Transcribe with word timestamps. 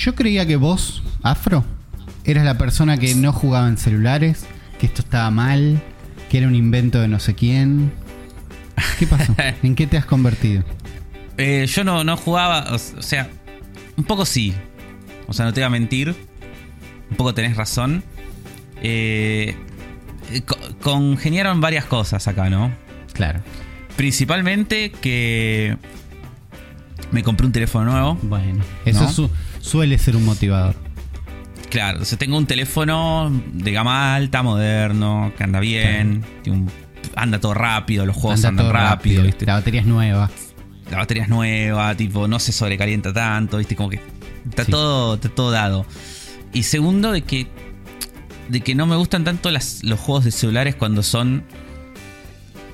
Yo 0.00 0.14
creía 0.14 0.46
que 0.46 0.56
vos, 0.56 1.02
Afro, 1.22 1.62
eras 2.24 2.44
la 2.46 2.56
persona 2.56 2.96
que 2.96 3.14
no 3.14 3.34
jugaba 3.34 3.68
en 3.68 3.76
celulares, 3.76 4.46
que 4.78 4.86
esto 4.86 5.02
estaba 5.02 5.30
mal, 5.30 5.82
que 6.30 6.38
era 6.38 6.48
un 6.48 6.54
invento 6.54 7.00
de 7.02 7.08
no 7.08 7.20
sé 7.20 7.34
quién. 7.34 7.92
¿Qué 8.98 9.06
pasó? 9.06 9.34
¿En 9.62 9.74
qué 9.74 9.86
te 9.86 9.98
has 9.98 10.06
convertido? 10.06 10.64
Eh, 11.36 11.66
yo 11.68 11.84
no, 11.84 12.02
no 12.02 12.16
jugaba, 12.16 12.72
o, 12.72 12.78
sea, 12.78 13.28
un 13.98 14.04
poco 14.04 14.24
sí. 14.24 14.54
O 15.28 15.34
sea, 15.34 15.44
no 15.44 15.52
te 15.52 15.60
voy 15.60 15.66
a 15.66 15.70
mentir. 15.70 16.14
Un 17.10 17.16
poco 17.18 17.34
tenés 17.34 17.58
razón. 17.58 18.02
Eh, 18.82 19.54
co- 20.46 20.56
congeniaron 20.80 21.60
varias 21.60 21.84
cosas 21.84 22.26
acá, 22.26 22.48
¿no? 22.48 22.72
Claro. 23.12 23.40
Principalmente 23.96 24.92
que 24.92 25.76
me 27.12 27.22
compré 27.22 27.46
un 27.46 27.52
teléfono 27.52 27.90
nuevo. 27.90 28.18
Bueno, 28.22 28.64
eso 28.86 29.02
¿No? 29.02 29.12
su- 29.12 29.30
suele 29.60 29.98
ser 29.98 30.16
un 30.16 30.24
motivador. 30.24 30.74
Claro, 31.70 32.02
o 32.02 32.04
sea, 32.04 32.18
tengo 32.18 32.36
un 32.36 32.46
teléfono 32.46 33.30
de 33.52 33.70
gama 33.72 34.14
alta, 34.16 34.42
moderno, 34.42 35.32
que 35.36 35.44
anda 35.44 35.60
bien, 35.60 36.24
un- 36.48 36.68
anda 37.14 37.38
todo 37.38 37.54
rápido, 37.54 38.04
los 38.06 38.16
juegos 38.16 38.40
Anda 38.40 38.48
andan 38.48 38.66
todo 38.66 38.72
rápido, 38.72 39.22
¿viste? 39.22 39.46
La 39.46 39.54
batería 39.54 39.80
es 39.80 39.86
nueva. 39.86 40.30
la 40.90 40.96
batería 40.98 41.22
es 41.22 41.28
nueva, 41.28 41.94
tipo, 41.94 42.26
no 42.26 42.40
se 42.40 42.50
sobrecalienta 42.50 43.12
tanto, 43.12 43.58
¿viste? 43.58 43.76
Como 43.76 43.90
que 43.90 44.00
está, 44.48 44.64
Sí. 44.64 44.72
todo, 44.72 45.14
está 45.14 45.28
todo 45.28 45.52
dado. 45.52 45.86
Y 46.52 46.64
segundo, 46.64 47.12
de 47.12 47.22
que, 47.22 47.46
de 48.48 48.60
que 48.62 48.74
no 48.74 48.86
me 48.86 48.96
gustan 48.96 49.22
tanto 49.22 49.52
las- 49.52 49.84
los 49.84 50.00
juegos 50.00 50.24
de 50.24 50.32
celulares 50.32 50.74
cuando 50.74 51.04
son 51.04 51.44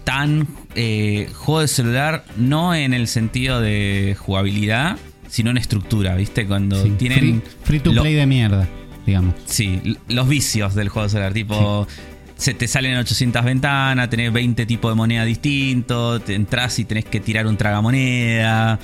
tan 0.05 0.47
eh, 0.75 1.29
juego 1.35 1.61
de 1.61 1.69
celular, 1.69 2.25
no 2.37 2.75
en 2.75 2.95
el 2.95 3.07
sentido 3.09 3.61
de 3.61 4.17
jugabilidad, 4.19 4.97
sino 5.29 5.51
en 5.51 5.59
estructura, 5.59 6.15
¿viste? 6.17 6.47
Cuando 6.47 6.83
Sí, 6.83 6.91
tienen... 6.99 7.19
free, 7.19 7.43
free 7.65 7.81
to 7.81 7.93
play 7.93 8.15
de 8.15 8.27
mierda, 8.27 8.69
digamos. 9.07 9.35
Sí, 9.47 9.97
los 10.09 10.29
vicios 10.29 10.75
del 10.75 10.89
juego 10.89 11.09
celular, 11.09 11.33
tipo, 11.33 11.87
se 12.37 12.55
te 12.55 12.69
salen 12.69 12.97
800 12.97 13.45
ventanas, 13.45 14.11
tenés 14.11 14.33
20 14.33 14.67
tipos 14.67 14.91
de 14.91 14.95
moneda 14.95 15.25
distintos, 15.25 16.25
te 16.25 16.35
entras 16.35 16.79
y 16.79 16.85
tenés 16.85 17.05
que 17.07 17.21
tirar 17.21 17.47
un 17.47 17.57
tragamoneda, 17.57 18.79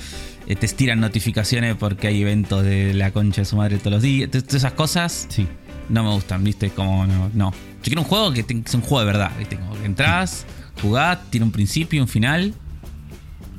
eh, 0.47 0.55
te 0.55 0.67
tiran 0.69 0.99
notificaciones 0.99 1.75
porque 1.75 2.07
hay 2.07 2.21
eventos 2.21 2.63
de 2.63 2.93
la 2.93 3.11
concha 3.11 3.41
de 3.41 3.45
su 3.45 3.55
madre 3.55 3.77
todos 3.77 3.93
los 3.93 4.01
días, 4.01 4.29
Todas 4.31 4.53
esas 4.53 4.73
cosas 4.73 5.27
Sí. 5.29 5.47
no 5.89 6.03
me 6.03 6.09
gustan, 6.11 6.43
¿viste? 6.43 6.69
Como, 6.71 7.05
no, 7.05 7.29
no. 7.33 7.51
Yo 7.51 7.57
quiero 7.83 8.01
un 8.01 8.07
juego 8.07 8.31
que, 8.33 8.43
sea 8.43 8.79
un 8.79 8.81
juego 8.81 8.99
de 9.01 9.05
verdad, 9.05 9.31
¿viste? 9.37 9.57
Como 9.57 9.73
que 9.79 9.85
entras, 9.85 10.45
jugás, 10.81 11.19
tiene 11.29 11.45
un 11.45 11.51
principio, 11.51 12.01
un 12.01 12.07
final 12.07 12.53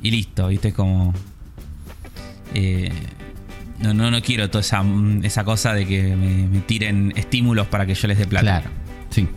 y 0.01 0.11
listo, 0.11 0.47
¿viste? 0.47 0.73
Como... 0.73 1.13
eh, 2.53 2.91
no, 3.79 3.93
no, 3.93 4.09
no 4.11 4.21
quiero 4.21 4.49
toda 4.49 4.61
esa, 4.61 4.83
esa 5.23 5.43
cosa 5.43 5.73
de 5.73 5.85
que 5.85 6.15
me, 6.15 6.47
me 6.47 6.59
tiren 6.61 7.13
estímulos 7.15 7.67
para 7.67 7.85
que 7.85 7.93
yo 7.95 8.07
les 8.07 8.17
dé 8.17 8.25
plata. 8.25 8.43
Claro. 8.61 8.69
Sí. 9.09 9.27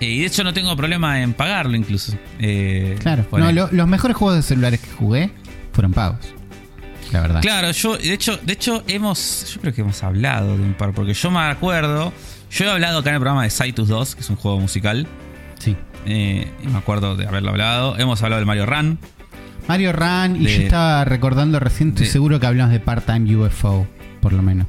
Eh, 0.00 0.06
y 0.06 0.20
de 0.20 0.26
hecho 0.26 0.42
no 0.44 0.52
tengo 0.52 0.76
problema 0.76 1.20
en 1.22 1.32
pagarlo 1.34 1.76
incluso. 1.76 2.14
Eh, 2.38 2.96
Claro. 3.00 3.24
No, 3.32 3.52
lo- 3.52 3.68
los 3.70 3.86
mejores 3.88 4.16
juegos 4.16 4.36
de 4.36 4.42
celulares 4.42 4.80
que 4.80 4.90
jugué 4.90 5.30
fueron 5.72 5.92
pagos. 5.92 6.18
La 7.12 7.20
verdad. 7.20 7.40
Claro, 7.42 7.70
yo, 7.70 7.96
de 7.96 8.12
hecho, 8.12 8.36
de 8.38 8.52
hecho, 8.54 8.82
hemos. 8.88 9.52
Yo 9.54 9.60
creo 9.60 9.72
que 9.74 9.82
hemos 9.82 10.02
hablado 10.02 10.56
de 10.56 10.62
un 10.64 10.74
par, 10.74 10.92
porque 10.92 11.14
yo 11.14 11.30
me 11.30 11.38
acuerdo. 11.40 12.12
Yo 12.50 12.64
he 12.64 12.70
hablado 12.70 12.98
acá 13.00 13.10
en 13.10 13.16
el 13.16 13.20
programa 13.20 13.44
de 13.44 13.50
Saitus 13.50 13.88
2, 13.88 14.14
que 14.16 14.20
es 14.22 14.30
un 14.30 14.36
juego 14.36 14.58
musical. 14.58 15.06
Sí. 15.58 15.76
eh, 16.06 16.48
me 16.64 16.76
acuerdo 16.76 17.14
de 17.16 17.26
haberlo 17.26 17.50
hablado. 17.50 17.96
Hemos 17.98 18.20
hablado 18.22 18.40
del 18.40 18.46
Mario 18.46 18.66
Run. 18.66 18.98
Mario 19.68 19.92
Run, 19.92 20.36
y 20.40 20.44
De- 20.44 20.56
yo 20.56 20.62
estaba 20.62 21.04
recordando 21.04 21.58
recién, 21.60 21.90
estoy 21.90 22.06
seguro 22.06 22.38
que 22.40 22.46
hablamos 22.46 22.72
de 22.72 22.80
Part-Time 22.80 23.36
UFO, 23.36 23.86
por 24.20 24.32
lo 24.32 24.42
menos. 24.42 24.66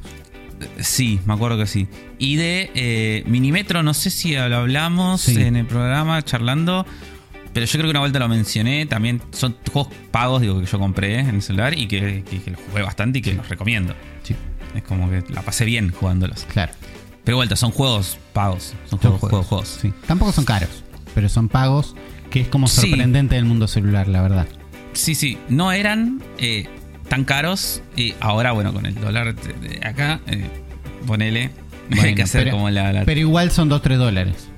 Sí, 0.80 1.20
me 1.26 1.34
acuerdo 1.34 1.58
que 1.58 1.66
sí. 1.66 1.86
Y 2.18 2.36
de 2.36 2.70
eh, 2.74 3.22
Minimetro, 3.26 3.82
no 3.82 3.92
sé 3.92 4.08
si 4.10 4.34
lo 4.34 4.42
hablamos 4.56 5.20
Sí. 5.20 5.40
en 5.42 5.56
el 5.56 5.66
programa 5.66 6.22
charlando. 6.22 6.86
Pero 7.52 7.64
yo 7.66 7.72
creo 7.72 7.84
que 7.84 7.90
una 7.90 8.00
vuelta 8.00 8.18
lo 8.18 8.28
mencioné. 8.28 8.84
También 8.86 9.20
son 9.32 9.56
juegos 9.72 9.92
pagos, 10.10 10.40
digo, 10.42 10.58
que 10.60 10.66
yo 10.66 10.78
compré 10.78 11.20
en 11.20 11.28
el 11.36 11.42
celular 11.42 11.78
y 11.78 11.86
que, 11.88 12.22
que, 12.28 12.40
que 12.42 12.50
los 12.50 12.60
jugué 12.70 12.82
bastante 12.82 13.18
y 13.18 13.22
que 13.22 13.34
los 13.34 13.48
recomiendo. 13.48 13.94
Sí, 14.22 14.34
Es 14.74 14.82
como 14.82 15.08
que 15.10 15.22
la 15.32 15.42
pasé 15.42 15.64
bien 15.66 15.90
jugándolos. 15.92 16.44
claro. 16.52 16.72
Pero 17.24 17.38
vuelta, 17.38 17.56
son 17.56 17.72
juegos 17.72 18.18
pagos. 18.32 18.74
Son 18.88 18.90
Son 18.90 18.98
juegos, 19.00 19.20
juegos, 19.20 19.46
juegos. 19.46 19.78
Sí. 19.82 19.92
Tampoco 20.06 20.32
son 20.32 20.44
caros, 20.44 20.84
pero 21.14 21.28
son 21.28 21.48
pagos, 21.48 21.96
que 22.30 22.40
es 22.42 22.48
como 22.48 22.68
Sí. 22.68 22.82
sorprendente 22.82 23.34
del 23.34 23.44
mundo 23.46 23.66
celular, 23.68 24.06
la 24.06 24.22
verdad. 24.22 24.46
Sí, 24.96 25.14
sí, 25.14 25.38
no 25.48 25.72
eran 25.72 26.22
eh, 26.38 26.66
tan 27.08 27.24
caros. 27.24 27.82
Y 27.96 28.14
ahora, 28.20 28.52
bueno, 28.52 28.72
con 28.72 28.86
el 28.86 28.94
dólar 28.94 29.34
de, 29.34 29.86
acá, 29.86 30.20
eh, 30.26 30.44
ponele. 31.06 31.42
hay 31.90 31.96
Bueno, 31.98 32.16
que 32.16 32.22
hacer 32.22 32.44
pero- 32.44 32.56
como 32.56 32.70
la. 32.70 32.92
la- 32.92 33.04
Pero 33.04 33.20
igual 33.20 33.50
son 33.50 33.68
2-3 33.70 33.96
dólares. 33.96 34.48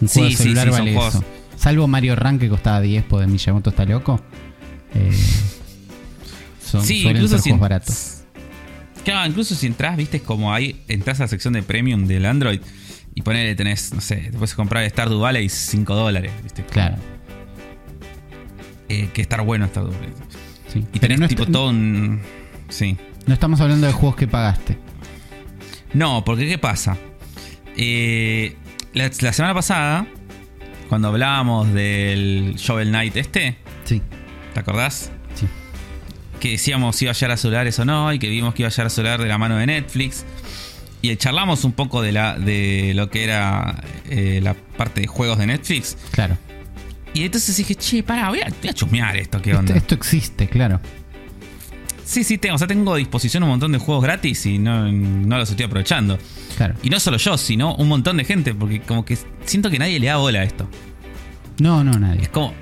Un 0.00 0.08
Sí, 0.08 0.20
juego 0.20 0.30
sí, 0.30 0.36
celular 0.36 0.66
sí, 0.66 0.70
vale 0.72 0.96
eso. 0.96 1.24
Salvo 1.56 1.86
Mario 1.88 2.14
Run 2.16 2.38
que 2.38 2.48
costaba 2.48 2.80
10 2.80 3.04
porque 3.08 3.26
Miyamoto 3.26 3.70
está 3.70 3.84
loco. 3.84 4.20
Eh, 4.94 5.10
son, 6.64 6.84
sí, 6.84 7.02
incluso 7.06 7.28
ser 7.28 7.38
si. 7.40 7.50
juegos 7.50 7.60
baratos. 7.60 8.10
Claro, 9.04 9.28
incluso 9.28 9.54
si 9.54 9.66
entras, 9.66 9.96
viste, 9.96 10.20
como 10.20 10.52
ahí. 10.52 10.82
Entras 10.88 11.20
a 11.20 11.24
la 11.24 11.28
sección 11.28 11.54
de 11.54 11.62
premium 11.62 12.06
del 12.06 12.26
Android. 12.26 12.60
Y 13.14 13.22
ponele, 13.22 13.54
tenés, 13.54 13.92
no 13.94 14.00
sé, 14.00 14.16
te 14.16 14.32
puedes 14.32 14.54
comprar 14.54 14.88
Stardew 14.90 15.20
Valley 15.20 15.48
5 15.48 15.94
dólares, 15.94 16.32
viste. 16.42 16.64
Claro. 16.64 16.96
Que 19.12 19.22
estar 19.22 19.42
bueno 19.42 19.66
Stardew 19.66 19.92
Valley. 19.92 20.12
Sí. 20.72 20.84
Y 20.92 20.98
tenés 20.98 21.20
no, 21.20 21.28
tipo 21.28 21.46
todo 21.46 21.68
un. 21.68 22.20
Sí. 22.68 22.96
no 23.26 23.34
estamos 23.34 23.60
hablando 23.60 23.86
de 23.86 23.92
juegos 23.92 24.16
que 24.16 24.26
pagaste. 24.26 24.78
No, 25.92 26.24
porque 26.24 26.48
¿qué 26.48 26.58
pasa? 26.58 26.96
Eh, 27.76 28.56
la, 28.92 29.10
la 29.20 29.32
semana 29.32 29.54
pasada, 29.54 30.06
cuando 30.88 31.08
hablábamos 31.08 31.72
del 31.72 32.54
Shovel 32.56 32.88
Knight 32.88 33.16
este, 33.16 33.56
Sí. 33.84 34.02
¿te 34.52 34.60
acordás? 34.60 35.10
Sí. 35.34 35.46
Que 36.40 36.52
decíamos 36.52 36.96
si 36.96 37.04
iba 37.04 37.12
a 37.12 37.14
llegar 37.14 37.30
a 37.32 37.36
celulares 37.36 37.78
o 37.78 37.84
no, 37.84 38.12
y 38.12 38.18
que 38.18 38.28
vimos 38.28 38.54
que 38.54 38.62
iba 38.62 38.68
a 38.68 38.88
llegar 38.88 39.20
a 39.20 39.22
de 39.22 39.28
la 39.28 39.38
mano 39.38 39.56
de 39.56 39.66
Netflix. 39.66 40.24
Y 41.02 41.14
charlamos 41.16 41.64
un 41.64 41.72
poco 41.72 42.00
de, 42.00 42.12
la, 42.12 42.38
de 42.38 42.92
lo 42.94 43.10
que 43.10 43.24
era 43.24 43.82
eh, 44.08 44.40
la 44.42 44.54
parte 44.54 45.02
de 45.02 45.06
juegos 45.06 45.38
de 45.38 45.46
Netflix. 45.46 45.98
Claro. 46.12 46.38
Y 47.14 47.22
entonces 47.22 47.56
dije, 47.56 47.76
che, 47.76 48.02
pará, 48.02 48.28
voy 48.28 48.40
a, 48.40 48.48
voy 48.60 48.68
a 48.68 48.74
chusmear 48.74 49.16
esto, 49.16 49.40
¿qué 49.40 49.54
onda? 49.54 49.74
esto 49.74 49.94
existe, 49.94 50.48
claro. 50.48 50.80
Sí, 52.04 52.24
sí, 52.24 52.36
tengo, 52.38 52.56
o 52.56 52.58
sea, 52.58 52.66
tengo 52.66 52.92
a 52.92 52.96
disposición 52.98 53.44
un 53.44 53.50
montón 53.50 53.72
de 53.72 53.78
juegos 53.78 54.02
gratis 54.02 54.44
y 54.46 54.58
no, 54.58 54.90
no 54.92 55.38
los 55.38 55.48
estoy 55.48 55.64
aprovechando. 55.64 56.18
Claro. 56.56 56.74
Y 56.82 56.90
no 56.90 57.00
solo 57.00 57.16
yo, 57.16 57.38
sino 57.38 57.76
un 57.76 57.88
montón 57.88 58.18
de 58.18 58.24
gente, 58.24 58.52
porque 58.52 58.80
como 58.80 59.04
que 59.04 59.16
siento 59.44 59.70
que 59.70 59.78
nadie 59.78 59.98
le 60.00 60.08
da 60.08 60.16
bola 60.16 60.40
a 60.40 60.42
esto. 60.42 60.68
No, 61.60 61.82
no, 61.84 61.92
nadie. 61.92 62.22
Es 62.22 62.28
como, 62.28 62.52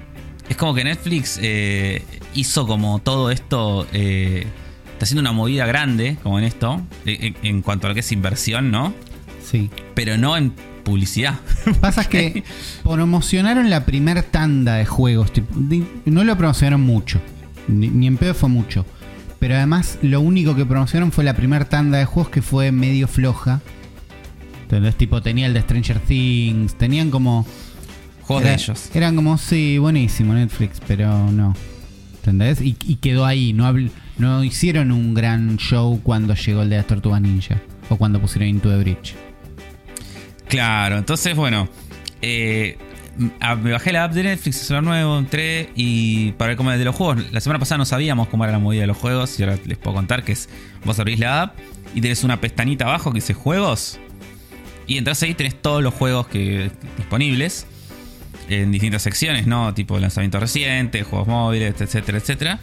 es 0.48 0.56
como 0.56 0.74
que 0.74 0.84
Netflix 0.84 1.40
eh, 1.42 2.04
hizo 2.34 2.66
como 2.66 2.98
todo 3.00 3.30
esto, 3.30 3.88
eh, 3.92 4.46
está 4.92 5.04
haciendo 5.04 5.22
una 5.22 5.32
movida 5.32 5.66
grande, 5.66 6.18
como 6.22 6.38
en 6.38 6.44
esto, 6.44 6.82
eh, 7.06 7.34
en, 7.42 7.48
en 7.48 7.62
cuanto 7.62 7.86
a 7.86 7.88
lo 7.88 7.94
que 7.94 8.00
es 8.00 8.12
inversión, 8.12 8.70
¿no? 8.70 8.94
Sí. 9.42 9.70
Pero 9.94 10.18
no 10.18 10.36
en 10.36 10.52
publicidad. 10.82 11.38
Pasa 11.80 12.04
que 12.08 12.44
promocionaron 12.82 13.70
la 13.70 13.84
primer 13.84 14.22
tanda 14.22 14.74
de 14.76 14.86
juegos. 14.86 15.30
no 16.04 16.24
lo 16.24 16.36
promocionaron 16.36 16.80
mucho. 16.80 17.20
Ni, 17.68 17.88
ni 17.88 18.06
en 18.06 18.16
pedo 18.16 18.34
fue 18.34 18.48
mucho. 18.48 18.84
Pero 19.38 19.56
además, 19.56 19.98
lo 20.02 20.20
único 20.20 20.54
que 20.54 20.64
promocionaron 20.64 21.10
fue 21.12 21.24
la 21.24 21.34
primer 21.34 21.64
tanda 21.64 21.98
de 21.98 22.04
juegos 22.04 22.30
que 22.30 22.42
fue 22.42 22.70
medio 22.72 23.08
floja. 23.08 23.60
Entonces, 24.62 24.94
tipo, 24.96 25.20
tenía 25.20 25.46
el 25.46 25.54
de 25.54 25.60
Stranger 25.62 25.98
Things. 26.00 26.74
Tenían 26.76 27.10
como. 27.10 27.46
Juegos 28.22 28.44
era- 28.44 28.56
de 28.56 28.62
ellos. 28.62 28.90
Eran 28.94 29.16
como, 29.16 29.36
sí, 29.38 29.78
buenísimo 29.78 30.32
Netflix, 30.34 30.80
pero 30.86 31.30
no. 31.30 31.54
¿Entendés? 32.16 32.60
Y, 32.60 32.76
y 32.86 32.96
quedó 32.96 33.26
ahí. 33.26 33.52
No, 33.52 33.74
no 34.18 34.44
hicieron 34.44 34.92
un 34.92 35.12
gran 35.12 35.56
show 35.56 36.00
cuando 36.02 36.34
llegó 36.34 36.62
el 36.62 36.70
de 36.70 36.76
las 36.76 36.86
Tortugas 36.86 37.20
Ninja. 37.20 37.60
O 37.88 37.96
cuando 37.96 38.20
pusieron 38.20 38.48
Into 38.48 38.70
the 38.70 38.78
Bridge. 38.78 39.14
Claro, 40.52 40.98
entonces, 40.98 41.34
bueno, 41.34 41.66
eh, 42.20 42.76
me 43.16 43.72
bajé 43.72 43.90
la 43.90 44.04
app 44.04 44.12
de 44.12 44.22
Netflix, 44.22 44.58
el 44.58 44.66
celular 44.66 44.84
nuevo, 44.84 45.18
entré 45.18 45.70
y 45.74 46.32
para 46.32 46.48
ver 46.48 46.58
cómo 46.58 46.70
es 46.70 46.78
de 46.78 46.84
los 46.84 46.94
juegos. 46.94 47.32
La 47.32 47.40
semana 47.40 47.58
pasada 47.58 47.78
no 47.78 47.86
sabíamos 47.86 48.28
cómo 48.28 48.44
era 48.44 48.52
la 48.52 48.58
movida 48.58 48.82
de 48.82 48.86
los 48.86 48.98
juegos 48.98 49.40
y 49.40 49.44
ahora 49.44 49.56
les 49.64 49.78
puedo 49.78 49.96
contar 49.96 50.24
que 50.24 50.32
es, 50.32 50.50
vos 50.84 50.98
abrís 50.98 51.18
la 51.18 51.40
app 51.40 51.58
y 51.94 52.02
tenés 52.02 52.22
una 52.22 52.38
pestañita 52.38 52.84
abajo 52.84 53.12
que 53.12 53.20
dice 53.20 53.32
juegos 53.32 53.98
y 54.86 54.98
entras 54.98 55.22
ahí 55.22 55.32
tenés 55.32 55.54
todos 55.54 55.82
los 55.82 55.94
juegos 55.94 56.26
que 56.26 56.70
disponibles 56.98 57.66
en 58.50 58.72
distintas 58.72 59.00
secciones, 59.00 59.46
¿no? 59.46 59.72
Tipo 59.72 59.98
lanzamiento 59.98 60.38
reciente, 60.38 61.02
juegos 61.02 61.28
móviles, 61.28 61.80
etcétera, 61.80 62.18
etcétera. 62.18 62.60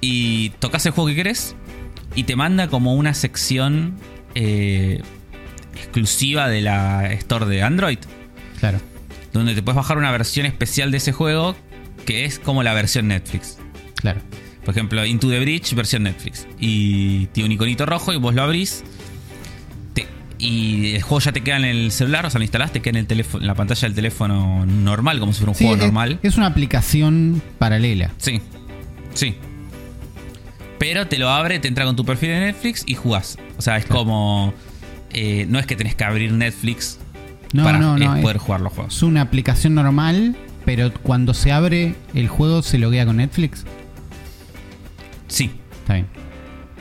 Y 0.00 0.50
tocas 0.58 0.84
el 0.86 0.90
juego 0.90 1.06
que 1.06 1.14
querés 1.14 1.54
y 2.16 2.24
te 2.24 2.34
manda 2.34 2.66
como 2.66 2.96
una 2.96 3.14
sección 3.14 3.94
eh, 4.34 5.02
exclusiva 5.74 6.48
de 6.48 6.60
la 6.62 7.12
Store 7.14 7.46
de 7.46 7.62
Android, 7.62 7.98
Claro. 8.60 8.80
donde 9.32 9.54
te 9.54 9.62
puedes 9.62 9.76
bajar 9.76 9.98
una 9.98 10.10
versión 10.10 10.46
especial 10.46 10.90
de 10.90 10.98
ese 10.98 11.12
juego 11.12 11.56
que 12.06 12.24
es 12.24 12.38
como 12.38 12.62
la 12.62 12.74
versión 12.74 13.08
Netflix. 13.08 13.58
Claro. 13.96 14.20
Por 14.64 14.74
ejemplo, 14.74 15.04
Into 15.04 15.28
the 15.28 15.40
Bridge, 15.40 15.74
versión 15.74 16.04
Netflix. 16.04 16.46
Y 16.60 17.26
tiene 17.26 17.46
un 17.48 17.52
iconito 17.52 17.84
rojo 17.86 18.12
y 18.12 18.16
vos 18.16 18.34
lo 18.34 18.42
abrís. 18.42 18.84
te- 19.94 20.06
y 20.38 20.94
el 20.94 21.02
juego 21.02 21.20
ya 21.20 21.32
te 21.32 21.40
queda 21.42 21.56
en 21.56 21.64
el 21.64 21.90
celular, 21.92 22.26
o 22.26 22.30
sea, 22.30 22.38
lo 22.38 22.44
instalás, 22.44 22.72
te 22.72 22.80
queda 22.80 22.90
en, 22.90 22.96
el 22.96 23.06
teléfono, 23.06 23.42
en 23.42 23.46
la 23.48 23.54
pantalla 23.54 23.82
del 23.82 23.94
teléfono 23.94 24.64
normal, 24.66 25.18
como 25.20 25.32
si 25.32 25.38
fuera 25.40 25.50
un 25.50 25.56
Sí, 25.56 25.64
juego 25.64 25.76
es- 25.80 25.82
normal. 25.84 26.18
Es 26.22 26.36
una 26.36 26.46
aplicación 26.46 27.42
paralela. 27.58 28.12
Sí, 28.18 28.40
sí. 29.14 29.34
Pero 30.78 31.06
te 31.06 31.18
lo 31.18 31.28
abre, 31.30 31.58
te 31.60 31.68
entra 31.68 31.84
con 31.84 31.94
tu 31.96 32.04
perfil 32.04 32.30
de 32.30 32.40
Netflix 32.40 32.82
y 32.86 32.94
jugás. 32.94 33.38
O 33.56 33.62
sea, 33.62 33.76
es 33.76 33.86
como. 33.86 34.52
Eh, 35.12 35.46
no 35.48 35.58
es 35.58 35.66
que 35.66 35.76
tenés 35.76 35.94
que 35.94 36.04
abrir 36.04 36.32
Netflix 36.32 36.98
No, 37.52 37.64
para 37.64 37.78
no, 37.78 37.98
no. 37.98 38.16
Es, 38.16 38.22
poder 38.22 38.38
jugar 38.38 38.60
los 38.60 38.72
juegos. 38.72 38.96
es 38.96 39.02
una 39.02 39.20
aplicación 39.22 39.74
normal, 39.74 40.36
pero 40.64 40.92
cuando 41.02 41.34
se 41.34 41.52
abre 41.52 41.94
el 42.14 42.28
juego 42.28 42.62
se 42.62 42.78
loguea 42.78 43.04
con 43.06 43.16
Netflix. 43.18 43.64
Sí. 45.28 45.50
Está 45.80 45.94
bien. 45.94 46.06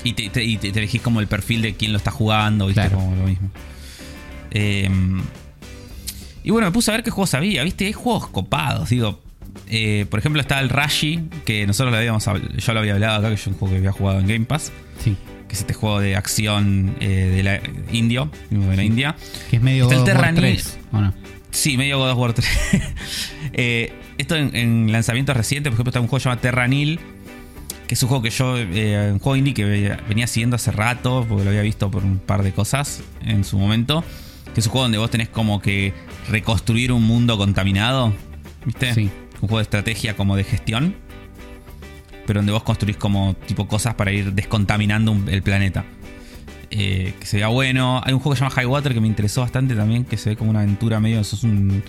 Y 0.04 0.14
te, 0.14 0.30
te- 0.30 0.44
y 0.44 0.58
te- 0.58 0.72
te 0.72 0.80
elegís 0.80 1.02
como 1.02 1.20
el 1.22 1.28
perfil 1.28 1.62
de 1.62 1.74
quién 1.76 1.92
lo 1.92 1.98
está 1.98 2.12
jugando, 2.12 2.68
¿viste? 2.68 2.82
Claro. 2.82 2.98
Como 2.98 3.16
lo 3.16 3.24
mismo. 3.24 3.50
Eh, 4.52 4.90
y 6.44 6.50
bueno, 6.50 6.68
me 6.68 6.72
puse 6.72 6.92
a 6.92 6.96
ver 6.96 7.04
qué 7.04 7.12
juegos 7.12 7.34
había, 7.36 7.64
¿viste? 7.64 7.86
Hay 7.86 7.94
juegos 7.94 8.28
copados, 8.28 8.90
digo. 8.90 9.22
eh, 9.68 10.06
por 10.10 10.20
ejemplo, 10.20 10.42
está 10.42 10.60
el 10.60 10.70
Rashi, 10.70 11.30
que 11.46 11.66
nosotros 11.68 11.92
lo 11.92 11.98
habíamos 11.98 12.28
habl- 12.28 12.56
yo 12.58 12.74
lo 12.74 12.80
había 12.80 12.94
hablado 12.94 13.20
acá, 13.20 13.28
que 13.30 13.36
es 13.36 13.48
un 13.48 13.54
juego 13.54 13.74
que 13.74 13.78
había 13.78 13.92
jugado 13.92 14.20
en 14.20 14.28
Game 14.28 14.46
Pass, 14.46 14.72
Sí. 15.04 15.16
Que 15.52 15.56
es 15.56 15.60
este 15.62 15.74
juego 15.74 16.00
de 16.00 16.16
acción 16.16 16.96
eh, 17.02 17.30
de 17.36 17.44
la 17.44 17.60
indio, 17.92 18.32
de 18.50 18.74
la 18.78 18.84
India. 18.86 19.18
Que 19.50 19.58
es 19.58 19.62
medio 19.62 19.84
Está 19.84 19.96
God 19.98 20.02
of 20.04 20.08
War 20.08 20.16
Terranil. 20.34 20.56
3, 20.62 20.80
¿o 20.94 21.02
no? 21.02 21.14
Sí, 21.52 21.76
medio 21.76 21.98
God 22.00 22.12
of 22.12 22.18
War 22.18 22.32
3. 22.34 22.48
Eh, 23.54 23.92
esto 24.18 24.38
en, 24.38 24.56
en 24.56 24.92
lanzamientos 24.94 25.36
recientes, 25.36 25.70
por 25.72 25.74
ejemplo, 25.76 25.90
está 25.90 26.00
un 26.00 26.08
juego 26.08 26.24
llamado 26.24 26.40
Terranil, 26.42 27.02
que 27.86 27.96
es 27.96 28.02
un 28.04 28.08
juego 28.08 28.24
que 28.24 28.30
yo, 28.30 28.58
eh, 28.58 29.10
un 29.12 29.20
juego 29.20 29.36
indie 29.36 29.54
que 29.54 29.66
ve- 29.66 29.98
venía 30.08 30.26
siguiendo 30.26 30.56
hace 30.56 30.72
rato, 30.72 31.26
porque 31.28 31.44
lo 31.44 31.50
había 31.50 31.62
visto 31.64 31.92
por 31.92 32.06
un 32.06 32.18
par 32.20 32.44
de 32.44 32.54
cosas 32.54 33.02
en 33.26 33.44
su 33.44 33.60
momento. 33.60 34.06
Que 34.54 34.62
es 34.62 34.66
un 34.68 34.72
juego 34.72 34.84
donde 34.86 35.00
vos 35.00 35.12
tenés 35.12 35.28
como 35.28 35.62
que 35.62 35.94
reconstruir 36.30 36.94
un 36.94 37.04
mundo 37.04 37.38
contaminado, 37.38 38.14
¿viste? 38.66 38.94
Sí. 38.94 39.10
Un 39.42 39.50
juego 39.50 39.58
de 39.58 39.64
estrategia 39.64 40.16
como 40.16 40.38
de 40.38 40.46
gestión, 40.46 40.96
pero 42.26 42.40
donde 42.40 42.52
vos 42.52 42.64
construís 42.64 42.98
como 42.98 43.36
tipo 43.46 43.68
cosas 43.68 43.96
para 43.96 44.12
ir 44.12 44.34
descontaminando 44.34 45.12
un- 45.12 45.28
el 45.30 45.42
planeta. 45.42 45.86
Eh, 46.70 47.14
que 47.20 47.26
se 47.26 47.38
vea 47.38 47.48
bueno. 47.48 48.02
Hay 48.04 48.14
un 48.14 48.20
juego 48.20 48.32
que 48.34 48.38
se 48.40 48.44
llama 48.46 48.56
High 48.56 48.66
Water 48.66 48.94
que 48.94 49.02
me 49.02 49.08
interesó 49.08 49.42
bastante 49.42 49.76
también, 49.76 50.06
que 50.06 50.16
se 50.18 50.30
ve 50.30 50.36
como 50.38 50.52
una 50.52 50.60
aventura 50.62 51.00
medio. 51.00 51.24
Sos 51.24 51.44
un. 51.44 51.84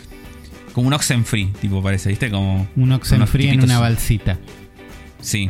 Como 0.72 0.88
un 0.88 0.92
Oxenfree, 0.94 1.46
tipo, 1.60 1.82
parece, 1.82 2.08
¿viste? 2.08 2.30
Como. 2.30 2.66
Un 2.76 2.92
Oxenfree 2.92 3.50
en 3.50 3.62
una 3.62 3.78
balsita. 3.78 4.38
Sí, 5.20 5.48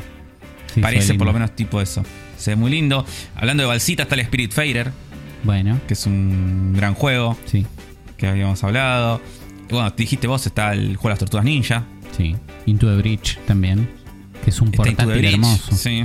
Sí, 0.74 0.80
parece 0.80 1.14
por 1.14 1.26
lo 1.26 1.32
menos 1.32 1.54
tipo 1.56 1.80
eso. 1.80 2.02
Se 2.36 2.50
ve 2.50 2.56
muy 2.56 2.70
lindo. 2.70 3.06
Hablando 3.36 3.62
de 3.62 3.68
balsita, 3.68 4.02
está 4.02 4.14
el 4.16 4.20
Spirit 4.22 4.52
Fader, 4.52 4.90
Bueno, 5.44 5.80
que 5.86 5.94
es 5.94 6.06
un 6.06 6.72
gran 6.76 6.94
juego 6.94 7.36
sí, 7.46 7.64
que 8.16 8.26
habíamos 8.26 8.62
hablado. 8.64 9.20
Bueno, 9.70 9.90
dijiste 9.96 10.26
vos, 10.26 10.44
está 10.46 10.72
el 10.72 10.96
juego 10.96 11.08
de 11.08 11.12
las 11.12 11.18
tortugas 11.20 11.44
ninja. 11.44 11.84
sí. 12.16 12.36
Into 12.66 12.86
the 12.88 12.96
Bridge 12.96 13.38
también. 13.46 13.88
Que 14.42 14.50
es 14.50 14.60
un 14.60 14.68
Está 14.68 14.82
portátil 14.84 15.12
Bridge, 15.12 15.34
hermoso. 15.34 15.76
Sí. 15.76 16.04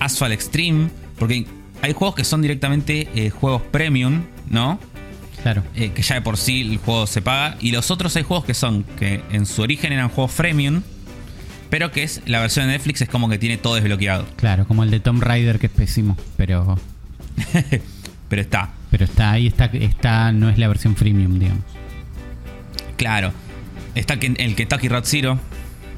Asphalt 0.00 0.32
Extreme, 0.34 0.90
porque 1.18 1.46
hay 1.82 1.92
juegos 1.92 2.14
que 2.14 2.24
son 2.24 2.42
directamente 2.42 3.08
eh, 3.14 3.30
juegos 3.30 3.62
premium, 3.70 4.22
¿no? 4.50 4.78
Claro. 5.42 5.62
Eh, 5.76 5.90
que 5.92 6.02
ya 6.02 6.16
de 6.16 6.22
por 6.22 6.36
sí 6.36 6.62
el 6.62 6.78
juego 6.78 7.06
se 7.06 7.22
paga. 7.22 7.56
Y 7.60 7.70
los 7.72 7.90
otros 7.90 8.14
hay 8.16 8.22
juegos 8.24 8.44
que 8.44 8.54
son, 8.54 8.84
que 8.98 9.22
en 9.30 9.46
su 9.46 9.62
origen 9.62 9.92
eran 9.92 10.08
juegos 10.08 10.32
freemium, 10.32 10.82
pero 11.70 11.92
que 11.92 12.02
es 12.02 12.20
la 12.26 12.40
versión 12.40 12.66
de 12.66 12.72
Netflix 12.72 13.00
es 13.02 13.08
como 13.08 13.28
que 13.28 13.38
tiene 13.38 13.56
todo 13.56 13.76
desbloqueado. 13.76 14.26
Claro, 14.36 14.66
como 14.66 14.82
el 14.82 14.90
de 14.90 15.00
Tomb 15.00 15.22
Raider 15.22 15.58
que 15.58 15.66
es 15.66 15.72
pésimo, 15.72 16.16
pero 16.36 16.78
Pero 18.28 18.42
está, 18.42 18.70
pero 18.90 19.04
está 19.04 19.30
ahí 19.32 19.46
está 19.46 19.66
está 19.66 20.32
no 20.32 20.48
es 20.50 20.58
la 20.58 20.66
versión 20.68 20.96
freemium, 20.96 21.38
digamos. 21.38 21.62
claro. 22.96 23.32
Está 23.94 24.14
el 24.14 24.54
Kentucky 24.56 24.88
Road 24.88 25.04
Zero, 25.06 25.38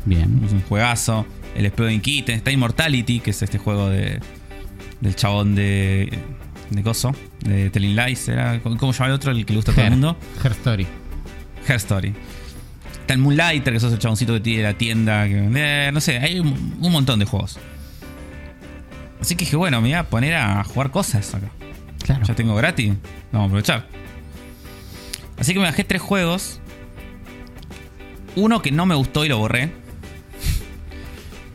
Bien. 0.09 0.41
es 0.45 0.53
un 0.53 0.63
juegazo. 0.63 1.27
El 1.55 1.67
Exploding 1.67 2.01
Kitten, 2.01 2.37
está 2.37 2.51
Immortality, 2.51 3.21
que 3.21 3.31
es 3.31 3.43
este 3.43 3.59
juego 3.59 3.89
de 3.89 4.21
del 5.01 5.15
chabón 5.15 5.55
de 5.55 6.19
de 6.71 6.83
Coso, 6.83 7.15
de 7.41 7.71
Telling 7.71 7.97
Lies, 7.97 8.29
era 8.29 8.61
¿cómo 8.61 8.93
llama 8.93 9.07
el 9.07 9.13
otro? 9.13 9.33
El 9.33 9.47
que 9.47 9.53
le 9.53 9.59
gusta 9.59 9.73
a 9.73 9.75
todo 9.75 9.85
el 9.85 9.91
mundo. 9.93 10.17
Her 10.45 10.53
Story. 10.53 10.87
Her 11.67 11.77
Story. 11.77 12.15
Está 13.01 13.15
el 13.15 13.21
Moonlighter, 13.21 13.73
que 13.73 13.81
sos 13.81 13.93
el 13.93 13.99
chaboncito 13.99 14.35
que 14.35 14.41
tiene 14.41 14.63
la 14.65 14.75
tienda. 14.75 15.27
Que, 15.27 15.49
eh, 15.55 15.91
no 15.93 16.01
sé, 16.01 16.19
hay 16.19 16.41
un, 16.41 16.77
un 16.81 16.93
montón 16.93 17.19
de 17.19 17.25
juegos. 17.25 17.59
Así 19.21 19.35
que 19.35 19.45
dije, 19.45 19.57
bueno, 19.57 19.81
me 19.81 19.89
voy 19.89 19.95
a 19.95 20.05
poner 20.05 20.35
a 20.35 20.63
jugar 20.65 20.91
cosas 20.91 21.35
acá. 21.35 21.49
Claro. 22.05 22.25
Ya 22.25 22.35
tengo 22.35 22.55
gratis. 22.55 22.95
Vamos 23.33 23.47
a 23.47 23.49
aprovechar. 23.49 23.87
Así 25.39 25.55
que 25.55 25.61
me 25.61 25.67
bajé 25.67 25.85
tres 25.85 26.03
juegos. 26.03 26.61
Uno 28.37 28.61
que 28.61 28.71
no 28.71 28.87
me 28.87 28.95
gustó 28.95 29.25
y 29.25 29.29
lo 29.29 29.39
borré. 29.39 29.73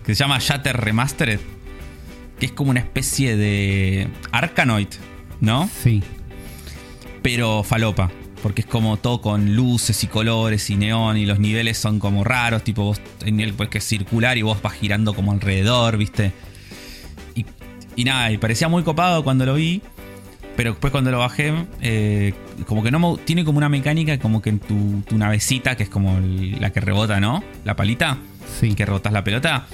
Que 0.05 0.15
se 0.15 0.23
llama 0.23 0.37
Shatter 0.39 0.75
Remastered. 0.77 1.39
Que 2.39 2.45
es 2.47 2.51
como 2.51 2.71
una 2.71 2.79
especie 2.81 3.37
de 3.37 4.07
Arkanoid, 4.31 4.87
¿no? 5.41 5.69
Sí. 5.81 6.03
pero 7.21 7.63
falopa. 7.63 8.11
Porque 8.41 8.59
es 8.61 8.67
como 8.67 8.97
todo 8.97 9.21
con 9.21 9.55
luces 9.55 10.03
y 10.03 10.07
colores 10.07 10.69
y 10.69 10.75
neón 10.75 11.15
y 11.17 11.25
los 11.25 11.39
niveles 11.39 11.77
son 11.77 11.99
como 11.99 12.25
raros, 12.25 12.61
tipo 12.65 12.83
vos 12.83 12.99
hay 13.23 13.31
nivel 13.31 13.53
pues, 13.53 13.69
que 13.69 13.77
es 13.77 13.85
circular 13.85 14.37
y 14.37 14.41
vos 14.41 14.61
vas 14.61 14.73
girando 14.73 15.13
como 15.13 15.31
alrededor, 15.31 15.95
¿viste? 15.95 16.33
Y, 17.35 17.45
y 17.95 18.03
nada, 18.03 18.31
y 18.31 18.37
parecía 18.37 18.67
muy 18.67 18.83
copado 18.83 19.23
cuando 19.23 19.45
lo 19.45 19.53
vi, 19.53 19.81
pero 20.57 20.71
después 20.71 20.91
cuando 20.91 21.09
lo 21.11 21.19
bajé, 21.19 21.53
eh, 21.81 22.33
como 22.67 22.83
que 22.83 22.91
no 22.91 23.15
tiene 23.23 23.45
como 23.45 23.59
una 23.59 23.69
mecánica 23.69 24.19
como 24.19 24.41
que 24.41 24.49
en 24.49 24.59
tu, 24.59 25.01
tu 25.07 25.17
navecita, 25.17 25.77
que 25.77 25.83
es 25.83 25.89
como 25.89 26.17
el- 26.17 26.59
la 26.59 26.71
que 26.73 26.81
rebota, 26.81 27.21
¿no? 27.21 27.41
La 27.63 27.77
palita, 27.77 28.17
Sí. 28.59 28.73
que 28.75 28.85
rebotas 28.85 29.13
la 29.13 29.23
pelota, 29.23 29.67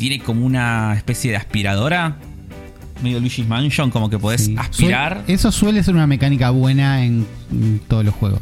tiene 0.00 0.18
como 0.24 0.44
una 0.44 0.94
especie 0.96 1.30
de 1.30 1.36
aspiradora. 1.36 2.16
Medio 3.02 3.20
Luigi's 3.20 3.46
Mansion, 3.46 3.90
como 3.90 4.10
que 4.10 4.18
podés 4.18 4.44
sí. 4.46 4.56
aspirar. 4.58 5.22
Suel- 5.26 5.34
eso 5.34 5.52
suele 5.52 5.82
ser 5.82 5.94
una 5.94 6.06
mecánica 6.06 6.50
buena 6.50 7.04
en, 7.04 7.26
en 7.52 7.80
todos 7.88 8.04
los 8.04 8.14
juegos. 8.14 8.40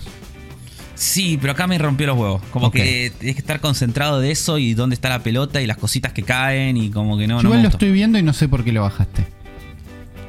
Sí, 0.96 1.38
pero 1.40 1.52
acá 1.52 1.68
me 1.68 1.78
rompió 1.78 2.08
los 2.08 2.18
huevos. 2.18 2.42
Como 2.50 2.72
que 2.72 3.12
tienes 3.18 3.36
que 3.36 3.40
estar 3.40 3.60
concentrado 3.60 4.18
de 4.18 4.32
eso 4.32 4.58
y 4.58 4.74
dónde 4.74 4.94
está 4.94 5.08
la 5.10 5.20
pelota 5.22 5.62
y 5.62 5.66
las 5.68 5.76
cositas 5.76 6.12
que 6.12 6.24
caen 6.24 6.76
y 6.76 6.90
como 6.90 7.16
que 7.16 7.28
no. 7.28 7.36
Yo 7.36 7.42
no 7.44 7.48
igual 7.50 7.58
me 7.60 7.62
lo 7.64 7.68
estoy 7.68 7.92
viendo 7.92 8.18
y 8.18 8.22
no 8.24 8.32
sé 8.32 8.48
por 8.48 8.64
qué 8.64 8.72
lo 8.72 8.82
bajaste. 8.82 9.24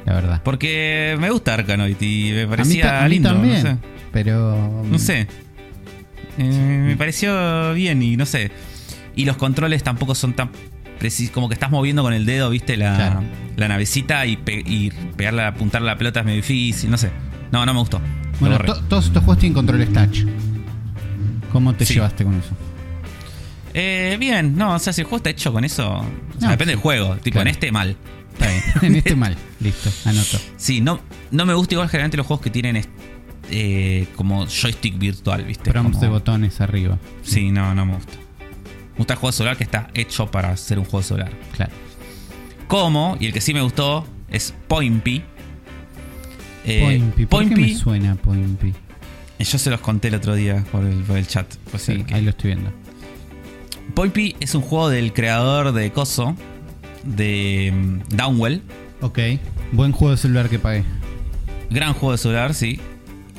La 0.06 0.14
verdad. 0.14 0.40
Porque 0.44 1.16
me 1.18 1.28
gusta 1.30 1.54
Arkanoid 1.54 2.00
y 2.00 2.30
me 2.32 2.42
a 2.42 2.46
mí, 2.46 2.50
parecía 2.50 2.82
ta- 2.84 3.00
a 3.00 3.04
mí 3.04 3.10
lindo. 3.10 3.30
también. 3.32 3.62
No 3.64 3.70
sé. 3.70 3.76
Pero. 4.12 4.84
No 4.88 4.98
sé. 5.00 5.26
Eh, 6.38 6.82
me 6.86 6.96
pareció 6.96 7.74
bien 7.74 8.00
y 8.02 8.16
no 8.16 8.26
sé. 8.26 8.52
Y 9.16 9.24
los 9.24 9.36
controles 9.36 9.82
tampoco 9.82 10.14
son 10.14 10.34
tan. 10.34 10.50
Como 11.32 11.48
que 11.48 11.54
estás 11.54 11.70
moviendo 11.70 12.02
con 12.02 12.12
el 12.12 12.26
dedo, 12.26 12.50
viste, 12.50 12.76
la, 12.76 12.94
Claro. 12.96 13.22
la 13.56 13.68
navecita 13.68 14.26
y, 14.26 14.36
pe- 14.36 14.62
y 14.66 14.90
pegarla, 15.16 15.48
apuntarle 15.48 15.88
a 15.90 15.94
la 15.94 15.98
pelota 15.98 16.20
es 16.20 16.26
medio 16.26 16.36
difícil. 16.36 16.90
No 16.90 16.98
sé. 16.98 17.10
No, 17.52 17.64
no 17.66 17.72
me 17.74 17.80
gustó. 17.80 18.00
Bueno, 18.38 18.58
to- 18.58 18.80
todos 18.88 19.06
estos 19.06 19.22
juegos 19.24 19.38
tienen 19.38 19.54
controles 19.54 19.92
touch. 19.92 20.24
¿Cómo 21.52 21.74
te 21.74 21.84
Sí. 21.84 21.94
llevaste 21.94 22.24
con 22.24 22.34
eso? 22.38 22.50
Eh, 23.74 24.16
bien, 24.18 24.56
no, 24.56 24.74
o 24.74 24.78
sea, 24.78 24.92
si 24.92 25.00
el 25.00 25.04
juego 25.06 25.18
está 25.18 25.30
hecho 25.30 25.52
con 25.52 25.64
eso. 25.64 25.90
o 25.90 26.02
sea, 26.38 26.48
No, 26.48 26.50
depende 26.50 26.64
sí. 26.72 26.76
del 26.76 26.78
juego. 26.80 27.16
Tipo, 27.16 27.34
Claro. 27.34 27.48
en 27.48 27.54
este 27.54 27.72
mal. 27.72 27.96
Está 28.32 28.48
bien. 28.48 28.62
en 28.82 28.94
este 28.96 29.16
mal. 29.16 29.36
Listo, 29.60 29.90
anoto. 30.04 30.38
Sí, 30.56 30.80
no, 30.80 31.00
no 31.30 31.46
me 31.46 31.54
gusta 31.54 31.74
igual 31.74 31.88
generalmente 31.88 32.16
los 32.16 32.26
juegos 32.26 32.42
que 32.42 32.50
tienen 32.50 32.84
eh, 33.52 34.06
como 34.16 34.46
joystick 34.46 34.96
virtual, 34.98 35.44
¿viste? 35.44 35.70
Prompts 35.72 35.94
Como- 35.96 36.02
de 36.04 36.08
botones 36.08 36.60
arriba. 36.60 36.98
Sí, 37.22 37.50
no, 37.50 37.74
no 37.74 37.84
me 37.84 37.94
gusta. 37.94 38.12
Me 39.00 39.02
gusta 39.04 39.14
el 39.14 39.18
juego 39.20 39.30
de 39.32 39.36
celular 39.38 39.56
que 39.56 39.64
está 39.64 39.88
hecho 39.94 40.30
para 40.30 40.54
ser 40.58 40.78
un 40.78 40.84
juego 40.84 40.98
de 40.98 41.04
celular. 41.04 41.32
Claro. 41.56 41.72
Como, 42.68 43.16
y 43.18 43.24
el 43.24 43.32
que 43.32 43.40
sí 43.40 43.54
me 43.54 43.62
gustó, 43.62 44.06
es 44.28 44.52
Poimpy. 44.68 45.22
Eh, 46.66 46.82
Poimpy. 46.84 47.24
¿Por 47.24 47.48
qué 47.48 47.56
me 47.56 47.74
suena 47.74 48.14
Poimpy? 48.16 48.74
yo 49.38 49.58
se 49.58 49.70
los 49.70 49.80
conté 49.80 50.08
el 50.08 50.16
otro 50.16 50.34
día 50.34 50.66
por 50.70 50.84
el, 50.84 50.98
por 51.04 51.16
el 51.16 51.26
chat. 51.26 51.46
Pues 51.70 51.82
Sí, 51.84 52.04
que- 52.04 52.14
ahí 52.14 52.20
lo 52.20 52.28
estoy 52.28 52.48
viendo. 52.52 52.70
Poimpy 53.94 54.36
es 54.38 54.54
un 54.54 54.60
juego 54.60 54.90
del 54.90 55.14
creador 55.14 55.72
de 55.72 55.90
Coso, 55.92 56.36
de 57.02 57.72
mm, 57.74 58.14
Downwell. 58.14 58.60
Ok. 59.00 59.18
Buen 59.72 59.92
juego 59.92 60.10
de 60.10 60.18
celular 60.18 60.50
que 60.50 60.58
pagué. 60.58 60.84
Gran 61.70 61.94
juego 61.94 62.12
de 62.12 62.18
celular, 62.18 62.52
sí. 62.52 62.78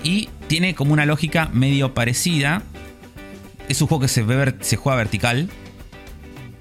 Y 0.03 0.29
tiene 0.47 0.73
como 0.73 0.91
una 0.93 1.05
lógica 1.05 1.51
medio 1.53 1.93
parecida. 1.93 2.63
Es 3.71 3.81
un 3.81 3.87
juego 3.87 4.01
que 4.01 4.07
se, 4.09 4.21
ve 4.23 4.35
ver- 4.35 4.57
se 4.59 4.75
juega 4.75 4.97
vertical. 4.97 5.49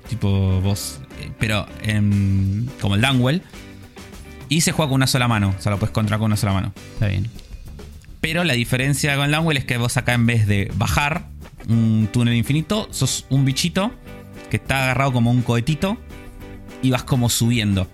Tipo 0.08 0.60
vos. 0.60 1.00
eh, 1.20 1.30
Pero 1.38 1.66
en- 1.82 2.70
como 2.80 2.94
el 2.94 3.00
Downwell. 3.00 3.42
Y 4.48 4.60
se 4.62 4.72
juega 4.72 4.88
con 4.90 4.96
una 4.96 5.06
sola 5.06 5.26
mano. 5.28 5.54
O 5.58 5.60
sea, 5.60 5.70
lo 5.72 5.78
puedes 5.78 5.92
controlar 5.92 6.20
con 6.20 6.26
una 6.26 6.36
sola 6.36 6.52
mano. 6.52 6.72
Está 6.94 7.08
bien. 7.08 7.28
Pero 8.20 8.44
la 8.44 8.54
diferencia 8.54 9.16
con 9.16 9.24
el 9.26 9.30
Downwell 9.32 9.56
es 9.56 9.64
que 9.64 9.76
vos 9.76 9.96
acá 9.96 10.12
en 10.14 10.26
vez 10.26 10.46
de 10.46 10.70
bajar 10.76 11.24
un 11.68 12.08
túnel 12.12 12.34
infinito, 12.34 12.88
sos 12.90 13.26
un 13.30 13.44
bichito 13.44 13.92
que 14.50 14.56
está 14.56 14.82
agarrado 14.84 15.12
como 15.12 15.30
un 15.30 15.42
cohetito 15.42 15.96
y 16.82 16.90
vas 16.90 17.02
como 17.04 17.28
subiendo. 17.28 17.88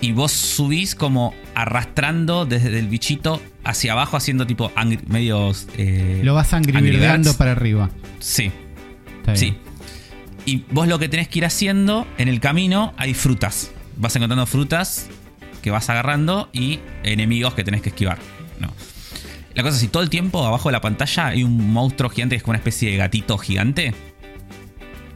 Y 0.00 0.12
vos 0.12 0.30
subís 0.32 0.94
como 0.94 1.34
arrastrando 1.54 2.44
desde 2.44 2.78
el 2.78 2.88
bichito 2.88 3.40
hacia 3.64 3.92
abajo, 3.92 4.16
haciendo 4.16 4.46
tipo 4.46 4.70
angry- 4.74 5.00
medios. 5.08 5.66
eh, 5.78 6.20
Lo 6.22 6.34
vas 6.34 6.52
angrivirdeando 6.52 7.34
para 7.36 7.52
arriba. 7.52 7.90
Sí, 8.20 8.52
sí. 9.34 9.56
Y 10.44 10.64
vos 10.70 10.86
lo 10.86 10.98
que 10.98 11.08
tenés 11.08 11.28
que 11.28 11.38
ir 11.40 11.44
haciendo 11.46 12.06
en 12.18 12.28
el 12.28 12.40
camino 12.40 12.92
hay 12.98 13.14
frutas. 13.14 13.70
Vas 13.96 14.14
encontrando 14.14 14.46
frutas 14.46 15.08
que 15.62 15.70
vas 15.70 15.88
agarrando 15.90 16.48
y 16.52 16.78
enemigos 17.02 17.54
que 17.54 17.64
tenés 17.64 17.80
que 17.82 17.88
esquivar. 17.88 18.18
No. 18.60 18.72
La 19.54 19.62
cosa 19.62 19.74
es 19.76 19.80
si 19.80 19.88
todo 19.88 20.02
el 20.02 20.10
tiempo 20.10 20.44
abajo 20.46 20.68
de 20.68 20.74
la 20.74 20.80
pantalla 20.82 21.28
hay 21.28 21.42
un 21.42 21.72
monstruo 21.72 22.10
gigante 22.10 22.34
que 22.34 22.36
es 22.36 22.42
como 22.42 22.50
una 22.52 22.58
especie 22.58 22.90
de 22.90 22.96
gatito 22.98 23.38
gigante 23.38 23.94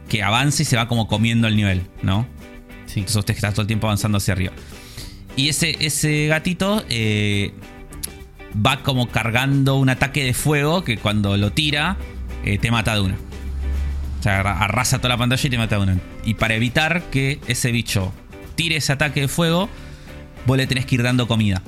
que 0.09 0.23
avanza 0.23 0.63
y 0.63 0.65
se 0.65 0.75
va 0.75 0.87
como 0.87 1.07
comiendo 1.07 1.47
el 1.47 1.55
nivel, 1.55 1.83
¿no? 2.01 2.25
Sí. 2.93 2.99
Entonces 3.01 3.15
usted 3.17 3.35
está 3.35 3.51
todo 3.51 3.61
el 3.61 3.67
tiempo 3.67 3.87
avanzando 3.87 4.17
hacia 4.17 4.33
arriba. 4.33 4.53
Y 5.35 5.49
ese, 5.49 5.77
ese 5.79 6.27
gatito 6.27 6.83
eh, 6.89 7.53
va 8.65 8.83
como 8.83 9.07
cargando 9.09 9.75
un 9.77 9.89
ataque 9.89 10.23
de 10.25 10.33
fuego 10.33 10.83
que 10.83 10.97
cuando 10.97 11.37
lo 11.37 11.51
tira 11.51 11.97
eh, 12.43 12.57
te 12.57 12.69
mata 12.71 12.93
de 12.95 13.01
una. 13.01 13.15
O 14.19 14.23
sea, 14.23 14.39
arra- 14.41 14.59
arrasa 14.59 14.97
toda 14.99 15.09
la 15.09 15.17
pantalla 15.17 15.47
y 15.47 15.49
te 15.49 15.57
mata 15.57 15.77
de 15.77 15.81
una. 15.83 15.97
Y 16.25 16.33
para 16.35 16.53
evitar 16.55 17.03
que 17.09 17.39
ese 17.47 17.71
bicho 17.71 18.11
tire 18.55 18.75
ese 18.75 18.91
ataque 18.93 19.21
de 19.21 19.27
fuego, 19.27 19.69
vos 20.45 20.57
le 20.57 20.67
tenés 20.67 20.85
que 20.85 20.95
ir 20.95 21.03
dando 21.03 21.27
comida. 21.27 21.61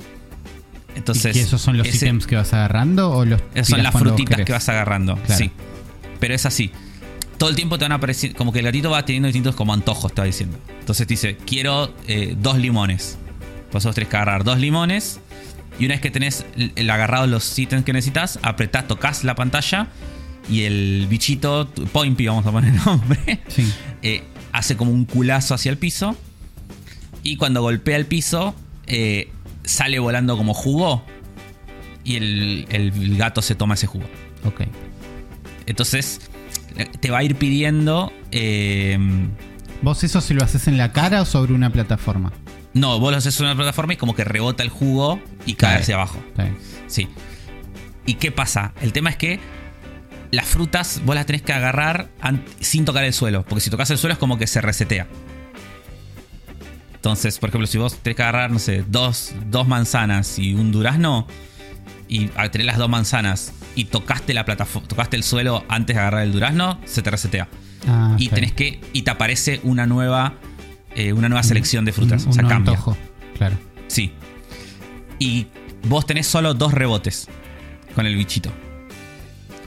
Entonces, 0.94 1.34
¿Y 1.34 1.40
esos 1.40 1.60
son 1.60 1.76
los 1.78 1.86
ese- 1.88 1.96
ítems 2.06 2.26
que 2.26 2.36
vas 2.36 2.52
agarrando 2.52 3.10
o 3.12 3.24
los 3.24 3.40
esas 3.54 3.68
son 3.68 3.82
las 3.82 3.94
frutitas 3.94 4.40
que 4.44 4.52
vas 4.52 4.68
agarrando. 4.68 5.16
Claro. 5.16 5.38
Sí. 5.42 5.50
Pero 6.20 6.34
es 6.34 6.46
así. 6.46 6.70
Todo 7.38 7.50
el 7.50 7.56
tiempo 7.56 7.78
te 7.78 7.84
van 7.84 7.92
a 7.92 7.96
aparecer. 7.96 8.34
Como 8.34 8.52
que 8.52 8.60
el 8.60 8.64
gatito 8.64 8.90
va 8.90 9.04
teniendo 9.04 9.26
distintos 9.26 9.54
como 9.54 9.72
antojos, 9.72 10.12
estaba 10.12 10.26
diciendo. 10.26 10.58
Entonces 10.80 11.06
te 11.06 11.14
dice: 11.14 11.36
Quiero 11.36 11.92
eh, 12.06 12.36
dos 12.38 12.58
limones. 12.58 13.18
Pues 13.70 13.84
vos 13.84 13.94
tenés 13.94 14.08
que 14.08 14.16
agarrar 14.16 14.44
dos 14.44 14.58
limones. 14.58 15.20
Y 15.78 15.86
una 15.86 15.94
vez 15.94 16.00
que 16.00 16.10
tenés 16.10 16.46
el, 16.56 16.72
el 16.76 16.88
agarrado 16.90 17.26
los 17.26 17.58
ítems 17.58 17.84
que 17.84 17.92
necesitas, 17.92 18.38
apretás, 18.42 18.86
tocas 18.86 19.24
la 19.24 19.34
pantalla. 19.34 19.88
Y 20.48 20.62
el 20.64 21.06
bichito, 21.08 21.68
Pointy, 21.92 22.26
vamos 22.26 22.46
a 22.46 22.52
poner 22.52 22.74
el 22.74 22.84
nombre, 22.84 23.40
Sí. 23.48 23.72
eh, 24.02 24.22
hace 24.52 24.76
como 24.76 24.92
un 24.92 25.04
culazo 25.04 25.54
hacia 25.54 25.70
el 25.70 25.78
piso. 25.78 26.16
Y 27.22 27.36
cuando 27.36 27.62
golpea 27.62 27.96
el 27.96 28.06
piso, 28.06 28.54
eh, 28.86 29.30
sale 29.64 29.98
volando 29.98 30.36
como 30.36 30.54
jugo. 30.54 31.02
Y 32.04 32.16
el, 32.16 32.66
el 32.68 33.16
gato 33.16 33.40
se 33.42 33.54
toma 33.54 33.74
ese 33.74 33.86
jugo. 33.86 34.04
Ok. 34.44 34.62
Entonces, 35.66 36.20
te 37.00 37.10
va 37.10 37.18
a 37.18 37.22
ir 37.24 37.36
pidiendo. 37.36 38.12
eh, 38.30 38.98
¿Vos 39.82 40.02
eso 40.02 40.20
si 40.20 40.32
lo 40.34 40.42
haces 40.42 40.66
en 40.66 40.78
la 40.78 40.92
cara 40.92 41.20
o 41.22 41.24
sobre 41.24 41.52
una 41.52 41.70
plataforma? 41.70 42.32
no, 42.74 42.98
vos 42.98 43.12
lo 43.12 43.18
haces 43.18 43.38
en 43.38 43.46
una 43.46 43.54
plataforma 43.54 43.94
y 43.94 43.96
como 43.96 44.14
que 44.14 44.24
rebota 44.24 44.62
el 44.62 44.68
jugo 44.68 45.20
y 45.46 45.54
cae 45.54 45.78
hacia 45.78 45.94
abajo. 45.94 46.18
Sí. 46.88 47.08
¿Y 48.04 48.14
qué 48.14 48.32
pasa? 48.32 48.74
El 48.80 48.92
tema 48.92 49.10
es 49.10 49.16
que 49.16 49.38
las 50.32 50.46
frutas 50.46 51.00
vos 51.04 51.14
las 51.14 51.24
tenés 51.24 51.42
que 51.42 51.52
agarrar 51.52 52.08
sin 52.60 52.84
tocar 52.84 53.04
el 53.04 53.12
suelo. 53.12 53.44
Porque 53.44 53.60
si 53.60 53.70
tocas 53.70 53.90
el 53.90 53.98
suelo 53.98 54.14
es 54.14 54.18
como 54.18 54.36
que 54.38 54.48
se 54.48 54.60
resetea. 54.60 55.06
Entonces, 56.94 57.38
por 57.38 57.50
ejemplo, 57.50 57.66
si 57.66 57.78
vos 57.78 57.96
tenés 57.98 58.16
que 58.16 58.22
agarrar, 58.22 58.50
no 58.50 58.58
sé, 58.58 58.84
dos, 58.88 59.32
dos 59.46 59.68
manzanas 59.68 60.38
y 60.38 60.54
un 60.54 60.72
durazno, 60.72 61.26
y 62.08 62.30
al 62.34 62.50
tener 62.50 62.66
las 62.66 62.78
dos 62.78 62.88
manzanas 62.88 63.52
y 63.74 63.86
tocaste 63.86 64.34
la 64.34 64.44
plataforma, 64.44 64.88
tocaste 64.88 65.16
el 65.16 65.22
suelo 65.22 65.64
antes 65.68 65.94
de 65.96 66.00
agarrar 66.00 66.22
el 66.22 66.32
durazno, 66.32 66.80
se 66.84 67.02
te 67.02 67.10
resetea. 67.10 67.48
Ah, 67.88 68.16
y 68.18 68.28
tenés 68.28 68.52
que. 68.52 68.80
Y 68.92 69.02
te 69.02 69.10
aparece 69.10 69.60
una 69.62 69.86
nueva. 69.86 70.34
eh, 70.96 71.12
una 71.12 71.28
nueva 71.28 71.42
selección 71.42 71.84
de 71.84 71.92
frutas. 71.92 72.22
Un- 72.24 72.30
o 72.30 72.32
sea, 72.34 72.42
cambia. 72.46 72.72
antojo, 72.72 72.96
Claro. 73.36 73.56
Sí. 73.88 74.12
Y 75.18 75.46
vos 75.88 76.06
tenés 76.06 76.26
solo 76.26 76.54
dos 76.54 76.72
rebotes 76.72 77.28
con 77.96 78.06
el 78.06 78.14
bichito. 78.16 78.50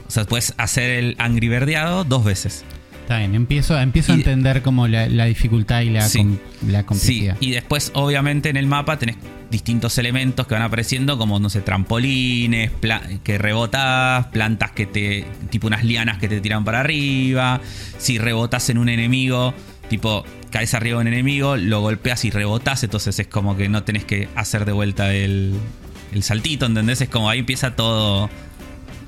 O 0.06 0.10
sea, 0.10 0.24
puedes 0.24 0.54
hacer 0.56 0.90
el 0.90 1.16
angry 1.18 1.48
verdeado 1.48 2.04
dos 2.04 2.24
veces. 2.24 2.64
Está 3.08 3.20
bien. 3.20 3.34
Empiezo, 3.34 3.80
empiezo 3.80 4.12
a 4.12 4.16
entender 4.16 4.60
como 4.60 4.86
la, 4.86 5.08
la 5.08 5.24
dificultad 5.24 5.80
y 5.80 5.88
la, 5.88 6.02
Sí. 6.06 6.18
com- 6.18 6.36
la 6.68 6.80
Sí, 6.80 6.84
complejidad. 6.84 7.36
y 7.40 7.50
después, 7.52 7.90
obviamente, 7.94 8.50
en 8.50 8.58
el 8.58 8.66
mapa 8.66 8.98
tenés 8.98 9.16
distintos 9.50 9.96
elementos 9.96 10.46
que 10.46 10.52
van 10.52 10.62
apareciendo, 10.62 11.16
como, 11.16 11.40
no 11.40 11.48
sé, 11.48 11.62
trampolines, 11.62 12.70
que 13.24 13.38
rebotas, 13.38 14.26
plantas 14.26 14.72
que 14.72 14.84
te. 14.84 15.24
tipo 15.48 15.66
unas 15.68 15.84
lianas 15.84 16.18
que 16.18 16.28
te 16.28 16.42
tiran 16.42 16.66
para 16.66 16.80
arriba. 16.80 17.62
Si 17.96 18.18
rebotas 18.18 18.68
en 18.68 18.76
un 18.76 18.90
enemigo, 18.90 19.54
tipo, 19.88 20.22
caes 20.50 20.74
arriba 20.74 20.98
de 20.98 21.00
un 21.08 21.08
enemigo, 21.14 21.56
lo 21.56 21.80
golpeas 21.80 22.26
y 22.26 22.30
rebotas, 22.30 22.84
entonces 22.84 23.18
es 23.18 23.26
como 23.26 23.56
que 23.56 23.70
no 23.70 23.84
tenés 23.84 24.04
que 24.04 24.28
hacer 24.36 24.66
de 24.66 24.72
vuelta 24.72 25.14
el, 25.14 25.54
el 26.12 26.22
saltito, 26.22 26.66
¿entendés? 26.66 27.00
Es 27.00 27.08
como 27.08 27.30
ahí 27.30 27.38
empieza 27.38 27.74
todo, 27.74 28.28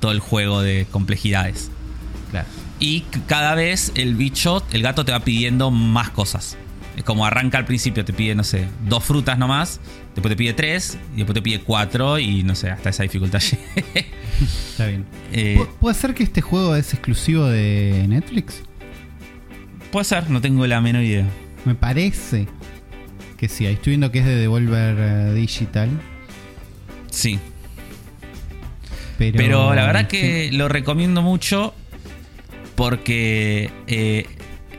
todo 0.01 0.13
el 0.13 0.21
juego 0.21 0.63
de 0.63 0.87
complejidades. 0.91 1.71
Claro. 2.31 2.47
Y 2.81 3.03
cada 3.27 3.55
vez 3.55 3.93
el 3.95 4.15
bicho, 4.17 4.65
el 4.73 4.83
gato 4.83 5.05
te 5.05 5.13
va 5.13 5.21
pidiendo 5.21 5.71
más 5.71 6.11
cosas. 6.11 6.57
Es 6.97 7.05
como 7.05 7.25
arranca 7.25 7.59
al 7.59 7.65
principio, 7.67 8.05
te 8.05 8.13
pide, 8.13 8.35
no 8.35 8.43
sé, 8.45 8.67
dos 8.87 9.05
frutas 9.05 9.39
nomás, 9.39 9.81
después 10.15 10.33
te 10.33 10.37
pide 10.37 10.53
tres, 10.55 10.99
y 11.15 11.19
después 11.19 11.35
te 11.35 11.43
pide 11.43 11.61
cuatro, 11.61 12.19
y 12.19 12.43
no 12.43 12.55
sé, 12.55 12.71
hasta 12.71 12.91
esa 12.91 13.03
dificultad. 13.05 13.41
Está 14.71 14.87
bien. 14.87 15.05
Eh, 15.33 15.57
¿Pu- 15.59 15.69
¿Puede 15.79 15.95
ser 15.95 16.15
que 16.15 16.23
este 16.25 16.41
juego 16.41 16.75
es 16.75 16.93
exclusivo 16.93 17.45
de 17.47 18.07
Netflix? 18.09 18.63
puede 19.93 20.05
ser, 20.05 20.31
no 20.31 20.41
tengo 20.41 20.67
la 20.67 20.81
menor 20.81 21.03
idea. 21.03 21.27
Me 21.65 21.75
parece 21.75 22.47
que 23.37 23.49
sí. 23.49 23.67
Ahí 23.67 23.75
estoy 23.75 23.93
viendo 23.93 24.11
que 24.13 24.21
es 24.21 24.25
de 24.25 24.37
Devolver 24.37 24.97
eh, 24.99 25.35
Digital. 25.35 25.89
Sí. 27.11 27.39
Pero, 29.19 29.37
Pero 29.37 29.75
la 29.75 29.85
verdad 29.87 30.07
que 30.09 30.51
lo 30.53 30.69
recomiendo 30.69 31.23
mucho 31.23 31.75
porque 32.81 33.71
eh, 33.89 34.25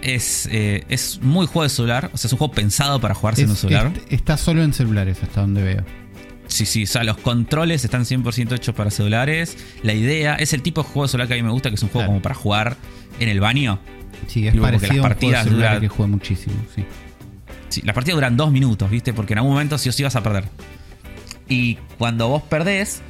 es, 0.01 0.49
eh, 0.51 0.83
es 0.89 1.19
muy 1.21 1.45
juego 1.45 1.61
de 1.61 1.69
celular. 1.69 2.09
O 2.13 2.17
sea, 2.17 2.27
es 2.29 2.33
un 2.33 2.39
juego 2.39 2.51
pensado 2.51 2.99
para 2.99 3.13
jugarse 3.13 3.43
en 3.43 3.49
un 3.49 3.53
Es- 3.53 3.59
celular. 3.61 3.91
es- 3.95 4.13
está 4.13 4.37
solo 4.37 4.63
en 4.63 4.73
celulares 4.73 5.19
hasta 5.21 5.41
donde 5.41 5.61
veo. 5.61 5.85
Sí, 6.47 6.65
sí, 6.65 6.83
o 6.83 6.87
sea, 6.87 7.03
los 7.03 7.17
controles 7.17 7.85
están 7.85 8.05
100% 8.05 8.55
hechos 8.55 8.73
para 8.73 8.89
celulares. 8.89 9.55
La 9.83 9.93
idea 9.93 10.33
es 10.33 10.51
el 10.53 10.63
tipo 10.63 10.81
de 10.81 10.87
juego 10.89 11.03
de 11.03 11.09
celular 11.09 11.27
que 11.27 11.35
a 11.35 11.37
mí 11.37 11.43
me 11.43 11.51
gusta, 11.51 11.69
que 11.69 11.75
es 11.75 11.83
un 11.83 11.89
juego 11.89 11.99
Claro. 12.05 12.09
como 12.13 12.21
para 12.23 12.33
jugar 12.33 12.75
en 13.19 13.29
el 13.29 13.39
baño. 13.39 13.77
Sí, 14.27 14.47
es 14.47 14.55
parecido 14.55 14.63
las 14.71 14.73
a 14.73 14.75
un 14.75 14.79
juego 14.79 15.03
de 15.03 15.09
partidas 15.13 15.43
celular 15.43 15.69
duran- 15.75 15.81
que 15.81 15.87
jugué 15.87 16.09
muchísimo. 16.09 16.55
Sí. 16.75 16.83
Sí, 17.69 17.81
las 17.85 17.93
partidas 17.93 18.15
duran 18.15 18.35
dos 18.35 18.51
minutos, 18.51 18.89
¿viste? 18.89 19.13
Porque 19.13 19.33
en 19.33 19.37
algún 19.37 19.53
momento 19.53 19.77
sí 19.77 19.89
o 19.89 19.91
sí 19.91 20.01
vas 20.01 20.15
a 20.15 20.23
perder. 20.23 20.45
Y 21.47 21.75
cuando 21.99 22.27
vos 22.29 22.41
perdés, 22.41 23.03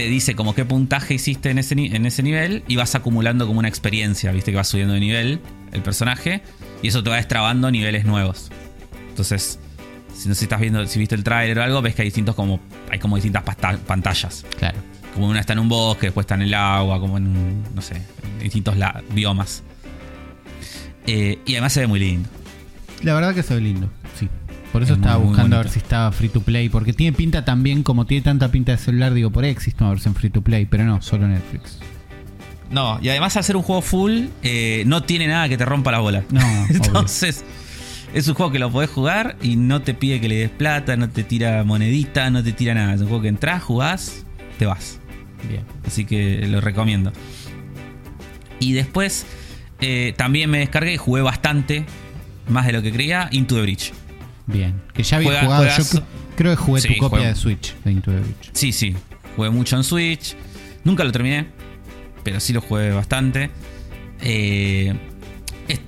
te 0.00 0.08
dice 0.08 0.34
como 0.34 0.54
qué 0.54 0.64
puntaje 0.64 1.12
hiciste 1.12 1.50
en 1.50 1.58
ese, 1.58 1.74
en 1.74 2.06
ese 2.06 2.22
nivel 2.22 2.62
y 2.66 2.76
vas 2.76 2.94
acumulando 2.94 3.46
como 3.46 3.58
una 3.58 3.68
experiencia, 3.68 4.32
¿viste? 4.32 4.50
Que 4.50 4.56
vas 4.56 4.68
subiendo 4.68 4.94
de 4.94 5.00
nivel 5.00 5.40
el 5.72 5.82
personaje 5.82 6.40
y 6.82 6.88
eso 6.88 7.02
te 7.02 7.10
va 7.10 7.16
destrabando 7.16 7.70
niveles 7.70 8.06
nuevos. 8.06 8.50
Entonces, 9.10 9.58
si 10.16 10.26
no 10.30 10.34
sé 10.34 10.38
si 10.38 10.44
estás 10.46 10.58
viendo, 10.58 10.86
si 10.86 10.98
viste 10.98 11.14
el 11.14 11.22
trailer 11.22 11.58
o 11.58 11.62
algo, 11.64 11.82
ves 11.82 11.94
que 11.94 12.00
hay 12.00 12.06
distintos 12.06 12.34
como 12.34 12.60
hay 12.90 12.98
como 12.98 13.16
distintas 13.16 13.42
pantallas. 13.86 14.46
Claro. 14.58 14.78
Como 15.12 15.28
una 15.28 15.40
está 15.40 15.52
en 15.52 15.58
un 15.58 15.68
bosque, 15.68 16.06
después 16.06 16.24
está 16.24 16.34
en 16.36 16.42
el 16.42 16.54
agua, 16.54 16.98
como 16.98 17.18
en, 17.18 17.62
no 17.74 17.82
sé, 17.82 17.96
en 17.96 18.38
distintos 18.38 18.78
la- 18.78 19.02
biomas. 19.12 19.62
Eh, 21.06 21.38
y 21.44 21.52
además 21.52 21.74
se 21.74 21.80
ve 21.80 21.86
muy 21.88 22.00
lindo. 22.00 22.26
La 23.02 23.12
verdad 23.12 23.34
que 23.34 23.42
se 23.42 23.54
ve 23.54 23.60
lindo. 23.60 23.90
Sí. 24.18 24.30
Por 24.72 24.82
eso 24.82 24.92
Es 24.92 24.98
estaba 24.98 25.16
buscando 25.16 25.56
a 25.56 25.60
ver 25.60 25.68
si 25.68 25.78
estaba 25.78 26.12
free 26.12 26.28
to 26.28 26.40
play. 26.40 26.68
Porque 26.68 26.92
tiene 26.92 27.16
pinta 27.16 27.44
también, 27.44 27.82
como 27.82 28.06
tiene 28.06 28.22
tanta 28.22 28.50
pinta 28.50 28.72
de 28.72 28.78
celular, 28.78 29.12
digo, 29.12 29.30
por 29.30 29.44
ahí 29.44 29.50
existe 29.50 29.82
una 29.82 29.90
versión 29.90 30.14
free 30.14 30.30
to 30.30 30.42
play. 30.42 30.66
Pero 30.66 30.84
no, 30.84 31.02
solo 31.02 31.26
Netflix. 31.26 31.78
No, 32.70 33.00
y 33.02 33.08
además 33.08 33.36
al 33.36 33.44
ser 33.44 33.56
un 33.56 33.62
juego 33.62 33.82
full, 33.82 34.26
eh, 34.42 34.84
no 34.86 35.02
tiene 35.02 35.26
nada 35.26 35.48
que 35.48 35.58
te 35.58 35.64
rompa 35.64 35.90
la 35.90 35.98
bola. 35.98 36.24
No, 36.30 36.40
obvio. 36.64 36.76
Entonces, 36.76 37.44
es 38.14 38.28
un 38.28 38.34
juego 38.34 38.52
que 38.52 38.58
lo 38.58 38.70
podés 38.70 38.90
jugar 38.90 39.36
y 39.42 39.56
no 39.56 39.82
te 39.82 39.94
pide 39.94 40.20
que 40.20 40.28
le 40.28 40.36
des 40.36 40.50
plata, 40.50 40.96
no 40.96 41.08
te 41.08 41.24
tira 41.24 41.64
monedita, 41.64 42.30
no 42.30 42.42
te 42.42 42.52
tira 42.52 42.74
nada. 42.74 42.94
Es 42.94 43.00
un 43.00 43.08
juego 43.08 43.22
que 43.22 43.28
entras, 43.28 43.62
jugás, 43.62 44.24
te 44.58 44.66
vas. 44.66 45.00
Bien. 45.48 45.64
Así 45.84 46.04
que 46.04 46.46
lo 46.46 46.60
recomiendo. 46.60 47.12
Y 48.60 48.72
después 48.72 49.26
eh, 49.80 50.14
también 50.16 50.50
me 50.50 50.58
descargué 50.58 50.94
y 50.94 50.96
jugué 50.96 51.22
bastante, 51.22 51.86
más 52.48 52.66
de 52.66 52.72
lo 52.72 52.82
que 52.82 52.92
creía, 52.92 53.28
Into 53.32 53.56
the 53.56 53.62
Bridge. 53.62 53.92
Bien. 54.52 54.80
Que 54.92 55.02
ya 55.02 55.16
había 55.16 55.28
Juega- 55.30 55.44
jugado. 55.44 55.64
Yo 55.64 55.70
juegas- 55.70 55.94
cre- 55.94 56.02
creo 56.36 56.50
que 56.56 56.56
jugué 56.62 56.80
Sí, 56.80 56.88
tu 56.88 56.94
copia 56.98 57.18
juego. 57.18 57.34
de 57.34 57.34
Switch 57.40 57.74
de 57.84 57.92
Into 57.92 58.10
the 58.10 58.20
Breach. 58.20 58.50
Sí, 58.52 58.72
sí. 58.72 58.94
Jugué 59.36 59.50
mucho 59.50 59.76
en 59.76 59.84
Switch. 59.84 60.36
Nunca 60.84 61.04
lo 61.04 61.12
terminé. 61.12 61.46
Pero 62.24 62.40
sí 62.40 62.52
lo 62.52 62.60
jugué 62.60 62.90
bastante. 62.92 63.50
Eh, 64.20 64.94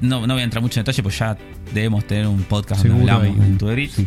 no, 0.01 0.27
no 0.27 0.35
voy 0.35 0.41
a 0.41 0.45
entrar 0.45 0.63
mucho 0.63 0.81
en 0.81 0.85
detalle, 0.85 1.03
pues 1.03 1.19
ya 1.19 1.37
debemos 1.75 2.07
tener 2.07 2.27
un 2.27 2.43
podcast 2.45 2.85
donde 2.85 3.11
hablamos 3.11 3.39
de 3.39 3.47
Into 3.47 3.67
the 3.69 3.89
sí. 3.89 4.07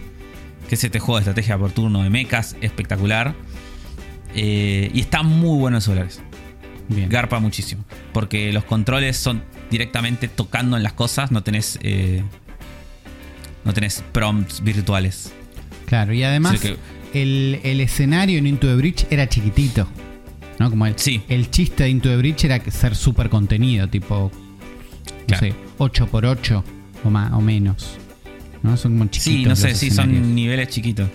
Que 0.68 0.76
es 0.76 0.84
este 0.84 1.00
juego 1.00 1.18
de 1.18 1.22
estrategia 1.22 1.58
por 1.58 1.72
turno 1.72 2.02
de 2.02 2.10
mechas. 2.10 2.56
Espectacular. 2.62 3.36
Eh, 4.34 4.90
y 4.94 5.00
está 5.02 5.22
muy 5.24 5.60
bueno 5.60 5.78
en 5.78 5.82
celulares. 5.82 6.22
Bien. 6.88 7.10
Garpa 7.10 7.40
muchísimo. 7.40 7.84
Porque 8.14 8.52
los 8.54 8.64
controles 8.64 9.18
son 9.18 9.44
directamente 9.70 10.28
tocando 10.28 10.78
en 10.78 10.84
las 10.84 10.94
cosas. 10.94 11.32
No 11.32 11.44
tenés. 11.44 11.78
eh, 11.82 12.24
no 13.66 13.74
tenés 13.74 14.04
prompts 14.12 14.64
virtuales. 14.64 15.34
Claro, 15.86 16.14
y 16.14 16.24
además 16.24 16.62
el, 17.14 17.60
el 17.64 17.82
escenario 17.82 18.38
en 18.40 18.48
Into 18.48 18.68
the 18.68 18.76
Bridge 18.76 19.06
era 19.10 19.28
chiquitito. 19.28 19.88
¿No? 20.58 20.70
Como 20.70 20.86
el, 20.86 20.98
Sí. 20.98 21.22
el 21.28 21.52
chiste 21.52 21.84
de 21.84 21.90
Into 21.90 22.08
the 22.10 22.16
Bridge 22.16 22.46
era 22.46 22.60
ser 22.72 22.96
súper 22.96 23.30
contenido, 23.30 23.90
tipo, 23.90 24.32
no 24.34 25.26
Claro. 25.28 25.48
sé, 25.48 25.54
8x8 25.80 26.64
o, 27.04 27.10
más, 27.10 27.34
o 27.34 27.42
menos. 27.42 27.98
¿No? 28.64 28.78
Son 28.78 28.94
como 28.98 29.10
chiquitos. 29.10 29.34
Sí, 29.34 29.46
no 29.46 29.56
sé, 29.56 29.76
sí, 29.76 29.92
son 29.92 30.34
niveles 30.34 30.70
chiquitos. 30.70 31.10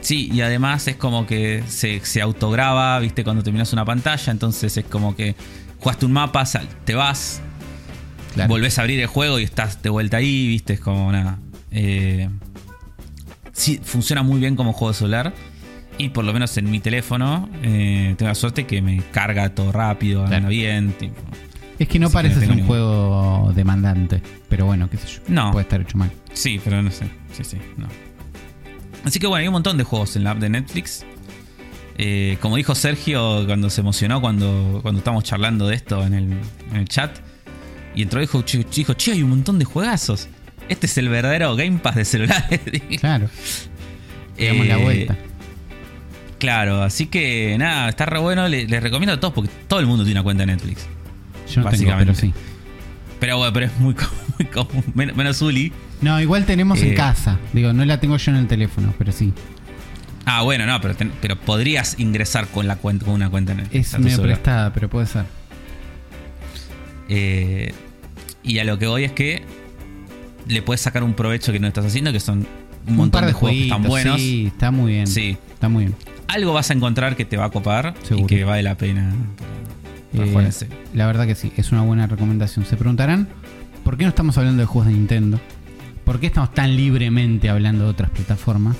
Sí, 0.00 0.28
y 0.32 0.40
además 0.40 0.88
es 0.88 0.96
como 0.96 1.26
que 1.28 1.62
se, 1.68 2.00
se 2.04 2.20
autograba, 2.20 2.98
viste, 2.98 3.22
cuando 3.22 3.44
terminas 3.44 3.72
una 3.72 3.84
pantalla, 3.84 4.32
entonces 4.32 4.76
es 4.76 4.84
como 4.84 5.14
que 5.14 5.36
jugaste 5.78 6.04
un 6.06 6.12
mapa, 6.12 6.44
sal- 6.44 6.68
te 6.84 6.94
vas, 6.96 7.40
Claro. 8.34 8.48
volvés 8.48 8.78
a 8.78 8.82
abrir 8.82 8.98
el 8.98 9.06
juego 9.06 9.38
y 9.38 9.44
estás 9.44 9.80
de 9.80 9.90
vuelta 9.90 10.16
ahí, 10.16 10.48
viste, 10.48 10.72
es 10.72 10.80
como 10.80 11.12
nada. 11.12 11.38
Eh, 11.72 12.28
sí, 13.52 13.80
funciona 13.82 14.22
muy 14.22 14.38
bien 14.40 14.56
como 14.56 14.72
juego 14.72 14.92
de 14.92 14.98
celular. 14.98 15.34
Y 15.98 16.08
por 16.08 16.24
lo 16.24 16.32
menos 16.32 16.56
en 16.56 16.70
mi 16.70 16.80
teléfono, 16.80 17.48
eh, 17.62 18.14
tengo 18.16 18.28
la 18.30 18.34
suerte 18.34 18.66
que 18.66 18.80
me 18.80 19.02
carga 19.12 19.54
todo 19.54 19.72
rápido, 19.72 20.20
Claro. 20.22 20.36
anda 20.36 20.48
bien. 20.48 20.92
tipo. 20.92 21.14
Es 21.78 21.88
que 21.88 21.98
no 21.98 22.06
Así 22.06 22.12
que 22.12 22.16
parece 22.18 22.34
no 22.36 22.40
ser 22.40 22.50
un 22.50 22.56
ningún- 22.56 22.66
juego 22.68 23.52
demandante, 23.54 24.22
pero 24.48 24.66
bueno, 24.66 24.88
qué 24.88 24.96
sé 24.96 25.06
yo. 25.08 25.20
No. 25.28 25.50
Puede 25.52 25.62
estar 25.64 25.80
hecho 25.80 25.98
mal. 25.98 26.10
Sí, 26.32 26.60
pero 26.62 26.80
no 26.82 26.90
sé. 26.90 27.06
Sí, 27.32 27.44
sí, 27.44 27.58
no. 27.76 27.86
Así 29.04 29.18
que 29.18 29.26
bueno, 29.26 29.40
hay 29.42 29.48
un 29.48 29.52
montón 29.52 29.76
de 29.78 29.84
juegos 29.84 30.16
en 30.16 30.24
la 30.24 30.30
app 30.32 30.38
de 30.38 30.48
Netflix. 30.48 31.04
Eh, 31.98 32.38
como 32.40 32.56
dijo 32.56 32.74
Sergio 32.74 33.44
cuando 33.46 33.68
se 33.68 33.80
emocionó 33.82 34.20
cuando, 34.20 34.78
cuando 34.82 34.98
estábamos 35.00 35.24
charlando 35.24 35.66
de 35.68 35.74
esto 35.74 36.04
en 36.06 36.14
el, 36.14 36.24
en 36.70 36.76
el 36.76 36.88
chat. 36.88 37.18
Y 37.94 38.02
entró 38.02 38.20
y 38.20 38.22
dijo, 38.22 38.40
"Che, 38.42 38.64
dijo, 38.74 38.94
che, 38.94 39.12
hay 39.12 39.22
un 39.22 39.30
montón 39.30 39.58
de 39.58 39.64
juegazos. 39.66 40.28
Este 40.72 40.86
es 40.86 40.98
el 40.98 41.08
verdadero 41.08 41.54
Game 41.56 41.78
Pass 41.78 41.94
de 41.96 42.04
celulares. 42.04 42.60
Claro. 43.00 43.28
Damos 44.38 44.66
la 44.66 44.74
Eh, 44.78 44.82
vuelta. 44.82 45.16
Claro, 46.38 46.82
así 46.82 47.06
que 47.06 47.56
nada, 47.58 47.88
está 47.90 48.06
re 48.06 48.18
bueno. 48.18 48.48
Le- 48.48 48.66
Les 48.66 48.82
recomiendo 48.82 49.12
a 49.14 49.20
todos 49.20 49.34
porque 49.34 49.50
todo 49.68 49.78
el 49.80 49.86
mundo 49.86 50.04
tiene 50.04 50.18
una 50.20 50.24
cuenta 50.24 50.42
de 50.44 50.46
Netflix. 50.52 50.80
Yo 50.82 51.60
no 51.62 51.70
tengo, 51.70 51.70
básicamente. 51.70 52.04
pero 52.06 52.14
sí. 52.18 52.32
Pero 53.20 53.36
bueno, 53.38 53.52
pero 53.52 53.66
es 53.66 53.78
muy, 53.78 53.94
co- 53.94 54.10
muy 54.38 54.48
común. 54.48 54.84
Men- 54.94 55.12
Menos 55.14 55.40
Uli. 55.42 55.72
No, 56.00 56.20
igual 56.20 56.44
tenemos 56.46 56.80
Eh. 56.82 56.88
en 56.88 56.94
casa. 56.96 57.38
Digo, 57.52 57.72
no 57.72 57.84
la 57.84 58.00
tengo 58.00 58.16
yo 58.16 58.32
en 58.32 58.38
el 58.38 58.46
teléfono, 58.48 58.92
pero 58.98 59.12
sí. 59.12 59.32
Ah, 60.24 60.42
bueno, 60.42 60.66
no, 60.66 60.80
pero, 60.80 60.94
ten- 60.96 61.12
pero 61.20 61.36
podrías 61.36 61.98
ingresar 62.00 62.48
con, 62.48 62.66
la 62.66 62.76
cuenta, 62.76 63.04
con 63.04 63.14
una 63.14 63.28
cuenta 63.30 63.52
en 63.52 63.58
Netflix. 63.58 63.92
Es 63.94 63.98
medio 64.00 64.16
celular. 64.16 64.36
prestada, 64.38 64.72
pero 64.72 64.88
puede 64.88 65.06
ser. 65.06 65.24
Eh, 67.08 67.72
y 68.42 68.58
a 68.58 68.64
lo 68.64 68.78
que 68.78 68.86
voy 68.86 69.04
es 69.04 69.12
que 69.12 69.44
le 70.46 70.62
puedes 70.62 70.80
sacar 70.80 71.04
un 71.04 71.14
provecho 71.14 71.52
que 71.52 71.60
no 71.60 71.66
estás 71.66 71.86
haciendo, 71.86 72.12
que 72.12 72.20
son 72.20 72.46
un 72.86 72.96
montón 72.96 73.26
de, 73.26 73.32
juegos 73.32 73.56
que 73.56 73.62
están 73.64 73.82
buenos. 73.82 74.20
Sí, 74.20 74.46
está 74.46 74.70
muy 74.70 74.92
bien. 74.92 75.06
Sí. 75.06 75.36
Está 75.52 75.68
muy 75.68 75.84
bien. 75.84 75.96
Algo 76.28 76.52
vas 76.52 76.70
a 76.70 76.74
encontrar 76.74 77.16
que 77.16 77.24
te 77.24 77.36
va 77.36 77.46
a 77.46 77.50
copar 77.50 77.94
Seguro. 78.02 78.24
y 78.24 78.26
que 78.26 78.44
vale 78.44 78.62
la 78.62 78.76
pena 78.76 79.12
Eh. 80.14 80.68
La 80.94 81.06
verdad 81.06 81.26
que 81.26 81.34
sí, 81.34 81.52
es 81.56 81.72
una 81.72 81.82
buena 81.82 82.06
recomendación. 82.06 82.66
Se 82.66 82.76
preguntarán, 82.76 83.28
¿por 83.84 83.96
qué 83.96 84.04
no 84.04 84.10
estamos 84.10 84.36
hablando 84.38 84.60
de 84.60 84.66
juegos 84.66 84.88
de 84.88 84.92
Nintendo? 84.92 85.40
¿Por 86.04 86.20
qué 86.20 86.26
estamos 86.26 86.52
tan 86.52 86.76
libremente 86.76 87.48
hablando 87.48 87.84
de 87.84 87.90
otras 87.90 88.10
plataformas? 88.10 88.76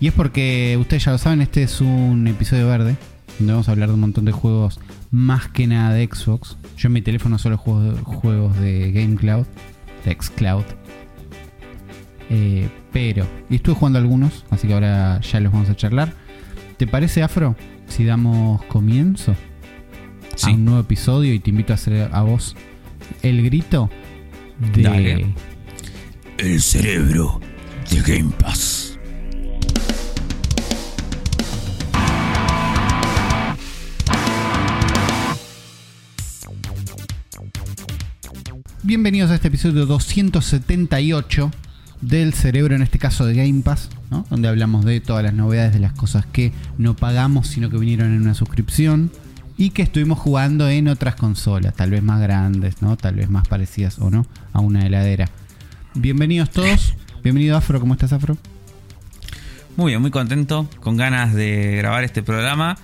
Y 0.00 0.08
es 0.08 0.14
porque, 0.14 0.76
ustedes 0.80 1.04
ya 1.04 1.12
lo 1.12 1.18
saben, 1.18 1.40
este 1.40 1.62
es 1.62 1.80
un 1.80 2.26
episodio 2.26 2.66
verde, 2.66 2.96
donde 3.38 3.52
vamos 3.52 3.68
a 3.68 3.72
hablar 3.72 3.88
de 3.88 3.94
un 3.94 4.00
montón 4.00 4.24
de 4.24 4.32
juegos 4.32 4.80
más 5.10 5.48
que 5.48 5.66
nada 5.66 5.94
de 5.94 6.06
Xbox. 6.06 6.56
Yo 6.76 6.88
en 6.88 6.94
mi 6.94 7.02
teléfono 7.02 7.38
solo 7.38 7.56
juego 7.58 7.96
juegos 8.04 8.58
de 8.58 8.92
GameCloud, 8.92 9.46
de 10.04 10.16
Xcloud. 10.18 10.64
Eh, 12.30 12.68
pero, 12.92 13.26
y 13.50 13.56
estuve 13.56 13.74
jugando 13.74 13.98
algunos, 13.98 14.44
así 14.50 14.68
que 14.68 14.74
ahora 14.74 15.20
ya 15.20 15.40
los 15.40 15.52
vamos 15.52 15.68
a 15.68 15.74
charlar. 15.76 16.14
¿Te 16.76 16.86
parece, 16.86 17.22
Afro, 17.22 17.56
si 17.88 18.04
damos 18.04 18.62
comienzo? 18.66 19.34
Sí. 20.36 20.50
a 20.50 20.54
un 20.54 20.64
nuevo 20.64 20.80
episodio 20.80 21.34
y 21.34 21.40
te 21.40 21.50
invito 21.50 21.72
a 21.72 21.74
hacer 21.74 22.08
a 22.12 22.22
vos 22.22 22.56
el 23.22 23.42
grito 23.42 23.90
de 24.74 24.82
Dale. 24.82 25.34
El 26.38 26.60
cerebro 26.62 27.40
de 27.90 28.00
Game 28.00 28.32
Pass. 28.38 28.98
Bienvenidos 38.82 39.30
a 39.30 39.34
este 39.34 39.48
episodio 39.48 39.84
278 39.84 41.50
del 42.00 42.32
cerebro, 42.32 42.74
en 42.74 42.82
este 42.82 42.98
caso 42.98 43.26
de 43.26 43.34
Game 43.34 43.62
Pass, 43.62 43.90
¿no? 44.10 44.26
donde 44.30 44.48
hablamos 44.48 44.84
de 44.84 45.00
todas 45.00 45.22
las 45.22 45.34
novedades 45.34 45.72
de 45.72 45.80
las 45.80 45.92
cosas 45.92 46.26
que 46.26 46.52
no 46.78 46.96
pagamos, 46.96 47.48
sino 47.48 47.70
que 47.70 47.78
vinieron 47.78 48.14
en 48.14 48.22
una 48.22 48.34
suscripción 48.34 49.10
y 49.56 49.70
que 49.70 49.82
estuvimos 49.82 50.18
jugando 50.18 50.68
en 50.68 50.88
otras 50.88 51.16
consolas, 51.16 51.74
tal 51.74 51.90
vez 51.90 52.02
más 52.02 52.20
grandes, 52.20 52.80
¿no? 52.80 52.96
tal 52.96 53.16
vez 53.16 53.28
más 53.28 53.46
parecidas 53.46 53.98
o 53.98 54.10
no 54.10 54.26
a 54.52 54.60
una 54.60 54.86
heladera. 54.86 55.28
Bienvenidos 55.94 56.50
todos, 56.50 56.94
bienvenido 57.22 57.56
Afro, 57.56 57.80
¿cómo 57.80 57.92
estás 57.92 58.12
Afro? 58.12 58.38
Muy 59.76 59.92
bien, 59.92 60.00
muy 60.00 60.10
contento, 60.10 60.68
con 60.80 60.96
ganas 60.96 61.34
de 61.34 61.76
grabar 61.76 62.04
este 62.04 62.22
programa. 62.22 62.76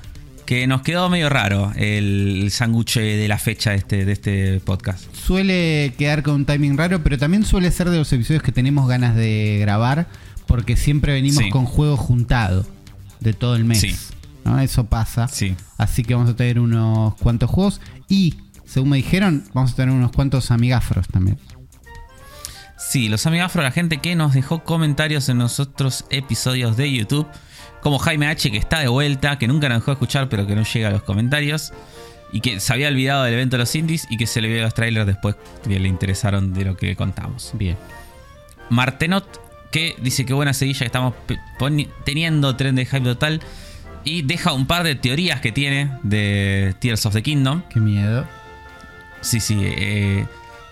Que 0.46 0.66
nos 0.68 0.82
quedó 0.82 1.10
medio 1.10 1.28
raro 1.28 1.72
el, 1.74 2.48
sándwich 2.52 2.98
de 2.98 3.26
la 3.26 3.36
fecha 3.38 3.70
de 3.70 3.76
este, 3.76 4.04
de 4.04 4.12
este 4.12 4.60
podcast. 4.60 5.04
suele 5.14 5.92
quedar 5.98 6.22
con 6.22 6.36
un 6.36 6.44
timing 6.44 6.78
raro, 6.78 7.02
pero 7.02 7.18
también 7.18 7.44
suele 7.44 7.70
ser 7.72 7.90
de 7.90 7.98
los 7.98 8.12
episodios 8.12 8.42
que 8.44 8.52
tenemos 8.52 8.88
ganas 8.88 9.16
de 9.16 9.58
grabar, 9.60 10.06
porque 10.46 10.76
siempre 10.76 11.12
venimos 11.12 11.42
Sí. 11.42 11.50
con 11.50 11.64
juegos 11.66 11.98
juntados 11.98 12.66
de 13.18 13.32
todo 13.32 13.56
el 13.56 13.64
mes. 13.64 13.80
Sí. 13.80 13.96
¿no? 14.44 14.60
Eso 14.60 14.86
pasa. 14.86 15.26
Sí. 15.26 15.56
Así 15.78 16.04
que 16.04 16.14
vamos 16.14 16.30
a 16.30 16.36
tener 16.36 16.60
unos 16.60 17.16
cuantos 17.16 17.50
juegos 17.50 17.80
y, 18.08 18.36
según 18.64 18.90
me 18.90 18.96
dijeron, 18.98 19.44
vamos 19.52 19.72
a 19.72 19.74
tener 19.74 19.92
unos 19.92 20.12
cuantos 20.12 20.52
amigafros 20.52 21.08
también. 21.08 21.38
Sí, 22.78 23.08
los 23.08 23.26
amigos 23.26 23.46
afro, 23.46 23.62
la 23.62 23.72
gente 23.72 23.98
que 23.98 24.14
nos 24.14 24.34
dejó 24.34 24.62
comentarios 24.62 25.28
en 25.28 25.38
los 25.38 25.58
otros 25.58 26.04
episodios 26.10 26.76
de 26.76 26.92
YouTube, 26.92 27.26
como 27.82 27.98
Jaime 27.98 28.26
H, 28.28 28.50
que 28.50 28.56
está 28.58 28.80
de 28.80 28.88
vuelta, 28.88 29.38
que 29.38 29.48
nunca 29.48 29.68
nos 29.68 29.78
dejó 29.78 29.92
escuchar, 29.92 30.28
pero 30.28 30.46
que 30.46 30.54
no 30.54 30.62
llega 30.64 30.88
a 30.88 30.90
los 30.90 31.02
comentarios, 31.02 31.72
y 32.32 32.40
que 32.40 32.58
se 32.60 32.72
había 32.72 32.88
olvidado 32.88 33.24
del 33.24 33.34
evento 33.34 33.56
de 33.56 33.62
los 33.62 33.74
indies 33.76 34.06
y 34.10 34.16
que 34.16 34.26
se 34.26 34.40
le 34.40 34.48
vio 34.48 34.60
los 34.60 34.74
trailers 34.74 35.06
después 35.06 35.36
que 35.62 35.78
le 35.78 35.88
interesaron 35.88 36.52
de 36.52 36.64
lo 36.64 36.76
que 36.76 36.96
contamos. 36.96 37.52
Bien. 37.54 37.76
Martenot, 38.68 39.40
que 39.70 39.94
dice 40.00 40.26
que 40.26 40.34
buena 40.34 40.52
seguilla 40.52 40.80
que 40.80 40.86
estamos 40.86 41.14
teniendo 42.04 42.56
tren 42.56 42.74
de 42.74 42.84
hype 42.84 43.00
total, 43.00 43.40
y 44.04 44.22
deja 44.22 44.52
un 44.52 44.66
par 44.66 44.84
de 44.84 44.94
teorías 44.94 45.40
que 45.40 45.50
tiene 45.52 45.98
de 46.02 46.74
Tears 46.78 47.06
of 47.06 47.14
the 47.14 47.22
Kingdom. 47.22 47.62
Qué 47.68 47.80
miedo. 47.80 48.26
Sí, 49.20 49.40
sí. 49.40 49.58
eh, 49.62 50.26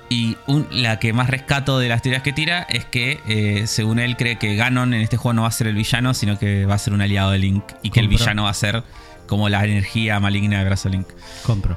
y 0.08 0.36
un- 0.46 0.66
la 0.70 0.98
que 0.98 1.12
más 1.12 1.28
rescato 1.30 1.78
de 1.78 1.88
las 1.88 2.02
teorías 2.02 2.22
que 2.22 2.32
tira 2.32 2.62
es 2.68 2.84
que, 2.84 3.20
eh, 3.26 3.66
según 3.66 3.98
él, 3.98 4.16
cree 4.16 4.36
que 4.36 4.54
Ganon 4.56 4.94
en 4.94 5.00
este 5.00 5.16
juego 5.16 5.32
no 5.34 5.42
va 5.42 5.48
a 5.48 5.52
ser 5.52 5.66
el 5.66 5.74
villano, 5.74 6.14
sino 6.14 6.38
que 6.38 6.66
va 6.66 6.74
a 6.74 6.78
ser 6.78 6.92
un 6.92 7.00
aliado 7.00 7.30
de 7.30 7.38
Link. 7.38 7.64
Y 7.82 7.90
que 7.90 8.00
el 8.00 8.08
villano 8.08 8.44
va 8.44 8.50
a 8.50 8.54
ser 8.54 8.82
como 9.26 9.48
la 9.48 9.64
energía 9.64 10.20
maligna 10.20 10.58
de 10.58 10.64
brazo 10.64 10.88
Link. 10.88 11.06
Compro. 11.44 11.76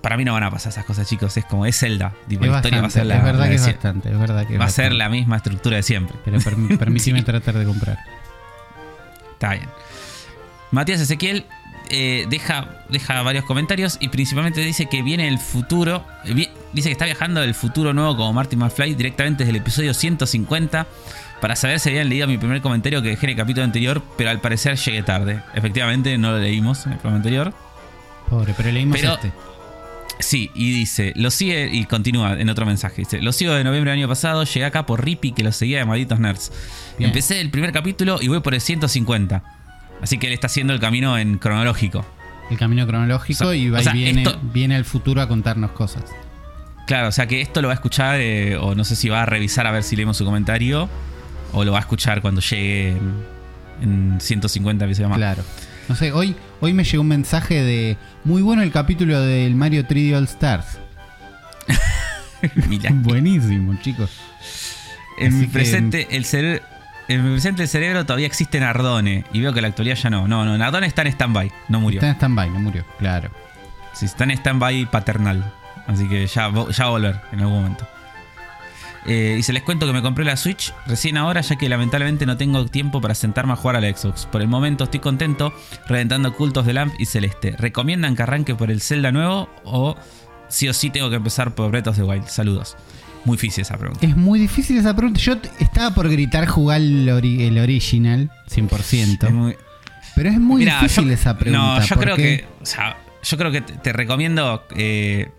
Para 0.00 0.16
mí 0.16 0.24
no 0.24 0.32
van 0.32 0.44
a 0.44 0.50
pasar 0.50 0.72
esas 0.72 0.84
cosas, 0.86 1.06
chicos. 1.08 1.36
Es 1.36 1.44
como 1.44 1.66
es 1.66 1.78
Zelda. 1.78 2.14
Tipo, 2.26 2.44
Es 2.44 2.50
la 2.50 2.56
historia 2.56 2.80
va 2.80 2.86
a 2.86 2.90
ser 2.90 3.04
la, 3.06 3.16
es 3.18 3.22
verdad 3.24 3.40
la 3.40 3.48
que 3.50 3.54
es 3.56 3.66
bastante, 3.66 4.10
es 4.10 4.18
verdad 4.18 4.46
que 4.46 4.54
es 4.54 4.60
Va 4.60 4.64
a 4.64 4.70
ser 4.70 4.92
la 4.92 5.08
misma 5.10 5.36
estructura 5.36 5.76
de 5.76 5.82
siempre. 5.82 6.16
Pero 6.24 6.38
permíteme 6.78 7.18
Sí. 7.18 7.24
tratar 7.24 7.58
de 7.58 7.64
comprar. 7.66 7.98
Está 9.32 9.50
bien. 9.54 9.68
Matías 10.70 11.00
Ezequiel 11.00 11.44
eh, 11.90 12.26
deja, 12.30 12.68
deja 12.88 13.20
varios 13.22 13.44
comentarios 13.44 13.98
y 14.00 14.08
principalmente 14.08 14.60
dice 14.60 14.86
que 14.88 15.02
viene 15.02 15.28
el 15.28 15.38
futuro. 15.38 16.04
eh, 16.24 16.32
vi- 16.34 16.48
dice 16.72 16.88
que 16.88 16.92
está 16.92 17.04
viajando 17.04 17.40
del 17.40 17.54
futuro 17.54 17.92
nuevo 17.92 18.16
como 18.16 18.32
Marty 18.32 18.56
McFly 18.56 18.94
directamente 18.94 19.44
desde 19.44 19.50
el 19.50 19.56
episodio 19.62 19.92
150 19.92 20.86
para 21.40 21.56
saber 21.56 21.80
si 21.80 21.88
habían 21.88 22.08
leído 22.08 22.26
mi 22.28 22.38
primer 22.38 22.60
comentario 22.62 23.02
que 23.02 23.08
dejé 23.08 23.26
en 23.26 23.30
el 23.30 23.36
capítulo 23.36 23.64
anterior, 23.64 24.02
pero 24.16 24.30
al 24.30 24.40
parecer 24.40 24.76
llegué 24.76 25.02
tarde. 25.02 25.42
Efectivamente, 25.54 26.16
no 26.18 26.30
lo 26.32 26.38
leímos 26.38 26.86
en 26.86 26.92
el 26.92 26.98
programa 26.98 27.16
anterior. 27.16 27.54
Pobre, 28.28 28.54
pero 28.56 28.70
leímos 28.70 28.98
Pero- 28.98 29.14
este. 29.14 29.32
Sí, 30.18 30.50
y 30.54 30.70
dice, 30.72 31.14
lo 31.16 31.30
sigue, 31.30 31.70
y 31.72 31.86
continúa 31.86 32.34
en 32.38 32.50
otro 32.50 32.66
mensaje, 32.66 32.96
dice, 32.98 33.22
lo 33.22 33.32
sigo 33.32 33.54
de 33.54 33.64
noviembre 33.64 33.90
del 33.92 34.00
año 34.00 34.08
pasado, 34.08 34.44
llegué 34.44 34.66
acá 34.66 34.84
por 34.84 35.02
Rippy 35.02 35.32
que 35.32 35.42
lo 35.42 35.50
seguía 35.50 35.78
de 35.78 35.86
Malditos 35.86 36.20
Nerds. 36.20 36.52
Bien. 36.98 37.08
Empecé 37.08 37.40
el 37.40 37.48
primer 37.50 37.72
capítulo 37.72 38.18
y 38.20 38.28
voy 38.28 38.40
por 38.40 38.52
el 38.52 38.60
150. 38.60 39.42
Así 40.02 40.18
que 40.18 40.26
él 40.28 40.32
está 40.32 40.46
haciendo 40.46 40.72
el 40.72 40.80
camino 40.80 41.16
en 41.18 41.38
cronológico. 41.38 42.04
El 42.50 42.58
camino 42.58 42.86
cronológico 42.86 43.44
O 43.44 43.48
sea- 43.48 43.56
y 43.56 43.68
va 43.70 43.78
o 43.78 43.80
y 43.80 43.84
sea, 43.84 43.92
viene, 43.92 44.22
esto- 44.22 44.38
viene 44.42 44.74
al 44.76 44.84
futuro 44.84 45.20
a 45.22 45.28
contarnos 45.28 45.70
cosas. 45.72 46.04
Claro, 46.86 47.08
o 47.08 47.12
sea 47.12 47.26
que 47.26 47.40
esto 47.40 47.62
lo 47.62 47.68
va 47.68 47.74
a 47.74 47.76
escuchar, 47.76 48.18
eh, 48.20 48.56
o 48.56 48.74
no 48.74 48.82
sé 48.84 48.96
si 48.96 49.08
va 49.08 49.22
a 49.22 49.26
revisar 49.26 49.66
a 49.66 49.70
ver 49.70 49.82
si 49.84 49.94
leemos 49.94 50.16
su 50.16 50.24
comentario, 50.24 50.88
o 51.52 51.64
lo 51.64 51.72
va 51.72 51.78
a 51.78 51.82
escuchar 51.82 52.20
cuando 52.20 52.40
llegue 52.40 52.88
en, 52.90 53.14
en 54.14 54.20
150 54.20 54.84
episodios 54.86 55.10
más. 55.10 55.18
Claro. 55.18 55.44
No 55.88 55.94
sé, 55.94 56.10
hoy, 56.12 56.34
hoy 56.60 56.72
me 56.72 56.82
llegó 56.84 57.02
un 57.02 57.08
mensaje 57.08 57.62
de 57.62 57.96
muy 58.24 58.42
bueno 58.42 58.62
el 58.62 58.72
capítulo 58.72 59.20
del 59.20 59.54
Mario 59.54 59.86
3D 59.86 60.16
All 60.16 60.24
Stars. 60.24 60.78
Buenísimo, 63.02 63.76
chicos. 63.82 64.10
En 65.18 65.38
mi 65.38 65.46
que- 65.46 65.52
presente, 65.52 66.08
el 66.10 66.24
cerebro. 66.24 66.62
En 67.10 67.24
mi 67.24 67.32
presente 67.32 67.62
el 67.62 67.68
cerebro 67.68 68.06
todavía 68.06 68.28
existe 68.28 68.60
Nardone. 68.60 69.24
Y 69.32 69.40
veo 69.40 69.52
que 69.52 69.58
en 69.58 69.62
la 69.62 69.68
actualidad 69.68 69.96
ya 69.96 70.10
no. 70.10 70.28
No, 70.28 70.44
no, 70.44 70.56
Nardone 70.56 70.86
está 70.86 71.02
en 71.02 71.08
stand-by. 71.08 71.50
No 71.68 71.80
murió. 71.80 71.98
Está 71.98 72.10
en 72.10 72.14
stand-by, 72.14 72.50
no 72.50 72.60
murió, 72.60 72.84
claro. 73.00 73.30
Sí, 73.92 74.06
está 74.06 74.22
en 74.22 74.30
stand-by 74.30 74.88
paternal. 74.92 75.52
Así 75.88 76.08
que 76.08 76.24
ya, 76.28 76.48
ya 76.52 76.84
va 76.84 76.86
a 76.86 76.88
volver 76.90 77.20
en 77.32 77.40
algún 77.40 77.62
momento. 77.62 77.84
Eh, 79.06 79.34
y 79.40 79.42
se 79.42 79.52
les 79.52 79.64
cuento 79.64 79.88
que 79.88 79.92
me 79.92 80.02
compré 80.02 80.24
la 80.24 80.36
Switch 80.36 80.72
recién 80.86 81.16
ahora, 81.16 81.40
ya 81.40 81.56
que 81.56 81.68
lamentablemente 81.68 82.26
no 82.26 82.36
tengo 82.36 82.64
tiempo 82.66 83.00
para 83.00 83.16
sentarme 83.16 83.54
a 83.54 83.56
jugar 83.56 83.74
a 83.74 83.80
la 83.80 83.88
Xbox. 83.92 84.26
Por 84.26 84.40
el 84.40 84.46
momento 84.46 84.84
estoy 84.84 85.00
contento 85.00 85.52
reventando 85.88 86.32
cultos 86.36 86.64
de 86.64 86.74
Lamp 86.74 86.94
y 86.96 87.06
Celeste. 87.06 87.56
¿Recomiendan 87.58 88.14
que 88.14 88.22
arranque 88.22 88.54
por 88.54 88.70
el 88.70 88.80
Zelda 88.80 89.10
nuevo 89.10 89.48
o 89.64 89.96
sí 90.46 90.68
o 90.68 90.72
sí 90.72 90.90
tengo 90.90 91.10
que 91.10 91.16
empezar 91.16 91.56
por 91.56 91.72
Breath 91.72 91.88
of 91.88 91.96
the 91.96 92.04
Wild? 92.04 92.28
Saludos. 92.28 92.76
Muy 93.24 93.36
difícil 93.36 93.62
esa 93.62 93.76
pregunta. 93.76 94.06
Es 94.06 94.16
muy 94.16 94.38
difícil 94.40 94.78
esa 94.78 94.94
pregunta. 94.96 95.20
Yo 95.20 95.36
estaba 95.58 95.94
por 95.94 96.08
gritar 96.08 96.46
jugar 96.46 96.80
el, 96.80 97.08
ori- 97.08 97.42
el 97.42 97.58
original, 97.58 98.30
100%. 98.50 99.26
Es 99.26 99.32
muy- 99.32 99.56
pero 100.14 100.30
es 100.30 100.38
muy 100.40 100.60
Mirá, 100.60 100.80
difícil 100.80 101.06
yo- 101.06 101.12
esa 101.12 101.36
pregunta. 101.38 101.80
No, 101.80 101.84
yo 101.84 101.96
creo 101.96 102.16
que. 102.16 102.46
O 102.62 102.66
sea, 102.66 102.96
yo 103.22 103.36
creo 103.36 103.50
que 103.52 103.60
te, 103.60 103.74
te 103.74 103.92
recomiendo. 103.92 104.64
Eh, 104.76 105.30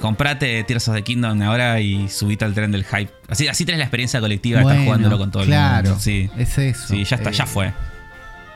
comprate 0.00 0.64
Tears 0.64 0.88
of 0.88 0.96
the 0.96 1.02
Kingdom 1.02 1.40
ahora 1.42 1.78
y 1.80 2.08
subite 2.08 2.44
al 2.44 2.54
tren 2.54 2.72
del 2.72 2.84
hype. 2.84 3.10
Así, 3.28 3.46
así 3.46 3.64
tenés 3.64 3.78
la 3.78 3.84
experiencia 3.84 4.20
colectiva 4.20 4.58
de 4.58 4.64
Bueno, 4.64 4.80
estar 4.80 4.86
jugándolo 4.86 5.18
con 5.18 5.30
todo 5.30 5.44
claro, 5.44 5.78
el 5.78 5.84
mundo. 5.90 6.00
Sí, 6.00 6.28
es 6.36 6.58
eso. 6.58 6.88
sí, 6.88 7.04
ya 7.04 7.16
está, 7.16 7.30
Eh, 7.30 7.34
ya 7.34 7.46
fue. 7.46 7.72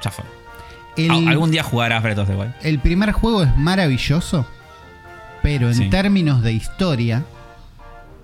Ya 0.02 0.10
fue. 0.10 0.24
El, 0.96 1.10
Al- 1.10 1.28
Algún 1.28 1.50
día 1.52 1.62
jugarás 1.62 2.02
Breath 2.02 2.18
of 2.18 2.28
the 2.28 2.34
Wild. 2.34 2.52
el 2.62 2.78
primer 2.80 3.12
juego 3.12 3.42
es 3.44 3.56
maravilloso, 3.56 4.48
pero 5.42 5.68
en 5.68 5.74
Sí. 5.74 5.88
términos 5.90 6.42
de 6.42 6.52
historia, 6.52 7.22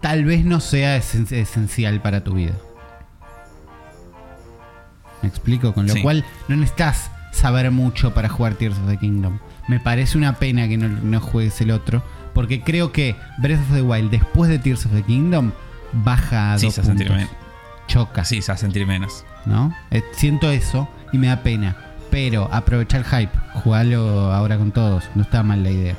tal 0.02 0.24
vez 0.26 0.44
no 0.44 0.60
sea 0.60 0.98
esen- 0.98 1.32
esencial 1.32 2.02
para 2.02 2.22
tu 2.22 2.34
vida. 2.34 2.52
¿Me 5.22 5.28
explico? 5.28 5.72
Con 5.72 5.86
lo 5.86 5.94
Sí. 5.94 6.02
cual 6.02 6.24
no 6.48 6.56
necesitas 6.56 7.10
saber 7.30 7.70
mucho 7.70 8.12
para 8.12 8.28
jugar 8.28 8.54
Tears 8.54 8.76
of 8.78 8.88
the 8.88 8.96
Kingdom. 8.98 9.38
Me 9.68 9.78
parece 9.80 10.18
una 10.18 10.34
pena 10.34 10.66
que 10.68 10.76
no, 10.76 10.88
no 10.88 11.20
juegues 11.20 11.60
el 11.60 11.70
otro, 11.70 12.02
porque 12.34 12.60
creo 12.62 12.92
que 12.92 13.14
Breath 13.38 13.60
of 13.60 13.74
the 13.74 13.82
Wild 13.82 14.10
después 14.10 14.50
de 14.50 14.58
Tears 14.58 14.84
of 14.86 14.92
the 14.92 15.02
Kingdom 15.02 15.52
baja 15.92 16.52
a 16.54 16.58
Sí, 16.58 16.66
dos 16.66 16.74
se 16.74 16.80
va 16.80 16.84
a 16.84 16.88
sentir. 16.88 17.28
Choca. 17.86 18.24
Sí, 18.24 18.42
se 18.42 18.50
va 18.52 18.54
a 18.56 18.58
sentir 18.58 18.86
menos. 18.86 19.24
¿no? 19.46 19.74
Eh, 19.90 20.02
siento 20.12 20.50
eso 20.50 20.88
y 21.12 21.18
me 21.18 21.28
da 21.28 21.42
pena. 21.42 21.76
Pero 22.10 22.48
aprovecha 22.52 22.98
el 22.98 23.04
hype, 23.04 23.32
jugalo 23.62 24.32
ahora 24.32 24.58
con 24.58 24.70
todos. 24.72 25.04
No 25.14 25.22
está 25.22 25.42
mal 25.42 25.62
la 25.62 25.70
idea. 25.70 25.96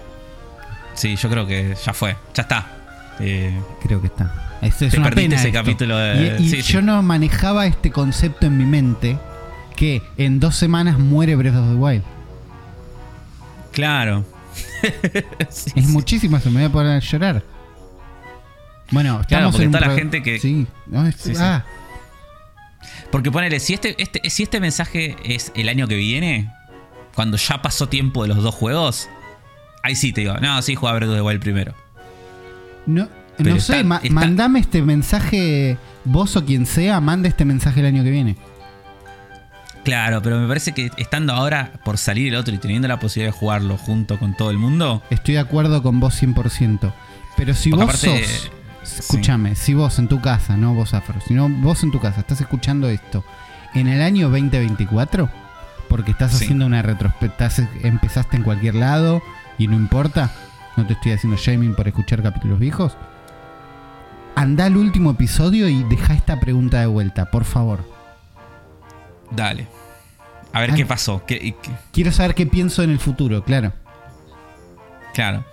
Sí, 0.93 1.15
yo 1.15 1.29
creo 1.29 1.47
que 1.47 1.75
ya 1.83 1.93
fue. 1.93 2.15
Ya 2.35 2.43
está. 2.43 2.67
Eh, 3.19 3.53
Creo 3.83 4.01
que 4.01 4.07
está. 4.07 4.57
Es, 4.61 4.81
es 4.81 4.91
Te 4.93 4.99
una 4.99 5.09
pena 5.11 5.35
ese 5.35 5.47
esto. 5.49 5.59
capítulo 5.59 5.97
de- 5.97 6.37
Y, 6.39 6.43
y 6.45 6.49
sí, 6.49 6.61
yo 6.61 6.79
sí. 6.79 6.85
no 6.85 7.01
manejaba 7.03 7.65
este 7.67 7.91
concepto 7.91 8.45
en 8.47 8.57
mi 8.57 8.65
mente 8.65 9.17
que 9.75 10.01
en 10.17 10.39
dos 10.39 10.55
semanas 10.55 10.97
muere 10.99 11.35
Breath 11.35 11.55
of 11.55 11.69
the 11.69 11.75
Wild. 11.75 12.03
claro. 13.71 14.25
Sí, 15.49 15.71
Es 15.75 15.87
muchísimo 15.87 16.37
eso, 16.37 16.49
me 16.51 16.59
voy 16.61 16.69
a 16.69 16.71
poner 16.71 16.91
a 16.95 16.99
llorar. 16.99 17.43
Bueno, 18.91 19.21
estamos 19.21 19.51
porque 19.53 19.65
en 19.65 19.71
toda 19.71 19.87
la 19.87 19.95
gente 19.95 20.21
que- 20.21 20.39
Sí, 20.39 20.67
no, 20.87 21.05
es- 21.07 21.15
Sí, 21.15 21.33
sí. 21.35 21.41
ah, 21.41 21.63
Porque 23.11 23.31
ponele, 23.31 23.59
si 23.59 23.73
este, 23.73 23.95
este, 24.01 24.29
si 24.29 24.43
este 24.43 24.59
mensaje 24.59 25.15
es 25.23 25.51
el 25.55 25.69
año 25.69 25.87
que 25.87 25.95
viene, 25.95 26.51
cuando 27.15 27.37
ya 27.37 27.61
pasó 27.61 27.87
tiempo 27.89 28.23
de 28.23 28.29
los 28.29 28.43
dos 28.43 28.53
juegos, 28.53 29.09
ahí 29.83 29.95
sí 29.95 30.13
te 30.13 30.21
digo, 30.21 30.35
no, 30.37 30.61
sí, 30.61 30.75
juega 30.75 30.95
Breath 30.97 31.09
of 31.09 31.15
the 31.15 31.21
Wild 31.21 31.41
primero. 31.41 31.73
No, 32.85 33.07
no 33.39 33.55
está- 33.55 33.77
sé, 33.77 33.83
ma- 33.83 33.99
está- 34.03 34.13
mandame 34.13 34.59
este 34.59 34.81
mensaje, 34.81 35.77
vos 36.05 36.35
o 36.35 36.45
quien 36.45 36.65
sea, 36.65 36.99
mande 37.01 37.29
este 37.29 37.45
mensaje 37.45 37.79
el 37.81 37.85
año 37.87 38.03
que 38.03 38.11
viene. 38.11 38.37
Claro, 39.83 40.21
pero 40.21 40.39
me 40.39 40.47
parece 40.47 40.71
que 40.71 40.91
estando 40.97 41.33
ahora 41.33 41.73
por 41.83 41.97
salir 41.97 42.29
el 42.29 42.35
otro 42.39 42.53
y 42.55 42.57
teniendo 42.57 42.87
la 42.87 42.99
posibilidad 42.99 43.33
de 43.33 43.37
jugarlo 43.37 43.77
junto 43.77 44.17
con 44.17 44.33
todo 44.35 44.49
el 44.49 44.57
mundo, 44.57 45.03
Estoy 45.09 45.33
de 45.35 45.41
acuerdo 45.41 45.83
con 45.83 45.99
vos 45.99 46.13
100%. 46.21 46.93
Pero 47.35 47.53
si 47.53 47.71
vos 47.71 47.81
aparte, 47.83 48.23
sos. 48.23 48.51
Escúchame, 48.99 49.55
si 49.55 49.73
vos 49.73 49.97
en 49.99 50.07
tu 50.07 50.21
casa, 50.21 50.55
no 50.55 50.73
vos 50.73 50.93
afro, 50.93 51.19
sino 51.27 51.49
vos 51.49 51.83
en 51.83 51.91
tu 51.91 51.99
casa 51.99 52.19
estás 52.21 52.39
escuchando 52.41 52.87
esto 52.89 53.23
en 53.73 53.87
el 53.87 54.01
año 54.01 54.29
2024, 54.29 55.29
porque 55.89 56.11
estás 56.11 56.31
Sí. 56.33 56.43
haciendo 56.45 56.65
una 56.65 56.81
retrospectiva, 56.81 57.49
empezaste 57.81 58.37
en 58.37 58.43
cualquier 58.43 58.75
lado 58.75 59.21
y 59.57 59.67
no 59.67 59.75
importa, 59.75 60.31
no 60.77 60.85
te 60.87 60.93
estoy 60.93 61.11
haciendo 61.13 61.37
shaming 61.37 61.75
por 61.75 61.87
escuchar 61.87 62.21
capítulos 62.23 62.59
viejos. 62.59 62.97
Anda 64.35 64.65
al 64.65 64.77
último 64.77 65.11
episodio 65.11 65.67
y 65.69 65.83
deja 65.83 66.13
esta 66.13 66.39
pregunta 66.39 66.79
de 66.79 66.87
vuelta, 66.87 67.29
por 67.29 67.43
favor. 67.45 67.91
dale. 69.31 69.67
A 70.53 70.59
ver 70.61 70.71
Ah. 70.71 70.75
qué 70.75 70.85
pasó. 70.85 71.23
qué- 71.25 71.39
qué- 71.39 71.71
Quiero 71.91 72.11
saber 72.11 72.35
qué 72.35 72.45
pienso 72.45 72.83
en 72.83 72.91
el 72.91 72.99
futuro, 72.99 73.43
claro. 73.43 73.73
claro. 75.13 75.43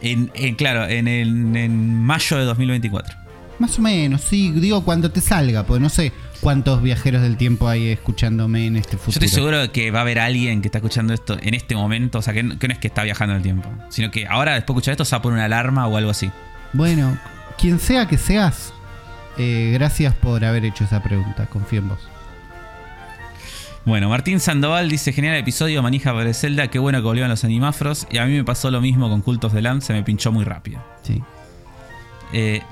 En, 0.00 0.30
en- 0.34 0.54
claro, 0.54 0.84
en, 0.86 1.08
el- 1.08 1.56
en 1.56 2.04
mayo 2.04 2.36
de 2.38 2.44
2024. 2.44 3.16
Más 3.58 3.78
o 3.78 3.82
menos, 3.82 4.20
sí, 4.20 4.52
digo 4.52 4.84
cuando 4.84 5.10
te 5.10 5.20
salga, 5.20 5.64
porque 5.64 5.80
no 5.80 5.88
sé 5.88 6.12
cuántos 6.40 6.80
viajeros 6.80 7.22
del 7.22 7.36
tiempo 7.36 7.68
hay 7.68 7.88
escuchándome 7.88 8.66
en 8.66 8.76
este 8.76 8.96
futuro. 8.96 9.20
Yo 9.20 9.26
estoy 9.26 9.28
seguro 9.28 9.58
de 9.58 9.70
que 9.70 9.90
va 9.90 9.98
a 9.98 10.02
haber 10.02 10.20
alguien 10.20 10.62
que 10.62 10.68
está 10.68 10.78
escuchando 10.78 11.12
esto 11.12 11.36
en 11.40 11.54
este 11.54 11.74
momento. 11.74 12.18
O 12.18 12.22
sea, 12.22 12.32
que 12.32 12.42
no, 12.44 12.58
que 12.58 12.68
no 12.68 12.74
es 12.74 12.78
que 12.78 12.86
está 12.86 13.02
viajando 13.02 13.32
en 13.32 13.38
el 13.38 13.42
tiempo. 13.42 13.68
Sino 13.88 14.10
que 14.10 14.26
ahora, 14.28 14.54
después 14.54 14.76
de 14.76 14.78
escuchar 14.78 14.92
esto, 14.92 15.04
se 15.04 15.10
va 15.16 15.18
a 15.18 15.22
poner 15.22 15.36
una 15.38 15.46
alarma 15.46 15.88
o 15.88 15.96
algo 15.96 16.10
así. 16.10 16.30
Bueno, 16.72 17.18
quien 17.58 17.80
sea 17.80 18.06
que 18.06 18.16
seas, 18.16 18.72
eh, 19.38 19.70
gracias 19.74 20.14
por 20.14 20.44
haber 20.44 20.64
hecho 20.64 20.84
esa 20.84 21.02
pregunta, 21.02 21.46
confío 21.46 21.80
en 21.80 21.88
vos. 21.88 22.00
Bueno, 23.84 24.08
Martín 24.08 24.38
Sandoval 24.38 24.88
dice: 24.88 25.12
Genial 25.12 25.34
episodio, 25.34 25.82
manija 25.82 26.12
para 26.12 26.32
Zelda. 26.32 26.68
Qué 26.68 26.78
bueno 26.78 26.98
que 26.98 27.04
volvieron 27.04 27.30
los 27.30 27.42
animafros. 27.42 28.06
Y 28.10 28.18
a 28.18 28.26
mí 28.26 28.36
me 28.36 28.44
pasó 28.44 28.70
lo 28.70 28.80
mismo 28.80 29.08
con 29.08 29.22
Cultos 29.22 29.52
de 29.52 29.62
Lamb. 29.62 29.80
Se 29.80 29.92
me 29.94 30.04
pinchó 30.04 30.30
muy 30.30 30.44
rápido. 30.44 30.80
Sí. 31.02 31.22
Eh, 32.32 32.62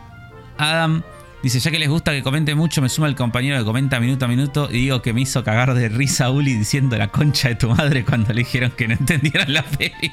Adam 0.58 1.02
dice: 1.42 1.60
Ya 1.60 1.70
que 1.70 1.78
les 1.78 1.88
gusta 1.88 2.12
que 2.12 2.22
comente 2.22 2.54
mucho, 2.54 2.82
me 2.82 2.88
suma 2.88 3.08
el 3.08 3.14
compañero 3.14 3.58
que 3.58 3.64
comenta 3.64 4.00
minuto 4.00 4.24
a 4.24 4.28
minuto. 4.28 4.68
Y 4.70 4.74
digo 4.74 5.02
que 5.02 5.12
me 5.12 5.22
hizo 5.22 5.44
cagar 5.44 5.74
de 5.74 5.88
risa 5.88 6.30
Uli 6.30 6.54
diciendo 6.54 6.96
la 6.96 7.08
concha 7.08 7.48
de 7.48 7.54
tu 7.56 7.68
madre 7.70 8.04
cuando 8.04 8.32
le 8.32 8.40
dijeron 8.40 8.72
que 8.76 8.88
no 8.88 8.94
entendieran 8.94 9.52
la 9.52 9.62
peli. 9.62 10.12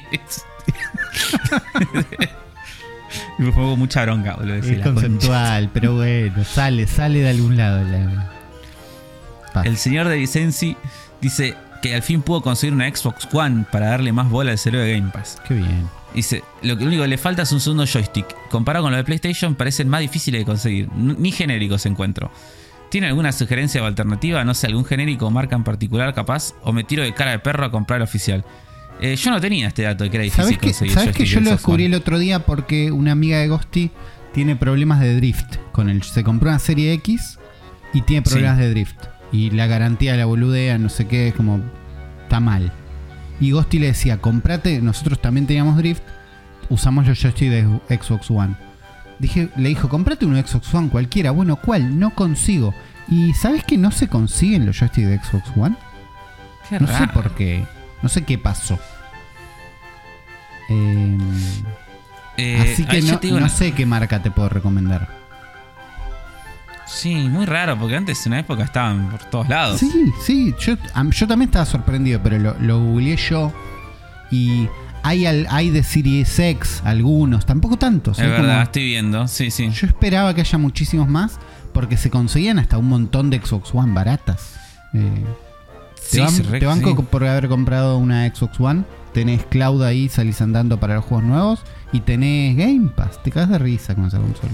y 3.38 3.42
me 3.42 3.52
fue 3.52 3.76
mucha 3.76 4.02
bronca, 4.02 4.34
boludo. 4.34 4.54
Es 4.56 4.66
la 4.66 4.84
concha. 4.84 5.02
conceptual, 5.02 5.70
pero 5.72 5.94
bueno, 5.96 6.44
sale, 6.44 6.86
sale 6.86 7.20
de 7.20 7.30
algún 7.30 7.56
lado. 7.56 7.82
la-. 7.84 8.30
El 9.62 9.76
señor 9.76 10.08
de 10.08 10.16
Vicenzi 10.16 10.76
dice 11.20 11.56
que 11.80 11.94
al 11.94 12.02
fin 12.02 12.22
pudo 12.22 12.40
conseguir 12.40 12.74
una 12.74 12.88
Xbox 12.88 13.28
One 13.32 13.66
para 13.70 13.88
darle 13.88 14.12
más 14.12 14.28
bola 14.28 14.52
al 14.52 14.58
cerebro 14.58 14.86
de 14.86 14.98
Game 14.98 15.10
Pass. 15.12 15.38
Qué 15.46 15.54
bien. 15.54 15.88
Dice, 16.14 16.44
lo 16.62 16.74
único 16.74 17.02
que 17.02 17.08
le 17.08 17.18
falta 17.18 17.42
es 17.42 17.52
un 17.52 17.60
segundo 17.60 17.84
joystick. 17.86 18.26
Comparado 18.48 18.84
con 18.84 18.92
lo 18.92 18.96
de 18.98 19.04
PlayStation, 19.04 19.54
parecen 19.56 19.88
más 19.88 20.00
difíciles 20.00 20.40
de 20.42 20.44
conseguir. 20.44 20.88
Ni 20.94 21.32
genéricos 21.32 21.86
encuentro. 21.86 22.30
¿Tiene 22.88 23.08
alguna 23.08 23.32
sugerencia 23.32 23.82
o 23.82 23.86
alternativa? 23.86 24.44
No 24.44 24.54
sé, 24.54 24.68
algún 24.68 24.84
genérico 24.84 25.26
o 25.26 25.30
marca 25.30 25.56
en 25.56 25.64
particular 25.64 26.14
capaz. 26.14 26.54
O 26.62 26.72
me 26.72 26.84
tiro 26.84 27.02
de 27.02 27.12
cara 27.12 27.32
de 27.32 27.40
perro 27.40 27.64
a 27.64 27.70
comprar 27.72 27.96
el 27.96 28.04
oficial. 28.04 28.44
Eh, 29.00 29.16
yo 29.16 29.32
no 29.32 29.40
tenía 29.40 29.66
este 29.66 29.82
dato 29.82 30.04
de 30.04 30.10
que 30.10 30.16
era 30.18 30.24
difícil 30.24 30.44
¿Sabes 30.44 30.58
que, 30.58 30.66
conseguir 30.68 30.94
¿sabes 30.94 31.16
que 31.16 31.26
yo 31.26 31.40
lo 31.40 31.50
descubrí 31.50 31.86
el 31.86 31.94
otro 31.94 32.16
día 32.18 32.38
porque 32.46 32.92
una 32.92 33.10
amiga 33.10 33.38
de 33.38 33.48
Ghosty 33.48 33.90
tiene 34.32 34.54
problemas 34.54 35.00
de 35.00 35.16
drift 35.16 35.56
con 35.72 35.88
él. 35.90 36.04
Se 36.04 36.22
compró 36.22 36.50
una 36.50 36.60
serie 36.60 36.92
X 36.92 37.40
y 37.92 38.02
tiene 38.02 38.22
problemas 38.22 38.56
Sí. 38.58 38.62
de 38.62 38.70
drift. 38.70 38.96
Y 39.32 39.50
la 39.50 39.66
garantía 39.66 40.14
la 40.16 40.26
boludea, 40.26 40.78
no 40.78 40.88
sé 40.88 41.08
qué, 41.08 41.28
es 41.28 41.34
como. 41.34 41.60
Está 42.22 42.38
mal. 42.38 42.72
Y 43.40 43.50
Ghosty 43.52 43.78
le 43.78 43.86
decía: 43.88 44.18
comprate, 44.18 44.80
nosotros 44.80 45.20
también 45.20 45.46
teníamos 45.46 45.76
drift, 45.76 46.02
usamos 46.68 47.06
los 47.06 47.20
joysticks 47.20 47.50
de 47.50 47.96
Xbox 47.98 48.30
One. 48.30 48.54
Dije, 49.18 49.48
le 49.56 49.68
dijo, 49.68 49.88
comprate 49.88 50.26
un 50.26 50.36
Xbox 50.36 50.74
One 50.74 50.88
cualquiera. 50.88 51.30
Bueno, 51.30 51.56
¿cuál? 51.56 51.98
No 51.98 52.10
consigo. 52.14 52.74
¿Y 53.08 53.32
sabes 53.34 53.64
que 53.64 53.76
no 53.78 53.90
se 53.90 54.08
consiguen 54.08 54.66
los 54.66 54.78
joysticks 54.78 55.08
de 55.08 55.18
Xbox 55.18 55.50
One? 55.56 55.76
Qué 56.68 56.80
No 56.80 56.86
sé 56.86 56.92
raro. 56.94 57.12
por 57.12 57.34
qué. 57.34 57.64
No 58.02 58.08
sé 58.08 58.24
qué 58.24 58.38
pasó. 58.38 58.78
Em, 60.68 61.18
Eh, 62.36 62.58
Así 62.72 62.84
que 62.84 63.00
no, 63.02 63.48
sé 63.48 63.72
qué 63.72 63.86
marca 63.86 64.20
te 64.20 64.30
puedo 64.32 64.48
recomendar. 64.48 65.08
Sí, 66.86 67.14
muy 67.14 67.46
raro, 67.46 67.78
porque 67.78 67.96
antes 67.96 68.24
en 68.26 68.32
una 68.32 68.40
época 68.40 68.64
estaban 68.64 69.08
por 69.10 69.24
todos 69.24 69.48
lados. 69.48 69.80
Sí, 69.80 69.90
sí, 70.22 70.54
yo, 70.58 70.74
yo 71.10 71.26
también 71.26 71.48
estaba 71.48 71.64
sorprendido, 71.66 72.20
pero 72.22 72.38
lo, 72.38 72.54
lo 72.60 72.78
googleé 72.80 73.16
yo 73.16 73.52
y 74.30 74.68
hay, 75.02 75.26
al- 75.26 75.46
hay 75.50 75.70
de 75.70 75.82
Series 75.82 76.38
X 76.38 76.82
algunos, 76.84 77.46
tampoco 77.46 77.76
tantos. 77.76 78.18
es 78.18 78.24
¿eh? 78.24 78.28
verdad, 78.28 78.48
Como- 78.52 78.62
estoy 78.62 78.84
viendo. 78.84 79.28
Sí, 79.28 79.50
sí. 79.50 79.70
yo 79.70 79.86
esperaba 79.86 80.34
que 80.34 80.42
haya 80.42 80.58
muchísimos 80.58 81.08
más 81.08 81.38
porque 81.72 81.96
se 81.96 82.10
conseguían 82.10 82.58
hasta 82.58 82.78
un 82.78 82.88
montón 82.88 83.30
de 83.30 83.38
Xbox 83.40 83.74
One 83.74 83.92
baratas. 83.94 84.54
Eh, 84.92 85.24
Sí, 86.06 86.20
te, 86.42 86.60
te 86.60 86.66
banco 86.66 86.94
sí. 86.94 87.06
por 87.10 87.24
haber 87.24 87.48
comprado 87.48 87.96
una 87.96 88.28
Xbox 88.28 88.60
One, 88.60 88.84
tenés 89.14 89.42
cloud 89.46 89.82
ahí, 89.82 90.10
salís 90.10 90.42
andando 90.42 90.78
para 90.78 90.96
los 90.96 91.04
juegos 91.06 91.24
nuevos 91.26 91.62
y 91.92 92.00
tenés 92.00 92.56
Game 92.58 92.90
Pass. 92.94 93.22
Te 93.22 93.30
cagas 93.30 93.48
de 93.48 93.58
risa 93.58 93.94
con 93.94 94.04
esa 94.06 94.18
consola. 94.18 94.52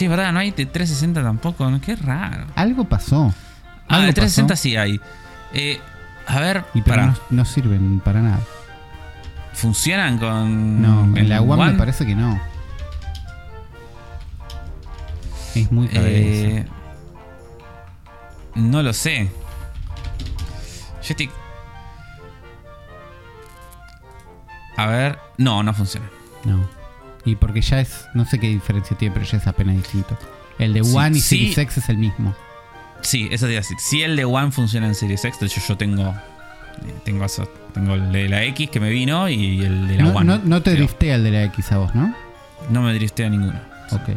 Sí, 0.00 0.06
es 0.06 0.10
verdad, 0.10 0.32
no 0.32 0.38
hay 0.38 0.50
de 0.50 0.64
360 0.64 1.22
tampoco. 1.22 1.70
Qué 1.84 1.94
raro. 1.94 2.46
Algo 2.54 2.88
pasó. 2.88 3.34
Ah, 3.86 3.96
Algo 3.96 4.06
de 4.06 4.12
360 4.14 4.48
pasó. 4.54 4.62
sí 4.62 4.74
hay. 4.74 4.98
Eh, 5.52 5.78
a 6.26 6.40
ver, 6.40 6.64
Y 6.72 6.80
pero 6.80 6.96
pará. 6.96 7.06
no, 7.08 7.16
no 7.28 7.44
sirven 7.44 8.00
para 8.00 8.22
nada. 8.22 8.40
¿funcionan 9.52 10.16
con. 10.16 10.80
No, 10.80 11.14
en 11.18 11.28
la 11.28 11.42
One 11.42 11.72
me 11.72 11.78
parece 11.78 12.06
que 12.06 12.14
no. 12.14 12.40
Es 15.54 15.70
muy. 15.70 15.86
Eh, 15.92 16.64
no 18.54 18.82
lo 18.82 18.94
sé. 18.94 19.30
Joystick. 21.02 21.30
A 24.78 24.86
ver. 24.86 25.18
No, 25.36 25.62
no 25.62 25.74
funciona. 25.74 26.06
No. 26.44 26.79
Y 27.24 27.36
porque 27.36 27.60
ya 27.60 27.80
es, 27.80 28.06
no 28.14 28.24
sé 28.24 28.38
qué 28.38 28.48
diferencia 28.48 28.96
tiene, 28.96 29.12
pero 29.14 29.26
ya 29.26 29.38
es 29.38 29.46
apenas 29.46 29.76
distinto. 29.76 30.16
El 30.58 30.72
de 30.74 30.84
Sí, 30.84 30.96
One 30.96 31.18
y 31.18 31.20
sí. 31.20 31.36
Series 31.38 31.58
X 31.58 31.78
es 31.78 31.88
el 31.88 31.98
mismo. 31.98 32.34
Sí, 33.02 33.28
eso 33.30 33.46
te 33.46 33.52
iba 33.52 33.58
a 33.60 33.62
decir. 33.62 33.76
Si 33.78 34.02
el 34.02 34.16
de 34.16 34.24
One 34.24 34.50
funciona 34.52 34.86
en 34.86 34.94
Series 34.94 35.24
X, 35.24 35.38
de 35.40 35.46
hecho 35.46 35.60
yo 35.66 35.76
tengo. 35.76 36.08
eh, 36.10 36.94
Tengo 37.04 37.24
eso. 37.24 37.48
Tengo 37.74 37.94
el 37.94 38.10
de 38.12 38.28
la 38.28 38.42
X 38.44 38.68
que 38.70 38.80
me 38.80 38.90
vino 38.90 39.28
y 39.28 39.60
el 39.62 39.86
de 39.88 39.96
la 39.96 40.02
No, 40.04 40.10
One. 40.12 40.24
no, 40.26 40.38
no 40.44 40.62
te 40.62 40.72
driftea 40.74 41.14
el 41.16 41.24
de 41.24 41.30
la 41.30 41.44
X 41.44 41.72
a 41.72 41.78
vos, 41.78 41.94
¿no? 41.94 42.14
No 42.70 42.82
me 42.82 42.92
dristea 42.94 43.28
ninguno. 43.30 43.58
Ok. 43.92 44.10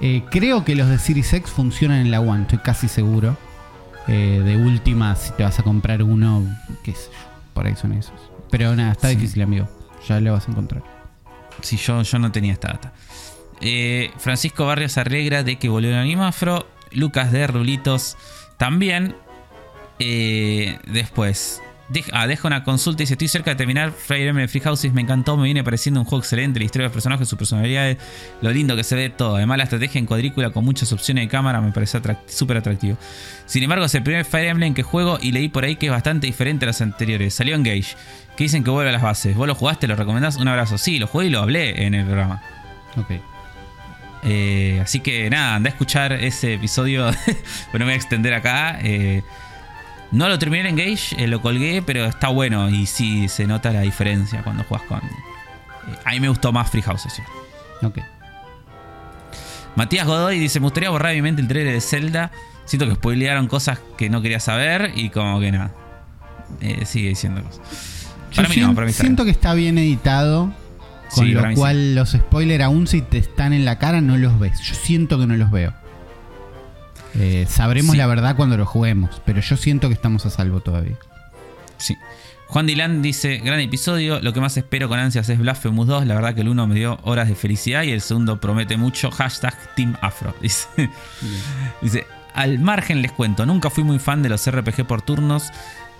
Eh, 0.00 0.22
creo 0.30 0.64
que 0.64 0.74
los 0.76 0.88
de 0.88 0.98
Series 0.98 1.32
X 1.32 1.50
funcionan 1.50 1.98
en 1.98 2.10
la 2.10 2.20
One, 2.20 2.42
estoy 2.42 2.58
casi 2.58 2.88
seguro. 2.88 3.36
Eh, 4.06 4.40
de 4.44 4.56
última, 4.56 5.14
si 5.16 5.32
te 5.32 5.42
vas 5.42 5.58
a 5.58 5.62
comprar 5.62 6.02
uno, 6.02 6.42
qué 6.82 6.92
sé 6.92 7.10
yo, 7.12 7.18
por 7.52 7.66
ahí 7.66 7.76
son 7.76 7.92
esos. 7.92 8.14
Pero 8.50 8.74
nada, 8.74 8.92
está 8.92 9.08
Sí. 9.10 9.16
difícil, 9.16 9.42
amigo. 9.42 9.68
Ya 10.08 10.18
lo 10.20 10.32
vas 10.32 10.48
a 10.48 10.50
encontrar. 10.50 10.82
Sí, 11.62 11.76
yo, 11.76 12.02
yo 12.02 12.18
no 12.18 12.30
tenía 12.32 12.52
esta 12.52 12.68
data. 12.68 12.92
Eh, 13.60 14.10
Francisco 14.18 14.66
Barrios 14.66 14.96
alegra 14.98 15.42
de 15.42 15.56
que 15.56 15.68
volvió 15.68 15.90
el 15.90 15.96
animafro. 15.96 16.68
Lucas 16.92 17.32
de 17.32 17.46
Rulitos 17.46 18.16
también. 18.56 19.14
Eh, 19.98 20.78
después. 20.86 21.60
dej- 21.90 22.08
ah, 22.12 22.26
deja 22.28 22.46
una 22.46 22.62
consulta 22.62 23.02
y 23.02 23.04
dice: 23.04 23.14
Estoy 23.14 23.26
cerca 23.28 23.50
de 23.50 23.56
terminar 23.56 23.90
Fire 23.92 24.28
Emblem 24.28 24.48
Free 24.48 24.60
Houses. 24.60 24.92
Me 24.92 25.00
encantó, 25.02 25.36
me 25.36 25.44
viene 25.44 25.64
pareciendo 25.64 26.00
un 26.00 26.06
juego 26.06 26.22
excelente. 26.22 26.60
La 26.60 26.64
historia 26.66 26.84
de 26.84 26.88
los 26.88 26.92
personajes, 26.94 27.28
sus 27.28 27.36
personalidades, 27.38 27.98
lo 28.40 28.50
lindo 28.52 28.76
que 28.76 28.84
se 28.84 28.94
ve 28.94 29.10
todo. 29.10 29.36
Además, 29.36 29.58
la 29.58 29.64
estrategia 29.64 29.98
en 29.98 30.06
cuadrícula 30.06 30.50
con 30.50 30.64
muchas 30.64 30.92
opciones 30.92 31.24
de 31.24 31.28
cámara 31.28 31.60
me 31.60 31.72
parece 31.72 32.00
súper 32.26 32.58
atractivo. 32.58 32.96
Sin 33.46 33.62
embargo, 33.64 33.84
es 33.86 33.94
el 33.96 34.02
primer 34.04 34.24
Fire 34.24 34.46
Emblem 34.48 34.72
que 34.74 34.84
juego 34.84 35.18
y 35.20 35.32
leí 35.32 35.48
por 35.48 35.64
ahí 35.64 35.74
que 35.76 35.86
es 35.86 35.92
bastante 35.92 36.26
diferente 36.28 36.64
a 36.64 36.68
los 36.68 36.80
anteriores. 36.80 37.34
Salió 37.34 37.56
en 37.56 37.64
Gage, 37.64 37.96
que 38.38 38.44
dicen 38.44 38.62
que 38.62 38.70
vuelve 38.70 38.90
a 38.90 38.92
las 38.92 39.02
bases. 39.02 39.34
¿Vos 39.34 39.48
lo 39.48 39.56
jugaste? 39.56 39.88
¿Lo 39.88 39.96
recomendás? 39.96 40.36
Un 40.36 40.46
abrazo. 40.46 40.78
Sí, 40.78 41.00
lo 41.00 41.08
jugué 41.08 41.26
y 41.26 41.28
lo 41.28 41.40
hablé 41.40 41.84
en 41.84 41.94
el 41.94 42.04
programa. 42.04 42.40
Ok. 42.96 43.10
Eh, 44.22 44.78
así 44.80 45.00
que 45.00 45.28
nada, 45.28 45.56
anda 45.56 45.70
a 45.70 45.72
escuchar 45.72 46.12
ese 46.12 46.54
episodio. 46.54 47.10
pero 47.26 47.34
no 47.72 47.78
me 47.80 47.84
voy 47.86 47.92
a 47.94 47.96
extender 47.96 48.34
acá. 48.34 48.78
Eh, 48.80 49.24
no 50.12 50.28
lo 50.28 50.38
terminé 50.38 50.68
en 50.68 50.76
Gage, 50.76 51.16
eh, 51.18 51.26
lo 51.26 51.42
colgué, 51.42 51.82
pero 51.82 52.04
está 52.04 52.28
bueno 52.28 52.70
y 52.70 52.86
sí 52.86 53.28
se 53.28 53.44
nota 53.44 53.72
la 53.72 53.80
diferencia 53.80 54.44
cuando 54.44 54.62
juegas 54.62 54.86
con. 54.86 55.00
a 56.04 56.10
mí 56.12 56.20
me 56.20 56.28
gustó 56.28 56.52
más 56.52 56.70
Free 56.70 56.82
Houses. 56.82 57.12
sí. 57.12 57.22
Ok. 57.82 57.98
Matías 59.74 60.06
Godoy 60.06 60.38
dice: 60.38 60.60
Me 60.60 60.66
gustaría 60.66 60.90
borrar 60.90 61.10
de 61.10 61.16
mi 61.16 61.22
mente 61.22 61.42
el 61.42 61.48
trailer 61.48 61.74
de 61.74 61.80
Zelda. 61.80 62.30
Siento 62.66 62.86
que 62.86 62.94
spoilearon 62.94 63.48
cosas 63.48 63.80
que 63.96 64.08
no 64.08 64.22
quería 64.22 64.38
saber 64.38 64.92
y 64.94 65.10
como 65.10 65.40
que 65.40 65.50
nada. 65.50 65.72
Sigue 66.84 67.08
diciendo 67.08 67.42
cosas. 67.42 67.97
Yo 68.30 68.36
Para 68.36 68.48
mí 68.48 68.56
no, 68.56 68.66
sien- 68.66 68.74
para 68.74 68.84
mí 68.86 68.90
está 68.90 69.02
siento 69.04 69.24
que 69.24 69.30
está 69.30 69.54
bien 69.54 69.78
editado. 69.78 70.52
Con 71.14 71.26
Sí, 71.26 71.34
para 71.34 71.48
mí 71.48 71.54
lo 71.54 71.60
cual 71.60 71.94
los 71.94 72.10
spoilers, 72.10 72.64
aún 72.64 72.86
si 72.86 73.00
te 73.00 73.16
están 73.18 73.52
en 73.54 73.64
la 73.64 73.78
cara, 73.78 74.00
no 74.02 74.16
los 74.18 74.38
ves. 74.38 74.60
Yo 74.60 74.74
siento 74.74 75.18
que 75.18 75.26
no 75.26 75.36
los 75.36 75.50
veo. 75.50 75.72
Eh, 77.14 77.46
sabremos 77.48 77.92
Sí. 77.92 77.98
la 77.98 78.06
verdad 78.06 78.36
cuando 78.36 78.56
lo 78.56 78.66
juguemos, 78.66 79.22
pero 79.24 79.40
yo 79.40 79.56
siento 79.56 79.88
que 79.88 79.94
estamos 79.94 80.26
a 80.26 80.30
salvo 80.30 80.60
todavía. 80.60 80.96
Sí. 81.78 81.96
Juan 82.48 82.66
Dylan 82.66 83.02
dice, 83.02 83.38
gran 83.38 83.60
episodio, 83.60 84.20
lo 84.20 84.32
que 84.32 84.40
más 84.40 84.56
espero 84.56 84.88
con 84.88 84.98
ansias 84.98 85.28
es 85.28 85.38
Blasphemous 85.38 85.86
2, 85.86 86.06
la 86.06 86.14
verdad 86.14 86.34
que 86.34 86.40
el 86.42 86.48
uno 86.48 86.66
me 86.66 86.74
dio 86.74 86.98
horas 87.02 87.28
de 87.28 87.34
felicidad 87.34 87.82
y 87.82 87.90
el 87.90 88.00
segundo 88.00 88.40
promete 88.40 88.76
mucho, 88.76 89.10
hashtag 89.10 89.54
Team 89.74 89.96
Afro. 90.00 90.34
Dice, 90.42 90.66
dice, 91.82 92.06
al 92.34 92.58
margen 92.58 93.02
les 93.02 93.12
cuento, 93.12 93.44
nunca 93.46 93.68
fui 93.70 93.84
muy 93.84 93.98
fan 93.98 94.22
de 94.22 94.28
los 94.30 94.46
RPG 94.50 94.86
por 94.86 95.02
turnos, 95.02 95.50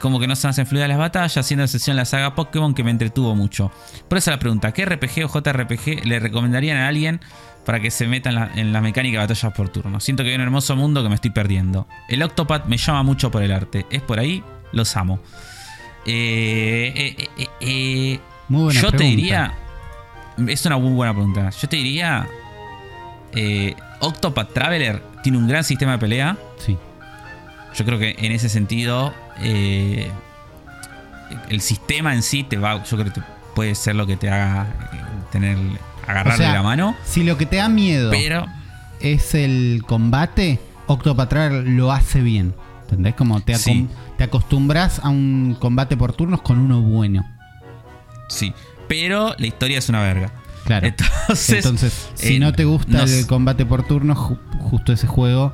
como 0.00 0.20
que 0.20 0.26
no 0.26 0.36
se 0.36 0.46
hacen 0.48 0.66
fluidas 0.66 0.88
las 0.88 0.98
batallas, 0.98 1.36
haciendo 1.36 1.64
excepción 1.64 1.96
la 1.96 2.04
saga 2.04 2.34
Pokémon 2.34 2.74
que 2.74 2.84
me 2.84 2.90
entretuvo 2.90 3.34
mucho. 3.34 3.70
Por 4.08 4.18
eso 4.18 4.30
la 4.30 4.38
pregunta, 4.38 4.72
¿qué 4.72 4.84
RPG 4.86 5.24
o 5.24 5.28
JRPG 5.40 6.04
le 6.06 6.20
recomendarían 6.20 6.76
a 6.78 6.88
alguien 6.88 7.20
para 7.66 7.80
que 7.80 7.90
se 7.90 8.06
meta 8.06 8.28
en 8.30 8.34
la, 8.36 8.50
en 8.54 8.72
la 8.72 8.80
mecánica 8.80 9.18
de 9.18 9.24
batallas 9.26 9.52
por 9.52 9.68
turno? 9.68 10.00
Siento 10.00 10.22
que 10.22 10.30
hay 10.30 10.36
un 10.36 10.42
hermoso 10.42 10.76
mundo 10.76 11.02
que 11.02 11.08
me 11.08 11.14
estoy 11.16 11.30
perdiendo. 11.30 11.86
El 12.08 12.22
Octopath 12.22 12.66
me 12.66 12.76
llama 12.76 13.02
mucho 13.02 13.30
por 13.30 13.42
el 13.42 13.52
arte, 13.52 13.86
es 13.90 14.00
por 14.02 14.18
ahí, 14.18 14.42
los 14.72 14.96
amo. 14.96 15.20
Eh, 16.06 16.92
eh, 16.94 17.28
eh, 17.36 17.46
eh, 17.60 18.20
Muy 18.48 18.62
buena 18.64 18.80
yo 18.80 18.92
te 18.92 19.04
diría. 19.04 19.52
Es 20.46 20.64
una 20.66 20.78
muy 20.78 20.92
buena 20.92 21.12
pregunta. 21.12 21.50
Yo 21.50 21.68
te 21.68 21.76
diría. 21.76 22.26
eh, 23.34 23.74
Octopath 24.00 24.52
Traveler 24.54 25.02
tiene 25.22 25.38
un 25.38 25.48
gran 25.48 25.64
sistema 25.64 25.92
de 25.92 25.98
pelea. 25.98 26.36
Sí. 26.64 26.76
Yo 27.74 27.84
creo 27.84 27.98
que 27.98 28.14
en 28.18 28.32
ese 28.32 28.48
sentido. 28.48 29.12
Eh, 29.42 30.10
el 31.48 31.60
sistema 31.60 32.14
en 32.14 32.22
sí 32.22 32.44
te 32.44 32.56
va. 32.58 32.82
Yo 32.84 32.96
creo 32.96 33.04
que 33.12 33.20
te- 33.20 33.26
puede 33.54 33.74
ser 33.74 33.96
lo 33.96 34.06
que 34.06 34.16
te 34.16 34.30
haga 34.30 34.66
eh, 34.92 34.96
tener. 35.32 35.56
agarrarle 36.06 36.44
O 36.44 36.48
sea, 36.48 36.52
la 36.54 36.62
mano. 36.62 36.94
Si 37.04 37.22
lo 37.24 37.36
que 37.36 37.44
te 37.46 37.56
da 37.56 37.68
miedo 37.68 38.10
Pero. 38.10 38.46
es 39.00 39.34
el 39.34 39.82
combate, 39.86 40.58
Octopath 40.86 41.28
Traveler 41.28 41.66
lo 41.68 41.92
hace 41.92 42.20
bien. 42.22 42.54
¿Entendés? 42.82 43.14
Como 43.14 43.40
te, 43.42 43.52
acom- 43.54 43.58
Sí. 43.58 43.88
te 44.16 44.24
acostumbras 44.24 45.00
a 45.04 45.10
un 45.10 45.56
combate 45.58 45.96
por 45.96 46.12
turnos 46.14 46.40
con 46.40 46.58
uno 46.58 46.80
bueno. 46.80 47.26
Sí. 48.28 48.54
Pero 48.88 49.34
la 49.38 49.46
historia 49.46 49.78
es 49.78 49.88
una 49.90 50.00
verga. 50.02 50.30
Claro. 50.64 50.86
Entonces. 51.26 51.50
Entonces, 51.56 52.08
si 52.14 52.36
eh, 52.36 52.38
no 52.38 52.52
te 52.54 52.64
gusta 52.64 52.92
no 52.98 53.02
el 53.02 53.26
combate 53.26 53.66
por 53.66 53.82
turnos, 53.86 54.16
ju- 54.16 54.38
justo 54.60 54.92
ese 54.94 55.06
juego. 55.06 55.52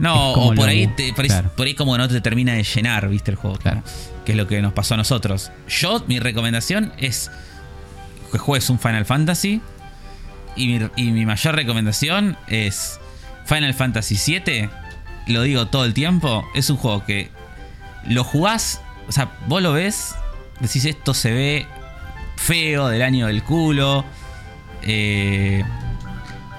No, 0.00 0.32
o 0.32 0.54
por 0.54 0.68
ahí, 0.68 0.86
te- 0.88 1.12
por, 1.12 1.22
ahí, 1.24 1.28
claro. 1.28 1.52
por 1.56 1.66
ahí 1.66 1.74
como 1.74 1.96
no 1.96 2.08
te 2.08 2.20
termina 2.20 2.54
de 2.54 2.64
llenar, 2.64 3.08
viste 3.08 3.30
el 3.30 3.36
juego. 3.36 3.56
Claro. 3.58 3.82
Que 4.24 4.32
es 4.32 4.36
lo 4.38 4.46
que 4.48 4.60
nos 4.62 4.72
pasó 4.72 4.94
a 4.94 4.96
nosotros. 4.96 5.52
Yo, 5.68 6.02
mi 6.08 6.18
recomendación 6.18 6.92
es 6.98 7.30
que 8.32 8.38
juegues 8.38 8.68
un 8.70 8.78
Final 8.78 9.04
Fantasy. 9.04 9.60
Y 10.56 10.66
mi, 10.66 10.80
y 10.96 11.12
mi 11.12 11.26
mayor 11.26 11.54
recomendación 11.54 12.36
es 12.48 12.98
Final 13.46 13.74
Fantasy 13.74 14.18
VII. 14.44 14.68
Lo 15.28 15.42
digo 15.42 15.66
todo 15.68 15.84
el 15.84 15.94
tiempo. 15.94 16.44
Es 16.54 16.70
un 16.70 16.76
juego 16.76 17.04
que 17.04 17.30
lo 18.06 18.24
jugás. 18.24 18.80
O 19.08 19.12
sea, 19.12 19.30
vos 19.46 19.62
lo 19.62 19.72
ves. 19.72 20.14
Decís 20.60 20.84
esto 20.86 21.14
se 21.14 21.30
ve 21.32 21.66
feo 22.36 22.88
del 22.88 23.02
año 23.02 23.26
del 23.26 23.42
culo. 23.44 24.04
Eh, 24.82 25.62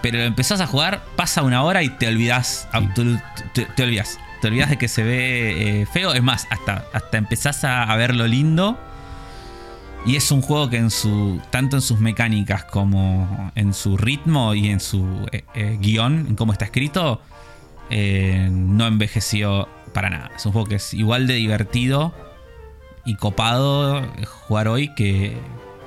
pero 0.01 0.17
lo 0.19 0.23
empezás 0.25 0.61
a 0.61 0.67
jugar, 0.67 1.03
pasa 1.15 1.43
una 1.43 1.63
hora 1.63 1.83
y 1.83 1.89
te 1.89 2.07
olvidás. 2.07 2.67
absolut- 2.71 3.21
te, 3.53 3.65
te 3.65 3.83
olvidás. 3.83 4.19
Te 4.41 4.47
olvidás 4.47 4.69
de 4.71 4.77
que 4.77 4.87
se 4.87 5.03
ve 5.03 5.81
eh, 5.81 5.85
feo. 5.85 6.13
Es 6.13 6.23
más, 6.23 6.47
hasta, 6.49 6.85
hasta 6.93 7.17
empezás 7.17 7.63
a, 7.63 7.83
a 7.83 7.95
ver 7.95 8.15
lo 8.15 8.25
lindo. 8.27 8.79
Y 10.03 10.15
es 10.15 10.31
un 10.31 10.41
juego 10.41 10.67
que 10.69 10.77
en 10.77 10.89
su. 10.89 11.39
tanto 11.51 11.75
en 11.75 11.81
sus 11.83 11.99
mecánicas 11.99 12.63
como 12.65 13.51
en 13.53 13.73
su 13.75 13.97
ritmo 13.97 14.55
y 14.55 14.69
en 14.69 14.79
su 14.79 15.27
eh, 15.31 15.43
eh, 15.53 15.77
guion, 15.79 16.25
en 16.29 16.35
cómo 16.35 16.53
está 16.53 16.65
escrito, 16.65 17.21
eh, 17.91 18.47
no 18.51 18.87
envejeció 18.87 19.69
para 19.93 20.09
nada. 20.09 20.31
Es 20.35 20.43
un 20.47 20.53
juego 20.53 20.67
que 20.67 20.75
es 20.75 20.93
igual 20.95 21.27
de 21.27 21.35
divertido 21.35 22.15
y 23.05 23.13
copado 23.15 24.01
jugar 24.47 24.67
hoy 24.69 24.91
que, 24.95 25.37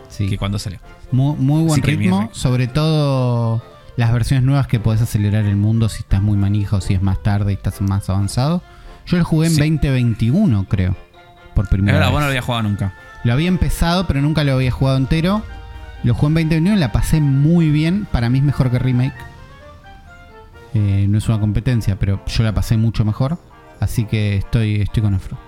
Sí. 0.08 0.28
que 0.28 0.38
cuando 0.38 0.60
salió. 0.60 0.78
Muy, 1.10 1.34
muy 1.36 1.62
buen 1.64 1.80
Así 1.82 1.96
ritmo, 1.96 2.30
sobre 2.32 2.68
todo 2.68 3.64
las 3.96 4.12
versiones 4.12 4.44
nuevas 4.44 4.66
que 4.66 4.80
podés 4.80 5.00
acelerar 5.02 5.44
el 5.44 5.56
mundo 5.56 5.88
si 5.88 6.00
estás 6.00 6.20
muy 6.22 6.36
manija 6.36 6.76
o 6.76 6.80
si 6.80 6.94
es 6.94 7.02
más 7.02 7.22
tarde 7.22 7.52
y 7.52 7.54
estás 7.54 7.80
más 7.80 8.08
avanzado. 8.10 8.62
Yo 9.06 9.18
lo 9.18 9.24
jugué 9.24 9.46
en 9.48 9.52
Sí. 9.54 9.58
2021, 9.60 10.66
creo. 10.68 10.96
Por 11.54 11.68
primera 11.68 11.98
verdad, 11.98 12.08
vez. 12.08 12.12
vos 12.12 12.20
no 12.20 12.26
lo 12.26 12.30
había 12.30 12.42
jugado 12.42 12.62
nunca. 12.64 12.94
Lo 13.22 13.32
había 13.32 13.48
empezado, 13.48 14.06
pero 14.06 14.20
nunca 14.20 14.42
lo 14.44 14.52
había 14.54 14.70
jugado 14.70 14.96
entero. 14.96 15.42
Lo 16.02 16.14
jugué 16.14 16.26
en 16.42 16.48
2021, 16.48 16.76
la 16.76 16.92
pasé 16.92 17.20
muy 17.20 17.70
bien. 17.70 18.06
Para 18.10 18.28
mí 18.28 18.38
es 18.38 18.44
mejor 18.44 18.70
que 18.70 18.78
Remake. 18.78 19.14
Eh, 20.74 21.06
no 21.08 21.18
es 21.18 21.28
una 21.28 21.38
competencia, 21.40 21.96
pero 21.96 22.20
yo 22.26 22.42
la 22.42 22.52
pasé 22.52 22.76
mucho 22.76 23.04
mejor. 23.04 23.38
Así 23.80 24.04
que 24.04 24.36
estoy, 24.36 24.82
estoy 24.82 25.02
con 25.02 25.14
Afro. 25.14 25.38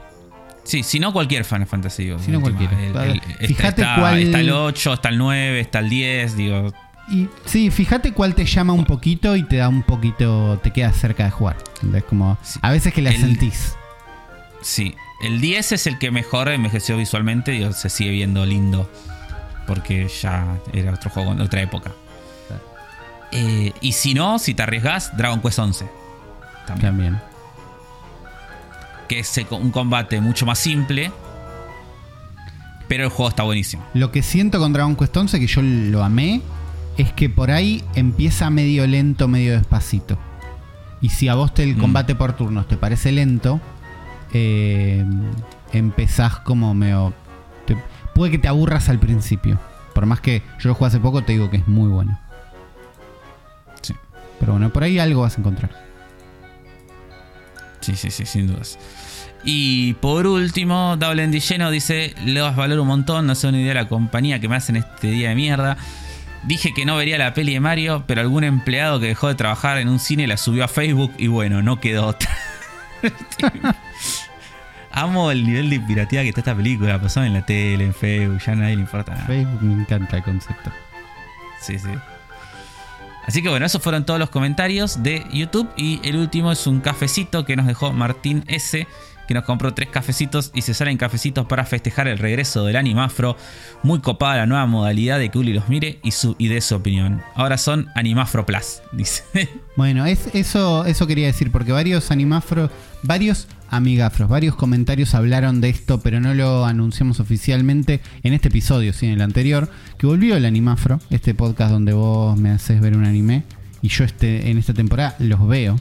Sí, 0.65 0.83
si 0.83 0.99
no 1.01 1.13
cualquier 1.13 1.45
Final 1.45 1.67
Fantasy. 1.67 2.05
digo, 2.05 2.19
Si 2.19 2.31
no 2.31 2.41
cualquiera. 2.41 2.73
el- 3.05 3.21
Fíjate 3.47 3.83
está, 3.83 3.97
cuál- 3.99 4.19
Está 4.19 4.41
el 4.41 4.51
8, 4.51 4.95
está 4.95 5.09
el 5.11 5.19
9, 5.19 5.61
está 5.61 5.79
el 5.81 5.89
10, 5.89 6.37
digo. 6.37 6.73
Y 7.09 7.29
sí, 7.45 7.71
fíjate 7.71 8.13
cuál 8.13 8.35
te 8.35 8.45
llama 8.45 8.73
un 8.73 8.85
poquito 8.85 9.37
y 9.37 9.45
te 9.45 9.57
da 9.57 9.69
un 9.69 9.83
poquito, 9.83 10.59
te 10.63 10.73
queda 10.73 10.93
cerca 10.93 11.25
de 11.25 11.31
jugar. 11.31 11.57
¿entendés? 11.77 12.05
Como 12.05 12.37
Sí. 12.43 12.59
a 12.63 12.71
veces 12.71 12.93
que 12.93 13.03
la 13.03 13.11
El- 13.11 13.21
sentís. 13.21 13.77
Sí, 14.63 14.95
el 15.23 15.41
10 15.41 15.71
es 15.73 15.87
el 15.87 15.99
que 15.99 16.11
mejor 16.11 16.49
envejeció 16.49 16.97
visualmente, 16.97 17.53
digo, 17.53 17.73
se 17.73 17.89
sigue 17.89 18.11
viendo 18.11 18.45
lindo. 18.45 18.91
Porque 19.67 20.09
ya 20.09 20.59
era 20.73 20.93
otro 20.95 21.11
juego 21.11 21.33
en 21.33 21.41
otra 21.41 21.61
época. 21.63 21.93
Eh, 23.33 23.73
y 23.81 23.93
si 23.93 24.15
no, 24.15 24.39
si 24.39 24.55
te 24.55 24.63
arriesgas, 24.63 25.17
Dragon 25.17 25.41
Quest 25.41 25.59
11. 25.59 25.89
También. 26.67 26.91
También. 26.93 27.21
Que 29.09 29.19
es 29.21 29.37
un 29.51 29.71
combate 29.71 30.21
mucho 30.21 30.47
más 30.47 30.59
simple. 30.59 31.11
Pero 32.89 33.05
el 33.05 33.11
juego 33.11 33.29
está 33.29 33.43
buenísimo. 33.43 33.85
Lo 33.95 34.13
que 34.13 34.23
siento 34.23 34.59
con 34.61 34.73
Dragon 34.73 34.95
Quest 34.97 35.17
11, 35.17 35.41
que 35.41 35.47
yo 35.49 35.61
lo 35.63 36.05
amé, 36.05 36.41
es 36.99 37.13
que 37.13 37.29
por 37.29 37.51
ahí 37.51 37.83
empieza 37.95 38.49
medio 38.51 38.87
lento, 38.87 39.29
medio 39.29 39.53
despacito. 39.53 40.19
Y 41.01 41.11
si 41.11 41.29
a 41.29 41.35
vos 41.35 41.53
te, 41.55 41.63
el 41.63 41.77
Mm. 41.77 41.81
combate 41.81 42.15
por 42.15 42.33
turnos 42.35 42.67
te 42.69 42.77
parece 42.77 43.13
lento, 43.13 43.61
eh, 44.33 45.05
empezás 45.73 46.37
como 46.41 46.73
medio... 46.75 47.13
te- 47.67 47.77
puede 48.15 48.31
que 48.33 48.39
te 48.39 48.49
aburras 48.49 48.89
al 48.89 48.99
principio. 48.99 49.59
Por 49.95 50.07
más 50.07 50.21
que 50.21 50.43
yo 50.59 50.69
lo 50.71 50.75
jugué 50.75 50.89
hace 50.89 51.01
poco, 51.01 51.23
te 51.23 51.33
digo 51.33 51.51
que 51.51 51.59
es 51.59 51.69
muy 51.69 51.89
bueno. 51.89 52.19
Sí. 53.83 53.95
Pero 54.41 54.53
bueno, 54.53 54.71
por 54.71 54.83
ahí 54.85 54.99
algo 54.99 55.23
vas 55.23 55.37
a 55.37 55.41
encontrar. 55.41 55.71
Sí, 57.81 57.95
sí, 57.95 58.11
sí, 58.11 58.27
sin 58.27 58.47
dudas. 58.49 58.79
Y 59.45 59.95
por 59.95 60.27
último, 60.27 60.97
Double 60.99 61.23
Andy 61.23 61.41
lleno 61.41 61.71
dice: 61.71 62.15
Le 62.25 62.41
das 62.41 62.57
valor 62.57 62.81
un 62.81 62.89
montón, 62.89 63.27
no 63.27 63.35
sé 63.35 63.47
una 63.49 63.59
idea 63.59 63.69
de 63.69 63.83
la 63.83 63.89
compañía 63.89 64.41
que 64.41 64.49
me 64.49 64.57
hacen 64.57 64.77
este 64.77 65.09
día 65.09 65.29
de 65.29 65.35
mierda. 65.37 65.77
Dije 66.45 66.73
que 66.73 66.85
no 66.85 66.97
vería 66.97 67.19
la 67.19 67.35
peli 67.35 67.55
de 67.55 67.61
Mario, 67.61 68.05
pero 68.07 68.21
algún 68.21 68.45
empleado 68.45 69.01
que 69.01 69.07
dejó 69.07 69.29
de 69.29 69.35
trabajar 69.35 69.79
en 69.79 69.89
un 69.89 69.99
cine 69.99 70.27
la 70.27 70.37
subió 70.37 70.65
a 70.65 70.69
Facebook 70.69 71.13
y 71.19 71.27
bueno, 71.27 71.63
no 71.63 71.81
quedó 71.81 72.07
otra. 72.07 72.31
Amo 74.93 75.31
el 75.31 75.45
nivel 75.45 75.69
de 75.69 75.81
piratería 75.81 76.23
que 76.23 76.29
está 76.31 76.41
esta 76.41 76.55
película. 76.55 77.01
Pasó 77.01 77.23
en 77.23 77.35
la 77.35 77.45
tele, 77.45 77.85
en 77.85 77.95
Facebook, 77.95 78.41
ya 78.45 78.53
a 78.53 78.57
nadie 78.57 78.77
le 78.77 78.83
importa 78.83 79.13
nada. 79.13 79.27
Facebook 79.27 79.63
me 79.63 79.83
encanta 79.83 80.17
el 80.17 80.23
concepto. 80.23 80.71
Sí, 81.61 81.79
sí. 81.79 81.91
Así 83.27 83.43
que 83.43 83.49
bueno, 83.49 83.67
esos 83.67 83.83
fueron 83.83 84.07
todos 84.07 84.21
los 84.21 84.31
comentarios 84.31 85.03
de 85.03 85.27
YouTube. 85.33 85.69
Y 85.77 86.01
el 86.03 86.17
último 86.17 86.53
es 86.53 86.67
un 86.67 86.81
cafecito 86.81 87.45
que 87.45 87.57
nos 87.57 87.67
dejó 87.67 87.93
Martín 87.93 88.45
S. 88.47 88.87
Que 89.27 89.35
nos 89.35 89.45
compró 89.45 89.75
tres 89.75 89.89
cafecitos 89.91 90.51
y 90.55 90.63
se 90.63 90.75
salen 90.75 90.99
cafecitos 90.99 91.47
para 91.47 91.65
festejar 91.65 92.09
el 92.09 92.19
regreso 92.19 92.65
del 92.65 92.77
Animafro. 92.77 93.37
Muy 93.83 94.01
copada 94.01 94.37
la 94.37 94.47
nueva 94.47 94.67
modalidad 94.67 95.19
de 95.19 95.31
que 95.31 95.39
Uli 95.39 95.53
los 95.53 95.69
mire 95.69 95.99
y, 96.03 96.13
su, 96.13 96.37
y 96.39 96.49
dé 96.49 96.61
su 96.61 96.75
opinión. 96.77 97.23
Ahora 97.35 97.59
son 97.59 97.89
Animafro 97.95 98.47
Plus, 98.47 98.81
dice. 98.93 99.25
Bueno, 99.77 100.07
es, 100.07 100.29
eso, 100.35 100.85
eso 100.87 101.07
quería 101.07 101.27
decir, 101.27 101.51
porque 101.51 101.73
varios 101.73 102.11
animafros, 102.11 102.71
varios 103.03 103.49
amigafros, 103.71 104.29
varios 104.29 104.55
comentarios 104.55 105.15
hablaron 105.15 105.61
de 105.61 105.69
esto, 105.69 106.01
pero 106.01 106.21
no 106.21 106.35
lo 106.35 106.65
anunciamos 106.65 107.21
oficialmente 107.21 108.01
en 108.23 108.33
este 108.33 108.49
episodio, 108.49 108.93
sí, 108.93 109.07
en 109.07 109.13
el 109.13 109.21
anterior, 109.23 109.71
que 109.99 110.07
volvió 110.07 110.37
el 110.37 110.45
animafro, 110.45 111.01
este 111.11 111.35
podcast 111.35 111.73
donde 111.73 111.93
vos 111.93 112.39
me 112.39 112.51
haces 112.51 112.81
ver 112.81 112.97
un 112.97 113.05
anime, 113.05 113.45
y 113.83 113.89
yo 113.89 114.05
este, 114.05 114.51
en 114.51 114.59
esta 114.59 114.75
temporada 114.75 115.17
los 115.19 115.47
veo, 115.47 115.79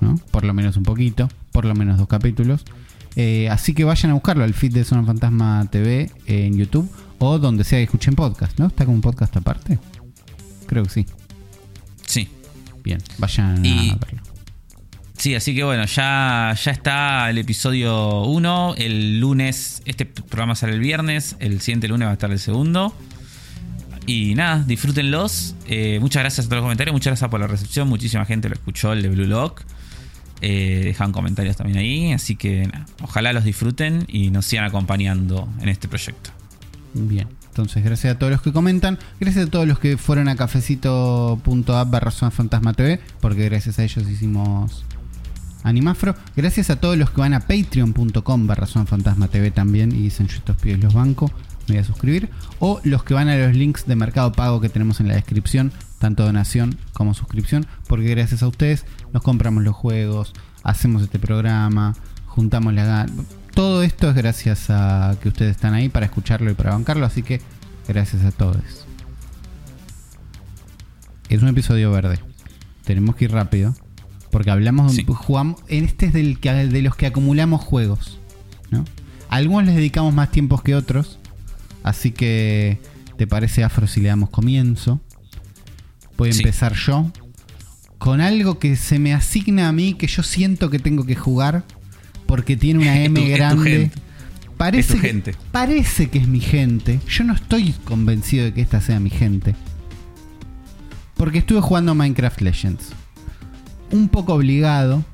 ¿no? 0.00 0.18
Por 0.30 0.44
lo 0.44 0.54
menos 0.54 0.76
un 0.76 0.84
poquito, 0.84 1.28
por 1.52 1.64
lo 1.64 1.74
menos 1.74 1.98
dos 1.98 2.08
capítulos. 2.08 2.64
Eh, 3.14 3.48
así 3.50 3.74
que 3.74 3.84
vayan 3.84 4.10
a 4.10 4.14
buscarlo 4.14 4.42
al 4.42 4.54
feed 4.54 4.72
de 4.72 4.84
Zona 4.84 5.04
Fantasma 5.04 5.66
TV 5.70 6.10
eh, 6.26 6.46
en 6.46 6.56
YouTube 6.56 6.90
o 7.18 7.38
donde 7.38 7.62
sea 7.62 7.78
que 7.78 7.84
escuchen 7.84 8.14
podcast, 8.14 8.58
¿no? 8.58 8.66
¿Está 8.68 8.84
como 8.86 8.94
un 8.96 9.02
podcast 9.02 9.36
aparte? 9.36 9.78
Creo 10.66 10.82
que 10.84 10.90
sí. 10.90 11.06
Sí. 12.06 12.28
Bien, 12.82 12.98
vayan 13.18 13.64
Y- 13.64 13.90
a 13.90 13.96
verlo. 13.96 14.22
Sí, 15.18 15.36
así 15.36 15.54
que 15.54 15.62
bueno, 15.62 15.84
ya, 15.84 16.52
ya 16.60 16.70
está 16.72 17.30
el 17.30 17.38
episodio 17.38 18.22
1. 18.22 18.74
El 18.76 19.20
lunes, 19.20 19.80
este 19.84 20.04
programa 20.04 20.56
sale 20.56 20.72
el 20.72 20.80
viernes. 20.80 21.36
El 21.38 21.60
siguiente 21.60 21.86
lunes 21.86 22.06
va 22.06 22.10
a 22.10 22.14
estar 22.14 22.32
el 22.32 22.40
segundo. 22.40 22.92
Y 24.04 24.34
nada, 24.34 24.64
disfrútenlos. 24.66 25.54
Eh, 25.68 25.98
muchas 26.00 26.22
gracias 26.24 26.46
a 26.46 26.48
todos 26.48 26.56
los 26.56 26.64
comentarios. 26.64 26.92
Muchas 26.92 27.12
gracias 27.12 27.30
por 27.30 27.38
la 27.38 27.46
recepción. 27.46 27.88
Muchísima 27.88 28.24
gente 28.24 28.48
lo 28.48 28.54
escuchó, 28.54 28.92
el 28.94 29.02
de 29.02 29.10
Blue 29.10 29.26
Lock. 29.26 29.62
Eh, 30.44 30.80
dejan 30.82 31.12
comentarios 31.12 31.56
también 31.56 31.78
ahí. 31.78 32.12
Así 32.12 32.34
que 32.34 32.68
ojalá 33.00 33.32
los 33.32 33.44
disfruten 33.44 34.04
y 34.08 34.30
nos 34.30 34.44
sigan 34.44 34.64
acompañando 34.64 35.48
en 35.60 35.68
este 35.68 35.88
proyecto. 35.88 36.30
Bien. 36.94 37.28
Entonces, 37.46 37.84
gracias 37.84 38.16
a 38.16 38.18
todos 38.18 38.32
los 38.32 38.42
que 38.42 38.52
comentan. 38.52 38.98
Gracias 39.20 39.46
a 39.46 39.50
todos 39.50 39.68
los 39.68 39.78
que 39.78 39.96
fueron 39.96 40.28
a 40.28 40.36
cafecito.app 40.36 41.90
barra 41.90 42.10
Fantasma 42.10 42.74
TV. 42.74 42.98
Porque 43.20 43.44
gracias 43.44 43.78
a 43.78 43.84
ellos 43.84 44.08
hicimos 44.08 44.84
Animafro. 45.62 46.16
Gracias 46.34 46.70
a 46.70 46.76
todos 46.80 46.96
los 46.96 47.10
que 47.10 47.20
van 47.20 47.34
a 47.34 47.40
patreon.com 47.40 48.46
barra 48.46 48.66
Fantasma 48.66 49.28
TV 49.28 49.52
también. 49.52 49.92
Y 49.92 50.02
dicen 50.02 50.26
yo 50.26 50.38
estos 50.38 50.56
pibes 50.56 50.80
los 50.82 50.92
banco. 50.92 51.30
Me 51.68 51.74
voy 51.74 51.82
a 51.82 51.84
suscribir. 51.84 52.30
O 52.58 52.80
los 52.82 53.04
que 53.04 53.14
van 53.14 53.28
a 53.28 53.36
los 53.36 53.54
links 53.54 53.86
de 53.86 53.94
Mercado 53.94 54.32
Pago 54.32 54.60
que 54.60 54.68
tenemos 54.68 54.98
en 54.98 55.06
la 55.06 55.14
descripción. 55.14 55.72
Tanto 56.02 56.24
donación 56.24 56.76
como 56.94 57.14
suscripción. 57.14 57.64
Porque 57.86 58.08
gracias 58.08 58.42
a 58.42 58.48
ustedes 58.48 58.84
nos 59.12 59.22
compramos 59.22 59.62
los 59.62 59.76
juegos. 59.76 60.32
Hacemos 60.64 61.00
este 61.02 61.20
programa. 61.20 61.94
Juntamos 62.26 62.74
la 62.74 62.84
gana. 62.84 63.12
Todo 63.54 63.84
esto 63.84 64.08
es 64.10 64.16
gracias 64.16 64.68
a 64.68 65.14
que 65.22 65.28
ustedes 65.28 65.52
están 65.52 65.74
ahí 65.74 65.88
para 65.88 66.06
escucharlo 66.06 66.50
y 66.50 66.54
para 66.54 66.72
bancarlo, 66.72 67.06
así 67.06 67.22
que 67.22 67.40
gracias 67.86 68.24
a 68.24 68.32
todos. 68.32 68.56
Es 71.28 71.40
un 71.40 71.48
episodio 71.48 71.92
verde. 71.92 72.18
Tenemos 72.84 73.14
que 73.14 73.26
ir 73.26 73.32
rápido. 73.32 73.72
Porque 74.32 74.50
hablamos, 74.50 74.94
Sí. 74.94 75.04
jugamos, 75.06 75.60
en 75.68 75.84
este 75.84 76.06
es 76.06 76.12
del 76.14 76.40
que, 76.40 76.50
de 76.52 76.82
los 76.82 76.96
que 76.96 77.06
acumulamos 77.06 77.60
juegos. 77.60 78.18
¿no? 78.70 78.84
A 79.30 79.36
algunos 79.36 79.66
les 79.66 79.76
dedicamos 79.76 80.12
más 80.12 80.32
tiempos 80.32 80.62
que 80.62 80.74
otros. 80.74 81.20
Así 81.84 82.10
que, 82.10 82.80
¿te 83.18 83.28
parece 83.28 83.62
Afro 83.62 83.86
si 83.86 84.00
le 84.00 84.08
damos 84.08 84.30
comienzo? 84.30 85.00
Voy 86.22 86.30
a 86.30 86.32
Sí. 86.32 86.40
empezar 86.40 86.74
yo. 86.74 87.10
Con 87.98 88.20
algo 88.20 88.58
que 88.58 88.74
se 88.76 88.98
me 88.98 89.12
asigna 89.14 89.68
a 89.68 89.72
mí, 89.72 89.94
que 89.94 90.06
yo 90.06 90.22
siento 90.22 90.70
que 90.70 90.78
tengo 90.78 91.04
que 91.04 91.14
jugar. 91.16 91.64
Porque 92.26 92.56
tiene 92.56 92.80
una 92.80 92.96
Es 93.00 93.06
M 93.06 93.20
tu- 93.20 93.26
es 93.26 93.30
tu 93.32 93.36
grande. 93.36 93.70
gente. 93.70 94.00
Parece 94.56 94.80
Es 94.92 94.96
tu 94.96 95.02
que, 95.02 95.08
gente. 95.08 95.34
parece 95.50 96.10
que 96.10 96.18
es 96.18 96.28
mi 96.28 96.40
gente. 96.40 97.00
Yo 97.08 97.24
no 97.24 97.34
estoy 97.34 97.72
convencido 97.84 98.44
de 98.44 98.54
que 98.54 98.60
esta 98.60 98.80
sea 98.80 99.00
mi 99.00 99.10
gente. 99.10 99.54
Porque 101.16 101.38
estuve 101.38 101.60
jugando 101.60 101.94
Minecraft 101.94 102.40
Legends. 102.40 102.90
Un 103.90 104.08
poco 104.08 104.34
obligado. 104.34 105.04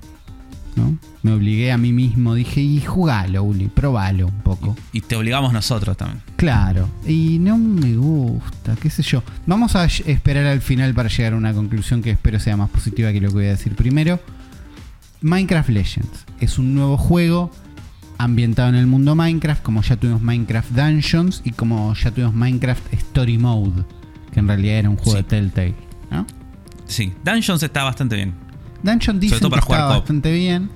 ¿no? 0.76 0.96
Me 1.28 1.34
obligué 1.34 1.72
a 1.72 1.76
mí 1.76 1.92
mismo. 1.92 2.32
Dije, 2.34 2.62
y 2.62 2.80
jugalo, 2.80 3.42
Uli, 3.42 3.68
probalo 3.68 4.28
un 4.28 4.40
poco. 4.40 4.74
Y 4.92 5.02
te 5.02 5.14
obligamos 5.14 5.52
nosotros 5.52 5.94
también. 5.94 6.22
Claro, 6.36 6.88
y 7.06 7.38
no 7.38 7.58
me 7.58 7.94
gusta, 7.96 8.74
qué 8.80 8.88
sé 8.88 9.02
yo. 9.02 9.22
Vamos 9.46 9.76
a 9.76 9.84
esperar 9.84 10.46
al 10.46 10.62
final 10.62 10.94
para 10.94 11.10
llegar 11.10 11.34
a 11.34 11.36
una 11.36 11.52
conclusión 11.52 12.00
que 12.00 12.10
espero 12.12 12.40
sea 12.40 12.56
más 12.56 12.70
positiva 12.70 13.12
que 13.12 13.20
lo 13.20 13.28
que 13.28 13.34
voy 13.34 13.44
a 13.46 13.50
decir 13.50 13.74
primero. 13.76 14.18
Minecraft 15.20 15.68
Legends 15.68 16.24
es 16.40 16.58
un 16.58 16.74
nuevo 16.74 16.96
juego 16.96 17.50
ambientado 18.16 18.70
en 18.70 18.76
el 18.76 18.86
mundo 18.86 19.14
Minecraft, 19.14 19.62
como 19.62 19.82
ya 19.82 19.96
tuvimos 19.96 20.22
Minecraft 20.22 20.70
Dungeons 20.70 21.42
y 21.44 21.50
como 21.50 21.92
ya 21.94 22.10
tuvimos 22.10 22.34
Minecraft 22.34 22.94
Story 22.94 23.36
Mode, 23.36 23.84
que 24.32 24.40
en 24.40 24.48
realidad 24.48 24.76
era 24.78 24.88
un 24.90 24.96
juego 24.96 25.12
Sí. 25.12 25.16
de 25.18 25.22
Telltale. 25.24 25.74
¿no? 26.10 26.26
Sí, 26.86 27.12
Dungeons 27.22 27.62
está 27.62 27.84
bastante 27.84 28.16
bien. 28.16 28.32
Dungeon 28.82 29.20
dicen 29.20 29.40
que 29.50 29.58
está 29.58 29.84
bastante 29.86 30.32
bien. 30.32 30.70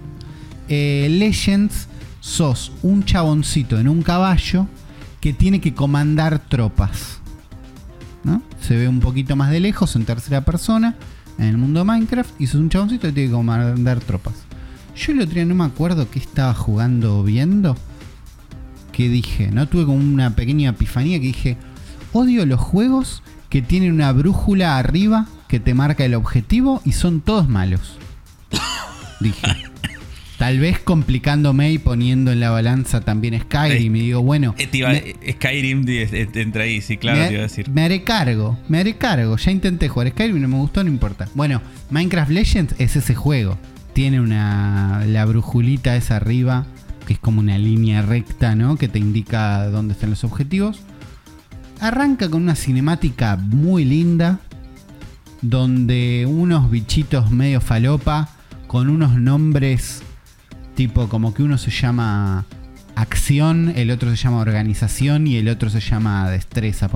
Eh, 0.75 1.07
Legends, 1.11 1.87
sos 2.21 2.73
un 2.83 3.05
chaboncito 3.05 3.79
en 3.79 3.91
un 3.91 4.01
caballo 4.01 4.67
que 5.21 5.35
tiene 5.35 5.61
que 5.61 5.75
comandar 5.75 6.39
tropas. 6.39 7.21
¿no? 8.25 8.41
Se 8.59 8.79
ve 8.79 8.89
un 8.89 9.01
poquito 9.01 9.37
más 9.37 9.51
de 9.51 9.61
lejos 9.61 9.97
en 9.97 10.07
tercera 10.07 10.47
persona 10.47 10.97
en 11.37 11.45
el 11.45 11.59
mundo 11.59 11.81
de 11.81 11.85
Minecraft 11.85 12.41
y 12.41 12.47
sos 12.47 12.59
un 12.59 12.71
chaboncito 12.71 13.07
que 13.07 13.13
tiene 13.13 13.29
que 13.29 13.35
comandar 13.35 14.01
tropas. 14.01 14.33
Yo 14.97 15.13
el 15.13 15.21
otro 15.21 15.35
día 15.35 15.45
no 15.45 15.55
me 15.55 15.65
acuerdo 15.65 16.11
qué 16.11 16.19
estaba 16.19 16.55
jugando 16.55 17.19
o 17.19 17.23
viendo. 17.23 17.77
Que 18.93 19.11
dije, 19.11 19.51
¿no? 19.51 19.69
Tuve 19.69 19.85
como 19.85 19.99
una 19.99 20.35
pequeña 20.35 20.71
epifanía 20.71 21.21
que 21.21 21.27
dije, 21.27 21.59
odio 22.15 22.47
los 22.47 22.61
juegos 22.61 23.23
que 23.51 23.61
tienen 23.61 23.93
una 23.93 24.11
brújula 24.13 24.79
arriba 24.79 25.27
que 25.49 25.61
te 25.61 25.75
marca 25.75 26.07
el 26.07 26.15
objetivo 26.15 26.81
y 26.87 26.93
son 26.93 27.21
todos 27.21 27.47
malos. 27.47 27.99
Dije. 29.21 29.71
Tal 30.43 30.59
vez 30.59 30.81
complicándome 30.81 31.71
y 31.71 31.79
poniendo 31.79 32.33
en 32.33 32.41
la 32.41 32.51
balanza 32.51 33.01
también 33.01 33.41
Skyrim 33.43 33.95
y 33.95 34.01
digo, 34.01 34.23
bueno, 34.25 34.57
Eh, 34.59 34.69
me- 34.73 35.33
Skyrim 35.35 35.85
entra 36.35 36.65
ahí, 36.65 36.81
sí, 36.81 36.97
claro, 36.97 37.21
me, 37.21 37.27
te 37.29 37.33
iba 37.35 37.41
a 37.43 37.43
decir. 37.45 37.71
me 37.71 37.83
haré 37.85 38.03
cargo, 38.03 38.59
me 38.69 38.81
haré 38.81 38.97
cargo. 38.97 39.37
Ya 39.37 39.53
intenté 39.53 39.89
jugar 39.89 40.09
Skyrim 40.11 40.41
no 40.43 40.49
me 40.49 40.57
gustó, 40.57 40.83
no 40.83 40.91
importa. 40.91 41.29
Bueno, 41.37 41.63
Minecraft 41.91 42.33
Legends 42.33 42.75
es 42.79 42.97
ese 42.97 43.15
juego. 43.15 43.57
Tiene 43.93 44.21
una 44.21 45.05
la 45.07 45.25
brujulita 45.27 45.95
esa 45.95 46.17
arriba, 46.17 46.67
que 47.07 47.13
es 47.13 47.19
como 47.21 47.39
una 47.39 47.57
línea 47.57 48.03
recta, 48.03 48.57
¿no? 48.57 48.75
Que 48.75 48.89
te 48.89 48.99
indica 48.99 49.69
dónde 49.69 49.95
están 49.95 50.11
los 50.11 50.25
objetivos. 50.25 50.81
Arranca 51.79 52.29
con 52.29 52.43
una 52.43 52.57
cinemática 52.57 53.37
muy 53.37 53.85
linda, 53.85 54.41
donde 55.41 56.27
unos 56.29 56.69
bichitos 56.69 57.31
medio 57.31 57.61
falopa, 57.61 58.29
con 58.67 58.89
unos 58.89 59.15
nombres 59.15 60.03
tipo 60.75 61.09
como 61.09 61.35
que 61.35 61.43
uno 61.43 61.59
se 61.59 61.71
llama 61.71 62.47
acción, 62.95 63.73
el 63.77 63.91
otro 63.91 64.11
se 64.11 64.17
llama 64.17 64.39
organización 64.41 65.27
y 65.27 65.37
el 65.37 65.49
otro 65.49 65.71
se 65.71 65.81
llama 65.81 66.29
destreza. 66.31 66.89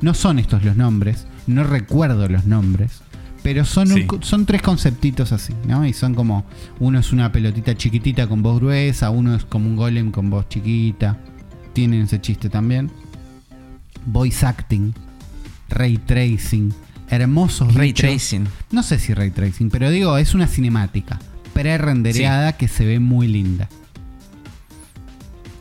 No 0.00 0.14
son 0.14 0.38
estos 0.38 0.64
los 0.64 0.76
nombres, 0.76 1.26
no 1.46 1.64
recuerdo 1.64 2.28
los 2.28 2.44
nombres, 2.46 3.00
Pero 3.42 3.64
son, 3.66 3.92
un- 3.92 4.22
son 4.22 4.46
tres 4.46 4.62
conceptitos 4.62 5.30
así, 5.32 5.52
¿no? 5.68 5.84
Y 5.86 5.92
son 5.92 6.14
como, 6.14 6.46
uno 6.80 6.98
es 6.98 7.12
una 7.12 7.30
pelotita 7.30 7.76
chiquitita 7.76 8.26
con 8.26 8.42
voz 8.42 8.58
gruesa, 8.58 9.10
uno 9.10 9.34
es 9.34 9.44
como 9.44 9.68
un 9.68 9.76
golem 9.76 10.10
con 10.10 10.30
voz 10.30 10.48
chiquita. 10.48 11.18
Tienen 11.74 12.02
ese 12.02 12.20
chiste 12.22 12.48
también. 12.48 12.90
Voice 14.06 14.46
acting, 14.46 14.92
ray 15.68 15.98
tracing, 15.98 16.72
hermosos 17.08 17.74
Ray 17.74 17.92
tracing. 17.92 18.46
No 18.70 18.82
sé 18.82 18.98
si 18.98 19.12
ray 19.14 19.30
tracing, 19.30 19.68
pero 19.70 19.90
digo, 19.90 20.16
es 20.18 20.34
una 20.34 20.46
cinemática 20.46 21.18
pre-rendereada 21.54 22.52
que 22.52 22.68
se 22.68 22.84
ve 22.84 23.00
muy 23.00 23.28
linda. 23.28 23.68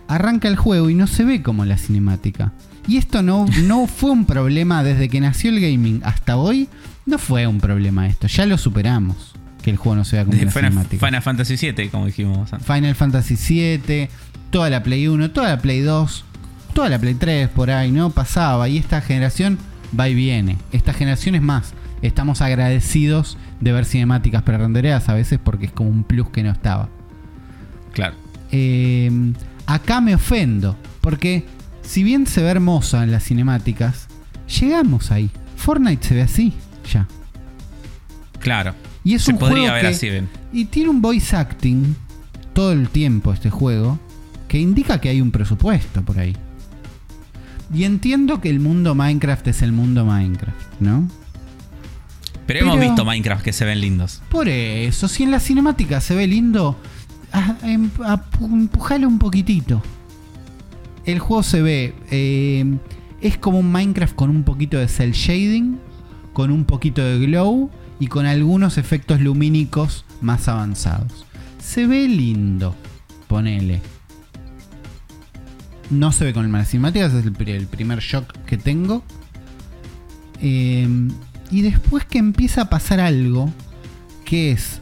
Arranca 0.08 0.48
el 0.48 0.58
juego 0.58 0.90
y 0.90 0.96
no 0.96 1.08
se 1.08 1.24
ve 1.24 1.42
como 1.42 1.64
la 1.64 1.78
cinemática. 1.78 2.52
Y 2.88 2.98
esto 2.98 3.22
no, 3.22 3.46
no 3.64 3.88
fue 3.88 4.12
un 4.12 4.26
problema 4.26 4.84
desde 4.84 5.08
que 5.08 5.22
nació 5.22 5.52
el 5.52 5.62
gaming 5.62 6.02
hasta 6.04 6.36
hoy. 6.36 6.68
No 7.06 7.18
fue 7.18 7.48
un 7.48 7.60
problema 7.60 8.08
esto. 8.08 8.28
Ya 8.28 8.46
lo 8.46 8.58
superamos. 8.58 9.34
Que 9.62 9.72
el 9.72 9.78
juego 9.78 9.96
no 9.96 10.04
se 10.04 10.18
vea 10.18 10.26
como 10.26 10.36
la 10.36 10.52
Final, 10.52 10.72
cinemática. 10.72 11.06
Final 11.06 11.22
Fantasy 11.22 11.56
VII, 11.56 11.90
como 11.90 12.06
dijimos 12.06 12.52
antes. 12.52 12.68
Final 12.68 12.96
Fantasy 12.96 13.36
VII, 13.80 14.10
toda 14.50 14.70
la 14.70 14.84
Play 14.84 15.08
1, 15.08 15.32
toda 15.32 15.48
la 15.48 15.60
Play 15.60 15.80
2, 15.80 16.26
toda 16.74 16.90
la 16.90 17.00
Play 17.00 17.14
3 17.14 17.48
por 17.48 17.72
ahí, 17.72 17.92
¿no? 17.92 18.10
Pasaba. 18.10 18.68
Y 18.68 18.78
esta 18.78 19.00
generación 19.00 19.58
va 19.98 20.10
y 20.10 20.16
viene. 20.16 20.58
Esta 20.74 20.92
generación 20.92 21.36
es 21.36 21.42
más. 21.42 21.74
Estamos 22.02 22.42
agradecidos 22.42 23.38
de 23.64 23.72
ver 23.72 23.86
cinemáticas 23.86 24.44
pre-rendereadas 24.44 25.10
a 25.10 25.14
veces 25.14 25.40
porque 25.44 25.66
es 25.68 25.72
como 25.72 25.90
un 25.90 26.04
plus 26.04 26.30
que 26.30 26.44
no 26.44 26.52
estaba. 26.52 26.90
Claro. 27.94 28.16
Eh, 28.52 29.12
acá 29.66 30.02
me 30.02 30.16
ofendo. 30.16 30.78
Porque 31.02 31.46
si 31.82 32.04
bien 32.04 32.28
se 32.28 32.42
ve 32.42 32.50
hermosa 32.50 33.04
en 33.04 33.12
las 33.12 33.24
cinemáticas, 33.24 34.08
llegamos 34.60 35.12
ahí. 35.12 35.30
Fortnite 35.58 36.08
se 36.08 36.16
ve 36.16 36.22
así, 36.24 36.54
ya. 36.92 37.08
Claro. 38.40 38.74
Y 39.04 39.16
es 39.16 39.24
Se 39.24 39.32
un 39.34 39.38
podría 39.38 39.58
juego 39.70 39.74
ver 39.74 39.82
que- 39.82 39.88
así, 39.88 40.10
ven. 40.10 40.30
y 40.52 40.66
tiene 40.66 40.90
un 40.90 41.02
voice 41.02 41.36
acting 41.36 41.96
todo 42.54 42.72
el 42.72 42.90
tiempo 42.90 43.34
este 43.34 43.50
juego 43.50 44.00
que 44.48 44.60
indica 44.60 45.00
que 45.02 45.10
hay 45.10 45.20
un 45.22 45.32
presupuesto 45.32 46.02
por 46.04 46.20
ahí. 46.20 46.36
Y 47.74 47.86
entiendo 47.86 48.40
que 48.40 48.50
el 48.50 48.60
mundo 48.60 48.94
Minecraft 48.96 49.48
es 49.48 49.62
el 49.62 49.72
mundo 49.72 50.06
Minecraft, 50.06 50.80
¿no? 50.80 51.08
Pero, 52.46 52.60
hemos 52.62 52.76
Pero- 52.78 52.90
visto 52.90 53.06
Minecraft 53.06 53.44
que 53.44 53.54
se 53.54 53.66
ven 53.66 53.80
lindos. 53.82 54.22
Por 54.30 54.50
eso, 54.50 55.08
si 55.08 55.24
en 55.24 55.32
la 55.32 55.40
cinemática 55.40 56.02
se 56.02 56.14
ve 56.16 56.28
lindo, 56.28 56.78
em- 57.64 57.90
apu- 58.00 58.46
empujalo 58.52 59.08
un 59.08 59.18
poquitito. 59.20 59.82
El 61.06 61.20
juego 61.20 61.44
se 61.44 61.62
ve. 61.62 61.96
eh, 62.12 62.66
es 63.22 63.38
como 63.38 63.60
un 63.60 63.72
Minecraft 63.72 64.16
con 64.16 64.30
un 64.30 64.44
poquito 64.44 64.78
de 64.78 64.88
cel 64.90 65.14
shading, 65.14 65.80
con 66.34 66.52
un 66.52 66.66
poquito 66.66 67.02
de 67.04 67.20
glow 67.26 67.70
y 68.00 68.08
con 68.08 68.26
algunos 68.26 68.78
efectos 68.78 69.22
lumínicos 69.22 70.04
más 70.22 70.48
avanzados. 70.50 71.26
Se 71.60 71.88
ve 71.88 72.08
lindo, 72.10 72.76
ponele. 73.30 73.82
No 75.90 76.12
se 76.12 76.26
ve 76.26 76.34
con 76.34 76.52
las 76.52 76.70
cinemáticas, 76.70 77.14
es 77.14 77.26
el, 77.26 77.32
pri- 77.34 77.52
el 77.52 77.68
primer 77.68 78.00
shock 78.00 78.34
que 78.46 78.58
tengo. 78.58 79.04
Eh, 80.42 80.88
y 81.54 81.62
después 81.62 82.04
que 82.04 82.18
empieza 82.18 82.64
a 82.64 82.70
pasar 82.70 83.00
algo 83.00 83.48
que 84.26 84.52
es 84.52 84.82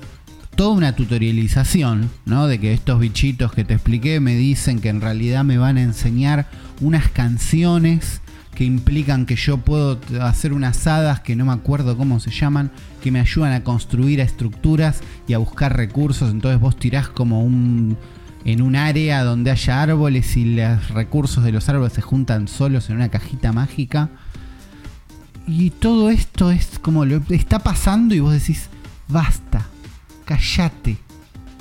toda 0.55 0.69
una 0.69 0.95
tutorialización, 0.95 2.09
¿no? 2.26 2.47
De 2.47 2.61
que 2.61 2.72
estos 2.72 2.97
bichitos 2.97 3.51
que 3.51 3.65
te 3.65 3.74
expliqué 3.74 4.22
me 4.22 4.36
dicen 4.36 4.80
que 4.80 4.88
en 4.88 5.01
realidad 5.01 5.43
me 5.43 5.57
van 5.57 5.76
a 5.76 5.82
enseñar 5.82 6.47
unas 6.80 7.09
canciones 7.09 8.22
que 8.55 8.63
implican 8.63 9.26
que 9.26 9.36
yo 9.36 9.57
puedo 9.57 9.99
hacer 10.22 10.53
unas 10.53 10.88
hadas 10.88 11.19
que 11.19 11.36
no 11.36 11.43
me 11.45 11.51
acuerdo 11.51 11.97
cómo 11.97 12.22
se 12.22 12.32
llaman, 12.32 12.72
que 13.03 13.11
me 13.11 13.19
ayudan 13.19 13.51
a 13.51 13.65
construir 13.65 14.22
estructuras 14.22 15.01
y 15.28 15.34
a 15.34 15.39
buscar 15.39 15.76
recursos. 15.76 16.32
Entonces 16.32 16.61
vos 16.61 16.78
tirás 16.78 17.09
como 17.09 17.43
un 17.43 17.97
en 18.45 18.61
un 18.61 18.78
área 18.78 19.26
donde 19.26 19.51
haya 19.51 19.82
árboles 19.82 20.38
y 20.38 20.55
los 20.55 20.88
recursos 20.89 21.43
de 21.43 21.51
los 21.51 21.67
árboles 21.67 21.91
se 21.91 22.01
juntan 22.01 22.47
solos 22.47 22.89
en 22.89 22.95
una 22.95 23.09
cajita 23.09 23.51
mágica. 23.51 24.09
Y 25.52 25.70
todo 25.70 26.10
esto 26.10 26.49
es 26.49 26.80
como 26.80 27.04
lo 27.04 27.22
está 27.30 27.60
pasando 27.60 28.16
y 28.16 28.22
vos 28.22 28.32
decís, 28.32 28.70
basta, 29.10 29.68
callate. 30.24 30.97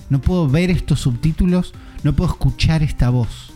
No 0.09 0.21
puedo 0.21 0.49
ver 0.49 0.71
estos 0.71 1.01
subtítulos, 1.01 1.75
no 2.05 2.15
puedo 2.15 2.31
escuchar 2.31 2.85
esta 2.85 3.11
voz. 3.11 3.53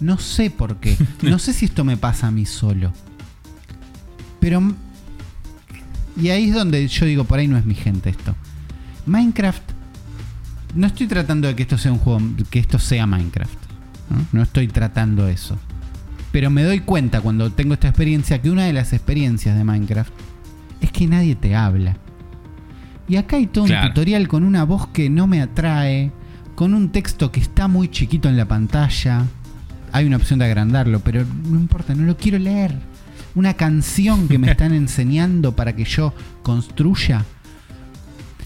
No 0.00 0.18
sé 0.18 0.50
por 0.50 0.78
qué. 0.78 0.98
No 1.22 1.38
sé 1.38 1.52
si 1.52 1.66
esto 1.66 1.84
me 1.84 1.96
pasa 1.96 2.26
a 2.26 2.30
mí 2.32 2.46
solo. 2.46 2.92
Pero... 4.40 4.74
Y 6.20 6.30
ahí 6.30 6.48
es 6.48 6.54
donde 6.54 6.86
yo 6.88 7.06
digo, 7.06 7.22
por 7.22 7.38
ahí 7.38 7.46
no 7.46 7.56
es 7.56 7.64
mi 7.64 7.76
gente 7.76 8.10
esto. 8.10 8.34
Minecraft... 9.06 9.62
No 10.74 10.88
estoy 10.88 11.06
tratando 11.06 11.46
de 11.46 11.54
que 11.54 11.62
esto 11.62 11.78
sea 11.78 11.92
un 11.92 11.98
juego... 11.98 12.20
Que 12.50 12.58
esto 12.58 12.80
sea 12.80 13.06
Minecraft. 13.06 13.58
No, 14.10 14.26
no 14.32 14.42
estoy 14.42 14.66
tratando 14.66 15.28
eso. 15.28 15.56
Pero 16.32 16.50
me 16.50 16.62
doy 16.62 16.80
cuenta 16.80 17.20
cuando 17.20 17.50
tengo 17.50 17.74
esta 17.74 17.88
experiencia 17.88 18.40
que 18.42 18.50
una 18.50 18.64
de 18.64 18.72
las 18.72 18.92
experiencias 18.92 19.56
de 19.56 19.64
Minecraft 19.64 20.12
es 20.80 20.92
que 20.92 21.06
nadie 21.06 21.34
te 21.34 21.54
habla. 21.54 21.96
Y 23.08 23.16
acá 23.16 23.36
hay 23.36 23.46
todo 23.46 23.64
un 23.64 23.70
tutorial 23.88 24.26
con 24.28 24.42
una 24.42 24.64
voz 24.64 24.88
que 24.88 25.08
no 25.08 25.26
me 25.26 25.40
atrae, 25.40 26.10
con 26.54 26.74
un 26.74 26.90
texto 26.90 27.30
que 27.30 27.40
está 27.40 27.68
muy 27.68 27.88
chiquito 27.88 28.28
en 28.28 28.36
la 28.36 28.46
pantalla. 28.46 29.24
Hay 29.92 30.04
una 30.06 30.16
opción 30.16 30.40
de 30.40 30.44
agrandarlo, 30.46 31.00
pero 31.00 31.24
no 31.44 31.58
importa, 31.58 31.94
no 31.94 32.04
lo 32.04 32.16
quiero 32.16 32.38
leer. 32.38 32.74
Una 33.34 33.54
canción 33.54 34.28
que 34.28 34.38
me 34.38 34.50
están 34.50 34.72
enseñando 34.74 35.54
para 35.54 35.74
que 35.76 35.84
yo 35.84 36.12
construya. 36.42 37.24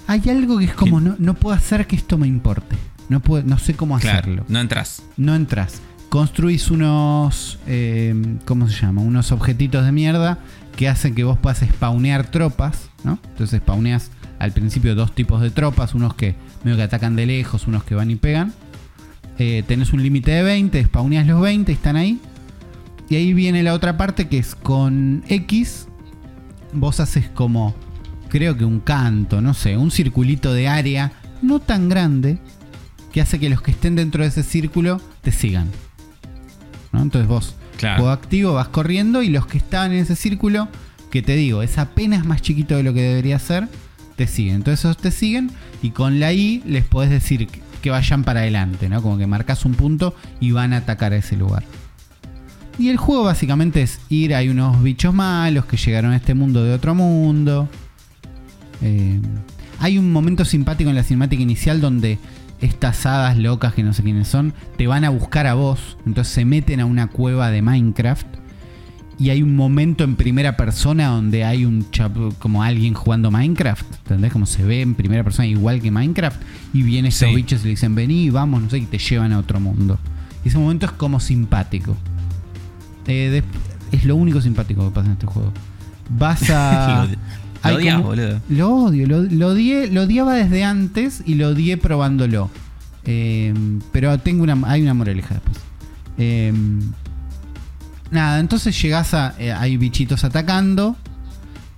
Hay 0.06 0.28
algo 0.28 0.58
que 0.58 0.64
es 0.66 0.74
como, 0.74 1.00
no, 1.00 1.16
no 1.18 1.34
puedo 1.34 1.56
hacer 1.56 1.86
que 1.86 1.96
esto 1.96 2.18
me 2.18 2.26
importe. 2.26 2.76
No, 3.08 3.20
puedo, 3.20 3.42
no 3.44 3.58
sé 3.58 3.74
cómo 3.74 3.98
Claro. 3.98 4.18
hacerlo 4.20 4.44
No 4.48 4.60
entras. 4.60 5.02
no 5.16 5.34
entras. 5.34 5.80
Construís 6.10 6.72
unos. 6.72 7.58
eh, 7.68 8.14
¿Cómo 8.44 8.68
se 8.68 8.74
llama? 8.80 9.00
Unos 9.00 9.30
objetitos 9.30 9.84
de 9.84 9.92
mierda 9.92 10.38
que 10.76 10.88
hacen 10.88 11.14
que 11.14 11.22
vos 11.22 11.38
puedas 11.38 11.60
spawnear 11.60 12.32
tropas, 12.32 12.90
¿no? 13.04 13.18
Entonces 13.28 13.60
spawneas 13.60 14.10
al 14.40 14.50
principio 14.52 14.96
dos 14.96 15.14
tipos 15.14 15.40
de 15.40 15.50
tropas, 15.50 15.94
unos 15.94 16.14
que 16.14 16.34
medio 16.64 16.76
que 16.76 16.82
atacan 16.82 17.14
de 17.14 17.26
lejos, 17.26 17.68
unos 17.68 17.84
que 17.84 17.94
van 17.94 18.10
y 18.10 18.16
pegan. 18.16 18.52
Eh, 19.38 19.62
tenés 19.68 19.92
un 19.92 20.02
límite 20.02 20.32
de 20.32 20.42
20, 20.42 20.84
spawneas 20.84 21.28
los 21.28 21.40
20 21.40 21.70
y 21.70 21.74
están 21.76 21.94
ahí. 21.96 22.18
Y 23.08 23.14
ahí 23.14 23.32
viene 23.32 23.62
la 23.62 23.72
otra 23.74 23.96
parte 23.96 24.26
que 24.26 24.38
es 24.38 24.56
con 24.56 25.22
X. 25.28 25.86
Vos 26.72 26.98
haces 26.98 27.28
como, 27.28 27.74
creo 28.28 28.56
que 28.56 28.64
un 28.64 28.80
canto, 28.80 29.40
no 29.40 29.54
sé, 29.54 29.76
un 29.76 29.92
circulito 29.92 30.52
de 30.52 30.66
área 30.66 31.12
no 31.40 31.60
tan 31.60 31.88
grande 31.88 32.38
que 33.12 33.20
hace 33.20 33.38
que 33.38 33.48
los 33.48 33.62
que 33.62 33.70
estén 33.70 33.94
dentro 33.94 34.24
de 34.24 34.28
ese 34.28 34.42
círculo 34.42 35.00
te 35.22 35.30
sigan. 35.30 35.68
¿No? 36.92 37.02
Entonces 37.02 37.28
vos, 37.28 37.54
Claro. 37.76 37.96
juego 38.02 38.12
activo, 38.12 38.54
vas 38.54 38.68
corriendo 38.68 39.22
y 39.22 39.28
los 39.28 39.46
que 39.46 39.58
estaban 39.58 39.92
en 39.92 39.98
ese 39.98 40.16
círculo, 40.16 40.68
que 41.10 41.22
te 41.22 41.34
digo, 41.36 41.62
es 41.62 41.78
apenas 41.78 42.24
más 42.26 42.42
chiquito 42.42 42.76
de 42.76 42.82
lo 42.82 42.92
que 42.94 43.02
debería 43.02 43.38
ser, 43.38 43.68
te 44.16 44.26
siguen. 44.26 44.56
Entonces 44.56 44.80
esos 44.84 44.96
te 44.96 45.10
siguen 45.10 45.50
y 45.82 45.90
con 45.90 46.20
la 46.20 46.32
I 46.32 46.62
les 46.66 46.84
podés 46.84 47.10
decir 47.10 47.46
que- 47.46 47.60
que 47.80 47.88
vayan 47.90 48.22
para 48.24 48.40
adelante, 48.40 48.88
¿no? 48.90 49.00
Como 49.02 49.16
que 49.16 49.26
marcas 49.26 49.64
un 49.64 49.72
punto 49.74 50.14
y 50.38 50.50
van 50.52 50.72
a 50.74 50.78
atacar 50.78 51.12
a 51.14 51.16
ese 51.16 51.36
lugar. 51.36 51.64
Y 52.78 52.88
el 52.90 52.98
juego 52.98 53.24
básicamente 53.24 53.80
es 53.82 54.00
ir, 54.10 54.34
hay 54.34 54.48
unos 54.50 54.82
bichos 54.82 55.12
malos 55.14 55.64
que 55.64 55.76
llegaron 55.78 56.12
a 56.12 56.16
este 56.16 56.34
mundo 56.34 56.62
de 56.64 56.72
otro 56.74 56.94
mundo. 56.94 57.68
Eh, 58.82 59.18
hay 59.78 59.98
un 59.98 60.12
momento 60.12 60.44
simpático 60.44 60.90
en 60.90 60.96
la 60.96 61.02
cinemática 61.02 61.42
inicial 61.42 61.80
donde 61.80 62.18
estas 62.60 63.06
hadas 63.06 63.38
locas 63.38 63.74
que 63.74 63.82
no 63.82 63.92
sé 63.92 64.02
quiénes 64.02 64.28
son 64.28 64.52
te 64.76 64.86
van 64.86 65.04
a 65.04 65.10
buscar 65.10 65.46
a 65.46 65.54
vos. 65.54 65.96
Entonces 66.06 66.32
se 66.32 66.44
meten 66.44 66.80
a 66.80 66.86
una 66.86 67.06
cueva 67.08 67.50
de 67.50 67.62
Minecraft. 67.62 68.26
Y 69.18 69.28
hay 69.28 69.42
un 69.42 69.54
momento 69.54 70.02
en 70.02 70.16
primera 70.16 70.56
persona 70.56 71.08
donde 71.08 71.44
hay 71.44 71.66
un 71.66 71.90
chap- 71.90 72.32
como 72.38 72.62
alguien 72.62 72.94
jugando 72.94 73.30
Minecraft. 73.30 73.84
¿Entendés? 74.02 74.32
Como 74.32 74.46
se 74.46 74.64
ve 74.64 74.80
en 74.80 74.94
primera 74.94 75.22
persona 75.22 75.46
igual 75.46 75.80
que 75.82 75.90
Minecraft. 75.90 76.40
Y 76.72 76.82
vienen 76.82 77.10
estos 77.10 77.28
Sí. 77.28 77.34
bichos 77.34 77.60
y 77.60 77.64
le 77.64 77.70
dicen, 77.70 77.94
vení, 77.94 78.30
vamos, 78.30 78.62
no 78.62 78.70
sé, 78.70 78.78
y 78.78 78.86
te 78.86 78.96
llevan 78.98 79.32
a 79.34 79.38
otro 79.38 79.60
mundo. 79.60 79.98
Y 80.42 80.48
ese 80.48 80.56
momento 80.58 80.86
es 80.86 80.92
como 80.92 81.20
simpático. 81.20 81.96
Eh, 83.06 83.42
de- 83.90 83.96
es 83.96 84.04
lo 84.04 84.16
único 84.16 84.40
simpático 84.40 84.88
que 84.88 84.94
pasa 84.94 85.06
en 85.08 85.12
este 85.12 85.26
juego. 85.26 85.52
Vas 86.08 86.48
a. 86.50 87.06
Lo- 87.64 87.76
odias, 87.76 87.96
como- 87.96 88.08
boludo. 88.08 88.40
Lo 88.48 88.68
odio, 88.74 89.06
lo, 89.06 89.22
lo 89.22 89.48
odié, 89.48 89.88
lo 89.88 90.02
odiaba 90.02 90.34
desde 90.34 90.64
antes 90.64 91.22
y 91.26 91.34
lo 91.34 91.48
odié 91.48 91.76
probándolo. 91.76 92.50
Eh, 93.04 93.52
pero 93.92 94.18
tengo 94.18 94.42
una, 94.42 94.58
hay 94.66 94.82
una 94.82 94.94
moraleja 94.94 95.34
después. 95.34 95.58
Eh, 96.18 96.52
nada, 98.10 98.40
entonces 98.40 98.80
llegás 98.80 99.14
a. 99.14 99.34
eh, 99.38 99.52
hay 99.52 99.76
bichitos 99.76 100.24
atacando. 100.24 100.96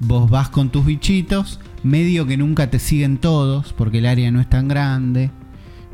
Vos 0.01 0.31
vas 0.31 0.49
con 0.49 0.71
tus 0.71 0.85
bichitos. 0.85 1.61
Medio 1.85 2.27
que 2.27 2.37
nunca 2.37 2.71
te 2.71 2.79
siguen 2.79 3.19
todos 3.19 3.73
porque 3.73 3.99
el 3.99 4.07
área 4.07 4.31
no 4.31 4.41
es 4.41 4.49
tan 4.49 4.69
grande. 4.69 5.31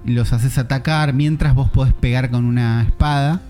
Y 0.07 0.13
los 0.13 0.33
haces 0.33 0.57
atacar 0.59 1.13
mientras 1.13 1.55
vos 1.55 1.69
podés 1.71 1.93
pegar 1.95 2.31
con 2.31 2.45
una 2.45 2.83
espada. 2.83 3.41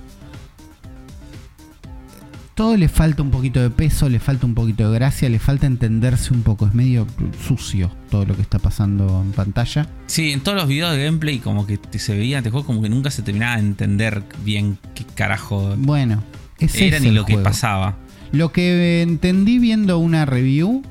Todo 2.58 2.76
le 2.76 2.88
falta 2.88 3.22
un 3.22 3.30
poquito 3.30 3.60
de 3.62 3.70
peso, 3.70 4.08
le 4.08 4.18
falta 4.18 4.44
un 4.44 4.54
poquito 4.54 4.90
de 4.90 4.98
gracia, 4.98 5.28
le 5.28 5.38
falta 5.38 5.66
entenderse 5.68 6.34
un 6.34 6.42
poco. 6.42 6.66
Es 6.66 6.74
medio 6.74 7.06
sucio 7.46 7.90
todo 8.10 8.24
lo 8.26 8.34
que 8.34 8.42
está 8.42 8.58
pasando 8.58 9.22
en 9.24 9.30
pantalla. 9.30 9.86
Sí, 10.08 10.32
en 10.32 10.40
todos 10.40 10.58
los 10.58 10.66
videos 10.66 10.92
de 10.96 11.04
gameplay 11.04 11.38
como 11.38 11.66
que 11.68 11.78
te- 11.78 12.00
se 12.00 12.16
veía 12.16 12.38
este 12.38 12.50
juego 12.50 12.66
como 12.66 12.82
que 12.82 12.88
nunca 12.88 13.10
se 13.12 13.22
terminaba 13.22 13.54
de 13.56 13.62
entender 13.62 14.24
bien 14.44 14.76
qué 14.96 15.04
carajo 15.14 15.74
Bueno, 15.78 16.24
es 16.58 16.74
era 16.80 16.98
ni 16.98 17.12
lo 17.12 17.24
que 17.24 17.38
pasaba. 17.38 17.96
Lo 18.32 18.50
que 18.52 19.02
entendí 19.02 19.58
viendo 19.60 19.98
una 20.00 20.26
review 20.26 20.82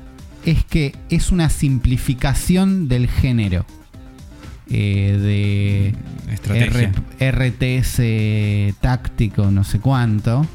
es 0.46 0.64
que 0.64 0.94
es 1.10 1.30
una 1.30 1.50
simplificación 1.50 2.88
del 2.88 3.08
género 3.08 3.66
eh, 4.70 5.94
de 6.26 6.32
Estrategia. 6.32 6.92
R- 7.18 7.30
RTS 7.30 8.74
táctico, 8.80 9.50
no 9.50 9.64
sé 9.64 9.80
cuánto, 9.80 10.46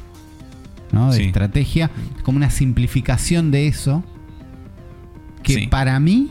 ¿no? 0.94 1.10
De 1.12 1.18
Sí. 1.18 1.24
estrategia, 1.24 1.90
como 2.22 2.36
una 2.36 2.50
simplificación 2.50 3.50
de 3.50 3.66
eso 3.68 4.02
que 5.42 5.54
Sí. 5.54 5.66
para 5.66 5.98
mí 6.00 6.30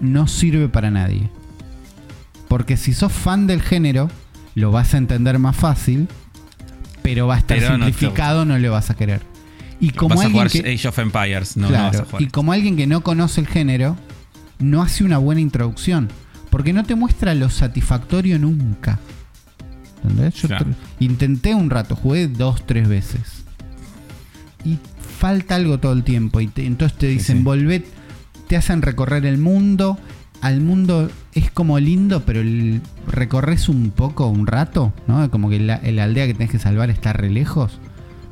no 0.00 0.26
sirve 0.26 0.68
para 0.68 0.90
nadie. 0.90 1.28
Porque 2.48 2.76
si 2.76 2.92
sos 2.94 3.12
fan 3.12 3.46
del 3.46 3.60
género, 3.60 4.08
lo 4.54 4.70
vas 4.70 4.94
a 4.94 4.98
entender 4.98 5.38
más 5.38 5.56
fácil, 5.56 6.08
pero 7.02 7.26
va 7.26 7.34
a 7.34 7.38
estar 7.38 7.58
Pero 7.58 7.70
simplificado, 7.74 8.44
no, 8.44 8.58
lo 8.58 8.70
vas 8.72 8.90
a 8.90 8.94
querer. 8.94 9.20
Y 9.80 9.90
como 9.90 10.14
vas 10.14 10.20
a 10.20 10.26
alguien 10.26 10.48
jugar 10.48 10.50
que, 10.64 10.72
Age 10.74 10.88
of 10.88 10.98
Empires, 10.98 11.56
no, 11.56 11.64
no 11.64 11.68
Claro, 11.68 11.84
vas 11.86 12.00
a 12.00 12.04
jugar. 12.04 12.22
y 12.22 12.26
como 12.28 12.52
alguien 12.52 12.76
que 12.76 12.86
no 12.86 13.02
conoce 13.02 13.40
el 13.40 13.46
género, 13.48 13.96
no 14.60 14.80
hace 14.82 15.04
una 15.04 15.18
buena 15.18 15.40
introducción. 15.40 16.08
Porque 16.48 16.72
no 16.72 16.84
te 16.84 16.94
muestra 16.94 17.34
lo 17.34 17.50
satisfactorio 17.50 18.38
nunca. 18.38 19.00
¿Entendés? 20.04 20.34
Yo 20.34 20.48
Claro. 20.48 20.66
intenté 21.00 21.54
un 21.54 21.68
rato, 21.68 21.96
jugué 21.96 22.28
dos, 22.28 22.64
tres 22.64 22.86
veces. 22.88 23.43
Y 24.64 24.78
falta 25.18 25.54
algo 25.56 25.78
todo 25.78 25.92
el 25.92 26.04
tiempo. 26.04 26.40
Y 26.40 26.46
te- 26.48 26.66
entonces 26.66 26.96
te 26.98 27.06
dicen, 27.08 27.38
sí. 27.38 27.42
volvé, 27.42 27.84
te 28.48 28.56
hacen 28.56 28.82
recorrer 28.82 29.26
el 29.26 29.38
mundo. 29.38 29.98
Al 30.40 30.60
mundo 30.60 31.10
es 31.34 31.50
como 31.50 31.78
lindo, 31.78 32.24
pero 32.24 32.40
el- 32.40 32.80
recorres 33.06 33.68
un 33.68 33.90
poco, 33.90 34.26
un 34.28 34.46
rato, 34.46 34.92
¿no? 35.06 35.30
Como 35.30 35.48
que 35.50 35.60
la, 35.60 35.80
la 35.82 36.04
aldea 36.04 36.26
que 36.26 36.34
tenés 36.34 36.50
que 36.50 36.58
salvar 36.58 36.90
está 36.90 37.12
re 37.12 37.30
lejos. 37.30 37.78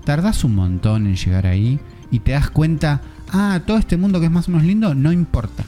Tardás 0.04 0.42
un 0.44 0.54
montón 0.54 1.06
en 1.06 1.16
llegar 1.16 1.46
ahí 1.46 1.78
y 2.10 2.18
te 2.20 2.32
das 2.32 2.50
cuenta, 2.50 3.00
ah, 3.30 3.60
todo 3.66 3.78
este 3.78 3.96
mundo 3.96 4.18
que 4.20 4.26
es 4.26 4.32
más 4.32 4.48
o 4.48 4.50
menos 4.50 4.66
lindo, 4.66 4.94
no 4.94 5.12
importa. 5.12 5.64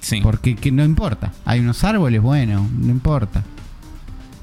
Sí. 0.00 0.20
Porque 0.22 0.56
que 0.56 0.72
no 0.72 0.84
importa. 0.84 1.32
Hay 1.44 1.60
unos 1.60 1.82
árboles, 1.84 2.20
bueno, 2.20 2.68
no 2.78 2.88
importa. 2.90 3.42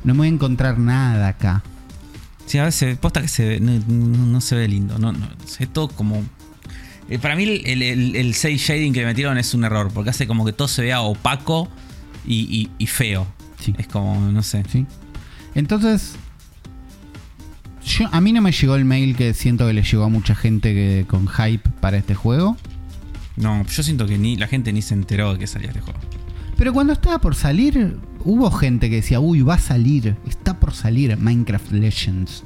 No 0.03 0.13
me 0.13 0.19
voy 0.19 0.27
a 0.27 0.31
encontrar 0.31 0.79
nada 0.79 1.27
acá. 1.29 1.63
Sí, 2.47 2.57
a 2.57 2.63
veces 2.63 2.97
posta 2.97 3.21
que 3.21 3.27
se 3.27 3.45
ve, 3.47 3.59
no, 3.59 3.73
no- 3.87 4.41
se 4.41 4.55
ve 4.55 4.67
lindo. 4.67 4.97
No, 4.97 5.11
no, 5.11 5.27
ve 5.59 5.67
todo 5.67 5.89
como. 5.89 6.23
eh, 7.09 7.19
Para 7.19 7.35
mí 7.35 7.43
el, 7.43 7.83
el, 7.83 8.15
el 8.15 8.33
6 8.33 8.59
shading 8.61 8.93
que 8.93 9.01
le 9.01 9.05
metieron 9.05 9.37
es 9.37 9.53
un 9.53 9.63
error, 9.65 9.91
porque 9.93 10.09
hace 10.09 10.25
como 10.27 10.45
que 10.45 10.53
todo 10.53 10.67
se 10.67 10.81
vea 10.81 11.01
opaco 11.01 11.67
y, 12.25 12.35
y- 12.39 12.69
y 12.79 12.87
feo. 12.87 13.27
Sí. 13.63 13.75
Es 13.77 13.87
como, 13.87 14.19
no 14.31 14.41
sé. 14.43 14.63
¿sí? 14.71 14.85
Entonces, 15.55 16.15
yo, 17.85 18.07
a 18.11 18.21
mí 18.21 18.33
no 18.33 18.41
me 18.41 18.51
llegó 18.51 18.75
el 18.75 18.85
mail 18.85 19.15
que 19.15 19.33
siento 19.33 19.65
que 19.67 19.73
le 19.73 19.83
llegó 19.83 20.03
a 20.03 20.09
mucha 20.09 20.35
gente 20.35 20.73
que, 20.73 21.05
con 21.07 21.27
hype 21.27 21.69
para 21.81 21.97
este 21.97 22.15
juego. 22.15 22.57
No, 23.35 23.65
yo 23.65 23.83
siento 23.83 24.07
que 24.07 24.17
ni 24.17 24.35
la 24.35 24.47
gente 24.47 24.73
ni 24.73 24.81
se 24.81 24.93
enteró 24.93 25.33
de 25.33 25.39
que 25.39 25.47
salía 25.47 25.67
este 25.69 25.81
juego. 25.81 25.99
Pero 26.57 26.73
cuando 26.73 26.93
estaba 26.93 27.19
por 27.19 27.35
salir, 27.35 27.97
hubo 28.23 28.51
gente 28.51 28.89
que 28.89 28.97
decía, 28.97 29.19
uy, 29.19 29.41
va 29.41 29.55
a 29.55 29.59
salir, 29.59 30.15
está 30.27 30.59
por 30.59 30.73
salir 30.73 31.15
Minecraft 31.17 31.71
Legends. 31.71 32.43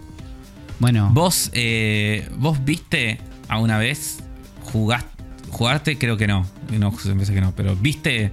Bueno, 0.80 1.10
¿Vos, 1.14 1.50
eh, 1.54 2.28
¿Vos 2.38 2.64
viste 2.66 3.20
a 3.48 3.60
una 3.60 3.78
vez 3.78 4.24
jugaste, 4.64 5.10
jugarte? 5.50 5.98
Creo 5.98 6.18
que 6.18 6.28
no. 6.28 6.46
No, 6.78 6.96
que 6.96 7.42
no. 7.42 7.54
Pero 7.56 7.76
¿viste 7.76 8.32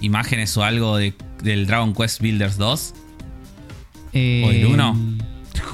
imágenes 0.00 0.56
o 0.56 0.62
algo 0.64 0.96
de, 0.96 1.14
del 1.42 1.66
Dragon 1.66 1.92
Quest 1.94 2.20
Builders 2.20 2.56
2? 2.56 2.94
eh, 4.12 4.42
¿o 4.46 4.50
el 4.50 4.66
uno? 4.66 4.96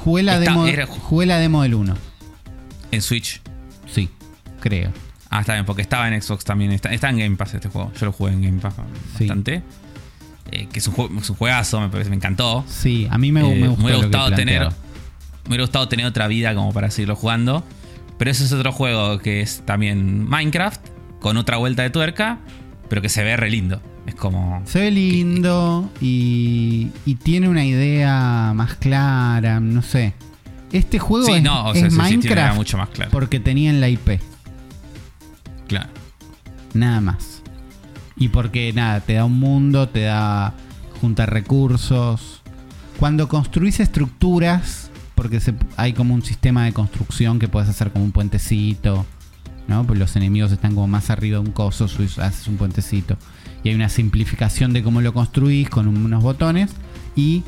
Jugué 0.05 0.23
la, 0.23 0.39
Está- 0.39 0.51
demo, 0.53 0.67
era- 0.67 0.87
jugué 0.87 1.27
la 1.27 1.39
demo 1.39 1.63
del 1.63 1.75
1. 1.75 1.95
En 2.93 3.03
Switch. 3.03 3.41
Sí, 3.93 4.09
creo. 4.61 4.91
Ah, 5.31 5.41
está 5.41 5.53
bien, 5.55 5.67
porque 5.67 5.83
estaba 5.83 6.09
en 6.09 6.21
Xbox 6.23 6.45
también. 6.45 6.73
Está, 6.73 6.91
está 6.93 7.11
en 7.11 7.19
Game 7.19 7.37
Pass 7.37 7.53
este 7.55 7.69
juego. 7.69 7.93
Yo 8.01 8.07
lo 8.07 8.13
jugué 8.13 8.33
en 8.33 8.43
Game 8.43 8.61
Pass 8.61 8.75
Sí. 9.19 9.27
bastante. 9.27 9.63
Eh, 10.51 10.67
que 10.73 10.79
es 10.79 10.89
un, 10.89 11.19
es 11.19 11.29
un 11.31 11.37
juegazo, 11.37 11.81
me 11.81 11.89
parece, 11.89 12.11
me 12.11 12.17
encantó. 12.17 12.65
Sí, 12.69 13.07
a 13.11 13.19
mí 13.19 13.33
me, 13.33 13.41
Eh, 13.41 13.61
me 13.61 13.69
gustó. 13.69 13.83
hubiera 13.85 13.99
gustado 14.03 14.31
tener. 14.33 14.63
Me 14.63 15.49
hubiera 15.49 15.65
gustado 15.65 15.89
tener 15.89 16.07
otra 16.07 16.27
vida 16.29 16.55
como 16.55 16.73
para 16.73 16.91
seguirlo 16.91 17.17
jugando. 17.17 17.65
Pero 18.19 18.31
ese 18.31 18.45
es 18.45 18.53
otro 18.53 18.73
juego 18.73 19.19
que 19.19 19.41
es 19.43 19.63
también 19.65 20.29
Minecraft, 20.29 20.81
con 21.21 21.37
otra 21.37 21.57
vuelta 21.57 21.83
de 21.83 21.91
tuerca, 21.91 22.39
pero 22.89 23.01
que 23.01 23.09
se 23.09 23.23
ve 23.23 23.37
re 23.37 23.51
lindo. 23.51 23.81
Es 24.07 24.15
como. 24.15 24.63
Se 24.65 24.81
ve 24.81 24.91
lindo 24.91 25.91
y, 26.01 26.89
y 27.07 27.15
tiene 27.17 27.49
una 27.49 27.65
idea 27.65 28.53
más 28.55 28.75
clara, 28.77 29.61
no 29.61 29.83
sé. 29.83 30.15
Este 30.73 30.99
juego 30.99 31.27
Sí, 31.27 31.33
es, 31.35 31.43
no, 31.43 31.67
o 31.67 31.73
es 31.75 31.81
sea, 31.81 31.91
sí, 31.91 31.97
sí, 31.97 32.03
Minecraft 32.03 32.57
mucho 32.57 32.77
más 32.79 32.89
clara. 32.89 33.11
porque 33.11 33.39
tenían 33.41 33.81
la 33.81 33.89
IP, 33.89 34.19
Claro. 35.67 35.89
nada 36.75 37.01
más. 37.01 37.38
Y 38.19 38.29
porque 38.29 38.73
nada, 38.73 39.01
te 39.01 39.15
da 39.15 39.25
un 39.25 39.39
mundo, 39.39 39.89
te 39.89 40.03
da 40.03 40.55
juntar 41.01 41.33
recursos. 41.33 42.43
Cuando 42.99 43.29
construís 43.29 43.79
estructuras, 43.81 44.91
porque 45.15 45.41
hay 45.77 45.93
como 45.93 46.15
un 46.15 46.23
sistema 46.23 46.65
de 46.65 46.73
construcción 46.73 47.39
que 47.39 47.49
puedes 47.49 47.69
hacer 47.69 47.93
como 47.93 48.05
un 48.05 48.13
puentecito, 48.13 49.07
¿no? 49.69 49.85
Pues 49.87 49.99
los 49.99 50.17
enemigos 50.17 50.51
están 50.51 50.75
como 50.75 50.89
más 50.89 51.11
arriba 51.11 51.39
de 51.41 51.47
un 51.47 51.53
coso, 51.53 51.85
haces 51.85 52.49
un 52.49 52.57
puentecito. 52.57 53.17
Y 53.63 53.69
hay 53.69 53.75
una 53.75 53.89
simplificación 53.89 54.73
de 54.73 54.83
cómo 54.83 55.01
lo 55.01 55.13
construís 55.13 55.69
con 55.71 55.87
un- 55.89 56.05
unos 56.05 56.23
botones 56.23 56.71
y 57.15 57.43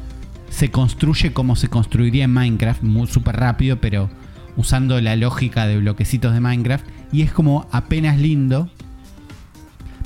se 0.50 0.70
construye 0.70 1.32
como 1.32 1.56
se 1.56 1.68
construiría 1.68 2.24
en 2.24 2.32
Minecraft, 2.32 2.82
muy 2.82 3.06
súper 3.06 3.36
rápido, 3.36 3.80
pero 3.80 4.10
usando 4.56 5.00
la 5.00 5.16
lógica 5.16 5.66
de 5.66 5.78
bloquecitos 5.78 6.32
de 6.34 6.40
Minecraft. 6.40 6.84
Y 7.12 7.22
es 7.22 7.32
como 7.32 7.66
apenas 7.72 8.18
lindo, 8.18 8.68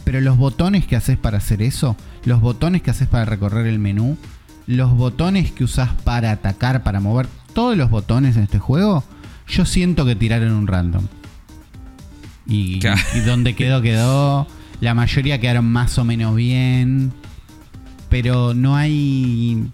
pero 0.04 0.20
los 0.20 0.36
botones 0.36 0.86
que 0.86 0.96
haces 0.96 1.16
para 1.18 1.38
hacer 1.38 1.62
eso, 1.62 1.96
los 2.24 2.40
botones 2.40 2.82
que 2.82 2.90
haces 2.90 3.08
para 3.08 3.24
recorrer 3.24 3.66
el 3.66 3.78
menú, 3.78 4.16
los 4.66 4.92
botones 4.96 5.50
que 5.52 5.64
usás 5.64 5.90
para 6.04 6.30
atacar, 6.30 6.82
para 6.82 7.00
mover, 7.00 7.26
todos 7.54 7.76
los 7.76 7.90
botones 7.90 8.36
en 8.36 8.44
este 8.44 8.58
juego, 8.58 9.04
yo 9.48 9.64
siento 9.64 10.04
que 10.06 10.16
tiraron 10.16 10.52
un 10.52 10.66
random. 10.66 11.06
Y, 12.46 12.78
Claro. 12.80 13.00
y 13.14 13.20
donde 13.20 13.54
quedó, 13.54 13.80
quedó. 13.82 14.46
La 14.80 14.92
mayoría 14.94 15.40
quedaron 15.40 15.64
más 15.66 15.98
o 15.98 16.04
menos 16.04 16.34
bien. 16.36 17.12
Pero 18.10 18.54
no 18.54 18.76
hay. 18.76 19.66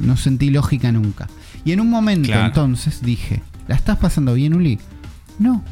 No 0.00 0.16
sentí 0.16 0.50
lógica 0.50 0.90
nunca. 0.90 1.28
Y 1.64 1.72
en 1.72 1.80
un 1.80 1.90
momento 1.90 2.28
Claro. 2.28 2.46
entonces 2.46 3.02
dije: 3.02 3.42
¿La 3.68 3.74
estás 3.76 3.98
pasando 3.98 4.34
bien, 4.34 4.54
Uli? 4.54 4.78
No. 5.38 5.62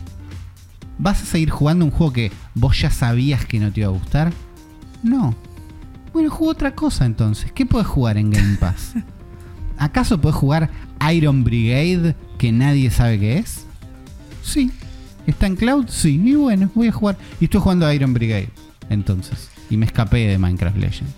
¿Vas 1.03 1.21
a 1.21 1.27
seguir 1.27 1.51
jugando 1.51 1.85
un 1.85 1.91
juego 1.91 2.13
que 2.13 2.31
vos 2.55 2.81
ya 2.81 2.89
sabías 2.89 3.45
que 3.45 3.59
no 3.59 3.73
te 3.73 3.81
iba 3.81 3.89
a 3.89 3.93
gustar? 3.93 4.33
No. 5.03 5.35
Bueno, 6.13 6.31
juego 6.31 6.53
otra 6.53 6.77
cosa 6.77 7.05
entonces. 7.07 7.51
¿Qué 7.51 7.67
puedes 7.67 7.89
jugar 7.89 8.19
en 8.19 8.31
Game 8.31 8.57
Pass? 8.61 8.95
¿Acaso 9.79 10.21
puedes 10.21 10.37
jugar 10.37 10.71
Iron 11.13 11.43
Brigade 11.43 12.15
que 12.39 12.53
nadie 12.53 12.89
sabe 12.93 13.19
qué 13.19 13.39
es? 13.39 13.67
Sí. 14.45 14.71
¿Está 15.27 15.49
en 15.49 15.57
cloud? 15.57 15.87
Sí. 15.89 16.23
Y 16.25 16.37
bueno, 16.37 16.71
voy 16.73 16.87
a 16.87 16.93
jugar. 16.93 17.19
Y 17.41 17.47
estoy 17.47 17.61
jugando 17.61 17.85
a 17.85 17.93
Iron 17.93 18.15
Brigade. 18.15 18.51
Entonces. 18.89 19.51
Y 19.71 19.79
me 19.79 19.87
escapé 19.87 20.29
de 20.29 20.39
Minecraft 20.39 20.77
Legends. 20.77 21.15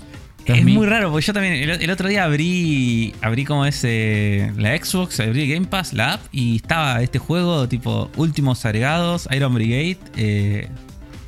Es 0.47 0.65
muy 0.65 0.87
raro, 0.87 1.11
porque 1.11 1.27
yo 1.27 1.33
también 1.33 1.55
el, 1.55 1.71
el 1.71 1.91
otro 1.91 2.09
día 2.09 2.25
abrí 2.25 3.15
abrí 3.23 3.45
como 3.45 3.65
ese 3.65 4.53
la 4.57 4.77
Xbox, 4.77 5.21
abrí 5.21 5.49
Game 5.49 5.67
Pass, 5.67 5.93
la 5.95 6.15
app, 6.15 6.21
y 6.33 6.57
estaba 6.57 7.03
este 7.03 7.19
juego 7.19 7.67
tipo 7.69 8.11
últimos 8.17 8.65
agregados, 8.65 9.27
Iron 9.35 9.55
Brigade, 9.55 9.99
eh, 10.17 10.69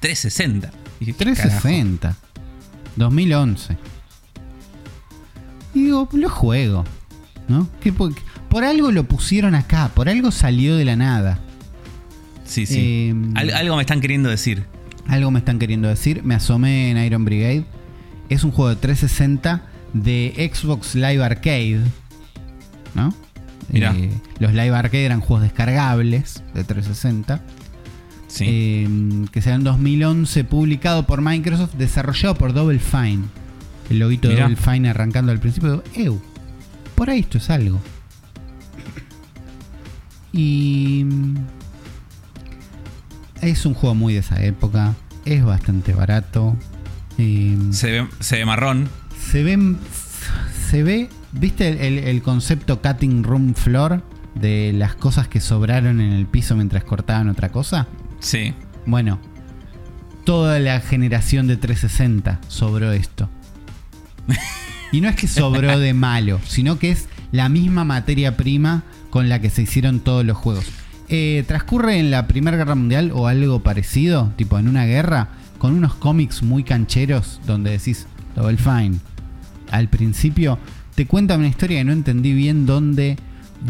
360. 0.01 0.71
Y 1.01 1.05
dije, 1.07 1.13
¿qué 1.19 1.25
carajo? 1.35 1.61
360. 1.63 2.17
2011. 2.97 3.77
Y 5.75 5.85
digo, 5.85 6.09
lo 6.13 6.29
juego. 6.31 6.85
¿No? 7.49 7.69
Que 7.81 7.93
por, 7.93 8.13
por 8.49 8.65
algo 8.65 8.91
lo 8.91 9.05
pusieron 9.05 9.55
acá. 9.55 9.91
Por 9.95 10.09
algo 10.09 10.31
salió 10.31 10.77
de 10.77 10.85
la 10.85 10.97
nada. 10.97 11.39
Sí, 12.45 12.67
sí. 12.67 12.77
Eh, 12.79 13.15
Al- 13.35 13.51
algo 13.53 13.77
me 13.77 13.83
están 13.83 14.01
queriendo 14.01 14.29
decir. 14.29 14.65
Algo 15.07 15.31
me 15.31 15.39
están 15.39 15.59
queriendo 15.59 15.89
decir. 15.89 16.23
Me 16.25 16.35
asomé 16.35 16.91
en 16.91 16.99
Iron 16.99 17.25
Brigade. 17.25 17.65
Es 18.29 18.45
un 18.45 18.51
juego 18.51 18.71
de 18.71 18.77
360 18.77 19.63
de 19.93 20.51
Xbox 20.53 20.95
Live 20.95 21.23
Arcade. 21.23 21.81
¿No? 22.95 23.15
Mirá. 23.69 23.95
Eh, 23.97 24.11
los 24.39 24.53
Live 24.53 24.75
Arcade 24.75 25.05
eran 25.05 25.21
juegos 25.21 25.43
descargables 25.43 26.43
de 26.55 26.65
360. 26.65 27.41
Sí. 28.29 28.45
Eh, 28.49 28.89
que 29.31 29.41
será 29.41 29.57
en 29.57 29.65
2011 29.65 30.45
publicado 30.45 31.07
por 31.07 31.23
Microsoft, 31.23 31.75
desarrollado 31.75 32.35
por 32.35 32.53
Double 32.53 32.79
Fine. 32.79 33.25
El 33.91 34.01
loguito 34.01 34.29
de. 34.29 34.37
Double 34.37 34.57
Fine 34.57 34.91
arrancando 34.91 35.33
al 35.33 35.39
principio. 35.39 35.83
Ew, 35.95 36.21
por 36.95 37.11
ahí 37.11 37.21
esto 37.21 37.39
es 37.39 37.51
algo. 37.51 37.81
Y 40.33 41.05
mm, 41.05 41.37
es 43.43 43.65
un 43.65 43.75
juego 43.75 43.95
muy 43.95 44.15
de 44.15 44.21
esa 44.21 44.43
época. 44.45 44.95
Es 45.25 45.45
bastante 45.45 45.93
barato. 45.93 46.57
Y 47.19 47.57
Se 47.71 47.91
ve, 47.91 48.09
se 48.21 48.37
ve 48.37 48.45
marrón. 48.45 48.89
se 49.31 49.43
ve. 49.43 49.75
Se 50.71 50.83
ve. 50.83 51.09
¿Viste 51.33 51.69
el, 51.87 51.99
el 51.99 52.23
concepto 52.23 52.81
cutting 52.81 53.23
room 53.25 53.55
floor? 53.55 54.03
De 54.35 54.73
las 54.75 54.95
cosas 54.95 55.29
que 55.29 55.41
sobraron 55.41 56.01
en 56.01 56.13
el 56.13 56.27
piso 56.27 56.57
mientras 56.57 56.85
cortaban 56.85 57.29
otra 57.29 57.49
cosa. 57.51 57.87
Sí. 58.21 58.53
Bueno, 58.85 59.19
toda 60.25 60.59
la 60.59 60.81
generación 60.81 61.47
de 61.47 61.57
360 61.57 62.41
sobró 62.49 62.93
esto. 62.93 63.31
Y 64.93 65.01
no 65.01 65.09
es 65.09 65.17
que 65.17 65.27
sobró 65.29 65.79
de 65.79 65.95
malo, 65.95 66.41
sino 66.47 66.79
que 66.79 66.91
es 66.91 67.09
la 67.33 67.49
misma 67.49 67.85
materia 67.85 68.37
prima 68.37 68.83
con 69.11 69.29
la 69.29 69.41
que 69.41 69.51
se 69.51 69.63
hicieron 69.63 70.01
todos 70.01 70.25
los 70.25 70.37
juegos. 70.37 70.67
Eh, 71.09 71.45
transcurre 71.47 71.99
en 71.99 72.11
la 72.11 72.27
Primera 72.27 72.57
Guerra 72.57 72.75
Mundial 72.75 73.11
o 73.15 73.27
algo 73.29 73.61
parecido, 73.63 74.33
tipo 74.37 74.59
en 74.59 74.69
una 74.69 74.85
guerra, 74.85 75.29
con 75.59 75.75
unos 75.75 75.95
cómics 75.95 76.43
muy 76.43 76.65
cancheros 76.65 77.41
donde 77.47 77.71
decís 77.71 78.07
Double 78.35 78.57
Fine. 78.57 78.97
Al 79.71 79.89
principio 79.89 80.59
te 80.95 81.07
cuentan 81.07 81.41
una 81.41 81.49
historia 81.49 81.79
que 81.79 81.85
no 81.85 81.93
entendí 81.93 82.33
bien 82.33 82.67
donde 82.67 83.17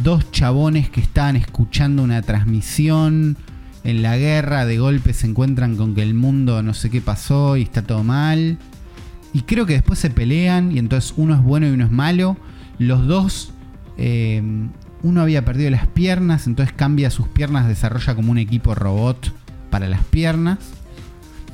dos 0.02 0.30
chabones 0.30 0.90
que 0.90 1.00
estaban 1.00 1.36
escuchando 1.36 2.02
una 2.02 2.22
transmisión 2.22 3.36
en 3.84 4.02
la 4.02 4.16
guerra 4.16 4.66
de 4.66 4.78
golpe 4.78 5.12
se 5.12 5.28
encuentran 5.28 5.76
con 5.76 5.94
que 5.94 6.02
el 6.02 6.14
mundo 6.14 6.62
no 6.62 6.74
sé 6.74 6.90
qué 6.90 7.00
pasó 7.00 7.56
y 7.56 7.62
está 7.62 7.82
todo 7.82 8.02
mal. 8.02 8.58
Y 9.32 9.42
creo 9.42 9.66
que 9.66 9.74
después 9.74 9.98
se 9.98 10.10
pelean 10.10 10.72
y 10.72 10.78
entonces 10.78 11.14
uno 11.16 11.34
es 11.34 11.42
bueno 11.42 11.68
y 11.68 11.70
uno 11.70 11.84
es 11.84 11.90
malo. 11.90 12.36
Los 12.78 13.06
dos, 13.06 13.52
eh, 13.96 14.42
uno 15.02 15.20
había 15.20 15.44
perdido 15.44 15.70
las 15.70 15.86
piernas, 15.86 16.46
entonces 16.46 16.74
cambia 16.74 17.10
sus 17.10 17.28
piernas, 17.28 17.68
desarrolla 17.68 18.14
como 18.14 18.32
un 18.32 18.38
equipo 18.38 18.74
robot 18.74 19.32
para 19.70 19.88
las 19.88 20.02
piernas. 20.04 20.58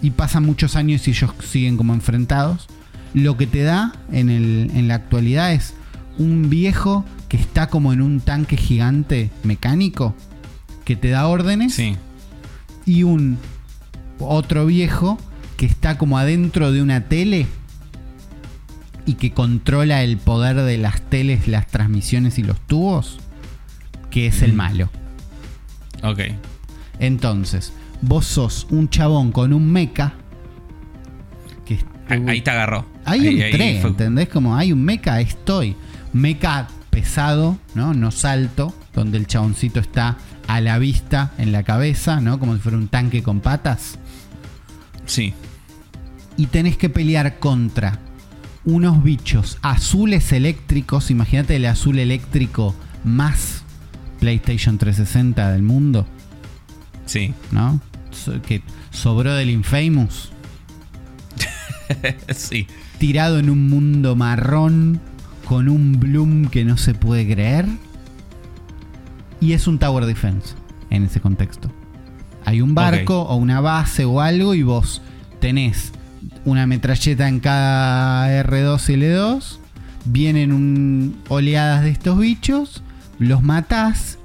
Y 0.02 0.10
pasan 0.10 0.44
muchos 0.44 0.76
años 0.76 1.06
y 1.06 1.12
ellos 1.12 1.30
siguen 1.48 1.76
como 1.76 1.94
enfrentados. 1.94 2.66
Lo 3.14 3.36
que 3.36 3.46
te 3.46 3.62
da 3.62 3.92
en, 4.10 4.28
el- 4.30 4.70
en 4.74 4.88
la 4.88 4.96
actualidad 4.96 5.52
es 5.52 5.74
un 6.18 6.50
viejo 6.50 7.04
que 7.28 7.36
está 7.36 7.68
como 7.68 7.92
en 7.92 8.02
un 8.02 8.20
tanque 8.20 8.56
gigante 8.56 9.30
mecánico 9.44 10.14
que 10.84 10.96
te 10.96 11.08
da 11.08 11.26
órdenes 11.28 11.74
Sí. 11.74 11.96
y 12.84 13.04
un 13.04 13.38
otro 14.18 14.66
viejo 14.66 15.18
que 15.56 15.66
está 15.66 15.96
como 15.98 16.18
adentro 16.18 16.72
de 16.72 16.82
una 16.82 17.02
tele 17.04 17.46
y 19.06 19.14
que 19.14 19.32
controla 19.32 20.02
el 20.02 20.16
poder 20.18 20.56
de 20.62 20.78
las 20.78 21.00
teles, 21.02 21.48
las 21.48 21.66
transmisiones 21.68 22.38
y 22.38 22.42
los 22.42 22.60
tubos, 22.66 23.18
que 24.10 24.26
es 24.26 24.42
el 24.42 24.52
Mm. 24.52 24.56
malo. 24.56 24.90
Ok. 26.02 26.20
Entonces, 26.98 27.72
vos 28.02 28.26
sos 28.26 28.66
un 28.70 28.88
chabón 28.88 29.32
con 29.32 29.52
un 29.52 29.70
mecha 29.72 30.12
que 31.64 31.78
Ah, 32.08 32.16
Ahí 32.28 32.40
te 32.42 32.50
agarró. 32.50 32.84
Ahí, 33.04 33.26
ahí 33.26 33.42
entré, 33.42 33.80
¿entendés? 33.80 34.28
Como 34.28 34.54
hay 34.56 34.72
un 34.72 34.82
mecha, 34.84 35.14
ahí 35.14 35.24
estoy. 35.24 35.74
Mecha 36.12 36.68
pesado, 36.90 37.56
¿no? 37.74 37.94
No 37.94 38.10
salto, 38.10 38.74
donde 38.94 39.16
el 39.18 39.26
chaboncito 39.26 39.80
está 39.80 40.18
a 40.46 40.60
la 40.60 40.78
vista 40.78 41.32
en 41.38 41.52
la 41.52 41.62
cabeza, 41.62 42.20
¿no? 42.20 42.38
Como 42.38 42.54
si 42.54 42.60
fuera 42.60 42.76
un 42.76 42.88
tanque 42.88 43.22
con 43.22 43.40
patas. 43.40 43.98
Sí. 45.06 45.32
y 46.36 46.46
tenés 46.46 46.76
que 46.76 46.88
pelear 46.88 47.38
contra 47.38 47.98
unos 48.64 49.02
bichos 49.02 49.58
azules 49.62 50.32
eléctricos. 50.32 51.10
Imagínate 51.10 51.56
el 51.56 51.66
azul 51.66 51.98
eléctrico 51.98 52.74
más 53.04 53.62
PlayStation 54.20 54.78
360 54.78 55.50
del 55.52 55.62
mundo, 55.62 56.06
Sí. 57.06 57.34
¿no? 57.50 57.80
Que 58.46 58.62
sobró 58.90 59.34
del 59.34 59.50
Infamous, 59.50 60.30
sí. 62.34 62.66
tirado 62.98 63.38
en 63.38 63.50
un 63.50 63.68
mundo 63.68 64.16
marrón 64.16 65.00
con 65.46 65.68
un 65.68 65.98
bloom 65.98 66.46
que 66.48 66.64
no 66.64 66.76
se 66.76 66.94
puede 66.94 67.26
creer. 67.30 67.66
Y 69.40 69.52
es 69.54 69.66
un 69.66 69.78
Tower 69.78 70.06
Defense 70.06 70.54
en 70.90 71.04
ese 71.04 71.20
contexto. 71.20 71.70
Hay 72.44 72.60
un 72.60 72.74
barco 72.74 73.22
o 73.22 73.36
una 73.36 73.60
base 73.60 74.04
o 74.04 74.20
algo 74.20 74.54
y 74.54 74.62
vos 74.62 75.02
tenés 75.40 75.92
una 76.44 76.66
metralleta 76.66 77.28
en 77.28 77.40
cada 77.40 78.28
R2 78.44 78.88
y 78.90 78.94
L2. 78.96 79.58
Vienen 80.04 80.52
un- 80.52 81.16
oleadas 81.28 81.82
de 81.82 81.90
estos 81.90 82.18
bichos, 82.18 82.82
los 83.18 83.42
matás, 83.42 84.18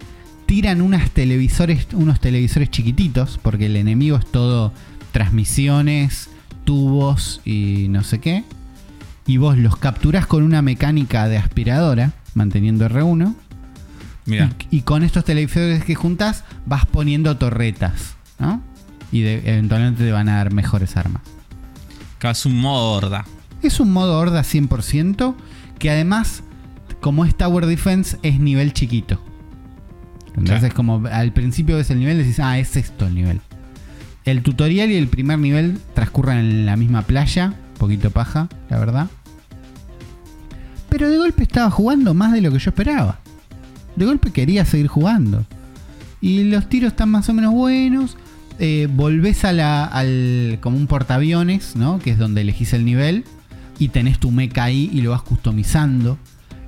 tiran 0.47 0.81
unas 0.81 1.11
televisores, 1.11 1.87
unos 1.93 2.19
televisores 2.19 2.71
chiquititos, 2.71 3.39
porque 3.43 3.67
el 3.67 3.75
enemigo 3.75 4.17
es 4.17 4.25
todo 4.31 4.73
transmisiones, 5.11 6.29
tubos 6.63 7.41
y 7.45 7.87
no 7.89 8.03
sé 8.03 8.19
qué. 8.19 8.43
Y 9.25 9.37
vos 9.37 9.57
los 9.57 9.75
capturás 9.77 10.25
con 10.25 10.43
una 10.43 10.61
mecánica 10.61 11.27
de 11.27 11.37
aspiradora, 11.37 12.13
manteniendo 12.33 12.87
R1. 12.89 13.35
Mira. 14.25 14.51
Y, 14.71 14.77
y 14.77 14.81
con 14.81 15.03
estos 15.03 15.23
televisores 15.25 15.83
que 15.83 15.95
juntás 15.95 16.43
vas 16.65 16.85
poniendo 16.85 17.37
torretas, 17.37 18.15
¿no? 18.39 18.61
Y 19.11 19.21
de- 19.21 19.41
eventualmente 19.45 20.03
te 20.03 20.11
van 20.11 20.29
a 20.29 20.37
dar 20.37 20.53
mejores 20.53 20.97
armas. 20.97 21.21
Es 22.21 22.45
un 22.45 22.59
modo 22.59 22.91
horda. 22.93 23.25
Es 23.61 23.79
un 23.79 23.91
modo 23.91 24.17
horda 24.17 24.41
100% 24.43 25.35
que 25.79 25.89
además, 25.91 26.41
como 27.01 27.25
es 27.25 27.35
Tower 27.35 27.65
Defense, 27.65 28.17
es 28.23 28.39
nivel 28.39 28.73
chiquito. 28.73 29.21
Entonces 30.37 30.59
Claro. 30.59 30.75
como 30.75 31.07
al 31.07 31.33
principio 31.33 31.77
ves 31.77 31.89
el 31.89 31.99
nivel 31.99 32.17
decís, 32.19 32.39
ah, 32.39 32.57
es 32.59 32.75
esto 32.77 33.07
el 33.07 33.15
nivel. 33.15 33.41
El 34.23 34.43
tutorial 34.43 34.91
y 34.91 34.95
el 34.95 35.07
primer 35.07 35.39
nivel 35.39 35.79
transcurren 35.93 36.37
en 36.37 36.65
la 36.65 36.75
misma 36.75 37.01
playa, 37.01 37.53
poquito 37.77 38.11
paja, 38.11 38.49
la 38.69 38.77
verdad. 38.79 39.07
Pero 40.89 41.09
de 41.09 41.17
golpe 41.17 41.43
estaba 41.43 41.69
jugando 41.71 42.13
más 42.13 42.33
de 42.33 42.41
lo 42.41 42.51
que 42.51 42.59
yo 42.59 42.69
esperaba. 42.69 43.19
De 43.95 44.05
golpe 44.05 44.31
quería 44.31 44.65
seguir 44.65 44.87
jugando. 44.87 45.45
Y 46.21 46.43
los 46.45 46.69
tiros 46.69 46.91
están 46.91 47.09
más 47.09 47.29
o 47.29 47.33
menos 47.33 47.53
buenos. 47.53 48.17
Eh, 48.59 48.87
volvés 48.91 49.45
a 49.45 49.53
la, 49.53 49.85
al 49.85 50.57
como 50.61 50.77
un 50.77 50.87
portaaviones, 50.87 51.75
¿no? 51.75 51.99
Que 51.99 52.11
es 52.11 52.17
donde 52.17 52.41
elegís 52.41 52.73
el 52.73 52.85
nivel. 52.85 53.25
Y 53.79 53.89
tenés 53.89 54.19
tu 54.19 54.31
mecha 54.31 54.63
ahí 54.63 54.89
y 54.93 55.01
lo 55.01 55.11
vas 55.11 55.21
customizando. 55.21 56.17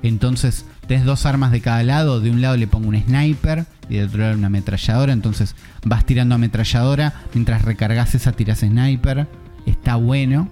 Entonces 0.03 0.65
tenés 0.90 1.06
dos 1.06 1.26
armas 1.26 1.52
de 1.54 1.62
cada 1.62 1.82
lado. 1.84 2.20
De 2.20 2.30
un 2.30 2.42
lado 2.42 2.58
le 2.58 2.68
pongo 2.68 2.90
un 2.90 3.02
sniper 3.02 3.66
y 3.90 3.96
del 3.96 4.08
otro 4.10 4.20
lado 4.20 4.36
una 4.38 4.48
ametralladora. 4.48 5.14
Entonces 5.14 5.56
vas 5.86 6.06
tirando 6.06 6.36
ametralladora. 6.36 7.14
Mientras 7.34 7.62
recargas 7.62 8.14
esa 8.16 8.34
tirás 8.34 8.60
sniper. 8.60 9.28
Está 9.66 9.96
bueno. 9.96 10.50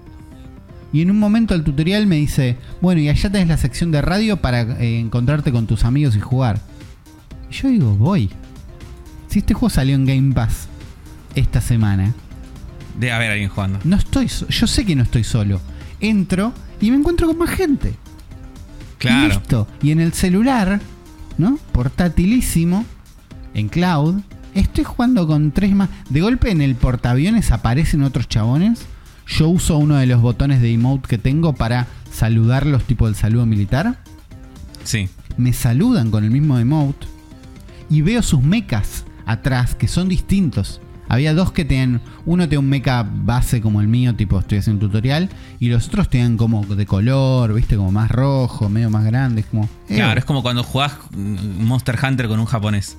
Y 0.93 1.01
en 1.01 1.11
un 1.11 1.19
momento 1.19 1.53
el 1.53 1.63
tutorial 1.65 2.07
me 2.07 2.15
dice, 2.15 2.55
bueno, 2.81 3.01
y 3.01 3.09
allá 3.09 3.29
tenés 3.29 3.49
la 3.49 3.57
sección 3.57 3.91
de 3.91 4.01
radio 4.01 4.37
para 4.37 4.61
eh, 4.61 4.99
encontrarte 4.99 5.51
con 5.51 5.67
tus 5.67 5.83
amigos 5.83 6.15
y 6.15 6.21
jugar. 6.21 6.61
Y 7.51 7.53
yo 7.55 7.67
digo, 7.67 7.95
voy. 7.97 8.29
Si 9.27 9.39
este 9.39 9.53
juego 9.53 9.69
salió 9.69 9.95
en 9.95 10.05
Game 10.05 10.33
Pass 10.33 10.67
esta 11.35 11.59
semana, 11.59 12.13
Debe 12.97 13.11
haber 13.11 13.31
alguien 13.31 13.49
jugando. 13.49 13.79
no 13.83 13.97
estoy, 13.97 14.29
so- 14.29 14.47
yo 14.47 14.65
sé 14.65 14.85
que 14.85 14.95
no 14.95 15.03
estoy 15.03 15.23
solo. 15.25 15.59
Entro 15.99 16.53
y 16.79 16.89
me 16.89 16.97
encuentro 16.97 17.27
con 17.27 17.37
más 17.37 17.49
gente. 17.49 17.93
Y 18.97 19.01
Claro. 19.01 19.27
listo. 19.35 19.67
Y 19.81 19.91
en 19.91 19.99
el 19.99 20.13
celular, 20.13 20.79
¿no? 21.37 21.57
Portátilísimo, 21.71 22.85
en 23.53 23.69
cloud, 23.69 24.21
estoy 24.55 24.83
jugando 24.83 25.27
con 25.27 25.51
tres 25.51 25.73
más. 25.75 25.89
De 26.09 26.21
golpe 26.21 26.51
en 26.51 26.61
el 26.61 26.75
portaaviones 26.75 27.51
aparecen 27.51 28.03
otros 28.03 28.27
chabones. 28.27 28.85
Yo 29.27 29.49
uso 29.49 29.77
uno 29.77 29.95
de 29.95 30.07
los 30.07 30.21
botones 30.21 30.61
de 30.61 30.71
emote 30.71 31.07
que 31.09 31.17
tengo 31.17 31.53
para 31.53 31.87
saludarlos, 32.11 32.83
tipo 32.85 33.07
el 33.07 33.15
saludo 33.15 33.45
militar. 33.45 33.99
Sí. 34.83 35.09
Me 35.37 35.53
saludan 35.53 36.11
con 36.11 36.23
el 36.23 36.31
mismo 36.31 36.57
emote. 36.57 37.07
Y 37.89 38.01
veo 38.01 38.21
sus 38.21 38.41
mechas 38.41 39.05
atrás, 39.25 39.75
que 39.75 39.87
son 39.87 40.07
distintos. 40.09 40.81
Había 41.09 41.33
dos 41.33 41.51
que 41.51 41.63
tenían. 41.65 42.01
Uno 42.25 42.43
tenía 42.43 42.59
un 42.59 42.69
mecha 42.69 43.03
base 43.03 43.61
como 43.61 43.81
el 43.81 43.87
mío, 43.87 44.15
tipo 44.15 44.39
estoy 44.39 44.57
haciendo 44.59 44.85
un 44.85 44.91
tutorial. 44.91 45.29
Y 45.59 45.69
los 45.69 45.87
otros 45.87 46.09
tenían 46.09 46.37
como 46.37 46.65
de 46.65 46.85
color, 46.85 47.53
viste, 47.53 47.75
como 47.77 47.91
más 47.91 48.09
rojo, 48.11 48.69
medio 48.69 48.89
más 48.89 49.05
grande. 49.05 49.41
Es 49.41 49.47
como. 49.47 49.63
eh, 49.89 49.95
Claro, 49.95 50.19
es 50.19 50.25
como 50.25 50.41
cuando 50.43 50.63
jugás 50.63 50.93
mm, 51.15 51.63
Monster 51.65 51.97
Hunter 52.03 52.27
con 52.27 52.39
un 52.39 52.45
japonés. 52.45 52.97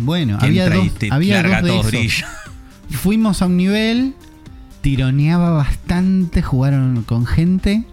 Bueno, 0.00 0.38
había 0.40 0.64
dos, 0.84 0.94
te 0.94 1.08
había 1.12 1.42
dos 1.82 1.90
de. 1.90 1.98
Fuimos 2.90 3.40
a 3.42 3.46
un 3.46 3.56
nivel, 3.56 4.14
tironeaba 4.82 5.50
bastante, 5.50 6.42
jugaron 6.42 7.02
con 7.04 7.26
gente. 7.26 7.84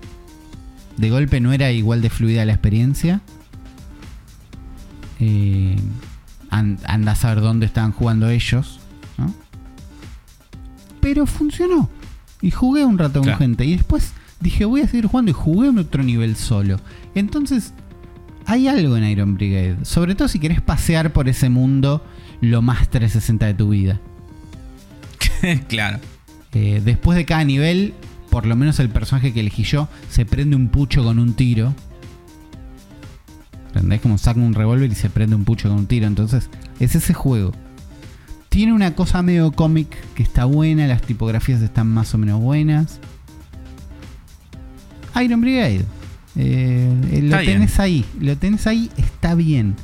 De 0.98 1.10
golpe 1.10 1.40
no 1.40 1.54
era 1.54 1.72
igual 1.72 2.02
de 2.02 2.10
fluida 2.10 2.44
la 2.46 2.54
experiencia. 2.54 3.22
Eh, 5.20 5.76
an- 6.50 6.80
anda 6.86 7.12
a 7.14 7.16
saber 7.16 7.42
dónde 7.42 7.66
estaban 7.66 7.92
jugando 7.92 8.30
ellos. 8.30 8.77
Pero 11.08 11.26
funcionó. 11.26 11.90
Y 12.42 12.52
jugué 12.52 12.84
un 12.84 12.98
rato 12.98 13.22
con 13.22 13.34
gente. 13.38 13.64
Y 13.64 13.78
después 13.78 14.12
dije, 14.42 14.66
voy 14.66 14.82
a 14.82 14.88
seguir 14.88 15.06
jugando. 15.06 15.32
Y 15.32 15.34
jugué 15.34 15.70
en 15.70 15.78
otro 15.78 16.04
nivel 16.04 16.36
solo. 16.36 16.82
Entonces, 17.16 17.74
hay 18.46 18.68
algo 18.68 18.98
en 18.98 19.06
Iron 19.06 19.36
Brigade. 19.36 19.86
Sobre 19.86 20.16
todo 20.16 20.28
si 20.28 20.38
querés 20.38 20.60
pasear 20.60 21.14
por 21.14 21.30
ese 21.30 21.48
mundo 21.48 22.06
lo 22.42 22.62
más 22.62 22.90
360 22.90 23.46
de 23.46 23.54
tu 23.54 23.70
vida. 23.70 24.02
claro. 25.70 26.00
Eh, 26.52 26.82
después 26.84 27.18
de 27.18 27.24
cada 27.24 27.46
nivel, 27.46 27.94
por 28.30 28.46
lo 28.46 28.58
menos 28.58 28.82
el 28.82 28.90
personaje 28.90 29.32
que 29.32 29.40
elegí 29.40 29.64
yo, 29.64 29.88
se 30.10 30.26
prende 30.26 30.58
un 30.58 30.68
pucho 30.68 31.06
con 31.06 31.20
un 31.20 31.36
tiro. 31.36 31.74
¿Entendés? 33.68 34.02
Como 34.02 34.18
saca 34.18 34.42
un 34.42 34.54
revólver 34.54 34.92
y 34.92 34.96
se 34.96 35.10
prende 35.10 35.38
un 35.38 35.46
pucho 35.46 35.70
con 35.70 35.78
un 35.78 35.88
tiro. 35.88 36.06
Entonces, 36.06 36.50
es 36.82 36.96
ese 36.96 37.14
juego. 37.14 37.54
Tiene 38.50 38.74
una 38.74 38.96
cosa 38.96 39.22
medio 39.22 39.52
cómic 39.52 39.96
que 40.16 40.24
está 40.24 40.46
buena, 40.46 40.88
las 40.88 41.02
tipografías 41.02 41.62
están 41.62 41.88
más 41.88 42.14
o 42.14 42.18
menos 42.18 42.42
buenas. 42.42 43.00
Iron 45.22 45.42
Brigade. 45.42 45.86
Eh, 46.36 46.94
eh, 47.12 47.22
lo 47.24 47.38
bien. 47.40 47.46
tenés 47.46 47.80
ahí, 47.80 48.06
lo 48.20 48.38
tenés 48.38 48.68
ahí, 48.68 48.90
está 48.98 49.36
bien. 49.36 49.76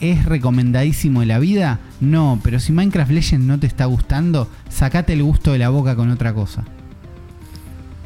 ¿Es 0.00 0.24
recomendadísimo 0.24 1.20
de 1.20 1.26
la 1.26 1.38
vida? 1.38 1.80
No, 2.00 2.40
pero 2.42 2.58
si 2.60 2.72
Minecraft 2.72 3.10
Legends 3.10 3.46
no 3.46 3.58
te 3.58 3.66
está 3.66 3.84
gustando, 3.84 4.48
sacate 4.70 5.12
el 5.12 5.22
gusto 5.22 5.52
de 5.52 5.58
la 5.58 5.68
boca 5.68 5.96
con 5.96 6.10
otra 6.10 6.32
cosa. 6.32 6.64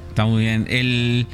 Está 0.08 0.24
muy 0.26 0.42
bien. 0.42 0.66
El... 0.68 1.26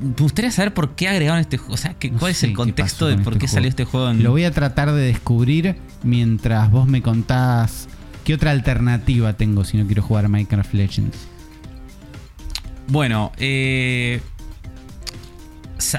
Me 0.00 0.14
gustaría 0.18 0.50
saber 0.50 0.74
por 0.74 0.94
qué 0.94 1.08
agregaron 1.08 1.40
este 1.40 1.56
juego. 1.58 1.74
O 1.74 1.76
sea, 1.76 1.94
que, 1.94 2.10
No 2.10 2.18
¿cuál 2.18 2.30
es 2.32 2.42
el 2.44 2.52
contexto 2.54 3.06
de 3.08 3.16
por 3.16 3.32
este 3.34 3.38
qué 3.40 3.46
juego. 3.46 3.54
salió 3.54 3.68
este 3.68 3.84
juego 3.84 4.10
en. 4.10 4.22
Lo 4.22 4.30
voy 4.30 4.44
a 4.44 4.50
tratar 4.52 4.92
de 4.92 5.00
descubrir 5.02 5.76
mientras 6.04 6.70
vos 6.70 6.86
me 6.86 7.02
contás 7.02 7.88
qué 8.24 8.34
otra 8.34 8.50
alternativa 8.52 9.32
tengo 9.32 9.64
si 9.64 9.76
no 9.76 9.86
quiero 9.86 10.02
jugar 10.02 10.24
a 10.26 10.28
Minecraft 10.28 10.74
Legends. 10.74 11.16
Bueno, 12.86 13.32
eh, 13.38 14.20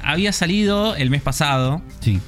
había 0.04 0.34
salido 0.34 0.96
el 0.96 1.10
mes 1.10 1.22
pasado 1.22 1.82
Sí, 2.00 2.20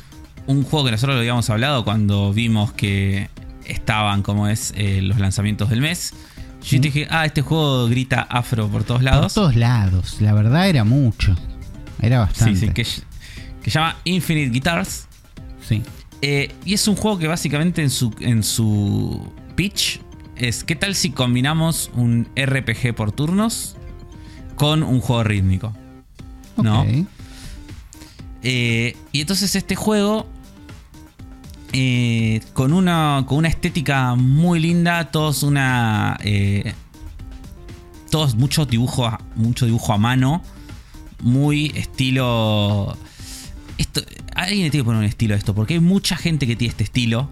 un 0.48 0.64
juego 0.64 0.86
que 0.86 0.92
nosotros 0.92 1.16
lo 1.16 1.20
habíamos 1.22 1.50
hablado 1.50 1.84
cuando 1.84 2.34
vimos 2.34 2.72
que 2.74 3.30
estaban, 3.66 4.22
como 4.24 4.48
es, 4.48 4.74
eh, 4.76 5.02
los 5.02 5.20
lanzamientos 5.20 5.70
del 5.70 5.82
mes. 5.82 6.14
Yo 6.64 6.78
dije, 6.80 7.08
ah, 7.10 7.26
este 7.26 7.42
juego 7.42 7.88
grita 7.88 8.22
afro 8.22 8.68
por 8.68 8.84
todos 8.84 9.00
por 9.00 9.04
lados. 9.04 9.34
todos 9.34 9.56
lados. 9.56 10.18
La 10.22 10.34
verdad 10.34 10.70
era 10.70 10.84
mucho. 10.84 11.36
Era 12.02 12.20
bastante. 12.20 12.60
sí, 12.60 12.68
que, 12.70 12.84
que 12.84 13.72
se 13.72 13.72
llama 13.72 13.98
Infinite 14.04 14.50
Guitars. 14.52 15.08
Sí. 15.68 15.82
Eh, 16.22 16.54
y 16.66 16.74
es 16.74 16.88
un 16.88 16.96
juego 16.96 17.18
que 17.18 17.28
básicamente 17.28 17.82
en 17.82 17.90
su, 17.90 18.14
en 18.20 18.44
su 18.44 19.32
pitch 19.56 20.00
es 20.36 20.64
¿qué 20.64 20.76
tal 20.76 20.96
si 20.96 21.12
combinamos 21.12 21.90
un 21.94 22.28
RPG 22.36 22.94
por 22.96 23.12
turnos 23.12 23.76
con 24.56 24.84
un 24.84 25.00
juego 25.02 25.24
rítmico? 25.24 25.74
¿No? 26.58 26.82
Ok. 26.82 26.88
Eh, 28.44 28.96
y 29.12 29.22
entonces 29.22 29.56
este 29.56 29.76
juego, 29.76 30.28
eh, 31.74 32.42
con, 32.54 32.74
una, 32.74 33.24
con 33.28 33.38
una 33.40 33.48
estética 33.48 34.16
muy 34.16 34.60
linda, 34.60 35.12
todos 35.12 35.44
una... 35.44 36.18
todos 38.10 38.36
mucho 38.36 38.66
dibujo, 38.66 39.06
a- 39.06 39.20
mucho 39.36 39.66
dibujo 39.66 39.94
a 39.94 39.98
mano, 39.98 40.42
muy 41.22 41.72
estilo... 41.76 42.98
Esto, 43.78 44.02
alguien 44.36 44.64
le 44.66 44.70
tiene 44.72 44.84
que 44.84 44.86
poner 44.86 45.00
un 45.00 45.06
estilo 45.06 45.34
a 45.34 45.38
esto, 45.38 45.56
porque 45.56 45.76
hay 45.76 45.80
mucha 45.80 46.16
gente 46.16 46.46
que 46.46 46.56
tiene 46.56 46.70
este 46.72 46.84
estilo, 46.84 47.30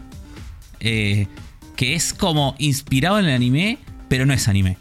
eh, 0.80 1.28
que 1.76 1.94
es 1.96 2.14
como 2.14 2.56
inspirado 2.58 3.20
en 3.20 3.26
el 3.26 3.32
anime, 3.36 3.78
pero 4.08 4.26
no 4.26 4.34
es 4.34 4.48
anime. 4.48 4.78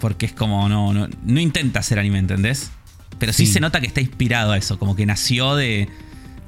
Porque 0.00 0.26
es 0.26 0.32
como, 0.32 0.68
no, 0.68 0.92
no, 0.92 1.08
no 1.24 1.40
intenta 1.40 1.82
ser 1.82 1.98
anime, 1.98 2.18
¿entendés? 2.18 2.70
Pero 3.18 3.32
sí, 3.32 3.46
Sí. 3.46 3.52
se 3.54 3.60
nota 3.60 3.80
que 3.80 3.86
está 3.86 4.00
inspirado 4.00 4.52
a 4.52 4.58
eso, 4.58 4.78
como 4.78 4.96
que 4.96 5.06
nació 5.06 5.54
de, 5.54 5.88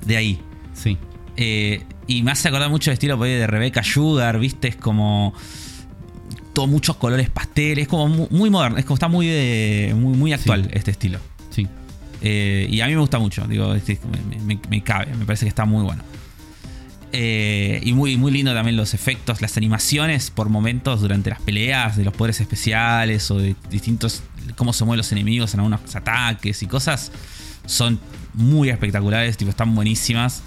de 0.04 0.16
ahí. 0.16 0.40
Sí. 0.74 0.98
Eh, 1.36 1.84
y 2.08 2.22
me 2.22 2.32
hace 2.32 2.48
acordar 2.48 2.68
mucho 2.70 2.90
el 2.90 2.94
estilo 2.94 3.16
de 3.16 3.46
Rebecca 3.46 3.82
Sugar, 3.84 4.38
¿viste? 4.40 4.68
Es 4.68 4.76
como. 4.76 5.34
Todo 6.52 6.66
muchos 6.66 6.96
colores 6.96 7.28
pasteles, 7.30 7.82
es 7.82 7.88
como 7.88 8.08
mu- 8.08 8.28
muy, 8.30 8.48
moderno, 8.50 8.78
es 8.78 8.84
como 8.86 8.94
está 8.94 9.08
muy, 9.08 9.26
de, 9.26 9.94
muy, 9.94 10.16
muy 10.16 10.32
actual 10.32 10.64
Sí. 10.64 10.70
este 10.72 10.90
estilo. 10.90 11.18
Eh, 12.22 12.66
y 12.70 12.80
a 12.80 12.86
mí 12.86 12.94
me 12.94 13.00
gusta 13.00 13.18
mucho, 13.18 13.46
digo, 13.46 13.74
este, 13.74 13.98
me, 14.28 14.38
me- 14.56 14.60
me 14.68 14.82
cabe, 14.82 15.14
me 15.14 15.24
parece 15.26 15.44
que 15.44 15.50
está 15.50 15.64
muy 15.64 15.82
bueno. 15.84 16.02
Eh, 17.12 17.80
y 17.84 17.92
muy, 17.92 18.16
muy 18.16 18.32
lindo 18.32 18.52
también 18.52 18.76
los 18.76 18.92
efectos, 18.92 19.40
las 19.40 19.56
animaciones 19.56 20.30
por 20.30 20.48
momentos 20.48 21.00
durante 21.00 21.30
las 21.30 21.40
peleas 21.40 21.96
de 21.96 22.04
los 22.04 22.12
poderes 22.12 22.40
especiales 22.40 23.30
o 23.30 23.38
de 23.38 23.54
distintos. 23.70 24.22
cómo 24.56 24.72
se 24.72 24.84
mueven 24.84 24.98
los 24.98 25.12
enemigos 25.12 25.54
en 25.54 25.60
algunos 25.60 25.94
ataques 25.94 26.62
y 26.62 26.66
cosas. 26.66 27.12
Son 27.64 27.98
muy 28.34 28.68
espectaculares, 28.70 29.36
tipo, 29.36 29.50
están 29.50 29.74
buenísimas. 29.74 30.42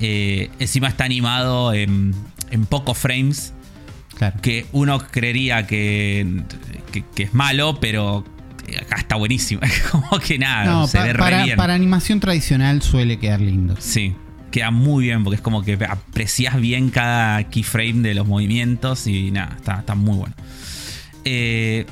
Eh, 0.00 0.50
encima 0.58 0.88
está 0.88 1.04
animado 1.04 1.72
en, 1.74 2.14
en 2.50 2.66
pocos 2.66 2.96
frames, 2.98 3.52
Claro. 4.16 4.38
que 4.42 4.66
uno 4.72 4.98
creería 4.98 5.66
que, 5.66 6.42
que, 6.92 7.04
que 7.14 7.22
es 7.24 7.34
malo, 7.34 7.78
pero 7.80 8.24
acá 8.78 8.96
está 8.96 9.16
buenísimo. 9.16 9.60
Como 9.90 10.18
que 10.20 10.38
nada, 10.38 10.64
No, 10.64 10.86
se 10.86 10.98
pa- 10.98 11.04
ve 11.04 11.12
re 11.12 11.18
para, 11.18 11.44
bien. 11.44 11.56
para 11.56 11.74
animación 11.74 12.20
tradicional 12.20 12.82
suele 12.82 13.18
quedar 13.18 13.40
lindo. 13.40 13.74
Sí, 13.78 14.14
queda 14.50 14.70
muy 14.70 15.04
bien 15.04 15.22
porque 15.24 15.36
es 15.36 15.40
como 15.42 15.62
que 15.62 15.78
aprecias 15.88 16.60
bien 16.60 16.90
cada 16.90 17.44
keyframe 17.44 18.00
de 18.02 18.14
los 18.14 18.26
movimientos 18.26 19.06
y 19.06 19.30
nada, 19.30 19.54
está, 19.56 19.78
está 19.80 19.94
muy 19.94 20.16
bueno. 20.16 20.34
Eh, 21.24 21.86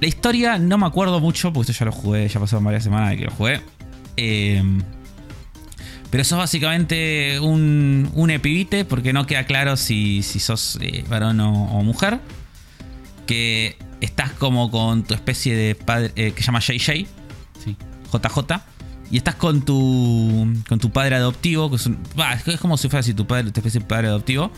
la 0.00 0.06
historia 0.06 0.58
no 0.58 0.78
me 0.78 0.86
acuerdo 0.86 1.20
mucho 1.20 1.52
porque 1.52 1.70
esto 1.72 1.80
ya 1.84 1.86
lo 1.86 1.92
jugué, 1.92 2.26
ya 2.28 2.40
pasaron 2.40 2.64
varias 2.64 2.82
semanas 2.84 3.10
de 3.10 3.16
que 3.18 3.24
lo 3.26 3.30
jugué. 3.32 3.60
Eh, 4.16 4.62
pero 6.10 6.24
sos 6.24 6.38
básicamente 6.38 7.40
un, 7.40 8.10
un 8.14 8.30
epibite 8.30 8.84
porque 8.84 9.12
no 9.14 9.26
queda 9.26 9.44
claro 9.44 9.76
si, 9.76 10.22
si 10.22 10.40
sos 10.40 10.78
eh, 10.82 11.04
varón 11.08 11.40
o, 11.40 11.64
o 11.78 11.82
mujer. 11.82 12.20
Que 13.26 13.76
estás 14.04 14.32
como 14.32 14.70
con 14.70 15.02
tu 15.04 15.14
especie 15.14 15.54
de 15.56 15.74
padre 15.74 16.12
eh, 16.16 16.32
que 16.32 16.40
se 16.42 16.46
llama 16.46 16.60
JJ. 16.60 17.06
Sí. 17.64 17.76
JJ. 18.12 18.60
Y 19.10 19.16
estás 19.18 19.34
con 19.34 19.62
tu, 19.62 20.46
con 20.68 20.78
tu 20.78 20.90
padre 20.90 21.16
adoptivo, 21.16 21.68
que 21.70 21.76
es, 21.76 21.86
un- 21.86 21.98
bah, 22.16 22.34
es 22.46 22.58
como 22.60 22.76
si 22.78 22.88
fuera 22.88 23.00
así 23.00 23.12
tu 23.14 23.26
padre, 23.26 23.50
tu 23.50 23.60
especie 23.60 23.80
de 23.80 23.86
padre 23.86 24.08
adoptivo. 24.08 24.50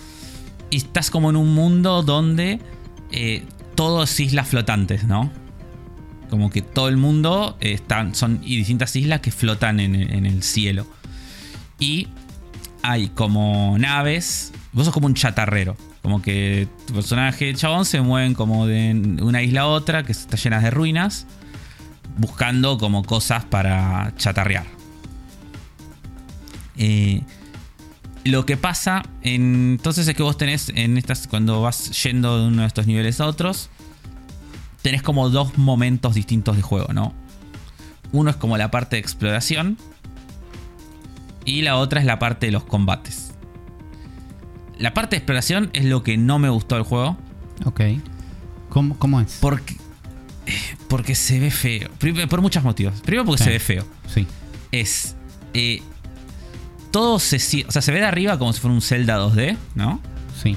Y 0.70 0.76
estás 0.78 1.11
como 1.11 1.30
en 1.30 1.36
un 1.36 1.55
mundo 1.55 2.03
donde 2.03 2.61
eh, 3.11 3.45
todo 3.74 4.05
es 4.05 4.20
islas 4.20 4.49
flotantes, 4.49 5.05
¿no? 5.05 5.30
Como 6.30 6.51
que 6.51 6.62
todo 6.62 6.88
el 6.88 6.97
mundo 6.97 7.57
eh, 7.61 7.72
están, 7.72 8.14
son 8.14 8.40
y 8.45 8.57
distintas 8.57 8.95
islas 8.97 9.20
que 9.20 9.30
flotan 9.30 9.78
en, 9.80 9.95
en 9.97 10.24
el 10.26 10.42
cielo. 10.42 10.86
Y 11.78 12.09
hay 12.87 13.09
como 13.09 13.76
naves. 13.78 14.53
Vos 14.72 14.85
sos 14.85 14.93
como 14.95 15.07
un 15.07 15.14
chatarrero. 15.14 15.74
Como 16.03 16.20
que 16.20 16.68
tu 16.87 16.93
personaje, 16.93 17.55
chabón, 17.55 17.87
se 17.87 18.03
mueven 18.03 18.35
como 18.35 18.66
de 18.66 19.16
una 19.22 19.43
isla 19.43 19.62
a 19.62 19.66
otra 19.68 20.03
que 20.05 20.12
está 20.12 20.37
llena 20.37 20.61
de 20.61 20.70
ruinas 20.70 21.26
buscando 22.18 22.76
como 22.76 23.03
cosas 23.05 23.45
para 23.47 24.12
chatarrear. 24.18 24.66
Eh, 26.76 27.22
lo 28.24 28.45
que 28.45 28.57
pasa 28.57 29.03
en- 29.22 29.72
entonces 29.78 30.07
es 30.07 30.14
que 30.14 30.22
vos 30.22 30.37
tenés 30.37 30.70
en 30.74 30.99
estas 30.99 31.26
cuando 31.26 31.62
vas 31.62 32.03
yendo 32.03 32.39
de 32.39 32.49
uno 32.49 32.62
de 32.62 32.68
estos 32.68 32.87
niveles 32.87 33.20
a 33.20 33.26
otros 33.26 33.70
tenés 34.82 35.03
como 35.03 35.30
dos 35.30 35.57
momentos 35.57 36.14
distintos 36.14 36.57
de 36.57 36.62
juego, 36.62 36.93
¿no? 36.93 37.14
Uno 38.12 38.30
es 38.30 38.37
como 38.37 38.59
la 38.59 38.70
parte 38.70 38.97
de 38.97 39.01
exploración 39.01 39.78
y 41.45 41.62
la 41.62 41.76
otra 41.76 42.01
es 42.01 42.07
la 42.07 42.18
parte 42.18 42.47
de 42.47 42.53
los 42.53 42.64
combates. 42.64 43.32
La 44.78 44.92
parte 44.95 45.16
de 45.16 45.18
exploración 45.18 45.70
es 45.72 45.84
lo 45.84 46.03
que 46.03 46.16
no 46.16 46.38
me 46.38 46.49
gustó 46.49 46.74
del 46.74 46.84
juego. 46.84 47.16
Ok. 47.64 47.80
¿Cómo, 48.70 48.99
cómo 48.99 49.20
es? 49.20 49.38
Porque, 49.40 49.76
porque 50.88 51.14
se 51.14 51.38
ve 51.38 51.51
feo. 51.51 51.88
Por 52.28 52.40
muchos 52.40 52.64
motivos. 52.64 53.01
Primero 53.03 53.24
porque 53.24 53.38
Sí. 53.38 53.45
se 53.45 53.51
ve 53.51 53.61
feo. 53.61 53.86
Sí. 54.12 54.26
Es. 54.72 55.14
eh, 55.55 55.80
todo 56.90 57.18
se. 57.18 57.36
O 57.66 57.70
sea, 57.72 57.82
se 57.82 57.92
ve 57.92 57.99
de 58.01 58.07
arriba 58.07 58.38
como 58.38 58.53
si 58.53 58.61
fuera 58.61 58.74
un 58.74 58.80
Zelda 58.82 59.18
2D, 59.18 59.57
¿no? 59.74 60.01
Sí. 60.42 60.57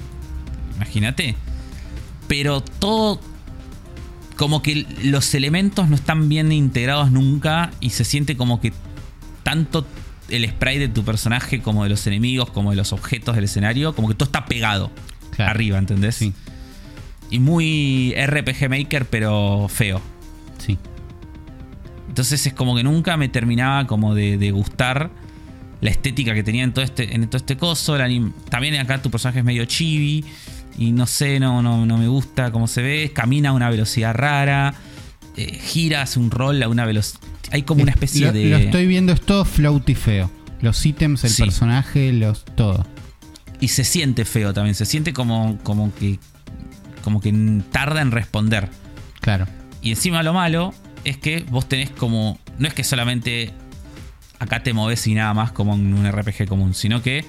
Imagínate. 0.76 1.36
Pero 2.28 2.62
todo. 2.62 3.20
Como 4.36 4.62
que 4.62 4.86
los 5.04 5.34
elementos 5.34 5.90
no 5.90 5.96
están 5.96 6.30
bien 6.30 6.52
integrados 6.52 7.12
nunca. 7.12 7.72
Y 7.80 7.92
se 7.92 8.04
siente 8.06 8.36
como 8.38 8.62
que 8.62 8.72
tanto 9.44 9.86
el 10.30 10.50
spray 10.50 10.78
de 10.80 10.88
tu 10.88 11.04
personaje 11.04 11.62
como 11.62 11.84
de 11.84 11.90
los 11.90 12.06
enemigos, 12.08 12.50
como 12.50 12.72
de 12.72 12.76
los 12.78 12.94
objetos 12.94 13.36
del 13.36 13.46
escenario, 13.46 13.96
como 13.96 14.08
que 14.08 14.14
todo 14.16 14.26
está 14.28 14.46
pegado 14.46 14.92
Claro. 15.36 15.52
arriba, 15.52 15.78
¿entendés? 15.78 16.16
Sí. 16.16 16.34
Y 17.30 17.40
muy 17.40 18.14
RPG 18.18 18.70
Maker, 18.70 19.06
pero 19.06 19.68
feo. 19.70 20.02
Sí. 20.58 20.78
Entonces 22.10 22.46
es 22.48 22.54
como 22.54 22.76
que 22.76 22.84
nunca 22.84 23.18
me 23.18 23.30
terminaba 23.30 23.86
como 23.86 24.16
de, 24.16 24.38
de 24.38 24.52
gustar 24.52 25.12
la 25.82 25.90
estética 25.92 26.34
que 26.34 26.42
tenía 26.44 26.64
en 26.64 26.74
todo 26.74 26.84
este, 26.84 27.14
en 27.14 27.28
todo 27.28 27.38
este 27.38 27.58
coso. 27.58 27.98
También 28.50 28.76
acá 28.78 29.02
tu 29.02 29.12
personaje 29.12 29.40
es 29.40 29.46
medio 29.46 29.66
chibi. 29.66 30.26
Y 30.80 30.92
no 30.92 31.06
sé, 31.08 31.40
no, 31.40 31.62
no, 31.62 31.86
no 31.86 31.98
me 31.98 32.08
gusta 32.08 32.52
cómo 32.52 32.68
se 32.68 32.82
ve. 32.82 33.12
Camina 33.14 33.50
a 33.50 33.54
una 33.54 33.70
velocidad 33.70 34.16
rara. 34.16 34.74
Eh, 35.38 35.60
gira, 35.60 36.02
hace 36.02 36.20
un 36.20 36.32
rol 36.32 36.62
a 36.64 36.68
una 36.68 36.86
velocidad. 36.86 37.22
Hay 37.52 37.64
como 37.64 37.82
una 37.84 37.92
especie 37.92 38.26
lo, 38.28 38.34
de. 38.34 38.46
lo 38.50 38.58
estoy 38.58 38.88
viendo, 38.88 39.14
es 39.14 39.22
todo 39.22 39.46
floaty 39.46 39.96
feo. 39.96 40.30
Los 40.62 40.86
ítems, 40.86 41.24
el 41.24 41.30
Sí. 41.30 41.44
personaje, 41.44 42.12
los 42.12 42.44
todo. 42.44 42.86
Y 43.62 43.70
se 43.70 43.84
siente 43.84 44.26
feo 44.26 44.54
también. 44.54 44.76
Se 44.76 44.86
siente 44.86 45.14
como, 45.14 45.58
como 45.64 45.94
que. 45.96 46.20
Como 47.04 47.22
que 47.22 47.32
tarda 47.72 48.02
en 48.02 48.12
responder. 48.12 48.70
Claro. 49.22 49.46
Y 49.82 49.92
encima 49.92 50.24
lo 50.24 50.34
malo 50.34 50.74
es 51.06 51.18
que 51.18 51.46
vos 51.50 51.70
tenés 51.70 51.90
como. 51.92 52.38
No 52.60 52.68
es 52.68 52.74
que 52.74 52.84
solamente 52.84 53.54
acá 54.40 54.62
te 54.64 54.74
moves 54.74 55.06
y 55.08 55.14
nada 55.14 55.34
más 55.34 55.52
como 55.52 55.74
en 55.76 55.94
un 55.94 56.06
RPG 56.12 56.48
común, 56.48 56.74
sino 56.74 57.02
que 57.02 57.24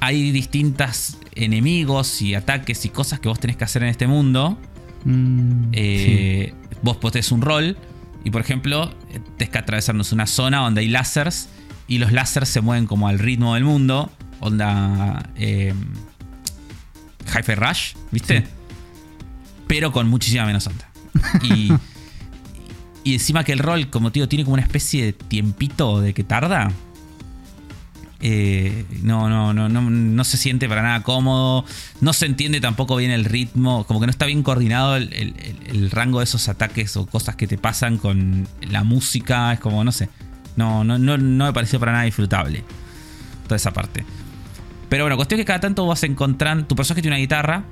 hay 0.00 0.30
distintas 0.30 1.18
enemigos 1.34 2.20
y 2.22 2.34
ataques 2.34 2.84
y 2.84 2.88
cosas 2.90 3.20
que 3.20 3.28
vos 3.28 3.38
tenés 3.40 3.56
que 3.56 3.64
hacer 3.64 3.82
en 3.82 3.88
este 3.90 4.06
mundo. 4.06 4.58
Mm, 5.04 5.68
Eh, 5.72 6.52
Vos 6.82 6.96
potés 6.96 7.32
un 7.32 7.42
rol 7.42 7.76
y, 8.24 8.30
por 8.30 8.40
ejemplo, 8.40 8.94
tenés 9.36 9.50
que 9.50 9.58
atravesarnos 9.58 10.12
una 10.12 10.26
zona 10.26 10.58
donde 10.58 10.80
hay 10.82 10.88
láseres 10.88 11.48
y 11.86 11.98
los 11.98 12.12
láseres 12.12 12.48
se 12.48 12.60
mueven 12.60 12.86
como 12.86 13.08
al 13.08 13.18
ritmo 13.18 13.54
del 13.54 13.64
mundo. 13.64 14.10
Onda. 14.40 15.30
Eh, 15.36 15.74
Hi-Fi 17.26 17.54
Rush, 17.54 17.94
¿viste? 18.10 18.40
Sí. 18.40 18.46
Pero 19.66 19.92
con 19.92 20.08
muchísima 20.08 20.46
menos 20.46 20.66
onda. 20.66 20.88
Y, 21.42 21.72
y 23.04 23.14
encima 23.14 23.44
que 23.44 23.52
el 23.52 23.58
rol, 23.58 23.90
como 23.90 24.10
te 24.10 24.20
digo, 24.20 24.28
tiene 24.28 24.44
como 24.44 24.54
una 24.54 24.62
especie 24.62 25.04
de 25.04 25.12
tiempito 25.12 26.00
de 26.00 26.14
que 26.14 26.24
tarda. 26.24 26.70
Eh, 28.20 28.84
no, 29.02 29.28
no, 29.28 29.54
no, 29.54 29.68
no, 29.68 29.80
no 29.82 30.24
se 30.24 30.36
siente 30.36 30.68
para 30.68 30.82
nada 30.82 31.02
cómodo. 31.02 31.64
No 32.00 32.12
se 32.12 32.26
entiende 32.26 32.60
tampoco 32.60 32.96
bien 32.96 33.10
el 33.10 33.24
ritmo. 33.24 33.84
Como 33.84 34.00
que 34.00 34.06
no 34.06 34.10
está 34.10 34.26
bien 34.26 34.42
coordinado 34.42 34.96
el, 34.96 35.12
el- 35.12 35.90
rango 35.90 36.18
de 36.18 36.24
esos 36.24 36.48
ataques 36.48 36.96
o 36.96 37.06
cosas 37.06 37.36
que 37.36 37.46
te 37.46 37.58
pasan 37.58 37.98
con 37.98 38.48
la 38.68 38.82
música. 38.84 39.52
Es 39.52 39.60
como, 39.60 39.84
no 39.84 39.92
sé. 39.92 40.08
No, 40.56 40.82
no, 40.84 40.98
no, 40.98 41.16
no 41.16 41.44
me 41.46 41.52
pareció 41.52 41.78
para 41.78 41.92
nada 41.92 42.04
disfrutable. 42.04 42.64
Toda 43.44 43.56
esa 43.56 43.72
parte. 43.72 44.04
Pero 44.88 45.04
bueno, 45.04 45.16
cuestión 45.16 45.38
que 45.38 45.44
cada 45.44 45.60
tanto 45.60 45.86
vas 45.86 46.02
encontrando. 46.02 46.66
Tu 46.66 46.74
personaje 46.74 47.02
tiene 47.02 47.16
una 47.16 47.20
guitarra. 47.20 47.64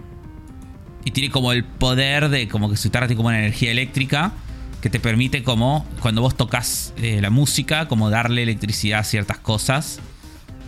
Y 1.04 1.10
tiene 1.12 1.30
como 1.30 1.52
el 1.52 1.64
poder 1.64 2.28
de 2.28 2.48
como 2.48 2.68
que 2.70 2.76
su 2.76 2.88
guitarra 2.88 3.06
tiene 3.06 3.16
como 3.16 3.28
una 3.28 3.38
energía 3.38 3.70
eléctrica. 3.72 4.32
Que 4.80 4.90
te 4.90 5.00
permite 5.00 5.42
como 5.42 5.84
cuando 6.00 6.20
vos 6.20 6.36
tocas 6.36 6.92
eh, 6.98 7.18
la 7.20 7.30
música, 7.30 7.88
como 7.88 8.10
darle 8.10 8.44
electricidad 8.44 9.00
a 9.00 9.04
ciertas 9.04 9.38
cosas. 9.38 9.98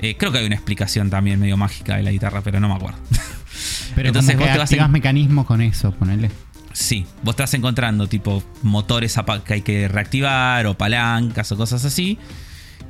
Eh, 0.01 0.17
creo 0.17 0.31
que 0.33 0.39
hay 0.39 0.47
una 0.47 0.55
explicación 0.55 1.11
también 1.11 1.41
medio 1.41 1.57
mágica 1.57 1.97
de 1.97 2.03
la 2.03 2.11
guitarra, 2.13 2.41
pero 2.43 2.61
no 2.61 2.69
me 2.69 2.75
acuerdo. 2.75 2.99
Pero 3.95 4.09
Entonces 4.09 4.35
como 4.37 4.45
vos 4.47 4.49
que 4.49 4.53
te 4.53 4.59
vas 4.81 4.87
en- 4.87 4.93
mecanismos 4.93 5.47
con 5.47 5.61
eso, 5.61 5.91
ponele. 5.93 6.31
Sí, 6.73 7.05
vos 7.25 7.35
vas 7.37 7.53
encontrando 7.55 8.07
tipo 8.07 8.45
motores 8.63 9.19
que 9.45 9.55
hay 9.55 9.63
que 9.63 9.89
reactivar 9.89 10.67
o 10.67 10.79
palancas 10.79 11.51
o 11.51 11.57
cosas 11.57 11.85
así. 11.85 12.19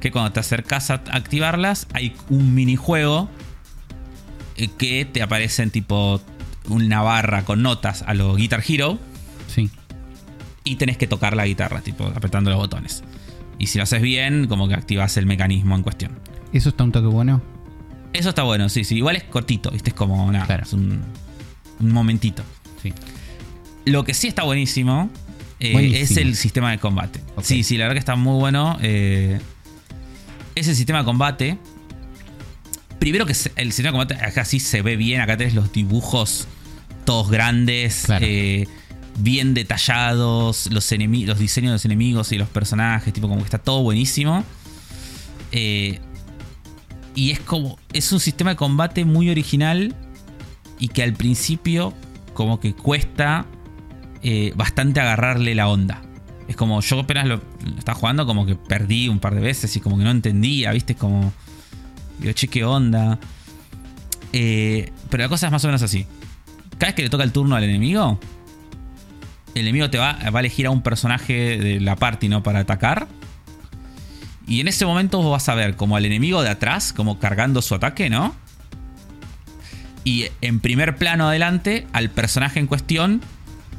Que 0.00 0.11
cuando 0.11 0.32
te 0.32 0.40
acercas 0.40 0.90
a 0.90 0.94
activarlas 1.11 1.86
hay 1.94 2.14
un 2.28 2.54
minijuego 2.54 3.30
eh, 4.56 4.68
que 4.76 5.06
te 5.06 5.22
aparecen 5.22 5.70
tipo 5.70 6.20
una 6.68 7.00
barra 7.00 7.44
con 7.46 7.62
notas 7.62 8.02
a 8.06 8.12
lo 8.12 8.34
Guitar 8.34 8.62
Hero 8.68 8.98
Sí. 9.46 9.70
y 10.64 10.76
tenés 10.76 10.98
que 10.98 11.06
tocar 11.06 11.34
la 11.34 11.46
guitarra, 11.46 11.80
tipo 11.80 12.04
apretando 12.04 12.50
los 12.50 12.59
botones. 12.59 13.02
Y 13.59 13.68
si 13.68 13.78
lo 13.78 13.84
haces 13.84 14.02
bien, 14.02 14.46
como 14.48 14.68
que 14.68 14.74
activas 14.74 15.16
el 15.16 15.24
mecanismo 15.24 15.74
en 15.74 15.82
cuestión. 15.82 16.18
Eso 16.53 16.68
está 16.70 16.84
un 16.84 16.92
toque 16.92 17.07
bueno. 17.09 17.42
Eso 18.12 18.30
está 18.30 18.42
bueno, 18.42 18.68
sí, 18.68 18.84
sí. 18.84 18.96
Igual 18.96 19.16
es 19.16 19.24
cortito, 19.24 19.70
¿viste? 19.70 19.90
Es 19.90 19.94
como 19.94 20.30
nada, 20.32 20.46
Claro. 20.46 20.62
es 20.64 20.72
un, 20.72 21.03
un 21.80 21.92
momentito. 21.92 22.42
Sí. 22.82 22.92
Lo 23.84 24.05
que 24.05 24.14
sí 24.14 24.28
está 24.28 24.42
buenísimo, 24.44 25.11
eh, 25.61 25.72
Buenísimo. 25.72 26.03
es 26.05 26.16
el 26.16 26.34
sistema 26.36 26.70
de 26.70 26.78
combate. 26.78 27.20
Sí, 27.42 27.62
sí, 27.64 27.76
la 27.76 27.84
verdad 27.84 27.94
que 27.94 28.01
está 28.01 28.16
muy 28.16 28.38
bueno. 28.38 28.78
eh, 28.80 29.40
es 30.55 30.66
el 30.68 30.74
sistema 30.74 31.01
de 31.01 31.05
combate. 31.05 31.59
Primero 32.99 33.26
que 33.26 33.32
el 33.57 33.72
sistema 33.72 33.88
de 33.88 33.92
combate 33.92 34.14
acá 34.16 34.44
sí 34.44 34.59
se 34.59 34.82
ve 34.82 34.96
bien. 34.96 35.20
Acá 35.20 35.36
tenés 35.36 35.55
los 35.55 35.72
dibujos 35.72 36.49
todos 37.05 37.30
grandes, 37.30 38.03
Claro. 38.07 38.24
eh, 38.28 38.66
bien 39.18 39.55
detallados, 39.55 40.66
los, 40.70 40.90
los 40.92 41.38
diseños 41.38 41.70
de 41.70 41.74
los 41.74 41.84
enemigos 41.84 42.32
y 42.32 42.38
los 42.38 42.49
personajes, 42.49 43.12
tipo 43.14 43.28
como 43.28 43.40
que 43.40 43.44
está 43.46 43.59
todo 43.59 43.82
buenísimo. 43.82 44.44
Eh, 45.53 46.01
y 47.19 47.33
es 47.33 47.41
como, 47.41 47.81
es 47.93 48.12
un 48.12 48.21
sistema 48.21 48.51
de 48.51 48.57
combate 48.57 49.05
muy 49.05 49.29
original 49.29 49.93
y 50.79 50.87
que 50.87 51.03
al 51.03 51.14
principio 51.14 51.93
como 52.33 52.61
que 52.61 52.75
cuesta 52.75 53.45
eh, 54.23 54.53
bastante 54.55 55.01
agarrarle 55.01 55.57
la 55.57 55.66
onda. 55.66 56.01
Es 56.47 56.55
como 56.55 56.81
yo 56.81 57.01
apenas 57.01 57.27
lo, 57.27 57.43
estaba 57.77 57.99
jugando 57.99 58.25
como 58.25 58.47
que 58.47 58.55
perdí 58.55 59.09
un 59.09 59.19
par 59.19 59.35
de 59.35 59.41
veces 59.41 59.75
y 59.75 59.81
como 59.81 59.99
que 59.99 60.05
no 60.05 60.12
entendía, 60.12 60.71
¿viste? 60.71 60.95
Como... 60.95 61.33
Digo, 62.21 62.33
che, 62.35 62.47
qué 62.47 62.62
onda. 62.62 63.19
Eh, 64.33 64.93
pero 65.11 65.25
la 65.25 65.29
cosa 65.29 65.47
es 65.47 65.53
más 65.53 65.64
o 65.64 65.66
menos 65.66 65.83
así. 65.83 66.07
Cada 66.79 66.87
vez 66.87 66.95
que 66.95 67.03
le 67.03 67.11
toca 67.11 67.25
el 67.25 67.33
turno 67.33 67.57
al 67.57 67.64
enemigo, 67.64 68.21
el 69.57 69.62
enemigo 69.62 69.91
te 69.91 69.99
va, 69.99 70.12
va 70.33 70.39
a 70.39 70.41
elegir 70.41 70.69
a 70.69 70.71
un 70.71 70.83
personaje 70.83 71.59
de 71.59 71.81
la 71.81 71.97
party, 71.97 72.29
¿no? 72.29 72.45
Para 72.45 72.61
atacar. 72.61 73.09
Y 74.49 74.61
en 74.61 74.68
ese 74.68 74.86
momento 74.86 75.18
vos 75.18 75.30
vas 75.30 75.49
a 75.51 75.55
ver 75.55 75.76
como 75.76 75.96
al 75.96 76.07
enemigo 76.07 76.42
de 76.42 76.49
atrás, 76.49 76.94
como 76.94 77.18
cargando 77.18 77.61
su 77.61 77.74
ataque, 77.74 78.09
¿no? 78.09 78.34
Y 80.05 80.26
en 80.40 80.61
primer 80.61 80.96
plano 80.96 81.28
adelante, 81.28 81.86
al 81.92 82.09
personaje 82.09 82.59
en 82.59 82.66
cuestión 82.66 83.20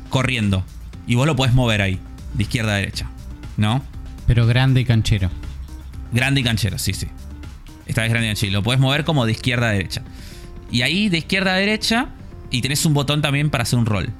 corriendo. 0.09 0.63
Y 1.07 1.15
vos 1.15 1.25
lo 1.25 1.35
podés 1.35 1.55
mover 1.55 1.81
ahí, 1.81 1.99
de 2.35 2.43
izquierda 2.43 2.73
a 2.73 2.77
derecha, 2.77 3.09
¿no? 3.57 3.83
Pero 4.27 4.45
grande 4.45 4.81
y 4.81 4.85
canchero. 4.85 5.31
Grande 6.11 6.41
y 6.41 6.43
canchero, 6.43 6.77
sí, 6.77 6.93
sí. 6.93 7.07
Esta 7.87 8.03
vez 8.03 8.11
grande 8.11 8.27
y 8.27 8.29
canchero. 8.29 8.53
Lo 8.53 8.63
puedes 8.63 8.79
mover 8.79 9.05
como 9.05 9.25
de 9.25 9.31
izquierda 9.31 9.69
a 9.69 9.71
derecha. 9.71 10.03
Y 10.71 10.83
ahí 10.83 11.09
de 11.09 11.17
izquierda 11.17 11.55
a 11.55 11.57
derecha. 11.57 12.09
Y 12.51 12.61
tenés 12.61 12.85
un 12.85 12.93
botón 12.93 13.23
también 13.23 13.49
para 13.49 13.63
hacer 13.63 13.79
un 13.79 13.87
rol. 13.87 14.11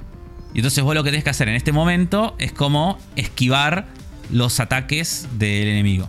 Y 0.52 0.58
entonces 0.58 0.82
vos 0.82 0.96
lo 0.96 1.04
que 1.04 1.10
tenés 1.10 1.22
que 1.22 1.30
hacer 1.30 1.48
en 1.48 1.54
este 1.54 1.70
momento 1.70 2.34
es 2.38 2.50
como 2.50 2.98
esquivar 3.14 3.86
los 4.32 4.58
ataques 4.58 5.28
del 5.38 5.68
enemigo. 5.68 6.08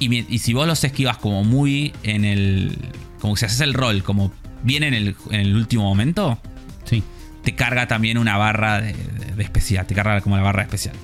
Y, 0.00 0.38
si 0.38 0.52
vos 0.54 0.66
los 0.66 0.82
esquivas 0.82 1.18
como 1.18 1.44
muy 1.44 1.92
en 2.02 2.24
el. 2.24 2.76
Como 3.20 3.34
que 3.34 3.40
si 3.40 3.46
haces 3.46 3.60
el 3.60 3.74
rol, 3.74 4.02
como 4.02 4.32
bien 4.62 4.82
en 4.82 4.94
el, 4.94 5.14
en 5.30 5.40
el 5.40 5.54
último 5.54 5.84
momento, 5.84 6.38
Sí. 6.84 7.02
te 7.44 7.54
carga 7.54 7.86
también 7.86 8.16
una 8.18 8.36
barra 8.38 8.80
de, 8.80 8.94
de- 8.94 9.34
de 9.36 9.42
especial. 9.42 9.86
Te 9.86 9.94
carga 9.94 10.20
como 10.22 10.36
la 10.36 10.42
barra 10.42 10.62
especial. 10.62 10.96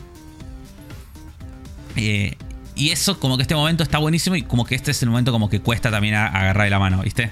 Eh, 1.97 2.35
y 2.75 2.91
eso, 2.91 3.19
como 3.21 3.37
que 3.37 3.43
este 3.43 3.55
momento 3.55 3.83
está 3.83 3.99
buenísimo. 3.99 4.37
Y 4.37 4.43
como 4.43 4.65
que 4.65 4.75
este 4.75 4.91
es 4.91 5.03
el 5.03 5.11
momento 5.11 5.33
como 5.33 5.49
que 5.49 5.61
cuesta 5.61 5.91
también 5.91 6.15
a- 6.15 6.27
agarrar 6.27 6.69
la 6.71 6.79
mano, 6.79 7.03
¿viste? 7.03 7.31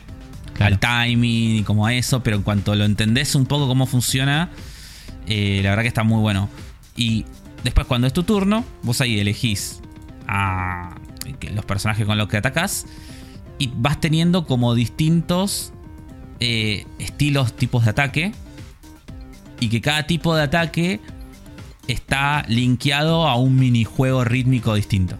Claro. 0.55 0.75
Al 0.75 0.81
timing 1.07 1.57
y 1.57 1.62
como 1.62 1.87
a 1.87 1.95
eso. 1.95 2.23
Pero 2.23 2.37
en 2.37 2.43
cuanto 2.43 2.75
lo 2.75 2.85
entendés 2.85 3.35
un 3.35 3.47
poco 3.47 3.67
cómo 3.67 3.87
funciona, 3.87 4.51
eh, 5.27 5.61
la 5.62 5.71
verdad 5.71 5.83
que 5.83 5.89
está 5.89 6.03
muy 6.05 6.21
bueno. 6.21 6.49
Y 6.97 7.25
después, 7.65 7.87
cuando 7.87 8.07
es 8.07 8.12
tu 8.12 8.23
turno, 8.23 8.65
vos 8.83 9.01
ahí 9.01 9.19
elegís 9.19 9.81
a 10.29 10.95
los 11.53 11.64
personajes 11.64 12.07
con 12.07 12.18
los 12.18 12.29
que 12.29 12.37
atacás. 12.37 12.87
Y 13.59 13.70
vas 13.77 14.01
teniendo 14.01 14.47
como 14.47 14.75
distintos 14.75 15.72
eh, 16.41 16.87
estilos, 16.99 17.55
tipos 17.57 17.85
de 17.85 17.91
ataque. 17.91 18.33
Y 19.61 19.68
que 19.68 19.81
cada 19.81 20.07
tipo 20.07 20.35
de 20.35 20.43
ataque 20.43 21.01
está 21.87 22.45
linkeado 22.49 23.27
a 23.29 23.37
un 23.37 23.57
minijuego 23.57 24.25
rítmico 24.25 24.75
distinto. 24.75 25.16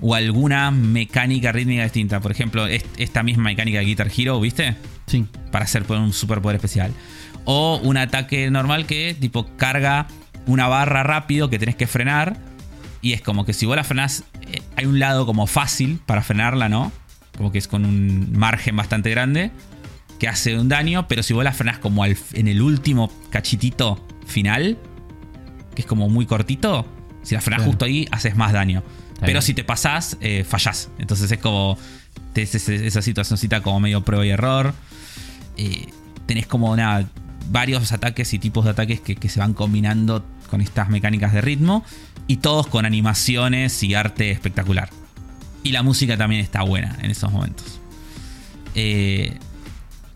O 0.00 0.14
alguna 0.14 0.70
mecánica 0.70 1.52
rítmica 1.52 1.82
distinta. 1.84 2.20
Por 2.20 2.32
ejemplo, 2.32 2.66
est- 2.66 2.86
esta 2.98 3.22
misma 3.22 3.44
mecánica 3.44 3.78
de 3.78 3.84
Guitar 3.86 4.10
Hero, 4.16 4.40
¿viste? 4.40 4.76
Sí. 5.06 5.26
Para 5.50 5.64
hacer 5.64 5.84
un 5.90 6.12
superpoder 6.12 6.56
especial. 6.56 6.92
O 7.44 7.80
un 7.82 7.96
ataque 7.96 8.50
normal 8.50 8.86
que 8.86 9.16
tipo 9.18 9.46
carga 9.56 10.06
una 10.46 10.68
barra 10.68 11.02
rápido 11.02 11.50
que 11.50 11.58
tenés 11.58 11.76
que 11.76 11.86
frenar. 11.86 12.36
Y 13.02 13.12
es 13.14 13.22
como 13.22 13.44
que 13.46 13.52
si 13.52 13.66
vos 13.66 13.76
la 13.76 13.84
frenás, 13.84 14.24
eh, 14.42 14.60
hay 14.76 14.86
un 14.86 14.98
lado 14.98 15.26
como 15.26 15.46
fácil 15.46 16.00
para 16.04 16.22
frenarla, 16.22 16.68
¿no? 16.68 16.92
Como 17.36 17.50
que 17.52 17.58
es 17.58 17.66
con 17.68 17.84
un 17.86 18.32
margen 18.36 18.76
bastante 18.76 19.10
grande 19.10 19.50
que 20.18 20.28
hace 20.28 20.58
un 20.58 20.68
daño, 20.68 21.08
pero 21.08 21.22
si 21.22 21.32
vos 21.32 21.42
la 21.44 21.52
frenás 21.52 21.78
como 21.78 22.02
al- 22.04 22.16
en 22.34 22.46
el 22.48 22.60
último 22.60 23.10
cachitito 23.30 24.06
final, 24.26 24.76
que 25.74 25.80
es 25.82 25.86
como 25.86 26.10
muy 26.10 26.26
cortito, 26.26 26.86
si 27.22 27.34
la 27.34 27.40
frenás 27.40 27.60
Claro. 27.60 27.70
justo 27.72 27.84
ahí, 27.86 28.06
haces 28.10 28.36
más 28.36 28.52
daño. 28.52 28.82
Está 29.14 29.20
pero 29.26 29.32
bien. 29.38 29.42
si 29.42 29.54
te 29.54 29.64
pasás, 29.64 30.18
eh, 30.20 30.44
fallás. 30.46 30.90
Entonces 30.98 31.30
es 31.32 31.38
como 31.38 31.78
ese- 32.34 32.86
esa 32.86 33.00
situacióncita 33.02 33.62
como 33.62 33.80
medio 33.80 34.02
prueba 34.04 34.26
y 34.26 34.30
error. 34.30 34.74
Eh, 35.56 35.86
tenés 36.26 36.46
como 36.46 36.74
nada, 36.76 37.08
varios 37.50 37.90
ataques 37.92 38.32
y 38.34 38.38
tipos 38.38 38.64
de 38.64 38.70
ataques 38.72 39.00
que, 39.00 39.16
que 39.16 39.28
se 39.30 39.40
van 39.40 39.54
combinando 39.54 40.24
con 40.50 40.60
estas 40.60 40.88
mecánicas 40.90 41.32
de 41.32 41.40
ritmo. 41.40 41.84
Y 42.30 42.36
todos 42.36 42.68
con 42.68 42.86
animaciones 42.86 43.82
y 43.82 43.94
arte 43.94 44.30
espectacular. 44.30 44.88
Y 45.64 45.72
la 45.72 45.82
música 45.82 46.16
también 46.16 46.40
está 46.42 46.62
buena 46.62 46.96
en 47.02 47.10
esos 47.10 47.32
momentos. 47.32 47.80
Eh, 48.76 49.36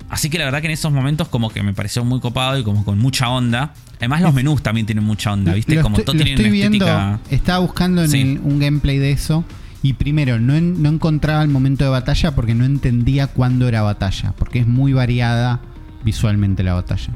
así 0.08 0.30
que 0.30 0.38
la 0.38 0.44
verdad 0.44 0.60
que 0.60 0.66
en 0.68 0.72
esos 0.74 0.92
momentos 0.92 1.26
como 1.26 1.50
que 1.50 1.62
me 1.64 1.72
pareció 1.74 2.04
muy 2.04 2.20
copado 2.20 2.56
y 2.58 2.62
como 2.62 2.84
con 2.84 2.98
mucha 3.00 3.28
onda. 3.28 3.74
Además 3.96 4.20
los 4.22 4.32
menús 4.32 4.62
también 4.62 4.86
tienen 4.86 5.04
mucha 5.04 5.32
onda, 5.32 5.54
¿viste? 5.54 5.74
Lo 5.74 5.82
como 5.82 5.96
estoy, 5.96 6.04
todo 6.04 6.14
lo 6.18 6.24
tiene 6.24 6.30
estoy 6.40 6.46
una 6.50 6.68
viendo, 6.70 6.86
estética... 6.86 7.20
estaba 7.34 7.58
buscando 7.60 8.04
en 8.04 8.10
Sí. 8.10 8.20
el- 8.20 8.38
un 8.44 8.58
gameplay 8.60 8.98
de 8.98 9.10
eso 9.12 9.44
Y 9.82 9.94
primero, 9.94 10.38
no, 10.40 10.54
en- 10.54 10.82
no 10.82 10.88
encontraba 10.90 11.42
el 11.42 11.48
momento 11.48 11.84
de 11.84 11.90
batalla 11.90 12.34
porque 12.34 12.54
no 12.54 12.64
entendía 12.64 13.26
cuándo 13.26 13.66
era 13.68 13.82
batalla, 13.82 14.32
porque 14.38 14.60
es 14.60 14.66
muy 14.66 14.92
variada 14.94 15.60
visualmente 16.04 16.62
la 16.62 16.72
batalla. 16.74 17.12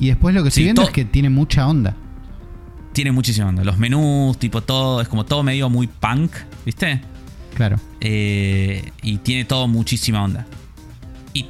Y 0.00 0.06
después 0.08 0.34
lo 0.34 0.42
que 0.42 0.48
estoy 0.48 0.64
viendo 0.64 0.82
es 0.82 0.90
que 0.90 1.04
tiene 1.04 1.28
mucha 1.30 1.66
onda. 1.68 1.94
Tiene 2.96 3.12
muchísima 3.12 3.48
onda. 3.48 3.62
Los 3.62 3.76
menús, 3.76 4.38
tipo 4.38 4.62
todo, 4.62 5.02
es 5.02 5.08
como 5.08 5.26
todo 5.26 5.42
medio 5.42 5.68
muy 5.68 5.86
punk, 5.86 6.32
¿viste? 6.64 7.02
Claro. 7.54 7.78
Eh, 8.00 8.90
y 9.02 9.18
tiene 9.18 9.44
todo 9.44 9.68
muchísima 9.68 10.24
onda. 10.24 10.46
Y 11.34 11.44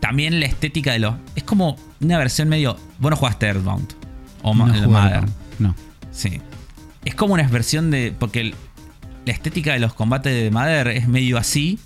también 0.00 0.40
la 0.40 0.46
estética 0.46 0.92
de 0.92 1.00
los. 1.00 1.14
Es 1.34 1.42
como 1.42 1.76
una 2.00 2.16
versión 2.16 2.48
medio. 2.48 2.78
Vos 2.98 3.10
no 3.10 3.16
jugaste 3.16 3.44
Earthbound. 3.44 3.92
O 4.40 4.54
no 4.54 4.64
Mother. 4.88 5.24
No. 5.58 5.74
Sí. 6.12 6.40
Es 7.04 7.14
como 7.14 7.34
una 7.34 7.46
versión 7.46 7.90
de. 7.90 8.14
Porque 8.18 8.40
el- 8.40 8.54
la 9.26 9.32
estética 9.34 9.74
de 9.74 9.80
los 9.80 9.92
combates 9.92 10.32
de 10.32 10.50
Mother 10.50 10.88
es 10.88 11.08
medio 11.08 11.36
así. 11.36 11.78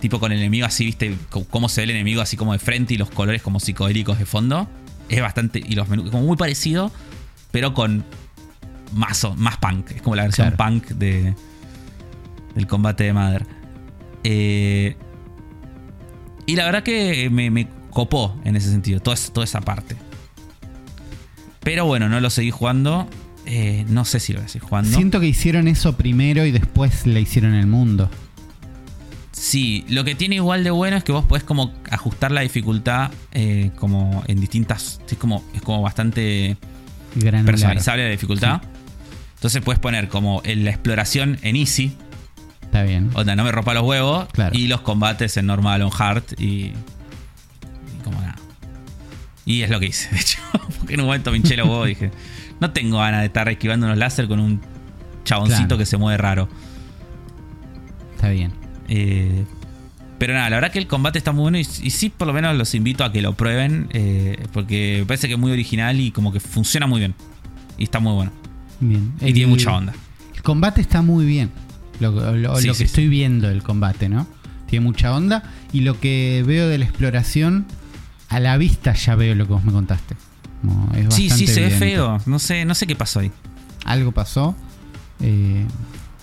Tipo 0.00 0.18
con 0.18 0.32
el 0.32 0.38
enemigo 0.38 0.64
así, 0.64 0.86
viste, 0.86 1.14
cómo 1.50 1.68
se 1.68 1.82
ve 1.82 1.84
el 1.84 1.90
enemigo 1.90 2.22
así 2.22 2.38
como 2.38 2.54
de 2.54 2.58
frente 2.58 2.94
y 2.94 2.96
los 2.96 3.10
colores 3.10 3.42
como 3.42 3.60
psicodélicos 3.60 4.18
de 4.18 4.24
fondo. 4.24 4.66
Es 5.10 5.20
bastante. 5.20 5.58
Y 5.58 5.74
los 5.74 5.88
menús, 5.88 6.10
como 6.10 6.22
muy 6.24 6.38
parecido, 6.38 6.90
pero 7.50 7.74
con 7.74 8.02
más, 8.92 9.26
más 9.36 9.56
punk. 9.58 9.90
Es 9.92 10.02
como 10.02 10.16
la 10.16 10.22
versión 10.24 10.50
Claro. 10.52 10.72
punk 10.74 10.88
de, 10.90 11.34
del 12.54 12.66
combate 12.66 13.04
de 13.04 13.12
Mother. 13.12 13.46
Eh, 14.24 14.96
y 16.46 16.56
la 16.56 16.64
verdad 16.64 16.82
que 16.82 17.28
me, 17.30 17.50
me 17.50 17.68
copó 17.90 18.36
en 18.44 18.56
ese 18.56 18.70
sentido, 18.70 19.00
toda, 19.00 19.14
esa- 19.14 19.32
toda 19.32 19.44
esa 19.44 19.60
parte. 19.60 19.96
Pero 21.60 21.84
bueno, 21.86 22.08
no 22.08 22.20
lo 22.20 22.30
seguí 22.30 22.50
jugando. 22.50 23.08
Eh, 23.46 23.84
no 23.88 24.04
sé 24.04 24.18
si 24.20 24.32
lo 24.32 24.40
voy 24.40 24.46
a 24.46 24.48
seguir 24.48 24.68
jugando. 24.68 24.96
Siento 24.96 25.20
que 25.20 25.26
hicieron 25.26 25.68
eso 25.68 25.96
primero 25.96 26.44
y 26.44 26.50
después 26.52 27.06
le 27.06 27.20
hicieron 27.20 27.54
el 27.54 27.66
mundo. 27.66 28.10
Sí, 29.32 29.84
lo 29.88 30.02
que 30.04 30.14
tiene 30.14 30.36
igual 30.36 30.64
de 30.64 30.70
bueno 30.70 30.96
es 30.96 31.04
que 31.04 31.12
vos 31.12 31.24
podés 31.24 31.44
como 31.44 31.72
ajustar 31.90 32.32
la 32.32 32.40
dificultad 32.40 33.10
eh, 33.32 33.70
como 33.76 34.24
en 34.26 34.40
distintas... 34.40 35.00
Es 35.08 35.18
como, 35.18 35.44
es 35.54 35.60
como 35.62 35.82
bastante 35.82 36.56
Granular. 37.14 37.44
personalizable 37.52 38.04
la 38.04 38.10
dificultad. 38.10 38.62
Entonces 39.36 39.62
puedes 39.62 39.78
poner 39.80 40.08
como 40.08 40.42
en 40.44 40.64
la 40.64 40.70
exploración 40.70 41.38
en 41.42 41.56
easy, 41.56 41.92
Está 42.62 42.82
bien. 42.82 43.10
onda, 43.14 43.36
no 43.36 43.44
me 43.44 43.52
ropa 43.52 43.72
los 43.74 43.84
huevos, 43.84 44.26
Claro. 44.32 44.58
y 44.58 44.66
los 44.66 44.80
combates 44.80 45.36
en 45.36 45.46
normal 45.46 45.82
o 45.82 45.86
en 45.86 45.92
hard 45.96 46.24
y, 46.38 46.44
y 46.44 46.72
como 48.02 48.20
nada. 48.20 48.36
Y 49.44 49.62
es 49.62 49.70
lo 49.70 49.78
que 49.78 49.86
hice, 49.86 50.10
de 50.14 50.16
hecho, 50.20 50.38
porque 50.78 50.94
en 50.94 51.00
un 51.00 51.06
momento 51.06 51.30
me 51.30 51.36
hinché 51.38 51.56
los 51.56 51.68
huevos 51.68 51.86
y 51.86 51.90
dije, 51.90 52.10
no 52.60 52.70
tengo 52.72 52.98
ganas 52.98 53.20
de 53.20 53.26
estar 53.26 53.48
esquivando 53.48 53.86
unos 53.86 53.98
láser 53.98 54.26
con 54.26 54.40
un 54.40 54.60
chaboncito 55.24 55.66
Claro. 55.68 55.78
que 55.78 55.86
se 55.86 55.96
mueve 55.96 56.16
raro. 56.18 56.48
Está 58.14 58.30
bien. 58.30 58.52
Eh, 58.88 59.44
pero 60.18 60.32
nada, 60.32 60.48
la 60.48 60.56
verdad 60.56 60.72
que 60.72 60.78
el 60.78 60.86
combate 60.86 61.18
está 61.18 61.32
muy 61.32 61.42
bueno 61.42 61.58
y, 61.58 61.60
y 61.60 61.90
sí, 61.90 62.08
por 62.08 62.26
lo 62.26 62.32
menos 62.32 62.56
los 62.56 62.74
invito 62.74 63.04
a 63.04 63.12
que 63.12 63.20
lo 63.20 63.34
prueben. 63.34 63.88
eh, 63.92 64.46
porque 64.52 64.96
me 65.00 65.06
parece 65.06 65.28
que 65.28 65.34
es 65.34 65.40
muy 65.40 65.52
original 65.52 66.00
y 66.00 66.10
como 66.10 66.32
que 66.32 66.40
funciona 66.40 66.86
muy 66.86 67.00
bien. 67.00 67.14
Y 67.78 67.84
está 67.84 68.00
muy 68.00 68.12
bueno. 68.14 68.32
Bien. 68.80 69.12
Y 69.20 69.32
tiene 69.32 69.46
mucha 69.48 69.74
onda. 69.74 69.92
El 70.34 70.42
combate 70.42 70.80
está 70.80 71.02
muy 71.02 71.24
bien. 71.24 71.50
Lo, 72.00 72.10
lo- 72.36 72.56
Sí, 72.60 72.66
lo 72.66 72.74
sí, 72.74 72.78
que 72.82 72.84
sí. 72.84 72.84
estoy 72.84 73.08
viendo 73.08 73.48
del 73.48 73.62
combate, 73.62 74.08
¿no? 74.08 74.26
Tiene 74.68 74.84
mucha 74.84 75.14
onda. 75.14 75.42
Y 75.72 75.80
lo 75.80 75.98
que 76.00 76.42
veo 76.46 76.68
de 76.68 76.78
la 76.78 76.84
exploración, 76.84 77.64
a 78.28 78.40
la 78.40 78.56
vista 78.58 78.92
ya 78.94 79.14
veo 79.14 79.34
lo 79.34 79.46
que 79.46 79.52
vos 79.54 79.64
me 79.64 79.72
contaste. 79.72 80.14
Es 80.96 81.14
Sí, 81.14 81.30
sí, 81.30 81.46
se 81.46 81.60
ve 81.62 81.70
feo. 81.70 82.20
No 82.26 82.38
sé, 82.38 82.64
no 82.64 82.74
sé 82.74 82.86
qué 82.86 82.96
pasó 82.96 83.20
ahí. 83.20 83.30
Algo 83.84 84.12
pasó. 84.12 84.56
eh, 85.20 85.64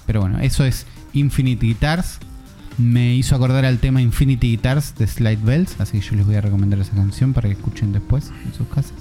pero 0.06 0.20
bueno, 0.22 0.39
eso 0.39 0.66
es 0.66 0.86
Infinite 1.14 1.66
Guitars. 1.66 2.20
Me 2.78 3.16
hizo 3.16 3.36
acordar 3.36 3.66
al 3.66 3.80
tema 3.80 4.01
Infinity 4.01 4.49
Guitars 4.51 4.95
de 4.95 5.08
Slide 5.08 5.38
Bells. 5.43 5.80
Así 5.80 5.99
que 5.99 6.06
yo 6.06 6.16
les 6.16 6.26
voy 6.26 6.36
a 6.36 6.41
recomendar 6.41 6.80
esa 6.80 6.93
canción 6.93 7.32
para 7.34 7.47
que 7.47 7.54
escuchen 7.56 7.93
después 7.93 8.32
en 8.45 8.54
sus 8.54 8.68
casas. 8.68 8.93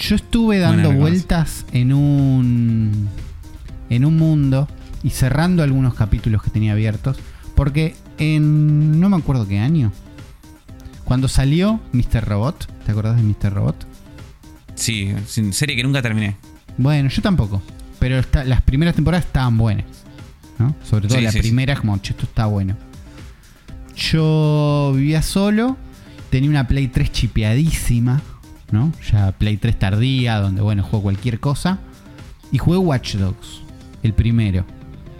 Yo 0.00 0.16
estuve 0.16 0.58
dando 0.58 0.92
vueltas 0.92 1.64
en 1.72 1.92
un. 1.92 3.08
en 3.90 4.04
un 4.04 4.16
mundo 4.16 4.66
y 5.02 5.10
cerrando 5.10 5.62
algunos 5.62 5.94
capítulos 5.94 6.42
que 6.42 6.50
tenía 6.50 6.72
abiertos. 6.72 7.18
Porque 7.54 7.94
en. 8.18 8.98
no 9.00 9.08
me 9.08 9.16
acuerdo 9.16 9.46
qué 9.46 9.58
año. 9.58 9.92
Cuando 11.04 11.28
salió 11.28 11.80
Mr. 11.92 12.24
Robot. 12.24 12.66
¿Te 12.84 12.92
acordás 12.92 13.16
de 13.16 13.22
Mr. 13.22 13.52
Robot? 13.52 13.86
Sí, 14.74 15.12
sin 15.26 15.52
serie 15.52 15.76
que 15.76 15.82
nunca 15.82 16.00
terminé. 16.02 16.36
Bueno, 16.78 17.08
yo 17.10 17.20
tampoco. 17.20 17.60
Pero 17.98 18.18
está- 18.18 18.44
las 18.44 18.62
primeras 18.62 18.94
temporadas 18.94 19.26
estaban 19.26 19.58
buenas. 19.58 19.84
¿no? 20.58 20.74
Sobre 20.88 21.08
todo 21.08 21.18
Sí, 21.18 21.24
la 21.24 21.32
sí, 21.32 21.38
sí. 21.38 21.42
primera, 21.42 21.72
es 21.74 21.80
como, 21.80 21.98
che, 21.98 22.12
esto 22.12 22.24
está 22.24 22.46
bueno. 22.46 22.76
Yo 23.96 24.92
vivía 24.94 25.22
solo. 25.22 25.76
Tenía 26.30 26.48
una 26.50 26.66
Play 26.68 26.88
3 26.88 27.10
chipeadísima. 27.12 28.22
¿No? 28.72 28.92
Ya 29.12 29.32
Play 29.32 29.56
3 29.56 29.78
tardía, 29.78 30.38
donde, 30.40 30.60
bueno, 30.62 30.82
juego 30.82 31.02
cualquier 31.04 31.40
cosa. 31.40 31.78
Y 32.52 32.58
jugué 32.58 32.78
Watch 32.78 33.14
Dogs, 33.16 33.60
el 34.02 34.12
primero. 34.12 34.64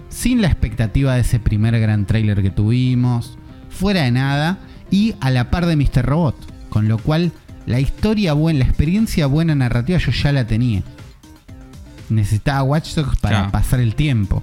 Sin 0.08 0.42
la 0.42 0.48
expectativa 0.48 1.14
de 1.14 1.20
ese 1.20 1.38
primer 1.38 1.78
gran 1.80 2.04
trailer 2.06 2.42
que 2.42 2.50
tuvimos. 2.50 3.38
Fuera 3.70 4.02
de 4.02 4.10
nada. 4.10 4.58
Y 4.90 5.14
a 5.20 5.30
la 5.30 5.50
par 5.50 5.66
de 5.66 5.76
Mr. 5.76 6.04
Robot. 6.04 6.36
Con 6.68 6.88
lo 6.88 6.98
cual, 6.98 7.30
la 7.66 7.78
historia 7.78 8.32
buena, 8.32 8.60
la 8.60 8.64
experiencia 8.64 9.26
buena 9.26 9.54
narrativa 9.54 9.98
yo 9.98 10.10
ya 10.10 10.32
la 10.32 10.46
tenía. 10.46 10.82
Necesitaba 12.08 12.62
Watch 12.64 12.94
Dogs 12.94 13.16
para 13.20 13.36
Claro. 13.38 13.52
pasar 13.52 13.78
el 13.80 13.94
tiempo. 13.94 14.42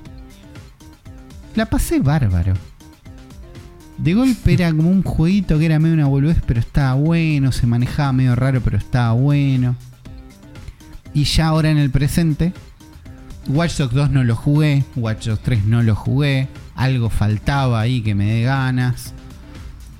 La 1.55 1.66
pasé 1.66 1.99
bárbaro. 1.99 2.53
De 3.98 4.14
golpe 4.14 4.54
era 4.54 4.72
como 4.72 4.89
un 4.89 5.04
jueguito 5.04 5.58
que 5.58 5.66
era 5.66 5.80
medio 5.80 5.95
una 5.95 6.06
boludez, 6.06 6.41
pero 6.45 6.60
estaba 6.60 6.93
bueno. 6.93 7.52
Se 7.52 7.66
manejaba 7.68 8.14
medio 8.14 8.36
raro, 8.36 8.62
pero 8.62 8.78
estaba 8.78 9.14
bueno. 9.14 9.76
Y 11.14 11.24
ya 11.24 11.48
ahora 11.48 11.72
en 11.72 11.78
el 11.78 11.89
presente, 11.89 12.54
Watch 13.48 13.78
Dogs 13.78 13.93
2 13.95 14.12
no 14.12 14.24
lo 14.24 14.36
jugué, 14.36 14.84
Watch 14.95 15.28
Dogs 15.28 15.41
3 15.41 15.66
no 15.66 15.82
lo 15.82 15.95
jugué. 15.95 16.48
Algo 16.76 17.10
faltaba 17.10 17.82
ahí 17.82 18.02
que 18.02 18.14
me 18.14 18.26
dé 18.26 18.43
ganas. 18.43 19.14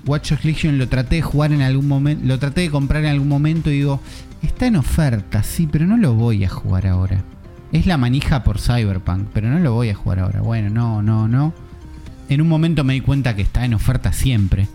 Watch 0.06 0.30
Dogs 0.30 0.44
Legion 0.44 0.78
lo 0.78 0.88
traté 0.88 1.16
de 1.16 1.22
jugar 1.22 1.52
en 1.52 1.62
algún 1.62 1.88
momento, 1.88 2.24
lo 2.24 2.38
traté 2.38 2.62
de 2.62 2.70
comprar 2.70 3.04
en 3.04 3.10
algún 3.10 3.28
momento 3.28 3.70
y 3.70 3.78
digo, 3.78 4.00
está 4.42 4.66
en 4.66 4.76
oferta, 4.76 5.42
sí, 5.42 5.68
pero 5.70 5.86
no 5.86 5.96
lo 5.96 6.14
voy 6.14 6.44
a 6.44 6.48
jugar 6.48 6.86
ahora. 6.86 7.24
Es 7.72 7.86
la 7.86 7.98
manija 7.98 8.44
por 8.44 8.60
Cyberpunk, 8.60 9.28
pero 9.34 9.50
no 9.50 9.58
lo 9.58 9.72
voy 9.72 9.90
a 9.90 9.94
jugar 9.94 10.20
ahora. 10.20 10.40
Bueno, 10.40 10.70
no, 10.70 11.02
no, 11.02 11.28
no. 11.28 11.52
En 12.28 12.40
un 12.42 12.48
momento 12.48 12.84
me 12.84 12.94
di 12.94 13.00
cuenta 13.00 13.34
que 13.34 13.42
está 13.42 13.64
en 13.64 13.74
oferta 13.74 14.12
siempre. 14.12 14.68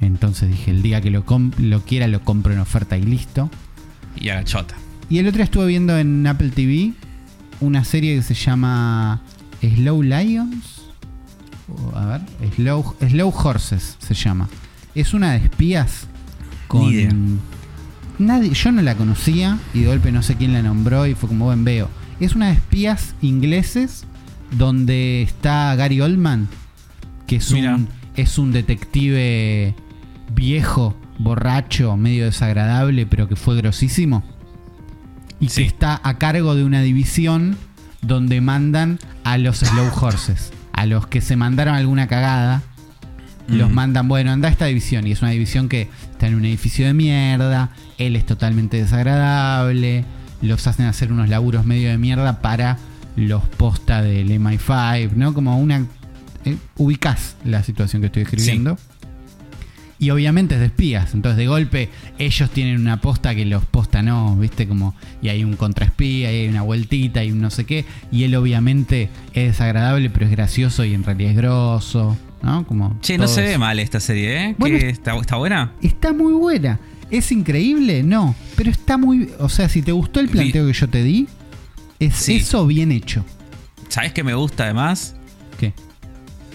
Entonces 0.00 0.50
dije, 0.50 0.72
el 0.72 0.82
día 0.82 1.00
que 1.00 1.10
lo, 1.10 1.24
quiera 1.84 2.08
lo 2.08 2.20
compro 2.22 2.52
en 2.52 2.58
oferta 2.58 2.98
y 2.98 3.02
listo. 3.02 3.48
Y 4.16 4.28
a 4.30 4.36
la 4.36 4.44
chota. 4.44 4.74
Y 5.08 5.18
el 5.18 5.26
otro 5.26 5.38
día 5.38 5.44
estuve 5.44 5.66
viendo 5.66 5.96
en 5.96 6.26
Apple 6.26 6.50
TV 6.50 6.92
una 7.60 7.84
serie 7.84 8.16
que 8.16 8.22
se 8.22 8.34
llama 8.34 9.22
Slow 9.60 10.02
Lions. 10.02 10.82
A 11.94 12.06
ver, 12.06 12.20
Slow, 12.56 12.96
Slow 13.08 13.32
Horses 13.32 13.96
se 14.00 14.14
llama. 14.14 14.48
Es 14.94 15.14
una 15.14 15.32
de 15.32 15.38
espías 15.38 16.08
con. 16.66 16.86
Ni 16.86 16.94
idea. 16.94 17.12
Nadie, 18.18 18.50
yo 18.52 18.72
no 18.72 18.82
la 18.82 18.96
conocía 18.96 19.58
y 19.72 19.80
de 19.80 19.86
golpe 19.86 20.12
no 20.12 20.22
sé 20.22 20.36
quién 20.36 20.52
la 20.52 20.62
nombró 20.62 21.06
y 21.06 21.14
fue 21.14 21.28
como 21.28 21.46
buen 21.46 21.64
veo. 21.64 21.88
Es 22.20 22.34
una 22.34 22.48
de 22.48 22.54
espías 22.54 23.14
ingleses 23.22 24.04
donde 24.52 25.22
está 25.22 25.74
Gary 25.76 26.00
Oldman, 26.00 26.48
que 27.26 27.36
es 27.36 27.50
Mira. 27.52 27.74
un, 27.76 27.88
es 28.16 28.38
un 28.38 28.52
detective 28.52 29.74
viejo, 30.34 30.94
borracho, 31.18 31.96
medio 31.96 32.24
desagradable, 32.24 33.06
pero 33.06 33.28
que 33.28 33.36
fue 33.36 33.56
grosísimo. 33.56 34.22
Y 35.40 35.48
Sí. 35.48 35.62
que 35.62 35.66
está 35.68 36.00
a 36.04 36.18
cargo 36.18 36.54
de 36.54 36.64
una 36.64 36.82
división 36.82 37.56
donde 38.00 38.40
mandan 38.40 38.98
a 39.24 39.38
los 39.38 39.58
slow 39.58 39.90
horses. 40.00 40.52
A 40.72 40.86
los 40.86 41.06
que 41.06 41.20
se 41.20 41.36
mandaron 41.36 41.74
alguna 41.74 42.06
cagada. 42.08 42.62
Los 43.48 43.70
mandan, 43.70 44.08
bueno, 44.08 44.30
anda 44.32 44.48
a 44.48 44.50
esta 44.52 44.66
división. 44.66 45.06
Y 45.06 45.12
es 45.12 45.20
una 45.20 45.32
división 45.32 45.68
que 45.68 45.88
está 46.12 46.28
en 46.28 46.36
un 46.36 46.44
edificio 46.44 46.86
de 46.86 46.94
mierda. 46.94 47.70
Él 47.98 48.16
es 48.16 48.24
totalmente 48.24 48.76
desagradable. 48.78 50.04
Los 50.40 50.66
hacen 50.66 50.86
hacer 50.86 51.12
unos 51.12 51.28
laburos 51.28 51.66
medio 51.66 51.90
de 51.90 51.98
mierda 51.98 52.40
para 52.40 52.78
los 53.16 53.42
posta 53.44 54.02
del 54.02 54.30
MI5, 54.30 55.12
¿no? 55.12 55.34
Como 55.34 55.58
una. 55.58 55.86
eh, 56.44 56.56
ubicás 56.76 57.36
la 57.44 57.62
situación 57.62 58.02
que 58.02 58.06
estoy 58.06 58.22
escribiendo. 58.22 58.78
Y 59.98 60.10
obviamente 60.10 60.54
es 60.56 60.60
de 60.60 60.66
espías. 60.66 61.14
Entonces, 61.14 61.36
de 61.38 61.46
golpe, 61.46 61.88
ellos 62.18 62.50
tienen 62.50 62.80
una 62.80 63.00
posta 63.00 63.36
que 63.36 63.44
los 63.44 63.64
posta 63.64 64.02
no, 64.02 64.34
¿viste? 64.36 64.66
Como. 64.66 64.96
Y 65.22 65.28
hay 65.28 65.44
un 65.44 65.54
contraespía, 65.54 66.32
y 66.32 66.40
hay 66.40 66.48
una 66.48 66.62
vueltita, 66.62 67.22
y 67.22 67.30
un 67.30 67.40
no 67.40 67.50
sé 67.50 67.64
qué. 67.64 67.84
Y 68.10 68.24
él, 68.24 68.34
obviamente, 68.34 69.10
es 69.32 69.46
desagradable, 69.48 70.10
pero 70.10 70.26
es 70.26 70.32
gracioso 70.32 70.84
y 70.84 70.94
en 70.94 71.04
realidad 71.04 71.30
es 71.30 71.36
grosso, 71.36 72.16
¿no? 72.42 72.66
Como. 72.66 72.98
Che, 73.00 73.16
no 73.16 73.28
se 73.28 73.42
eso. 73.42 73.50
ve 73.52 73.58
mal 73.58 73.78
esta 73.78 74.00
serie, 74.00 74.44
¿eh? 74.48 74.54
Bueno. 74.58 74.76
¿Está, 74.76 75.16
¿Está 75.16 75.36
buena? 75.36 75.72
Está 75.82 76.12
muy 76.12 76.32
buena. 76.32 76.80
¿Es 77.08 77.30
increíble? 77.30 78.02
No. 78.02 78.34
Pero 78.56 78.72
está 78.72 78.96
muy. 78.96 79.30
O 79.38 79.48
sea, 79.48 79.68
si 79.68 79.82
te 79.82 79.92
gustó 79.92 80.18
el 80.18 80.28
planteo 80.28 80.66
que 80.66 80.72
yo 80.72 80.88
te 80.88 81.04
di, 81.04 81.28
Es 82.04 82.14
Sí. 82.16 82.36
eso 82.36 82.66
bien 82.66 82.90
hecho. 82.92 83.24
¿Sabes 83.88 84.12
qué 84.12 84.24
me 84.24 84.34
gusta 84.34 84.64
además? 84.64 85.14
¿Qué? 85.58 85.72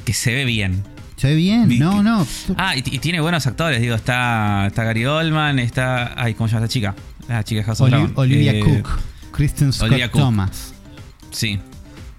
Que 0.06 0.14
se 0.14 0.34
ve 0.34 0.45
bien. 0.45 0.84
Se 1.16 1.28
ve 1.30 1.36
bien, 1.36 1.68
Vi- 1.68 1.80
no, 1.80 2.04
no. 2.04 2.28
Ah, 2.58 2.76
y, 2.76 2.80
y 2.80 3.00
tiene 3.00 3.20
buenos 3.22 3.48
actores, 3.48 3.82
digo, 3.82 3.95
está, 3.95 4.68
está 4.68 4.84
Gary 4.84 5.06
Oldman, 5.06 5.58
está. 5.60 6.14
Ay, 6.22 6.34
¿cómo 6.34 6.48
se 6.48 6.54
llama 6.56 6.66
esta 6.66 6.74
chica? 6.74 6.95
La 7.28 7.43
chica 7.43 7.62
de 7.62 7.66
House 7.66 7.82
of 7.82 7.91
Oli-. 7.91 8.12
Olivia 8.16 8.52
Eh, 8.54 8.60
Cook, 8.60 8.89
Kristen 9.32 9.74
Scott 9.74 9.88
Olivia 9.89 10.12
Cook. 10.12 10.22
Thomas. 10.22 10.74
Sí, 11.32 11.60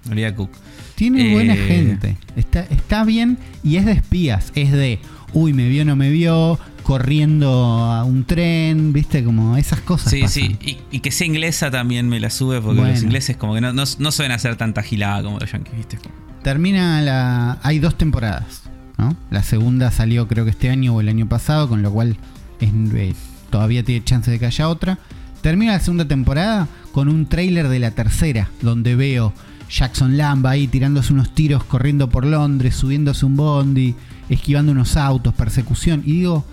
Olivia 0.07 0.35
Cook. 0.35 0.51
Tiene 0.97 1.31
Eh, 1.31 1.33
buena 1.33 1.55
gente. 1.55 2.17
Está, 2.35 2.61
está 2.63 3.05
bien 3.05 3.39
y 3.63 3.77
es 3.77 3.85
de 3.87 3.93
espías. 3.93 4.53
Es 4.57 4.73
de, 4.73 4.99
uy, 5.33 5.53
me 5.53 5.69
vio, 5.69 5.85
no 5.85 5.95
me 5.95 6.11
vio, 6.11 6.59
corriendo 6.89 7.51
a 7.85 8.03
un 8.05 8.25
tren, 8.25 8.95
viste, 8.95 9.23
como 9.23 9.59
esas 9.59 9.81
cosas. 9.83 10.11
Sí, 10.11 10.23
pasan. 10.23 10.43
sí. 10.43 10.57
Y, 10.91 10.97
y 10.97 11.01
que 11.01 11.11
sea 11.11 11.27
inglesa 11.27 11.71
también 11.71 12.09
me 12.09 12.19
la 12.19 12.31
sube 12.31 12.63
porque 12.63 12.79
Bueno. 12.81 12.95
los 12.95 13.03
ingleses 13.03 13.37
como 13.37 13.53
que 13.53 13.61
no, 13.61 13.75
no, 13.75 13.85
no 13.99 14.11
suelen 14.11 14.33
hacer 14.33 14.57
tanta 14.57 14.83
gilada 14.83 15.23
como 15.23 15.39
los 15.39 15.53
yankees, 15.53 15.77
¿viste? 15.77 15.99
Termina 16.43 17.03
la. 17.03 17.59
Hay 17.63 17.79
dos 17.79 17.99
temporadas, 17.99 18.63
¿no? 18.97 19.15
La 19.31 19.43
segunda 19.43 19.91
salió 19.91 20.29
creo 20.29 20.47
que 20.47 20.51
este 20.51 20.71
año 20.71 20.95
o 20.95 21.01
el 21.03 21.11
año 21.11 21.29
pasado, 21.29 21.69
con 21.69 21.83
lo 21.83 21.93
cual 21.93 22.17
es- 22.59 22.71
eh, 22.95 23.15
todavía 23.51 23.83
tiene 23.85 24.03
chance 24.03 24.31
de 24.31 24.39
que 24.39 24.47
haya 24.47 24.67
otra. 24.67 24.99
Termina 25.43 25.73
la 25.73 25.81
segunda 25.81 26.09
temporada 26.09 26.69
con 26.93 27.11
un 27.11 27.27
tráiler 27.27 27.69
de 27.69 27.81
la 27.81 27.91
tercera, 27.91 28.49
donde 28.63 28.97
veo 28.97 29.35
Jackson 29.71 30.17
Lamba 30.17 30.53
ahí 30.53 30.67
tirándose 30.69 31.13
unos 31.13 31.35
tiros, 31.35 31.65
corriendo 31.65 32.09
por 32.09 32.25
Londres, 32.25 32.77
subiéndose 32.77 33.27
un 33.27 33.37
bondi, 33.37 33.95
esquivando 34.31 34.73
unos 34.73 34.97
autos, 34.97 35.35
persecución. 35.35 36.03
Y 36.07 36.13
digo, 36.13 36.47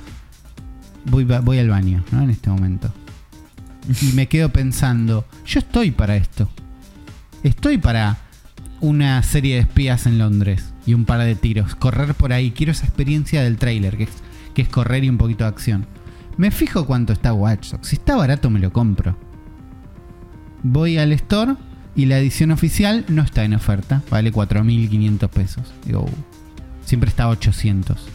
voy, 1.06 1.24
voy 1.24 1.60
al 1.60 1.70
baño, 1.70 2.03
¿no? 2.12 2.22
En 2.22 2.30
este 2.30 2.49
momento. 2.49 2.91
Y 4.01 4.14
me 4.14 4.28
quedo 4.28 4.49
pensando, 4.49 5.26
yo 5.45 5.60
estoy 5.60 5.91
para 5.91 6.16
esto. 6.16 6.49
Estoy 7.43 7.78
para 7.78 8.18
una 8.82 9.22
serie 9.24 9.56
de 9.56 9.62
espías 9.62 10.06
en 10.06 10.18
Londres 10.18 10.74
y 10.86 10.93
un 10.93 11.06
par 11.06 11.22
de 11.22 11.36
tiros. 11.36 11.76
Correr 11.76 12.14
por 12.16 12.34
ahí. 12.34 12.51
Quiero 12.51 12.72
esa 12.72 12.86
experiencia 12.86 13.43
del 13.43 13.58
trailer, 13.58 13.97
que 13.97 14.03
es, 14.03 14.10
que 14.53 14.62
es 14.64 14.70
correr 14.70 15.03
y 15.03 15.10
un 15.10 15.18
poquito 15.18 15.43
de 15.43 15.49
acción. 15.49 15.86
Me 16.38 16.51
fijo 16.51 16.86
cuánto 16.86 17.14
está 17.14 17.34
Watch. 17.34 17.74
Si 17.82 17.95
está 17.95 18.16
barato, 18.16 18.49
me 18.49 18.60
lo 18.60 18.74
compro. 18.74 19.18
Voy 20.64 20.97
al 20.97 21.12
store 21.14 21.56
y 21.95 22.08
la 22.08 22.20
edición 22.20 22.51
oficial 22.51 23.06
no 23.08 23.22
está 23.22 23.45
en 23.45 23.53
oferta. 23.53 24.01
Vale 24.10 24.34
4.500 24.34 25.30
pesos. 25.30 25.74
Digo, 25.86 26.01
uh, 26.01 26.10
siempre 26.84 27.10
está 27.10 27.24
a 27.26 27.30
800. 27.30 28.08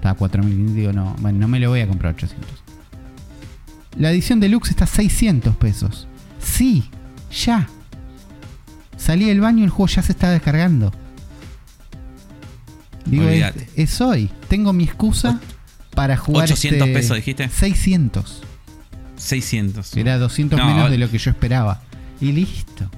Está 0.00 0.10
a 0.10 0.16
4.500. 0.16 0.72
Digo, 0.74 0.92
no, 0.92 1.14
bueno, 1.20 1.38
no 1.40 1.48
me 1.48 1.60
lo 1.60 1.68
voy 1.68 1.80
a 1.80 1.86
comprar 1.86 2.12
a 2.12 2.16
800. 2.16 2.48
La 3.98 4.10
edición 4.10 4.40
deluxe 4.40 4.70
está 4.70 4.84
a 4.84 4.86
600 4.86 5.56
pesos. 5.56 6.08
Sí, 6.40 6.84
ya. 7.44 7.68
Salí 8.96 9.26
del 9.26 9.40
baño 9.40 9.60
y 9.60 9.64
el 9.64 9.70
juego 9.70 9.88
ya 9.88 10.02
se 10.02 10.12
está 10.12 10.30
descargando. 10.30 10.90
Digo, 13.04 13.28
es, 13.28 13.44
es 13.76 14.00
hoy. 14.00 14.30
Tengo 14.48 14.72
mi 14.72 14.84
excusa 14.84 15.40
para 15.94 16.16
jugar. 16.16 16.44
800 16.44 16.88
este- 16.88 16.98
pesos, 16.98 17.16
dijiste. 17.16 17.48
600. 17.48 18.42
600. 19.16 19.96
Era 19.96 20.18
200 20.18 20.58
No, 20.58 20.66
menos 20.66 20.90
de 20.90 20.98
lo 20.98 21.10
que 21.10 21.18
yo 21.18 21.30
esperaba. 21.30 21.82
Y 22.20 22.32
listo. 22.32 22.88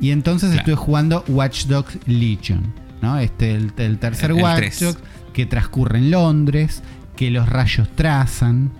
Y 0.00 0.10
entonces 0.12 0.50
Claro. 0.50 0.60
estuve 0.60 0.76
jugando 0.76 1.24
Watch 1.28 1.66
Dogs 1.66 1.98
Legion. 2.06 2.72
¿no? 3.02 3.18
Este, 3.18 3.50
el, 3.54 3.72
el 3.76 3.98
tercer 3.98 4.30
El- 4.30 4.38
el 4.38 4.42
Watch 4.42 4.56
tres. 4.56 4.80
Dogs 4.80 4.98
que 5.34 5.44
transcurre 5.44 5.98
en 5.98 6.10
Londres, 6.10 6.82
que 7.16 7.30
los 7.30 7.46
rayos 7.46 7.88
trazan. 7.94 8.70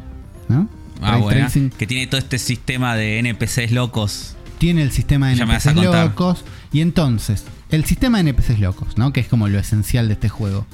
¿no? 0.48 0.68
Ah, 1.02 1.18
bueno. 1.18 1.46
Que 1.76 1.86
tiene 1.86 2.06
todo 2.06 2.18
este 2.18 2.38
sistema 2.38 2.96
de 2.96 3.18
NPCs 3.18 3.72
locos. 3.72 4.36
tiene 4.58 4.82
el 4.82 4.90
sistema 4.90 5.28
de 5.28 5.36
Ya 5.36 5.44
NPCs 5.44 5.74
locos. 5.74 6.44
Y 6.72 6.80
entonces, 6.80 7.44
el 7.70 7.84
sistema 7.84 8.22
de 8.22 8.30
NPCs 8.30 8.60
locos, 8.60 8.96
¿no? 8.96 9.12
Que 9.12 9.20
es 9.20 9.28
como 9.28 9.48
lo 9.48 9.58
esencial 9.58 10.08
de 10.08 10.14
este 10.14 10.30
juego. 10.30 10.66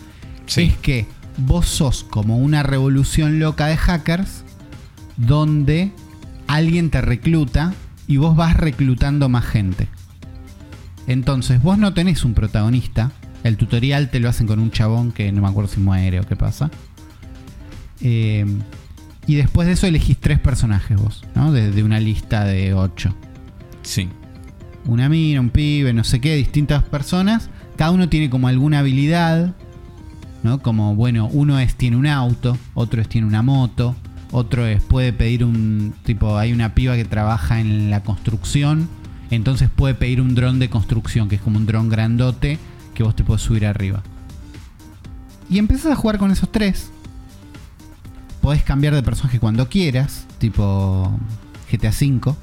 Es 0.57 0.77
que 0.77 1.07
vos 1.37 1.67
sos 1.67 2.05
como 2.05 2.39
una 2.39 2.63
revolución 2.63 3.39
loca 3.39 3.67
de 3.67 3.77
hackers 3.77 4.45
donde 5.17 5.93
alguien 6.49 6.91
te 6.91 7.01
recluta 7.01 7.73
y 8.07 8.17
vos 8.17 8.35
vas 8.37 8.57
reclutando 8.57 9.29
más 9.29 9.45
gente. 9.45 9.89
Entonces, 11.07 11.63
vos 11.63 11.79
no 11.79 11.95
tenés 11.95 12.25
un 12.25 12.35
protagonista. 12.35 13.13
El 13.43 13.57
tutorial 13.57 14.11
te 14.11 14.21
lo 14.21 14.29
hacen 14.29 14.47
con 14.47 14.59
un 14.59 14.71
chabón 14.71 15.13
que 15.13 15.33
no 15.33 15.43
me 15.43 15.49
acuerdo 15.49 15.71
si 15.71 15.81
muere 15.81 16.21
o 16.21 16.27
qué 16.27 16.37
pasa. 16.37 16.71
Eh, 18.01 18.45
y 19.27 19.35
después 19.37 19.67
de 19.67 19.75
eso 19.75 19.87
elegís 19.87 20.19
tres 20.19 20.39
personajes 20.39 20.97
vos, 20.97 21.25
¿no? 21.35 21.53
De, 21.53 21.71
de 21.71 21.83
una 21.83 22.01
lista 22.01 22.45
de 22.45 22.75
ocho 22.75 23.15
Sí. 23.83 24.09
una 24.87 25.09
mina, 25.09 25.41
un 25.41 25.51
pibe, 25.51 25.93
no 25.93 26.05
sé 26.05 26.21
qué, 26.21 26.35
distintas 26.37 26.83
personas. 26.83 27.49
Cada 27.77 27.91
uno 27.93 28.09
tiene 28.09 28.29
como 28.31 28.49
alguna 28.49 28.81
habilidad, 28.81 29.55
¿no? 30.43 30.61
Como, 30.61 30.95
bueno, 30.95 31.29
uno 31.33 31.59
es 31.59 31.75
tiene 31.77 31.97
un 31.97 32.07
auto, 32.07 32.57
otro 32.75 33.01
es 33.01 33.09
tiene 33.09 33.27
una 33.27 33.43
moto, 33.43 33.95
otro 34.33 34.67
es 34.67 34.83
puede 34.83 35.13
pedir 35.13 35.45
un 35.45 35.95
tipo, 36.05 36.37
hay 36.37 36.53
una 36.53 36.75
piba 36.75 36.97
que 36.97 37.05
trabaja 37.05 37.61
en 37.61 37.91
la 37.91 38.03
construcción, 38.03 38.89
entonces 39.31 39.71
puede 39.75 39.95
pedir 39.95 40.21
un 40.21 40.35
dron 40.35 40.59
de 40.59 40.69
construcción, 40.69 41.29
que 41.29 41.37
es 41.37 41.43
como 41.43 41.59
un 41.59 41.67
dron 41.67 41.89
grandote 41.89 42.59
que 43.01 43.05
vos 43.05 43.17
te 43.17 43.25
puedes 43.25 43.41
subir 43.41 43.65
arriba. 43.65 44.03
Y 45.49 45.57
empiezas 45.59 45.91
a 45.93 45.97
jugar 45.97 46.19
con 46.19 46.31
esos 46.31 46.53
tres. 46.53 46.91
Podés 48.43 48.63
cambiar 48.63 48.95
de 48.95 49.03
personaje 49.03 49.41
cuando 49.41 49.71
quieras, 49.71 50.27
tipo 50.37 51.11
GTA 51.73 51.89
V. 51.99 52.35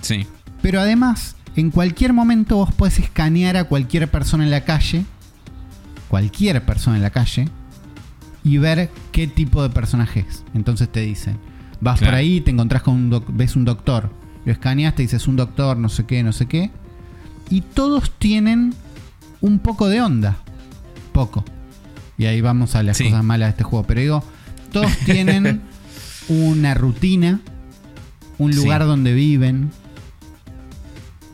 Sí. 0.00 0.28
Pero 0.62 0.78
además, 0.80 1.34
en 1.56 1.72
cualquier 1.72 2.12
momento 2.12 2.54
vos 2.54 2.72
podés 2.72 3.00
escanear 3.00 3.56
a 3.56 3.64
cualquier 3.64 4.08
persona 4.08 4.44
en 4.44 4.52
la 4.52 4.60
calle, 4.64 5.04
cualquier 6.06 6.64
persona 6.64 6.96
en 6.98 7.02
la 7.02 7.10
calle, 7.10 7.48
y 8.44 8.58
ver 8.58 8.92
qué 9.10 9.26
tipo 9.26 9.60
de 9.64 9.70
personaje 9.70 10.24
es. 10.28 10.44
Entonces 10.54 10.88
te 10.88 11.00
dicen, 11.00 11.36
vas 11.80 11.98
Claro. 11.98 12.12
por 12.12 12.18
ahí, 12.20 12.40
te 12.40 12.52
encontrás 12.52 12.82
con 12.82 12.94
un 12.94 13.10
doc- 13.10 13.26
ves 13.28 13.56
un 13.56 13.64
doctor, 13.64 14.08
lo 14.44 14.52
escaneas, 14.52 14.94
te 14.94 15.02
dices 15.02 15.26
un 15.26 15.34
doctor, 15.34 15.76
no 15.76 15.88
sé 15.88 16.04
qué, 16.06 16.22
no 16.22 16.32
sé 16.32 16.46
qué, 16.46 16.70
y 17.50 17.60
todos 17.60 18.12
tienen 18.18 18.72
un 19.42 19.58
poco 19.58 19.88
de 19.88 20.00
onda, 20.00 20.36
poco. 21.12 21.44
Y 22.16 22.24
ahí 22.26 22.40
vamos 22.40 22.74
a 22.74 22.82
las 22.82 22.96
Sí. 22.96 23.04
cosas 23.04 23.22
malas 23.24 23.48
de 23.48 23.50
este 23.50 23.64
juego, 23.64 23.86
pero 23.86 24.00
digo, 24.00 24.24
todos 24.72 24.90
tienen 25.04 25.60
una 26.28 26.72
rutina, 26.74 27.40
un 28.38 28.52
Sí. 28.52 28.58
lugar 28.60 28.86
donde 28.86 29.12
viven, 29.12 29.70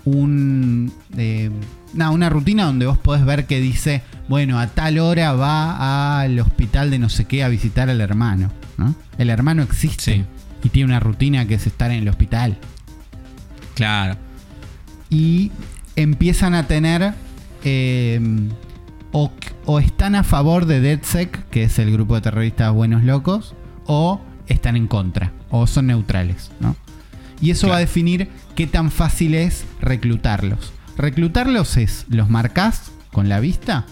un 0.05 0.93
eh, 1.17 1.51
no, 1.95 2.13
una 2.13 2.29
rutina 2.29 2.65
donde 2.65 2.87
vos 2.87 2.99
podés 2.99 3.25
ver 3.25 3.47
que 3.47 3.61
dice, 3.61 4.03
bueno, 4.29 4.59
a 4.59 4.67
tal 4.69 4.99
hora 4.99 5.33
va 5.33 6.21
al 6.21 6.39
hospital 6.39 6.91
de 6.91 6.99
no 6.99 7.09
sé 7.09 7.25
qué 7.25 7.43
a 7.45 7.49
visitar 7.49 7.89
al 7.91 8.01
hermano, 8.01 8.51
¿no? 8.77 8.95
El 9.17 9.31
hermano 9.31 9.63
existe 9.63 10.15
Sí. 10.17 10.25
y 10.65 10.69
tiene 10.69 10.87
una 10.91 11.01
rutina 11.01 11.47
que 11.47 11.55
es 11.55 11.67
estar 11.67 11.91
en 11.91 11.99
el 12.03 12.09
hospital. 12.09 12.59
Claro. 13.75 14.17
Y 15.11 15.51
empiezan 15.97 16.55
a 16.55 16.67
tener 16.67 17.15
eh, 17.65 18.21
o, 19.13 19.31
o 19.67 19.79
están 19.81 20.15
a 20.15 20.25
favor 20.25 20.67
de 20.67 20.81
DeadSec, 20.81 21.49
que 21.51 21.65
es 21.65 21.79
el 21.79 21.91
grupo 21.93 22.15
de 22.15 22.21
terroristas 22.21 22.73
buenos 22.73 23.03
locos, 23.05 23.55
o 23.87 24.21
están 24.47 24.77
en 24.77 24.87
contra, 24.87 25.33
o 25.51 25.67
son 25.67 25.87
neutrales, 25.89 26.51
¿no? 26.61 26.77
Y 27.41 27.51
eso 27.51 27.63
Claro. 27.63 27.73
va 27.73 27.77
a 27.77 27.81
definir 27.81 28.29
qué 28.57 28.67
tan 28.67 28.91
fácil 28.91 29.35
es 29.35 29.65
reclutarlos. 29.81 30.73
Reclutarlos 30.97 31.77
es, 31.77 32.05
los 32.09 32.29
marcás 32.29 32.91
con 33.13 33.29
la 33.29 33.41
vista, 33.41 33.87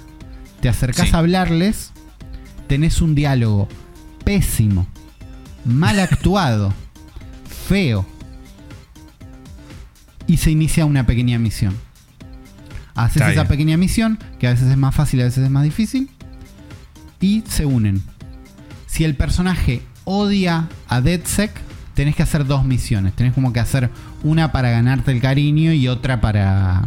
te 0.61 0.69
acercás 0.69 1.09
Sí. 1.11 1.15
a 1.15 1.19
hablarles, 1.21 1.93
tenés 2.67 3.01
un 3.01 3.15
diálogo 3.15 3.69
pésimo, 4.25 4.87
mal 5.65 6.01
actuado, 6.01 6.73
feo, 7.69 8.05
y 10.27 10.39
se 10.39 10.51
inicia 10.51 10.85
una 10.85 11.07
pequeña 11.07 11.39
misión. 11.39 11.75
Haces 12.97 13.17
Está 13.17 13.31
esa 13.33 13.43
bien. 13.43 13.49
pequeña 13.49 13.77
misión, 13.77 14.19
que 14.39 14.47
a 14.49 14.51
veces 14.51 14.69
es 14.71 14.77
más 14.77 14.95
fácil, 14.95 15.21
a 15.21 15.25
veces 15.25 15.45
es 15.45 15.51
más 15.51 15.63
difícil, 15.65 16.09
y 17.21 17.43
se 17.47 17.67
unen. 17.67 18.03
Si 18.87 19.05
el 19.05 19.15
personaje 19.15 19.83
odia 20.05 20.69
a 20.89 21.01
DeadSec, 21.01 21.51
tenés 21.95 22.15
que 22.17 22.23
hacer 22.23 22.47
dos 22.47 22.65
misiones. 22.65 23.13
Tenés 23.15 23.33
como 23.35 23.53
que 23.53 23.61
hacer 23.61 23.91
una 24.23 24.53
para 24.53 24.71
ganarte 24.71 25.13
el 25.13 25.21
cariño 25.21 25.73
y 25.73 25.89
otra 25.89 26.21
para, 26.21 26.83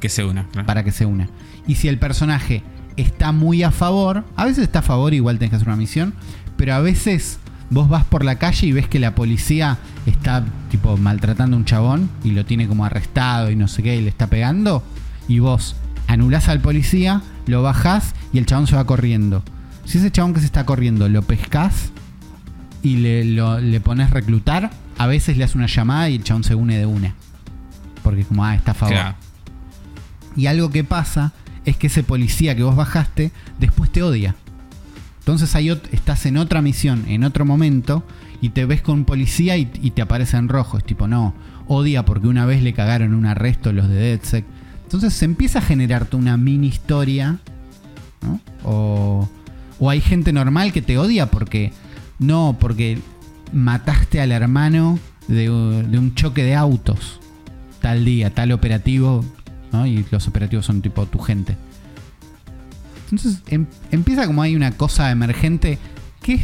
Que 0.00 0.08
se 0.08 0.24
una. 0.24 0.46
para 0.66 0.82
que 0.84 0.92
se 0.92 1.06
una. 1.06 1.28
Y 1.66 1.76
si 1.76 1.88
el 1.88 1.98
personaje 1.98 2.62
está 2.96 3.32
muy 3.32 3.62
a 3.62 3.70
favor, 3.70 4.24
a 4.36 4.44
veces 4.44 4.64
está 4.64 4.80
a 4.80 4.82
favor, 4.82 5.14
igual 5.14 5.38
tenés 5.38 5.50
que 5.50 5.56
hacer 5.56 5.68
una 5.68 5.76
misión, 5.76 6.14
pero 6.56 6.74
a 6.74 6.80
veces 6.80 7.38
vos 7.70 7.88
vas 7.88 8.04
por 8.04 8.24
la 8.24 8.36
calle 8.36 8.66
y 8.66 8.72
ves 8.72 8.88
que 8.88 8.98
la 8.98 9.14
policía 9.14 9.78
está 10.04 10.44
tipo 10.70 10.96
maltratando 10.96 11.56
a 11.56 11.58
un 11.60 11.64
chabón 11.64 12.10
y 12.24 12.32
lo 12.32 12.44
tiene 12.44 12.66
como 12.66 12.84
arrestado 12.84 13.50
y 13.50 13.56
no 13.56 13.68
sé 13.68 13.82
qué 13.82 13.96
y 13.96 14.02
le 14.02 14.08
está 14.08 14.26
pegando 14.26 14.82
y 15.30 15.38
vos 15.38 15.76
anulás 16.08 16.48
al 16.48 16.60
policía, 16.60 17.22
lo 17.46 17.62
bajás 17.62 18.14
y 18.32 18.38
el 18.38 18.46
chabón 18.46 18.66
se 18.66 18.74
va 18.76 18.84
corriendo. 18.84 19.42
Si 19.84 19.98
ese 19.98 20.10
chabón 20.10 20.34
que 20.34 20.40
se 20.40 20.46
está 20.46 20.66
corriendo 20.66 21.08
lo 21.08 21.22
pescás 21.22 21.90
y 22.82 22.96
le, 22.96 23.24
lo- 23.24 23.60
le 23.60 23.80
pones 23.80 24.10
reclutar, 24.10 24.70
a 24.98 25.06
veces 25.06 25.36
le 25.36 25.44
haces 25.44 25.56
una 25.56 25.66
llamada 25.66 26.10
y 26.10 26.16
el 26.16 26.24
chabón 26.24 26.44
se 26.44 26.54
une 26.54 26.76
de 26.78 26.86
una. 26.86 27.14
Como, 28.28 28.44
ah, 28.44 28.54
está 28.54 28.72
a 28.72 28.74
favor. 28.74 28.94
Claro. 28.94 29.16
Y 30.36 30.46
algo 30.46 30.70
que 30.70 30.84
pasa 30.84 31.32
es 31.64 31.76
que 31.76 31.86
ese 31.88 32.02
policía 32.02 32.56
que 32.56 32.62
vos 32.62 32.74
bajaste 32.76 33.30
después 33.58 33.90
te 33.92 34.02
odia. 34.02 34.34
Entonces 35.20 35.54
ahí 35.54 35.68
estás 35.92 36.26
en 36.26 36.38
otra 36.38 36.62
misión, 36.62 37.04
en 37.08 37.24
otro 37.24 37.44
momento, 37.44 38.02
y 38.40 38.48
te 38.50 38.64
ves 38.64 38.80
con 38.82 39.00
un 39.00 39.04
policía 39.04 39.56
y, 39.58 39.70
y 39.82 39.90
te 39.92 40.02
aparece 40.02 40.36
en 40.38 40.48
rojo. 40.48 40.78
Es 40.78 40.84
tipo, 40.84 41.06
no, 41.06 41.34
odia 41.68 42.04
porque 42.04 42.26
una 42.26 42.46
vez 42.46 42.62
le 42.62 42.72
cagaron 42.72 43.14
un 43.14 43.26
arresto 43.26 43.72
los 43.72 43.88
de 43.88 43.94
DedSec. 43.94 44.44
Entonces 44.90 45.14
se 45.14 45.24
empieza 45.24 45.60
a 45.60 45.62
generarte 45.62 46.16
una 46.16 46.36
mini 46.36 46.66
historia, 46.66 47.38
¿no? 48.22 48.40
O, 48.64 49.28
o 49.78 49.88
hay 49.88 50.00
gente 50.00 50.32
normal 50.32 50.72
que 50.72 50.82
te 50.82 50.98
odia 50.98 51.30
porque, 51.30 51.72
no, 52.18 52.56
porque 52.58 52.98
mataste 53.52 54.20
al 54.20 54.32
hermano 54.32 54.98
de, 55.28 55.48
un 55.48 56.12
choque 56.16 56.42
de 56.42 56.56
autos 56.56 57.20
tal 57.80 58.04
día, 58.04 58.34
tal 58.34 58.50
operativo, 58.50 59.24
¿no? 59.70 59.86
Y 59.86 60.04
los 60.10 60.26
operativos 60.26 60.66
son 60.66 60.82
tipo 60.82 61.06
tu 61.06 61.20
gente. 61.20 61.56
Entonces 63.04 63.42
em- 63.46 63.66
empieza 63.92 64.26
como 64.26 64.42
hay 64.42 64.56
una 64.56 64.72
cosa 64.72 65.12
emergente 65.12 65.78
que 66.20 66.34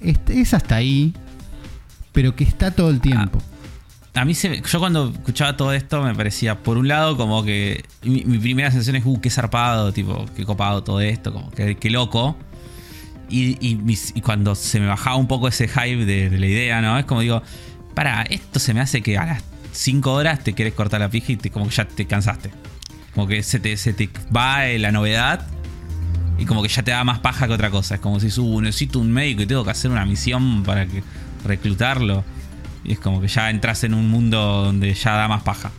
es, 0.00 0.16
es 0.28 0.54
hasta 0.54 0.76
ahí, 0.76 1.12
pero 2.12 2.36
que 2.36 2.44
está 2.44 2.70
todo 2.70 2.90
el 2.90 3.00
tiempo. 3.00 3.42
A 4.18 4.24
mí 4.24 4.34
se, 4.34 4.60
yo 4.60 4.78
cuando 4.78 5.10
escuchaba 5.10 5.56
todo 5.56 5.72
esto 5.72 6.02
me 6.02 6.14
parecía, 6.14 6.58
por 6.58 6.76
un 6.76 6.88
lado, 6.88 7.16
como 7.16 7.44
que 7.44 7.84
mi, 8.02 8.22
primera 8.38 8.70
sensación 8.70 8.96
es, 8.96 9.04
uh, 9.06 9.20
qué 9.20 9.30
zarpado, 9.30 9.92
tipo, 9.92 10.26
qué 10.34 10.44
copado 10.44 10.82
todo 10.82 11.00
esto, 11.00 11.32
como 11.32 11.50
que 11.50 11.76
qué 11.76 11.90
loco. 11.90 12.36
Y, 13.30 14.20
cuando 14.22 14.54
se 14.54 14.80
me 14.80 14.86
bajaba 14.86 15.16
un 15.16 15.28
poco 15.28 15.48
ese 15.48 15.68
hype 15.68 16.04
de, 16.04 16.30
de 16.30 16.38
la 16.38 16.46
idea, 16.46 16.80
¿no? 16.80 16.98
Es 16.98 17.04
como 17.04 17.20
digo, 17.20 17.42
para, 17.94 18.22
esto 18.22 18.58
se 18.58 18.74
me 18.74 18.80
hace 18.80 19.02
que 19.02 19.18
a 19.18 19.26
las 19.26 19.42
5 19.72 20.12
horas 20.12 20.42
te 20.42 20.54
quieres 20.54 20.74
cortar 20.74 21.00
la 21.00 21.10
pija 21.10 21.32
y 21.32 21.36
te, 21.36 21.50
como 21.50 21.68
que 21.68 21.74
ya 21.74 21.84
te 21.86 22.06
cansaste. 22.06 22.50
Como 23.14 23.26
que 23.26 23.42
se 23.42 23.60
te, 23.60 23.76
se 23.76 23.92
te 23.92 24.08
va 24.34 24.66
eh, 24.66 24.78
la 24.78 24.92
novedad 24.92 25.46
y 26.38 26.46
como 26.46 26.62
que 26.62 26.68
ya 26.68 26.82
te 26.82 26.92
da 26.92 27.04
más 27.04 27.18
paja 27.18 27.46
que 27.46 27.52
otra 27.52 27.70
cosa. 27.70 27.96
Es 27.96 28.00
como 28.00 28.20
si, 28.20 28.28
uh, 28.40 28.60
necesito 28.60 28.98
un 28.98 29.12
médico 29.12 29.42
y 29.42 29.46
tengo 29.46 29.64
que 29.64 29.70
hacer 29.70 29.90
una 29.90 30.04
misión 30.04 30.62
para 30.62 30.86
que, 30.86 31.02
reclutarlo. 31.44 32.24
Y 32.88 32.92
es 32.92 32.98
como 33.00 33.20
que 33.20 33.28
ya 33.28 33.50
entras 33.50 33.84
en 33.84 33.92
un 33.92 34.08
mundo 34.08 34.38
donde 34.64 34.94
ya 34.94 35.12
da 35.12 35.28
más 35.28 35.42
paja. 35.42 35.70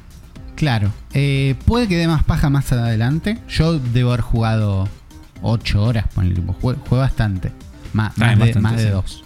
Claro, 0.55 0.91
eh, 1.13 1.55
puede 1.65 1.87
que 1.87 1.97
dé 1.97 2.07
más 2.07 2.23
paja 2.23 2.49
más 2.51 2.71
adelante. 2.71 3.39
Yo 3.49 3.79
debo 3.79 4.09
haber 4.11 4.21
jugado 4.21 4.87
8 5.41 5.83
horas, 5.83 6.05
ponele, 6.13 6.35
tipo, 6.35 6.53
jugué, 6.53 6.75
jugué 6.87 7.01
bastante. 7.01 7.51
Má- 7.93 8.13
más, 8.15 8.29
de, 8.29 8.35
bastante, 8.35 8.59
más 8.59 8.77
de 8.77 8.83
sí. 8.83 8.89
dos. 8.89 9.23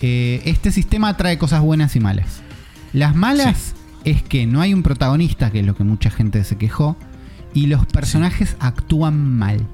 Eh, 0.00 0.42
este 0.46 0.72
sistema 0.72 1.16
trae 1.16 1.38
cosas 1.38 1.60
buenas 1.60 1.94
y 1.94 2.00
malas. 2.00 2.40
Las 2.92 3.14
malas 3.14 3.74
es 4.04 4.22
que 4.24 4.46
no 4.46 4.60
hay 4.60 4.74
un 4.74 4.82
protagonista, 4.82 5.50
que 5.52 5.60
es 5.60 5.66
lo 5.66 5.76
que 5.76 5.84
mucha 5.84 6.10
gente 6.10 6.42
se 6.42 6.56
quejó, 6.56 6.96
y 7.54 7.66
los 7.66 7.86
personajes 7.86 8.56
actúan 8.58 9.16
mal. 9.38 9.64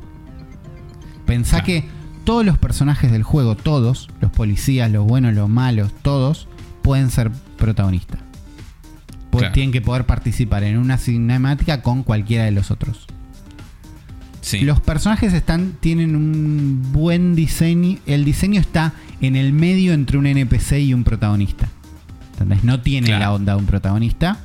Pensá 1.27 1.63
Claro. 1.63 1.67
que 1.67 1.85
todos 2.25 2.45
los 2.45 2.59
personajes 2.59 3.11
del 3.11 3.23
juego, 3.23 3.55
todos, 3.57 4.11
los 4.21 4.31
policías, 4.31 4.91
los 4.91 5.07
buenos, 5.07 5.33
los 5.35 5.49
malos, 5.49 5.91
todos, 6.03 6.49
pueden 6.91 7.09
ser 7.13 7.31
protagonistas. 7.57 8.19
Pues 9.31 9.43
Claro. 9.43 9.55
tienen 9.55 9.71
que 9.71 9.81
poder 9.81 10.07
participar 10.07 10.65
en 10.65 10.77
una 10.77 10.99
cinemática 10.99 11.83
con 11.83 12.03
cualquiera 12.03 12.43
de 12.47 12.51
los 12.51 12.73
otros. 12.73 13.07
Sí. 14.41 14.63
Los 14.63 14.81
personajes 14.81 15.33
están, 15.35 15.75
tienen 15.79 16.17
un 16.17 16.89
buen 16.93 17.37
diseño. 17.37 17.99
El 18.07 18.25
diseño 18.25 18.61
está 18.61 18.93
en 19.21 19.37
el 19.37 19.53
medio 19.53 19.93
entre 19.93 20.19
un 20.19 20.27
NPC 20.27 20.81
y 20.81 20.93
un 20.93 21.05
protagonista. 21.05 21.69
¿Entendés? 22.33 22.65
No 22.65 22.81
tienen 22.81 23.07
Claro. 23.11 23.21
la 23.21 23.33
onda 23.35 23.53
de 23.53 23.59
un 23.61 23.67
protagonista, 23.67 24.39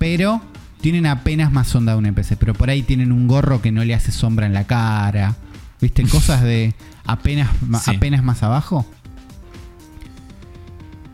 pero 0.00 0.40
tienen 0.80 1.06
apenas 1.06 1.52
más 1.52 1.72
onda 1.76 1.92
de 1.92 1.98
un 1.98 2.06
NPC. 2.06 2.34
Pero 2.36 2.52
por 2.52 2.68
ahí 2.68 2.82
tienen 2.82 3.12
un 3.12 3.28
gorro 3.28 3.62
que 3.62 3.70
no 3.70 3.84
le 3.84 3.94
hace 3.94 4.10
sombra 4.10 4.46
en 4.46 4.54
la 4.54 4.64
cara. 4.66 5.36
¿Viste? 5.80 6.02
Cosas 6.08 6.42
de 6.42 6.74
apenas, 7.04 7.48
Sí. 7.84 7.94
apenas 7.94 8.24
más 8.24 8.42
abajo. 8.42 8.84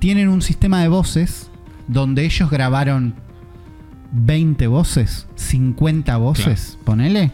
Tienen 0.03 0.27
un 0.29 0.43
sistema 0.43 0.83
de 0.83 0.89
voces 0.89 1.49
donde 1.87 2.25
ellos 2.25 2.51
grabaron 2.51 3.15
20 4.11 4.67
voces, 4.67 5.29
50 5.37 6.17
voces, 6.17 6.77
ponele 6.85 7.31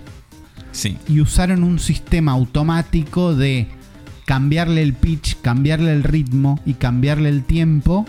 Sí. 0.71 0.99
y 1.09 1.21
usaron 1.23 1.65
un 1.65 1.79
sistema 1.79 2.33
automático 2.33 3.35
de 3.35 3.69
cambiarle 4.27 4.83
el 4.83 4.93
pitch, 4.93 5.39
cambiarle 5.41 5.95
el 5.95 6.03
ritmo 6.05 6.61
y 6.67 6.75
cambiarle 6.75 7.31
el 7.31 7.43
tiempo 7.43 8.05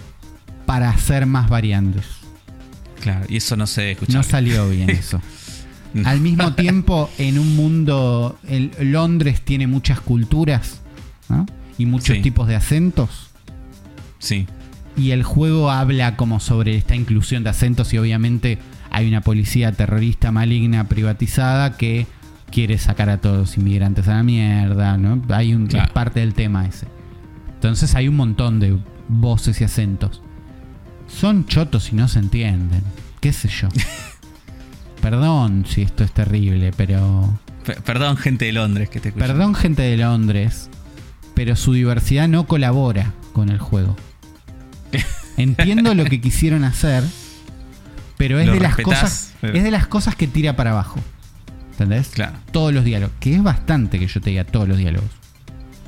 para 0.66 0.90
hacer 0.90 1.26
más 1.26 1.50
variantes. 1.50 2.04
Claro. 3.00 3.26
Y 3.30 3.38
eso 3.38 3.56
no 3.56 3.66
se 3.66 3.92
escucha. 3.92 4.12
No 4.12 4.24
salió 4.24 4.68
bien 4.70 4.90
eso. 4.90 5.22
No. 5.94 6.06
Al 6.08 6.20
mismo 6.20 6.54
tiempo, 6.54 7.10
en 7.18 7.40
un 7.40 7.56
mundo, 7.56 8.38
el- 8.46 8.72
Londres 8.82 9.40
tiene 9.42 9.68
muchas 9.68 10.02
culturas 10.02 10.82
¿no? 11.30 11.46
y 11.78 11.86
muchos 11.86 12.18
Sí. 12.18 12.22
tipos 12.22 12.46
de 12.50 12.58
acentos. 12.58 13.29
Sí. 14.20 14.46
Y 14.96 15.12
el 15.12 15.24
juego 15.24 15.72
habla 15.72 16.16
como 16.16 16.40
sobre 16.40 16.76
esta 16.76 16.96
inclusión 16.96 17.44
de 17.44 17.50
acentos 17.50 17.94
y 17.94 17.98
obviamente 17.98 18.60
hay 18.92 19.08
una 19.08 19.22
policía 19.22 19.72
terrorista 19.72 20.32
maligna 20.32 20.88
privatizada 20.88 21.78
que 21.78 22.06
quiere 22.52 22.78
sacar 22.78 23.10
a 23.10 23.20
todos 23.22 23.38
los 23.38 23.58
inmigrantes 23.58 24.08
a 24.08 24.16
la 24.16 24.24
mierda, 24.24 24.98
¿no? 24.98 25.22
Hay 25.34 25.54
un 25.54 25.68
Claro. 25.68 25.86
es 25.86 25.92
parte 25.92 26.20
del 26.20 26.34
tema 26.34 26.66
ese. 26.66 26.88
Entonces 27.54 27.96
hay 27.96 28.08
un 28.08 28.16
montón 28.16 28.60
de 28.60 28.78
voces 29.08 29.62
y 29.62 29.64
acentos. 29.64 30.22
Son 31.08 31.46
chotos 31.46 31.92
y 31.92 31.96
no 31.96 32.08
se 32.08 32.20
entienden. 32.20 32.82
¿Qué 33.22 33.32
sé 33.34 33.48
yo? 33.48 33.68
Perdón 35.02 35.66
si 35.68 35.82
esto 35.82 36.04
es 36.04 36.12
terrible, 36.12 36.72
pero 36.76 37.40
perdón, 37.86 38.18
gente 38.18 38.46
de 38.46 38.54
Londres 38.54 38.90
que 38.90 39.00
te 39.00 39.10
escucha. 39.10 39.28
Perdón 39.28 39.56
gente 39.56 39.82
de 39.84 39.96
Londres, 39.98 40.70
pero 41.36 41.56
su 41.56 41.74
diversidad 41.74 42.28
no 42.28 42.48
colabora 42.48 43.14
con 43.34 43.50
el 43.50 43.60
juego. 43.60 43.96
Entiendo 45.38 45.94
lo 45.94 46.06
que 46.06 46.20
quisieron 46.20 46.64
hacer, 46.64 47.04
pero 48.18 48.40
es 48.40 48.48
Lo 48.48 48.54
de 48.54 48.60
las 48.60 48.76
respetás, 48.76 49.02
cosas 49.02 49.34
pero- 49.42 49.54
es 49.58 49.64
de 49.64 49.72
las 49.72 49.88
cosas 49.88 50.16
que 50.16 50.28
tira 50.28 50.56
para 50.56 50.72
abajo. 50.72 51.00
¿Entendés? 51.72 52.10
Claro. 52.10 52.38
Todos 52.52 52.74
los 52.74 52.84
diálogos, 52.84 53.16
que 53.22 53.36
es 53.36 53.42
bastante 53.44 54.00
que 54.00 54.08
yo 54.08 54.20
te 54.20 54.32
diga 54.32 54.44
todos 54.44 54.68
los 54.68 54.78
diálogos. 54.78 55.10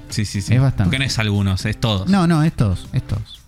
Sí, 0.10 0.24
sí, 0.26 0.42
sí. 0.42 0.54
Es 0.54 0.62
bastante. 0.62 0.86
Porque 0.86 1.00
no 1.00 1.06
es 1.06 1.20
algunos, 1.20 1.66
es 1.66 1.78
todos. 1.80 2.08
No, 2.10 2.28
no, 2.28 2.44
es 2.44 2.54
todos, 2.54 2.88
es 2.94 3.04
todos. 3.06 3.42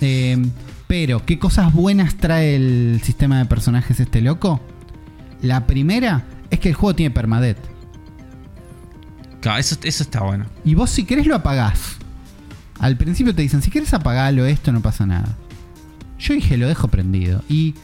Eh, 0.00 0.38
pero, 0.86 1.24
¿qué 1.26 1.38
cosas 1.38 1.72
buenas 1.72 2.16
trae 2.16 2.54
el 2.56 3.00
sistema 3.04 3.38
de 3.38 3.44
personajes 3.46 3.98
este 4.00 4.20
loco? 4.20 4.60
La 5.42 5.66
primera 5.66 6.24
es 6.50 6.58
que 6.60 6.68
el 6.70 6.74
juego 6.74 6.94
tiene 6.96 7.10
permadeath. 7.12 7.58
Claro, 9.40 9.58
eso, 9.58 9.76
eso 9.82 10.02
está 10.02 10.20
bueno. 10.22 10.46
Y 10.64 10.74
vos 10.74 10.90
si 10.90 11.04
querés 11.04 11.26
lo 11.26 11.34
apagás. 11.34 11.96
Al 12.80 12.96
principio 12.96 13.34
te 13.34 13.42
dicen, 13.42 13.62
si 13.62 13.70
querés 13.70 13.94
apagarlo 13.94 14.44
esto 14.46 14.72
no 14.72 14.80
pasa 14.80 15.06
nada. 15.06 15.36
Yo 16.18 16.34
dije, 16.34 16.56
lo 16.56 16.66
dejo 16.66 16.88
prendido. 16.88 17.42
Y 17.48 17.74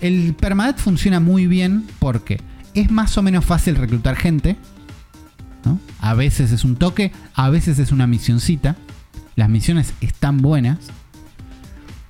el 0.00 0.34
permadeath 0.34 0.78
funciona 0.78 1.20
muy 1.20 1.46
bien 1.46 1.84
porque 1.98 2.40
es 2.74 2.90
más 2.90 3.16
o 3.18 3.22
menos 3.22 3.44
fácil 3.44 3.74
reclutar 3.76 4.16
gente. 4.16 4.56
¿no? 5.64 5.78
A 6.00 6.14
veces 6.14 6.52
es 6.52 6.64
un 6.64 6.76
toque, 6.76 7.12
a 7.34 7.50
veces 7.50 7.78
es 7.78 7.90
una 7.92 8.06
misioncita. 8.06 8.76
Las 9.36 9.48
misiones 9.48 9.92
están 10.00 10.38
buenas. 10.38 10.78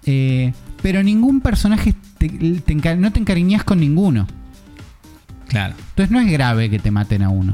Eh, 0.05 0.53
pero 0.83 1.03
ningún 1.03 1.41
personaje 1.41 1.95
te- 2.19 2.29
te 2.29 2.75
enca- 2.77 2.97
no 2.99 3.11
te 3.13 3.21
encariñas 3.21 3.65
con 3.65 3.81
ninguno. 3.81 4.27
Claro. 5.49 5.75
Entonces 5.91 6.11
no 6.11 6.21
es 6.21 6.31
grave 6.31 6.69
que 6.71 6.79
te 6.79 6.91
maten 6.91 7.23
a 7.23 7.31
uno. 7.31 7.53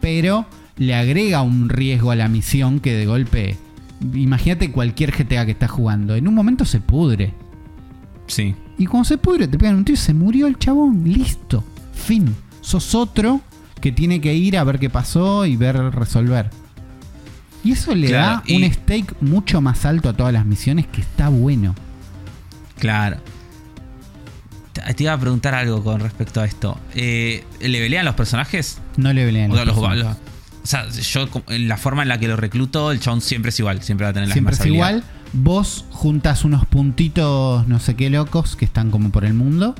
Pero 0.00 0.46
le 0.76 0.94
agrega 0.94 1.42
un 1.42 1.68
riesgo 1.68 2.10
a 2.10 2.16
la 2.16 2.28
misión 2.28 2.80
que 2.80 2.94
de 2.94 3.06
golpe. 3.06 3.56
Imagínate 4.14 4.70
cualquier 4.70 5.10
GTA 5.12 5.44
que 5.46 5.52
estás 5.52 5.70
jugando. 5.70 6.14
En 6.16 6.28
un 6.28 6.34
momento 6.34 6.64
se 6.64 6.80
pudre. 6.80 7.32
Sí. 8.26 8.54
Y 8.78 8.86
cuando 8.86 9.04
se 9.04 9.16
pudre, 9.18 9.48
te 9.48 9.56
pegan 9.58 9.76
un 9.76 9.84
tiro. 9.84 9.96
Se 9.96 10.12
murió 10.12 10.46
el 10.46 10.58
chabón. 10.58 11.02
Listo. 11.04 11.64
Fin. 11.94 12.34
Sos 12.60 12.94
otro 12.94 13.40
que 13.80 13.92
tiene 13.92 14.20
que 14.20 14.34
ir 14.34 14.58
a 14.58 14.64
ver 14.64 14.78
qué 14.78 14.90
pasó 14.90 15.46
y 15.46 15.56
ver 15.56 15.76
resolver. 15.94 16.50
Y 17.64 17.72
eso 17.72 17.94
le 17.94 18.08
Claro, 18.08 18.42
da 18.46 18.54
un 18.54 18.64
y- 18.64 18.72
stake 18.72 19.14
mucho 19.22 19.60
más 19.60 19.84
alto 19.86 20.08
a 20.10 20.12
todas 20.12 20.32
las 20.32 20.44
misiones 20.44 20.86
que 20.86 21.00
está 21.00 21.28
bueno. 21.30 21.74
Claro. 22.78 23.16
Te 24.94 25.02
iba 25.02 25.14
a 25.14 25.18
preguntar 25.18 25.54
algo 25.54 25.82
con 25.82 26.00
respecto 26.00 26.40
a 26.40 26.44
esto. 26.44 26.78
Eh, 26.94 27.44
¿Levelean 27.60 28.04
los 28.04 28.14
personajes? 28.14 28.78
No 28.98 29.12
le 29.12 29.24
pelean. 29.24 29.50
O 29.50 29.54
sea, 29.54 29.64
los- 29.64 29.76
los- 29.78 30.16
o 30.66 30.68
sea, 30.68 30.88
yo 30.88 31.28
en 31.50 31.68
la 31.68 31.76
forma 31.76 32.02
en 32.02 32.08
la 32.08 32.18
que 32.18 32.26
lo 32.26 32.34
recluto, 32.34 32.90
el 32.90 32.98
chabón 32.98 33.20
siempre 33.20 33.50
es 33.50 33.60
igual, 33.60 33.82
siempre 33.82 34.04
va 34.04 34.10
a 34.10 34.12
tener 34.12 34.28
las 34.28 34.34
Siempre 34.34 34.56
es 34.56 34.66
igual. 34.66 35.04
Vos 35.32 35.84
juntas 35.90 36.44
unos 36.44 36.66
puntitos, 36.66 37.68
no 37.68 37.78
sé 37.78 37.94
qué 37.94 38.10
locos, 38.10 38.56
que 38.56 38.64
están 38.64 38.90
como 38.90 39.10
por 39.10 39.24
el 39.24 39.32
mundo. 39.32 39.76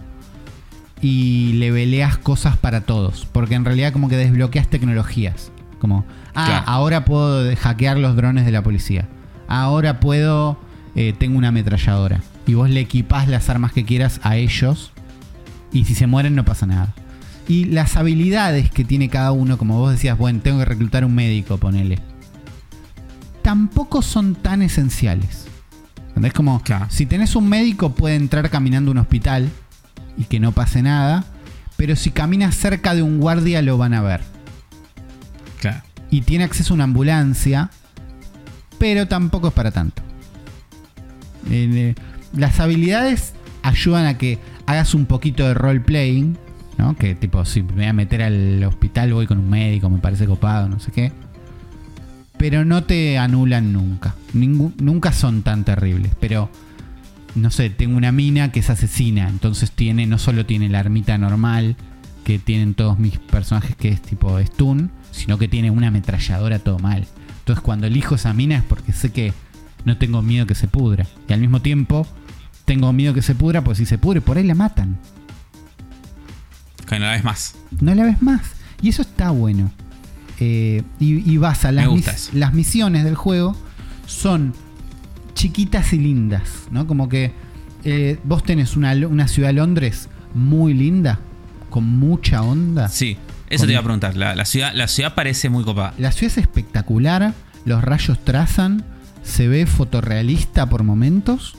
Y 1.00 1.54
le 1.54 1.72
veleas 1.72 2.18
cosas 2.18 2.56
para 2.56 2.82
todos. 2.82 3.26
Porque 3.32 3.56
en 3.56 3.64
realidad 3.64 3.92
como 3.92 4.08
que 4.08 4.16
desbloqueas 4.16 4.68
tecnologías. 4.70 5.50
Como, 5.80 6.06
ah, 6.36 6.46
Claro. 6.46 6.64
ahora 6.68 7.04
puedo 7.04 7.56
hackear 7.56 7.98
los 7.98 8.14
drones 8.14 8.44
de 8.44 8.52
la 8.52 8.62
policía. 8.62 9.08
Ahora 9.48 9.98
puedo, 9.98 10.56
eh, 10.94 11.14
tengo 11.18 11.36
una 11.36 11.48
ametralladora. 11.48 12.20
Y 12.46 12.54
vos 12.54 12.70
le 12.70 12.78
equipás 12.78 13.26
las 13.26 13.50
armas 13.50 13.72
que 13.72 13.84
quieras 13.84 14.20
a 14.22 14.36
ellos. 14.36 14.92
Y 15.72 15.84
si 15.86 15.96
se 15.96 16.06
mueren 16.06 16.36
no 16.36 16.44
pasa 16.44 16.64
nada. 16.64 16.94
Y 17.48 17.66
las 17.66 17.96
habilidades 17.96 18.70
que 18.70 18.84
tiene 18.84 19.08
cada 19.08 19.30
uno, 19.32 19.56
como 19.56 19.78
vos 19.78 19.92
decías, 19.92 20.18
bueno, 20.18 20.40
tengo 20.42 20.58
que 20.58 20.64
reclutar 20.64 21.04
un 21.04 21.14
médico, 21.14 21.58
ponele. 21.58 21.98
Tampoco 23.42 24.02
son 24.02 24.34
tan 24.34 24.62
esenciales. 24.62 25.46
¿Entendés? 26.08 26.32
Como, 26.32 26.60
Claro. 26.62 26.86
si 26.88 27.06
tenés 27.06 27.36
un 27.36 27.48
médico 27.48 27.94
puede 27.94 28.16
entrar 28.16 28.50
caminando 28.50 28.90
a 28.90 28.92
un 28.92 28.98
hospital 28.98 29.50
y 30.16 30.24
que 30.24 30.40
no 30.40 30.52
pase 30.52 30.82
nada. 30.82 31.24
Pero 31.76 31.94
si 31.94 32.10
camina 32.10 32.50
cerca 32.52 32.94
de 32.94 33.02
un 33.02 33.18
guardia 33.20 33.60
lo 33.62 33.76
van 33.78 33.94
a 33.94 34.00
ver. 34.02 34.22
Claro. 35.60 35.82
Y 36.10 36.22
tiene 36.22 36.44
acceso 36.44 36.72
a 36.72 36.76
una 36.76 36.84
ambulancia. 36.84 37.70
Pero 38.78 39.06
tampoco 39.06 39.48
es 39.48 39.54
para 39.54 39.70
tanto. 39.70 40.02
Eh, 41.50 41.94
las 42.34 42.58
habilidades 42.60 43.34
ayudan 43.62 44.06
a 44.06 44.18
que 44.18 44.38
hagas 44.66 44.94
un 44.94 45.06
poquito 45.06 45.46
de 45.46 45.54
role-playing. 45.54 46.36
¿No? 46.78 46.96
Que 46.96 47.14
tipo, 47.14 47.44
si 47.44 47.62
me 47.62 47.72
voy 47.72 47.84
a 47.84 47.92
meter 47.92 48.22
al 48.22 48.62
hospital, 48.64 49.12
voy 49.14 49.26
con 49.26 49.38
un 49.38 49.48
médico, 49.50 49.88
me 49.90 49.98
parece 49.98 50.26
copado, 50.26 50.68
no 50.68 50.78
sé 50.80 50.92
qué. 50.92 51.12
Pero 52.38 52.64
no 52.64 52.84
te 52.84 53.18
anulan 53.18 53.72
nunca. 53.72 54.14
Ningú- 54.34 54.74
nunca 54.80 55.12
son 55.12 55.42
tan 55.42 55.64
terribles. 55.64 56.12
Pero, 56.20 56.50
no 57.34 57.50
sé, 57.50 57.70
tengo 57.70 57.96
una 57.96 58.12
mina 58.12 58.52
que 58.52 58.60
es 58.60 58.68
asesina. 58.68 59.28
Entonces 59.28 59.70
tiene, 59.70 60.06
no 60.06 60.18
solo 60.18 60.44
tiene 60.44 60.68
la 60.68 60.80
ermita 60.80 61.16
normal 61.16 61.76
que 62.24 62.38
tienen 62.38 62.74
todos 62.74 62.98
mis 62.98 63.18
personajes, 63.18 63.74
que 63.76 63.88
es 63.88 64.02
tipo 64.02 64.38
stun, 64.40 64.90
sino 65.12 65.38
que 65.38 65.48
tiene 65.48 65.70
una 65.70 65.88
ametralladora 65.88 66.58
todo 66.58 66.78
mal. 66.78 67.06
Entonces 67.38 67.62
cuando 67.62 67.86
elijo 67.86 68.16
esa 68.16 68.34
mina 68.34 68.56
es 68.56 68.62
porque 68.64 68.92
sé 68.92 69.12
que 69.12 69.32
no 69.84 69.96
tengo 69.96 70.20
miedo 70.20 70.44
que 70.46 70.56
se 70.56 70.66
pudra. 70.68 71.06
Y 71.28 71.32
al 71.32 71.40
mismo 71.40 71.62
tiempo, 71.62 72.06
tengo 72.64 72.92
miedo 72.92 73.14
que 73.14 73.22
se 73.22 73.34
pudra, 73.36 73.62
pues 73.62 73.78
si 73.78 73.86
se 73.86 73.96
pudre, 73.96 74.20
por 74.20 74.36
ahí 74.36 74.44
la 74.44 74.54
matan. 74.56 74.98
Que 76.88 76.98
no 76.98 77.06
la 77.06 77.12
ves 77.12 77.24
más. 77.24 77.54
no 77.80 77.94
la 77.94 78.04
ves 78.04 78.22
más. 78.22 78.40
Y 78.82 78.88
eso 78.90 79.02
está 79.02 79.30
bueno. 79.30 79.70
Eh, 80.38 80.82
y, 81.00 81.30
y 81.32 81.36
basa, 81.38 81.72
las, 81.72 81.88
mis- 81.90 82.34
las 82.34 82.52
misiones 82.52 83.04
del 83.04 83.14
juego 83.14 83.56
son 84.06 84.52
chiquitas 85.34 85.92
y 85.92 85.98
lindas, 85.98 86.42
¿no? 86.70 86.86
Como 86.86 87.08
que 87.08 87.32
eh, 87.84 88.18
vos 88.24 88.42
tenés 88.44 88.76
una, 88.76 88.92
una 89.06 89.28
ciudad 89.28 89.48
de 89.48 89.54
Londres 89.54 90.08
muy 90.34 90.74
linda, 90.74 91.18
con 91.70 91.84
mucha 91.84 92.42
onda. 92.42 92.88
Sí, 92.88 93.16
eso 93.48 93.62
Con- 93.62 93.66
te 93.68 93.72
iba 93.72 93.80
a 93.80 93.84
preguntar. 93.84 94.16
La, 94.16 94.34
la 94.34 94.44
ciudad, 94.44 94.72
la 94.74 94.88
ciudad 94.88 95.14
parece 95.14 95.48
muy 95.48 95.64
copada. 95.64 95.94
La 95.98 96.12
ciudad 96.12 96.32
es 96.32 96.38
espectacular, 96.38 97.32
los 97.64 97.82
rayos 97.82 98.22
trazan, 98.24 98.84
se 99.22 99.48
ve 99.48 99.66
fotorrealista 99.66 100.68
por 100.68 100.82
momentos. 100.84 101.56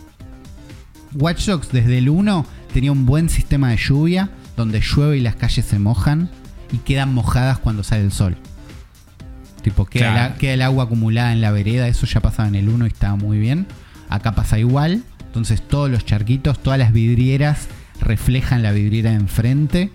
Watch 1.16 1.45
Dogs 1.48 1.72
desde 1.72 1.98
el 1.98 2.10
1 2.10 2.45
tenía 2.74 2.91
un 2.91 3.06
buen 3.06 3.30
sistema 3.30 3.70
de 3.70 3.78
lluvia, 3.78 4.30
donde 4.58 4.82
llueve 4.82 5.18
y 5.18 5.22
las 5.22 5.36
calles 5.38 5.64
se 5.66 5.80
mojan 5.80 6.30
y 6.74 6.78
quedan 6.80 7.14
mojadas 7.14 7.60
cuando 7.60 7.84
sale 7.84 8.04
el 8.04 8.12
sol. 8.12 8.36
Tipo, 9.62 9.86
queda, 9.86 10.12
Claro. 10.14 10.30
la- 10.34 10.36
queda 10.40 10.54
el 10.54 10.62
agua 10.62 10.84
acumulada 10.86 11.32
en 11.32 11.40
la 11.42 11.52
vereda, 11.52 11.88
eso 11.88 12.06
ya 12.06 12.20
pasaba 12.20 12.48
en 12.50 12.56
el 12.56 12.68
1 12.70 12.86
y 12.86 12.90
estaba 12.90 13.16
muy 13.16 13.38
bien. 13.40 13.68
Acá 14.10 14.34
pasa 14.36 14.60
igual, 14.60 15.04
entonces 15.26 15.62
todos 15.62 15.90
los 15.90 16.06
charquitos, 16.06 16.62
todas 16.62 16.80
las 16.80 16.92
vidrieras 16.92 17.68
reflejan 18.02 18.64
la 18.64 18.72
vidriera 18.72 19.12
de 19.12 19.18
enfrente. 19.18 19.92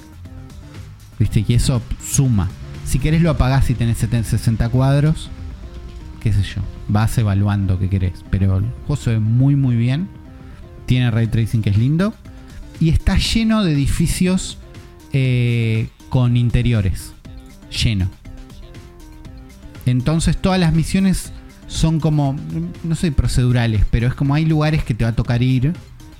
¿Viste? 1.18 1.44
Y 1.46 1.54
eso 1.54 1.80
suma. 2.04 2.48
Si 2.84 2.98
querés 2.98 3.22
lo 3.22 3.30
apagás 3.30 3.70
y 3.70 3.74
tenés 3.74 3.98
70, 3.98 4.28
60 4.28 4.68
cuadros. 4.68 5.30
Qué 6.20 6.32
sé 6.32 6.42
yo. 6.42 6.62
Vas 6.88 7.16
evaluando 7.18 7.78
qué 7.78 7.88
querés. 7.88 8.24
Pero 8.30 8.58
el 8.58 8.64
juego 8.86 8.96
se 8.96 9.10
ve 9.10 9.18
muy 9.20 9.56
muy 9.56 9.76
bien. 9.76 10.08
Tiene 10.86 11.10
ray 11.10 11.28
tracing 11.28 11.62
que 11.62 11.70
es 11.70 11.78
lindo. 11.78 12.12
Y 12.82 12.88
está 12.88 13.16
lleno 13.16 13.62
de 13.62 13.72
edificios 13.74 14.58
eh, 15.12 15.88
con 16.08 16.36
interiores. 16.36 17.12
Lleno. 17.84 18.08
Entonces 19.86 20.36
todas 20.36 20.58
las 20.60 20.72
misiones 20.72 21.32
son 21.66 22.00
como, 22.00 22.36
no 22.84 22.94
sé, 22.94 23.12
procedurales, 23.12 23.84
pero 23.90 24.06
es 24.08 24.14
como 24.14 24.34
hay 24.34 24.44
lugares 24.44 24.84
que 24.84 24.94
te 24.94 25.04
va 25.04 25.10
a 25.10 25.14
tocar 25.16 25.42
ir 25.42 25.72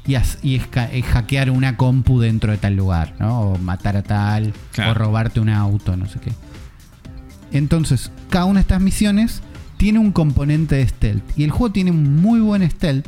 y, 0.07 0.15
as- 0.15 0.39
y 0.43 0.57
es, 0.57 0.63
hackear 1.05 1.51
una 1.51 1.77
compu 1.77 2.21
dentro 2.21 2.53
de 2.53 2.59
tal 2.59 2.75
lugar, 2.77 3.15
¿no? 3.19 3.41
O 3.41 3.59
matar 3.59 3.97
a 3.97 4.03
tal, 4.03 4.53
Claro. 4.73 4.93
o 4.93 4.95
robarte 4.95 5.41
un 5.41 5.49
auto, 5.49 5.97
no 5.97 6.07
sé 6.09 6.21
qué. 6.21 6.33
Entonces, 7.53 8.11
cada 8.31 8.47
una 8.47 8.61
de 8.61 8.63
estas 8.63 8.81
misiones 8.81 9.43
tiene 9.77 9.99
un 9.99 10.13
componente 10.13 10.77
de 10.77 10.89
stealth. 10.89 11.23
Y 11.37 11.45
el 11.45 11.51
juego 11.51 11.73
tiene 11.73 11.91
un 11.91 12.21
muy 12.21 12.41
buen 12.41 12.69
stealth 12.71 13.07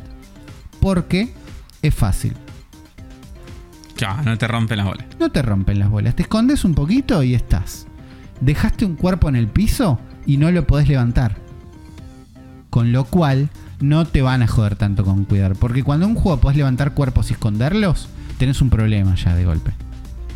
porque 0.79 1.33
es 1.81 1.93
fácil. 1.95 2.33
Ya, 3.97 4.21
no 4.23 4.37
te 4.37 4.47
rompen 4.47 4.77
las 4.77 4.87
bolas. 4.87 5.05
No 5.19 5.31
te 5.31 5.41
rompen 5.41 5.79
las 5.79 5.89
bolas. 5.89 6.15
Te 6.15 6.23
escondes 6.23 6.65
un 6.65 6.73
poquito 6.75 7.23
y 7.23 7.33
estás. 7.35 7.87
Dejaste 8.41 8.85
un 8.85 8.95
cuerpo 8.95 9.29
en 9.29 9.35
el 9.35 9.47
piso 9.47 9.99
y 10.25 10.37
no 10.37 10.51
lo 10.51 10.65
podés 10.67 10.87
levantar. 10.89 11.37
Con 12.69 12.91
lo 12.91 13.05
cual, 13.05 13.49
no 13.79 14.05
te 14.05 14.21
van 14.21 14.41
a 14.41 14.47
joder 14.47 14.75
tanto 14.75 15.05
con 15.05 15.23
cuidar. 15.25 15.55
Porque 15.55 15.83
cuando 15.83 16.05
en 16.05 16.11
un 16.11 16.17
juego 16.17 16.39
podés 16.41 16.57
levantar 16.57 16.93
cuerpos 16.93 17.29
y 17.29 17.33
esconderlos, 17.33 18.09
tenés 18.37 18.61
un 18.61 18.69
problema 18.69 19.15
ya 19.15 19.33
de 19.35 19.45
golpe. 19.45 19.71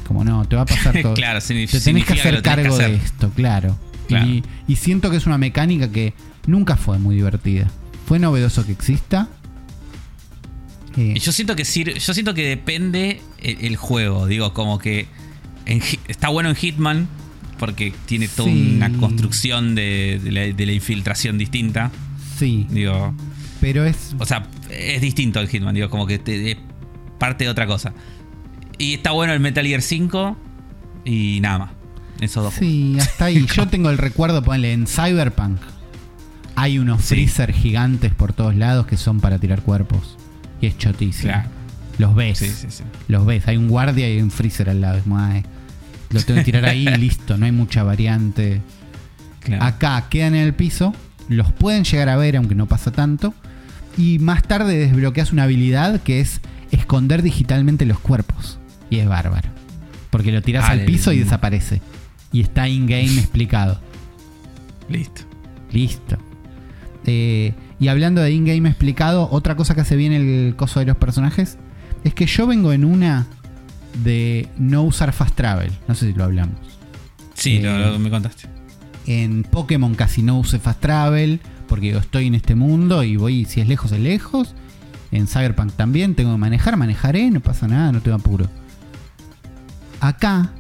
Como 0.07 0.23
no, 0.23 0.45
te 0.45 0.55
va 0.55 0.61
a 0.63 0.65
pasar 0.65 0.95
todo. 1.01 1.13
claro, 1.13 1.39
signi- 1.39 1.65
te 1.69 1.71
tenés 1.71 1.71
que 1.71 1.79
significa 1.79 2.13
hacer 2.13 2.35
que 2.37 2.41
cargo 2.41 2.77
de 2.77 2.95
esto, 2.95 3.29
claro. 3.35 3.75
Claro. 4.07 4.25
Y, 4.25 4.43
y 4.67 4.75
siento 4.77 5.11
que 5.11 5.17
es 5.17 5.27
una 5.27 5.37
mecánica 5.37 5.91
que 5.91 6.13
nunca 6.47 6.77
fue 6.77 6.97
muy 6.97 7.15
divertida. 7.15 7.67
Fue 8.07 8.17
novedoso 8.19 8.65
que 8.65 8.71
exista. 8.71 9.27
Y 10.97 11.19
Yo 11.19 11.31
siento 11.31 11.55
que 11.55 11.63
yo 11.63 12.13
siento 12.13 12.33
que 12.33 12.47
depende 12.47 13.21
el, 13.41 13.57
el 13.65 13.75
juego. 13.75 14.25
Digo, 14.27 14.53
como 14.53 14.79
que 14.79 15.07
en 15.65 15.81
está 16.07 16.29
bueno 16.29 16.49
en 16.49 16.55
Hitman 16.55 17.07
porque 17.59 17.93
tiene 18.05 18.27
toda 18.27 18.49
Sí. 18.49 18.73
una 18.77 18.89
construcción 18.97 19.75
de, 19.75 20.19
de 20.23 20.31
la, 20.31 20.41
de 20.41 20.65
la 20.65 20.71
infiltración 20.73 21.37
distinta. 21.37 21.91
sí, 22.37 22.65
Digo, 22.69 23.13
pero 23.61 23.85
es 23.85 24.15
o 24.17 24.25
sea, 24.25 24.47
es 24.69 25.01
distinto 25.01 25.39
el 25.39 25.47
Hitman. 25.49 25.75
Digo, 25.75 25.89
como 25.89 26.07
que 26.07 26.17
te, 26.19 26.51
es 26.51 26.57
parte 27.19 27.43
de 27.43 27.49
otra 27.49 27.67
cosa. 27.67 27.93
Y 28.77 28.93
está 28.95 29.11
bueno 29.11 29.33
el 29.33 29.39
Metal 29.41 29.65
Gear 29.65 29.81
5 29.81 30.37
y 31.05 31.39
nada 31.41 31.57
más. 31.59 31.71
Esos 32.21 32.43
dos. 32.45 32.53
Sí, 32.53 32.95
hasta 32.99 33.25
ahí. 33.25 33.45
Yo 33.55 33.67
tengo 33.67 33.89
el 33.89 33.97
recuerdo, 33.97 34.41
ponle, 34.43 34.71
en 34.73 34.87
Cyberpunk. 34.87 35.59
Hay 36.55 36.79
unos 36.79 37.01
Sí. 37.01 37.15
freezer 37.15 37.53
gigantes 37.53 38.13
por 38.13 38.33
todos 38.33 38.55
lados 38.55 38.85
que 38.87 38.97
son 38.97 39.19
para 39.19 39.37
tirar 39.37 39.61
cuerpos. 39.61 40.17
Y 40.61 40.67
es 40.67 40.77
chotísimo. 40.77 41.31
Claro. 41.33 41.49
Los 41.97 42.15
ves. 42.15 42.37
Sí, 42.37 42.49
sí, 42.49 42.67
sí. 42.69 42.83
Los 43.07 43.25
ves. 43.25 43.47
Hay 43.47 43.57
un 43.57 43.67
guardia 43.67 44.13
y 44.13 44.21
un 44.21 44.31
freezer 44.31 44.69
al 44.69 44.81
lado. 44.81 44.97
Es 44.97 45.03
ay, 45.13 45.43
lo 46.11 46.21
tengo 46.23 46.39
que 46.39 46.45
tirar 46.45 46.65
ahí 46.65 46.87
y 46.87 46.95
listo. 46.97 47.37
No 47.37 47.45
hay 47.45 47.51
mucha 47.51 47.83
variante. 47.83 48.61
Claro. 49.41 49.63
Acá 49.65 50.05
quedan 50.09 50.35
en 50.35 50.43
el 50.45 50.53
piso. 50.53 50.93
Los 51.27 51.51
pueden 51.51 51.83
llegar 51.83 52.09
a 52.09 52.15
ver, 52.17 52.37
aunque 52.37 52.55
no 52.55 52.67
pasa 52.67 52.91
tanto. 52.91 53.33
Y 53.97 54.19
más 54.19 54.43
tarde 54.43 54.77
desbloqueas 54.77 55.33
una 55.33 55.43
habilidad 55.43 56.01
que 56.01 56.21
es 56.21 56.41
esconder 56.71 57.21
digitalmente 57.21 57.85
los 57.85 57.99
cuerpos. 57.99 58.59
Y 58.89 58.97
es 58.99 59.07
bárbaro. 59.07 59.49
Porque 60.09 60.31
lo 60.31 60.41
tiras 60.41 60.65
Ah, 60.67 60.71
al 60.71 60.85
piso 60.85 61.11
y 61.11 61.19
desaparece. 61.19 61.81
Y 62.31 62.41
está 62.41 62.67
in-game 62.67 63.19
explicado. 63.19 63.79
Listo. 64.87 65.21
Listo. 65.71 66.17
Eh, 67.05 67.53
y 67.79 67.87
hablando 67.87 68.21
de 68.21 68.31
in-game 68.31 68.67
explicado, 68.69 69.29
otra 69.31 69.55
cosa 69.55 69.75
que 69.75 69.81
hace 69.81 69.95
bien 69.95 70.11
el 70.13 70.55
coso 70.55 70.79
de 70.79 70.85
los 70.85 70.97
personajes 70.97 71.57
es 72.03 72.13
que 72.13 72.25
yo 72.25 72.45
vengo 72.47 72.73
en 72.73 72.85
una 72.85 73.27
de 74.03 74.47
no 74.57 74.83
usar 74.83 75.13
fast 75.13 75.35
travel. 75.35 75.71
No 75.87 75.95
sé 75.95 76.07
si 76.07 76.13
lo 76.13 76.23
hablamos. 76.25 76.55
Sí, 77.33 77.57
Eh, 77.57 77.61
lo, 77.63 77.77
lo- 77.91 77.99
me 77.99 78.09
contaste. 78.09 78.47
En 79.07 79.43
Pokémon 79.43 79.95
casi 79.95 80.21
no 80.21 80.37
use 80.39 80.59
fast 80.59 80.79
travel 80.81 81.39
porque 81.67 81.87
digo, 81.87 81.99
estoy 81.99 82.27
en 82.27 82.35
este 82.35 82.55
mundo 82.55 83.03
y 83.03 83.15
voy, 83.15 83.45
si 83.45 83.61
es 83.61 83.67
lejos, 83.67 83.91
es 83.91 83.99
lejos. 83.99 84.55
En 85.11 85.27
Cyberpunk 85.27 85.71
también 85.73 86.13
tengo 86.15 86.31
que 86.33 86.37
manejar, 86.37 86.77
manejaré, 86.77 87.31
no 87.31 87.39
pasa 87.39 87.67
nada, 87.67 87.91
no 87.91 88.01
tengo 88.01 88.17
apuro. 88.17 88.47
Acá, 89.99 90.51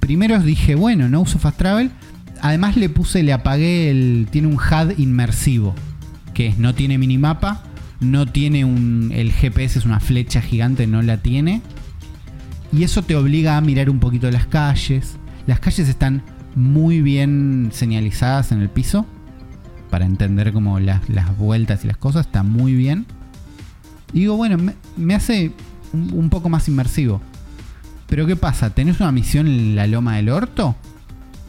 primero 0.00 0.38
dije, 0.40 0.74
bueno, 0.74 1.08
no 1.08 1.20
uso 1.20 1.38
fast 1.38 1.58
travel. 1.58 1.90
Además 2.40 2.76
le 2.76 2.88
puse, 2.88 3.22
le 3.22 3.32
apagué 3.32 3.90
el. 3.90 4.26
Tiene 4.30 4.48
un 4.48 4.54
HUD 4.56 4.98
inmersivo. 4.98 5.74
Que 6.34 6.54
no 6.58 6.74
tiene 6.74 6.98
minimapa. 6.98 7.62
No 8.00 8.26
tiene 8.26 8.64
un. 8.64 9.10
El 9.14 9.32
GPS 9.32 9.78
es 9.78 9.84
una 9.84 10.00
flecha 10.00 10.42
gigante, 10.42 10.86
no 10.86 11.02
la 11.02 11.18
tiene. 11.18 11.62
Y 12.72 12.84
eso 12.84 13.02
te 13.02 13.14
obliga 13.16 13.56
a 13.56 13.60
mirar 13.60 13.90
un 13.90 14.00
poquito 14.00 14.30
las 14.30 14.46
calles. 14.46 15.16
Las 15.46 15.60
calles 15.60 15.88
están 15.88 16.22
muy 16.54 17.00
bien 17.00 17.70
señalizadas 17.72 18.52
en 18.52 18.60
el 18.60 18.70
piso. 18.70 19.06
Para 19.90 20.06
entender 20.06 20.52
como 20.52 20.80
las, 20.80 21.08
las 21.08 21.36
vueltas 21.36 21.84
y 21.84 21.88
las 21.88 21.96
cosas. 21.96 22.26
Está 22.26 22.42
muy 22.42 22.74
bien. 22.74 23.06
Y 24.12 24.20
digo, 24.20 24.36
bueno, 24.36 24.58
me, 24.58 24.74
me 24.96 25.14
hace 25.14 25.52
un, 25.92 26.12
un 26.12 26.30
poco 26.30 26.48
más 26.48 26.66
inmersivo. 26.68 27.20
Pero 28.08 28.26
¿qué 28.26 28.36
pasa? 28.36 28.70
¿Tenés 28.70 29.00
una 29.00 29.12
misión 29.12 29.46
en 29.46 29.74
la 29.74 29.86
loma 29.86 30.16
del 30.16 30.28
orto? 30.28 30.76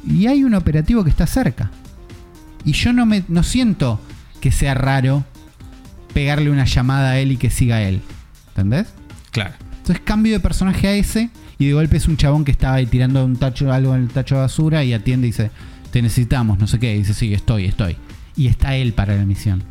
Y 0.08 0.28
hay 0.28 0.44
un 0.44 0.54
operativo 0.54 1.04
que 1.04 1.10
está 1.10 1.28
cerca. 1.28 1.72
Y 2.66 2.74
yo 2.74 2.94
no 2.94 3.06
me 3.06 3.24
no 3.28 3.44
siento 3.44 4.00
que 4.44 4.52
sea 4.52 4.74
raro 4.74 5.24
pegarle 6.14 6.50
una 6.50 6.66
llamada 6.66 7.12
a 7.12 7.18
él 7.18 7.32
y 7.32 7.38
que 7.38 7.50
siga 7.50 7.78
a 7.78 7.84
él. 7.84 8.02
¿Entendés? 8.50 8.88
Claro. 9.32 9.54
Entonces 9.78 10.04
cambio 10.04 10.34
de 10.34 10.42
personaje 10.42 10.86
a 10.90 10.96
ese 10.96 11.30
y 11.58 11.68
de 11.68 11.72
golpe 11.72 11.96
es 11.96 12.10
un 12.10 12.18
chabón 12.18 12.44
que 12.44 12.52
estaba 12.52 12.76
ahí 12.76 12.86
tirando 12.86 13.24
un 13.24 13.38
tacho, 13.38 13.72
algo 13.72 13.96
en 13.96 14.02
el 14.02 14.10
tacho 14.10 14.36
de 14.36 14.42
basura 14.42 14.84
y 14.84 14.92
atiende 14.92 15.28
y 15.28 15.30
dice, 15.30 15.50
te 15.92 16.02
necesitamos, 16.02 16.60
no 16.60 16.68
sé 16.68 16.78
qué. 16.78 16.94
Y 16.94 16.98
dice, 16.98 17.14
sí, 17.14 17.34
estoy, 17.34 17.64
estoy. 17.64 17.96
Y 18.36 18.48
está 18.48 18.76
él 18.76 18.92
para 18.92 19.16
la 19.16 19.26
misión. 19.26 19.64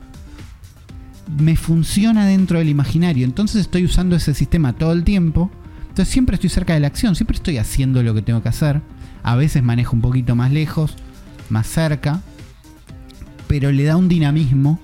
Me 1.39 1.55
funciona 1.55 2.24
dentro 2.24 2.59
del 2.59 2.70
imaginario. 2.70 3.27
Entonces 3.27 3.61
estoy 3.61 3.85
usando 3.85 4.16
ese 4.16 4.32
sistema 4.32 4.73
todo 4.73 4.94
el 4.94 5.05
tiempo. 5.05 5.51
Entonces 5.82 6.09
siempre 6.09 6.36
estoy 6.36 6.49
cerca 6.49 6.73
de 6.73 6.81
la 6.81 6.86
acción, 6.86 7.15
siempre 7.15 7.36
estoy 7.36 7.59
haciendo 7.59 8.03
lo 8.03 8.15
que 8.15 8.23
tengo 8.23 8.43
que 8.43 8.49
hacer. 8.49 8.81
A 9.23 9.36
veces 9.36 9.62
manejo 9.62 9.94
un 9.94 10.01
poquito 10.01 10.35
más 10.35 10.51
lejos, 10.51 10.94
más 11.51 11.66
cerca. 11.66 12.23
Pero 13.53 13.70
le 13.70 13.85
da 13.85 13.99
un 13.99 14.09
dinamismo 14.09 14.81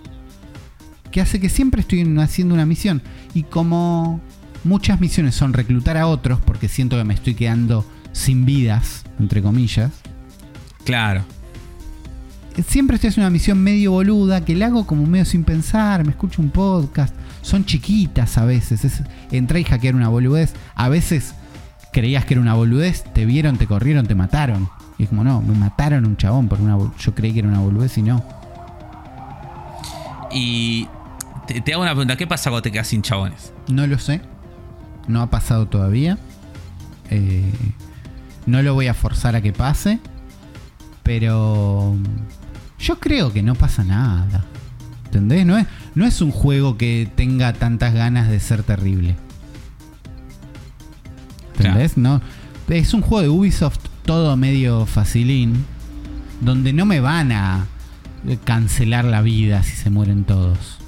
que 1.11 1.23
hace 1.23 1.41
que 1.41 1.49
siempre 1.49 1.81
estoy 1.81 2.03
haciendo 2.19 2.53
una 2.53 2.67
misión. 2.67 3.01
Y 3.33 3.45
como 3.45 4.21
muchas 4.63 5.01
misiones 5.01 5.35
son 5.35 5.55
reclutar 5.55 5.97
a 5.97 6.07
otros, 6.07 6.39
porque 6.45 6.69
siento 6.69 6.99
que 6.99 7.05
me 7.05 7.15
estoy 7.15 7.33
quedando 7.33 7.87
sin 8.13 8.45
vidas, 8.45 9.07
entre 9.19 9.41
comillas. 9.41 9.91
Claro. 10.85 11.25
Siempre 12.67 12.97
estoy 12.97 13.09
haciendo 13.09 13.29
una 13.29 13.33
misión 13.33 13.59
medio 13.59 13.93
boluda, 13.93 14.45
que 14.45 14.55
la 14.55 14.67
hago 14.67 14.87
como 14.87 15.07
medio 15.07 15.25
sin 15.25 15.45
pensar, 15.45 16.05
me 16.05 16.11
escucho 16.11 16.43
un 16.43 16.51
podcast. 16.51 17.15
Son 17.41 17.65
chiquitas 17.65 18.37
a 18.37 18.45
veces. 18.45 18.85
Es, 18.85 19.03
entré 19.33 19.61
y 19.61 19.65
hackear 19.65 19.95
una 19.95 20.11
boludez. 20.11 20.53
A 20.75 20.91
veces 20.91 21.35
creías 21.91 22.27
que 22.27 22.35
era 22.35 22.43
una 22.43 22.53
boludez, 22.53 23.03
te 23.15 23.25
vieron, 23.25 23.57
te 23.57 23.67
corrieron, 23.67 24.07
te 24.07 24.15
mataron. 24.15 24.69
Y 24.99 25.05
es 25.05 25.09
como, 25.09 25.25
no, 25.25 25.41
me 25.41 25.55
mataron 25.55 26.05
un 26.05 26.19
chabón 26.19 26.49
porque 26.49 26.65
una, 26.65 26.77
yo 26.99 27.15
creí 27.15 27.33
que 27.33 27.39
era 27.39 27.49
una 27.49 27.61
boludez 27.61 27.97
y 27.97 28.03
no. 28.03 28.38
Y 30.33 30.89
te, 31.47 31.61
te 31.61 31.73
hago 31.73 31.83
una 31.83 31.93
pregunta, 31.93 32.17
¿qué 32.17 32.27
pasa 32.27 32.51
cuando 32.51 32.63
te 32.63 32.73
quedas 32.73 32.89
sin 32.89 33.03
chabones? 33.03 33.53
No 33.69 33.87
lo 33.87 33.99
sé. 33.99 34.21
No 35.07 35.23
ha 35.23 35.31
pasado 35.31 35.67
todavía. 35.67 36.19
Eh, 37.11 37.53
no 38.47 38.63
lo 38.63 38.75
voy 38.75 38.89
a 38.89 38.95
forzar 38.95 39.37
a 39.37 39.41
que 39.41 39.53
pase. 39.53 39.99
Pero 41.03 41.97
yo 42.79 43.01
creo 43.01 43.33
que 43.33 43.43
no 43.43 43.55
pasa 43.55 43.85
nada. 43.85 44.45
¿Entendés? 45.07 45.47
No 45.47 45.57
es, 45.57 45.67
no 45.95 46.05
es 46.05 46.21
un 46.21 46.31
juego 46.31 46.77
que 46.77 47.11
tenga 47.17 47.55
tantas 47.55 47.95
ganas 47.95 48.29
de 48.29 48.41
ser 48.41 48.63
terrible. 48.63 49.17
¿Entendés? 51.57 51.97
No, 51.97 52.21
es 52.69 52.95
un 52.95 53.01
juego 53.01 53.23
de 53.23 53.29
Ubisoft 53.31 53.79
todo 54.05 54.37
medio 54.37 54.87
facilín. 54.87 55.65
Donde 56.41 56.73
no 56.73 56.85
me 56.85 57.01
van 57.01 57.33
a 57.33 57.67
cancelar 58.37 59.05
la 59.05 59.23
vida 59.23 59.63
si 59.63 59.77
se 59.77 59.91
mueren 59.91 60.25
todos. 60.25 60.79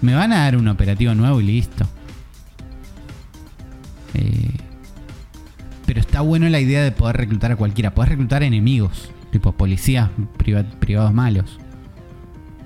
Me 0.00 0.14
van 0.14 0.32
a 0.32 0.38
dar 0.40 0.56
un 0.56 0.66
operativo 0.68 1.14
nuevo 1.14 1.40
y 1.40 1.44
listo. 1.44 1.86
Eh, 4.14 4.50
pero 5.86 6.00
está 6.00 6.20
bueno 6.20 6.48
la 6.48 6.60
idea 6.60 6.82
de 6.82 6.92
poder 6.92 7.16
reclutar 7.16 7.52
a 7.52 7.56
cualquiera. 7.56 7.94
Puedes 7.94 8.10
reclutar 8.10 8.42
enemigos, 8.42 9.10
tipo 9.30 9.52
policías 9.52 10.10
priva- 10.38 10.64
privados 10.64 11.12
malos. 11.14 11.58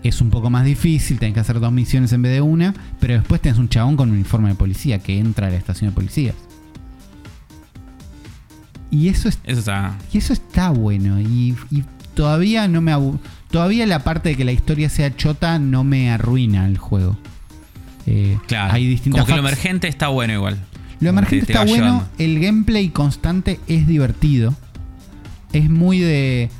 Es 0.02 0.20
un 0.20 0.30
poco 0.30 0.50
más 0.50 0.64
difícil, 0.64 1.18
tenés 1.18 1.34
que 1.34 1.40
hacer 1.40 1.58
dos 1.58 1.72
misiones 1.72 2.12
en 2.12 2.22
vez 2.22 2.32
de 2.32 2.40
una, 2.40 2.72
pero 3.00 3.14
después 3.14 3.40
tenés 3.40 3.58
un 3.58 3.68
chabón 3.68 3.96
con 3.96 4.10
uniforme 4.10 4.50
de 4.50 4.54
policía 4.54 4.98
que 5.00 5.18
entra 5.18 5.48
a 5.48 5.50
la 5.50 5.56
estación 5.56 5.90
de 5.90 5.94
policías. 5.94 6.34
Y 8.90 9.08
eso 9.08 9.28
es 9.28 9.38
Eso 9.44 9.58
está. 9.60 9.98
y 10.12 10.18
eso 10.18 10.32
está 10.32 10.70
bueno. 10.70 11.20
Y, 11.20 11.56
y 11.72 11.84
todavía 12.16 12.66
no 12.66 12.80
me 12.80 12.92
Todavía 13.50 13.86
la 13.86 14.00
parte 14.00 14.30
de 14.30 14.36
que 14.36 14.44
la 14.44 14.50
historia 14.52 14.88
sea 14.90 15.14
chota 15.14 15.60
no 15.60 15.84
me 15.84 16.10
arruina 16.10 16.66
el 16.66 16.78
juego. 16.78 17.16
Eh, 18.06 18.38
Claro. 18.48 18.74
Hay 18.74 18.88
distintas 18.88 19.20
Como 19.20 19.26
que 19.26 19.40
lo 19.40 19.46
emergente 19.46 19.86
está 19.86 20.08
bueno 20.08 20.32
igual. 20.32 20.58
Lo 20.98 21.10
emergente 21.10 21.46
Te- 21.46 21.52
te 21.52 21.58
está 21.58 21.64
bueno. 21.64 21.84
llevando. 21.84 22.08
El 22.18 22.40
gameplay 22.40 22.88
constante 22.88 23.60
es 23.68 23.86
divertido. 23.86 24.54
Es 25.52 25.70
muy 25.70 26.00
de. 26.00 26.50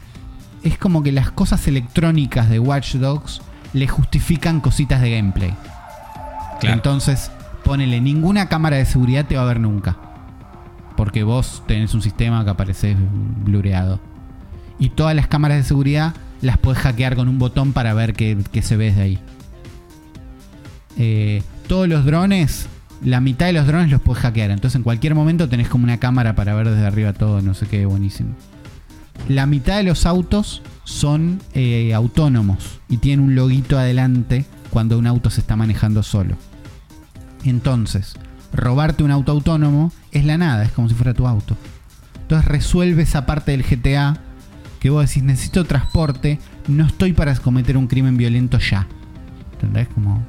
Es 0.62 0.78
como 0.78 1.03
que 1.03 1.11
las 1.12 1.31
cosas 1.33 1.66
electrónicas 1.69 2.49
de 2.49 2.59
Watch 2.59 2.95
Dogs 2.97 3.41
le 3.73 3.89
justifican 3.89 4.61
cositas 4.61 5.01
de 5.01 5.11
gameplay. 5.16 5.55
Claro. 6.61 6.74
Entonces, 6.77 7.31
ponele, 7.65 8.01
ninguna 8.01 8.49
cámara 8.49 8.77
de 8.77 8.85
seguridad 8.87 9.27
te 9.27 9.37
va 9.37 9.43
a 9.43 9.47
ver 9.47 9.61
nunca. 9.61 9.97
Porque 10.97 11.24
vos 11.24 11.62
tenés 11.66 11.95
un 11.95 12.03
sistema 12.03 12.45
que 12.45 12.51
aparece 12.51 12.97
blureado. 13.45 14.01
Y 14.78 14.90
todas 14.90 15.15
las 15.15 15.27
cámaras 15.27 15.59
de 15.59 15.65
seguridad 15.65 16.15
las 16.43 16.59
podés 16.59 16.78
hackear 16.81 17.16
con 17.16 17.28
un 17.28 17.39
botón 17.39 17.73
para 17.73 17.94
ver 17.94 18.12
qué, 18.12 18.36
qué 18.53 18.62
se 18.62 18.77
ve 18.77 18.86
desde 18.86 19.03
ahí. 19.03 19.19
Eh, 20.98 21.43
todos 21.66 21.89
los 21.89 22.05
drones, 22.05 22.66
la 23.03 23.20
mitad 23.20 23.47
de 23.47 23.53
los 23.53 23.66
drones 23.66 23.90
los 23.90 24.01
podés 24.01 24.23
hackear. 24.23 24.51
Entonces 24.51 24.77
en 24.77 24.82
cualquier 24.82 25.15
momento 25.15 25.48
tenés 25.48 25.69
como 25.69 25.85
una 25.85 25.98
cámara 25.98 26.35
para 26.35 26.55
ver 26.55 26.69
desde 26.69 26.86
arriba 26.86 27.12
todo, 27.12 27.43
no 27.43 27.55
sé 27.55 27.66
qué, 27.66 27.86
buenísimo. 27.86 28.31
La 29.28 29.47
mitad 29.47 29.78
de 29.78 29.82
los 29.82 30.07
autos 30.07 30.62
son 30.85 31.40
eh, 31.55 31.94
autónomos 31.94 32.81
y 32.89 32.98
tienen 32.98 33.24
un 33.24 33.35
loguito 33.35 33.78
adelante 33.78 34.44
cuando 34.70 34.98
un 34.98 35.07
auto 35.07 35.31
se 35.31 35.40
está 35.40 35.57
manejando 35.57 36.03
solo. 36.03 36.36
Entonces, 37.44 38.15
robarte 38.53 39.03
un 39.03 39.11
auto 39.11 39.32
autónomo 39.32 39.93
es 40.12 40.24
la 40.24 40.39
nada, 40.39 40.65
es 40.65 40.73
como 40.73 40.89
si 40.89 40.94
fuera 40.94 41.15
tu 41.15 41.27
auto. 41.27 41.57
Entonces 42.23 42.47
resuelve 42.47 43.03
esa 43.03 43.27
parte 43.27 43.53
del 43.53 43.62
GTA 43.62 44.20
que 44.86 44.90
vos 44.90 45.08
decís, 45.08 45.24
necesito 45.24 45.64
transporte, 45.64 46.38
no 46.68 46.86
estoy 46.86 47.12
para 47.12 47.34
cometer 47.34 47.76
un 47.76 47.88
crimen 47.88 48.16
violento 48.16 48.60
ya. 48.60 48.86
¿Entendés? 49.54 49.88
Como... 49.88 50.22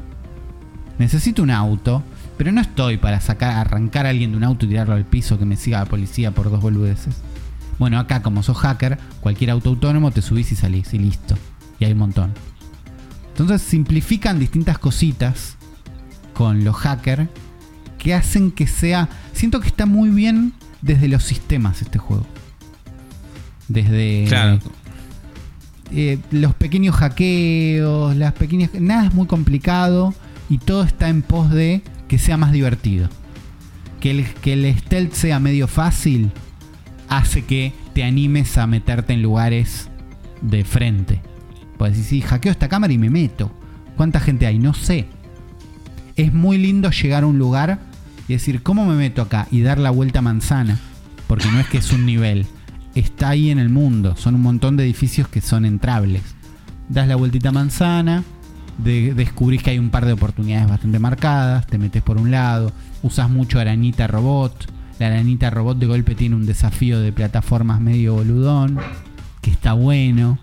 Necesito 0.97 1.43
un 1.43 1.51
auto, 1.51 2.01
pero 2.39 2.51
no 2.51 2.59
estoy 2.59 2.97
para 2.97 3.21
sacar, 3.21 3.55
arrancar 3.55 4.07
a 4.07 4.09
alguien 4.09 4.31
de 4.31 4.37
un 4.37 4.43
auto 4.43 4.65
y 4.65 4.69
tirarlo 4.69 4.95
al 4.95 5.05
piso 5.05 5.37
que 5.37 5.45
me 5.45 5.57
siga 5.57 5.81
la 5.81 5.85
policía 5.85 6.31
por 6.31 6.49
dos 6.49 6.59
boludeces. 6.59 7.17
Bueno, 7.77 7.99
acá 7.99 8.23
como 8.23 8.41
sos 8.41 8.57
hacker, 8.57 8.97
cualquier 9.21 9.51
auto 9.51 9.69
autónomo 9.69 10.09
te 10.09 10.23
subís 10.23 10.51
y 10.51 10.55
salís 10.55 10.91
y 10.95 10.97
listo. 10.97 11.35
Y 11.77 11.85
hay 11.85 11.91
un 11.91 11.99
montón. 11.99 12.33
Entonces 13.27 13.61
simplifican 13.61 14.39
distintas 14.39 14.79
cositas 14.79 15.55
con 16.33 16.63
los 16.63 16.75
hackers 16.77 17.29
que 17.99 18.15
hacen 18.15 18.49
que 18.49 18.65
sea... 18.65 19.07
Siento 19.33 19.59
que 19.59 19.67
está 19.67 19.85
muy 19.85 20.09
bien 20.09 20.53
desde 20.81 21.09
los 21.09 21.21
sistemas 21.21 21.83
este 21.83 21.99
juego. 21.99 22.25
Desde 23.67 24.25
Claro. 24.27 24.59
eh, 25.91 26.19
los 26.31 26.53
pequeños 26.55 26.95
hackeos, 26.95 28.15
las 28.15 28.33
pequeñas... 28.33 28.71
Nada 28.79 29.07
es 29.07 29.13
muy 29.13 29.27
complicado 29.27 30.13
y 30.49 30.57
todo 30.59 30.83
está 30.83 31.09
en 31.09 31.21
pos 31.21 31.49
de 31.51 31.81
que 32.07 32.17
sea 32.17 32.37
más 32.37 32.51
divertido. 32.51 33.09
Que 33.99 34.11
el, 34.11 34.25
que 34.25 34.53
el 34.53 34.77
stealth 34.77 35.13
sea 35.13 35.39
medio 35.39 35.67
fácil 35.67 36.31
hace 37.09 37.45
que 37.45 37.73
te 37.93 38.03
animes 38.03 38.57
a 38.57 38.67
meterte 38.67 39.13
en 39.13 39.21
lugares 39.21 39.89
de 40.41 40.63
frente. 40.63 41.21
Pues 41.77 41.97
decir, 41.97 42.21
sí, 42.21 42.27
hackeo 42.27 42.51
esta 42.51 42.69
cámara 42.69 42.93
y 42.93 42.97
me 42.97 43.09
meto. 43.09 43.51
¿Cuánta 43.95 44.19
gente 44.19 44.45
hay? 44.45 44.59
No 44.59 44.73
sé. 44.73 45.07
Es 46.15 46.33
muy 46.33 46.57
lindo 46.57 46.89
llegar 46.91 47.23
a 47.23 47.27
un 47.27 47.37
lugar 47.39 47.79
y 48.27 48.33
decir, 48.33 48.61
¿cómo 48.61 48.85
me 48.85 48.95
meto 48.95 49.21
acá? 49.21 49.47
Y 49.51 49.61
dar 49.61 49.77
la 49.77 49.89
vuelta 49.89 50.19
a 50.19 50.21
manzana. 50.21 50.79
Porque 51.27 51.49
no 51.51 51.59
es 51.59 51.67
que 51.67 51.77
es 51.79 51.91
un 51.91 52.05
nivel. 52.05 52.45
Está 52.97 53.29
ahí 53.29 53.49
en 53.51 53.59
el 53.59 53.69
mundo. 53.69 54.15
Son 54.17 54.33
un 54.35 54.41
montón 54.41 54.75
de 54.77 54.83
edificios 54.83 55.27
que 55.27 55.39
son 55.41 55.65
entrables. 55.65 56.23
Das 56.89 57.07
la 57.07 57.15
vueltita 57.15 57.51
manzana. 57.51 58.23
de- 58.83 59.13
descubrís 59.15 59.63
que 59.63 59.71
hay 59.71 59.79
un 59.79 59.89
par 59.89 60.05
de 60.05 60.13
oportunidades 60.13 60.69
bastante 60.69 60.99
marcadas. 60.99 61.65
Te 61.65 61.77
metes 61.79 62.03
por 62.03 62.17
un 62.17 62.29
lado. 62.29 62.71
Usas 63.01 63.27
mucho 63.29 63.59
arañita 63.59 64.05
robot. 64.07 64.71
La 64.99 65.07
arañita 65.07 65.49
robot 65.49 65.77
de 65.79 65.85
golpe 65.87 66.13
tiene 66.15 66.35
un 66.35 66.45
desafío 66.45 66.99
de 66.99 67.11
plataformas 67.11 67.81
medio 67.81 68.13
boludón. 68.15 68.77
Que 69.41 69.49
está 69.51 69.73
bueno. 69.73 70.37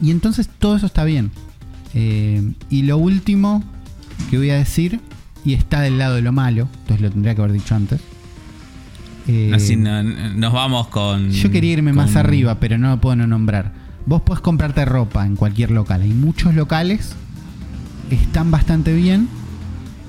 Y 0.00 0.10
entonces 0.12 0.48
todo 0.60 0.76
eso 0.76 0.86
está 0.86 1.04
bien. 1.04 1.30
Eh, 1.94 2.52
y 2.68 2.82
lo 2.82 2.98
último 2.98 3.62
que 4.30 4.38
voy 4.38 4.50
a 4.50 4.56
decir, 4.56 5.00
y 5.44 5.54
está 5.54 5.80
del 5.80 5.98
lado 5.98 6.14
de 6.16 6.22
lo 6.22 6.30
malo, 6.32 6.68
entonces 6.82 7.00
lo 7.00 7.10
tendría 7.10 7.34
que 7.34 7.40
haber 7.42 7.52
dicho 7.54 7.74
antes. 7.74 8.00
Eh, 9.28 9.52
Así 9.54 9.76
no- 9.76 10.02
nos 10.02 10.52
vamos 10.52 10.88
con. 10.88 11.30
yo 11.30 11.50
quería 11.50 11.72
irme 11.74 11.92
más 11.92 12.16
arriba, 12.16 12.56
pero 12.60 12.78
no 12.78 12.88
lo 12.90 13.00
puedo 13.00 13.16
no 13.16 13.26
nombrar. 13.26 13.72
Vos 14.06 14.22
podés 14.22 14.40
comprarte 14.40 14.84
ropa 14.84 15.26
en 15.26 15.36
cualquier 15.36 15.70
local. 15.70 16.02
Hay 16.02 16.12
muchos 16.14 16.54
locales, 16.54 17.12
están 18.10 18.50
bastante 18.50 18.94
bien. 18.94 19.28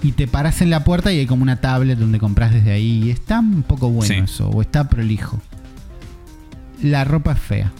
Y 0.03 0.13
te 0.13 0.27
paras 0.27 0.61
en 0.63 0.71
la 0.71 0.83
puerta 0.83 1.11
y 1.13 1.19
hay 1.19 1.27
como 1.27 1.43
una 1.43 1.57
tablet 1.57 1.99
donde 1.99 2.17
compras 2.17 2.51
desde 2.51 2.71
ahí. 2.71 3.03
Y 3.03 3.09
está 3.11 3.39
un 3.39 3.61
poco 3.61 3.89
bueno 3.91 4.07
Sí. 4.07 4.19
eso, 4.19 4.49
o 4.49 4.61
está 4.63 4.89
prolijo. 4.89 5.39
La 6.81 7.03
ropa 7.03 7.33
es 7.33 7.39
fea. 7.39 7.71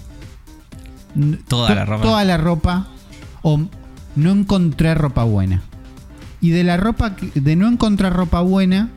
Toda 1.47 1.69
to- 1.69 1.75
la 1.75 1.85
ropa. 1.85 2.03
Toda 2.03 2.23
la 2.23 2.37
ropa. 2.37 2.87
O 3.41 3.59
no 4.15 4.31
encontré 4.31 4.93
ropa 4.93 5.23
buena. 5.23 5.61
Y 6.41 6.51
de 6.51 6.63
la 6.63 6.77
ropa, 6.77 7.15
que- 7.15 7.31
de 7.39 7.55
no 7.55 7.67
encontrar 7.67 8.13
ropa 8.13 8.41
buena, 8.41 8.89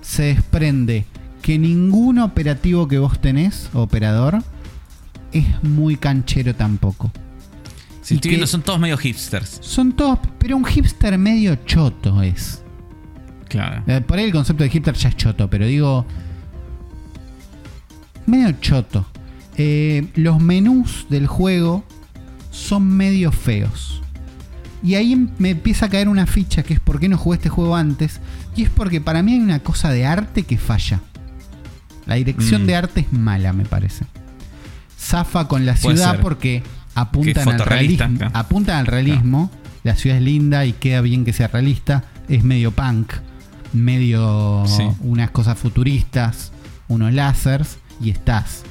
se 0.00 0.22
desprende 0.24 1.04
que 1.44 1.58
ningún 1.58 2.20
operativo 2.20 2.88
que 2.88 2.96
vos 2.96 3.20
tenés, 3.20 3.68
operador, 3.74 4.42
es 5.30 5.44
muy 5.62 5.98
canchero 5.98 6.54
tampoco. 6.54 7.12
Y 8.08 8.14
estoy 8.14 8.30
viendo, 8.30 8.46
son 8.46 8.62
todos 8.62 8.80
medio 8.80 8.96
hipsters. 8.96 9.58
Son 9.60 9.92
todos, 9.92 10.20
pero 10.38 10.56
un 10.56 10.64
hipster 10.64 11.18
medio 11.18 11.54
choto 11.66 12.22
es. 12.22 12.62
Claro. 13.46 13.82
Eh, 13.86 14.00
Por 14.00 14.16
ahí 14.18 14.24
el 14.24 14.32
concepto 14.32 14.64
de 14.64 14.70
hipster 14.70 14.94
ya 14.94 15.10
es 15.10 15.16
choto, 15.18 15.50
pero 15.50 15.66
digo. 15.66 16.06
Medio 18.24 18.52
choto. 18.62 19.04
Eh, 19.58 20.08
los 20.14 20.40
menús 20.40 21.04
del 21.10 21.26
juego 21.26 21.84
son 22.52 22.86
medio 22.88 23.32
feos. 23.32 24.00
Y 24.82 24.94
ahí 24.94 25.12
em- 25.12 25.28
me 25.36 25.50
empieza 25.50 25.86
a 25.86 25.88
caer 25.90 26.08
una 26.08 26.24
ficha 26.24 26.62
que 26.62 26.72
es 26.72 26.80
por 26.80 26.98
qué 27.00 27.10
no 27.10 27.18
jugué 27.18 27.36
este 27.36 27.50
juego 27.50 27.76
antes. 27.76 28.22
Y 28.56 28.62
es 28.62 28.70
porque 28.70 29.02
para 29.02 29.22
mí 29.22 29.34
hay 29.34 29.40
una 29.40 29.58
cosa 29.58 29.90
de 29.90 30.06
arte 30.06 30.44
que 30.44 30.56
falla. 30.56 31.02
La 32.06 32.16
dirección 32.16 32.62
Mm. 32.64 32.66
de 32.66 32.76
arte 32.76 33.00
es 33.00 33.12
mala, 33.12 33.52
me 33.52 33.64
parece. 33.64 34.04
Zafa 34.98 35.48
con 35.48 35.66
la 35.66 35.74
Puede 35.74 35.96
ciudad 35.96 36.12
ser. 36.12 36.20
porque 36.20 36.62
apuntan 36.94 37.48
al 37.48 37.58
realismo. 37.60 38.18
claro. 38.18 38.30
Apuntan 38.34 38.76
al 38.78 38.86
realismo. 38.86 39.50
La 39.82 39.96
ciudad 39.96 40.16
es 40.18 40.22
linda 40.22 40.64
y 40.64 40.72
queda 40.72 41.00
bien 41.02 41.24
que 41.24 41.32
sea 41.32 41.48
realista. 41.48 42.04
Es 42.28 42.42
medio 42.44 42.70
punk, 42.72 43.12
medio 43.72 44.64
Sí. 44.66 44.82
unas 45.00 45.30
cosas 45.30 45.58
futuristas, 45.58 46.52
unos 46.88 47.12
lásers 47.12 47.78
y 48.00 48.10
estás. 48.10 48.62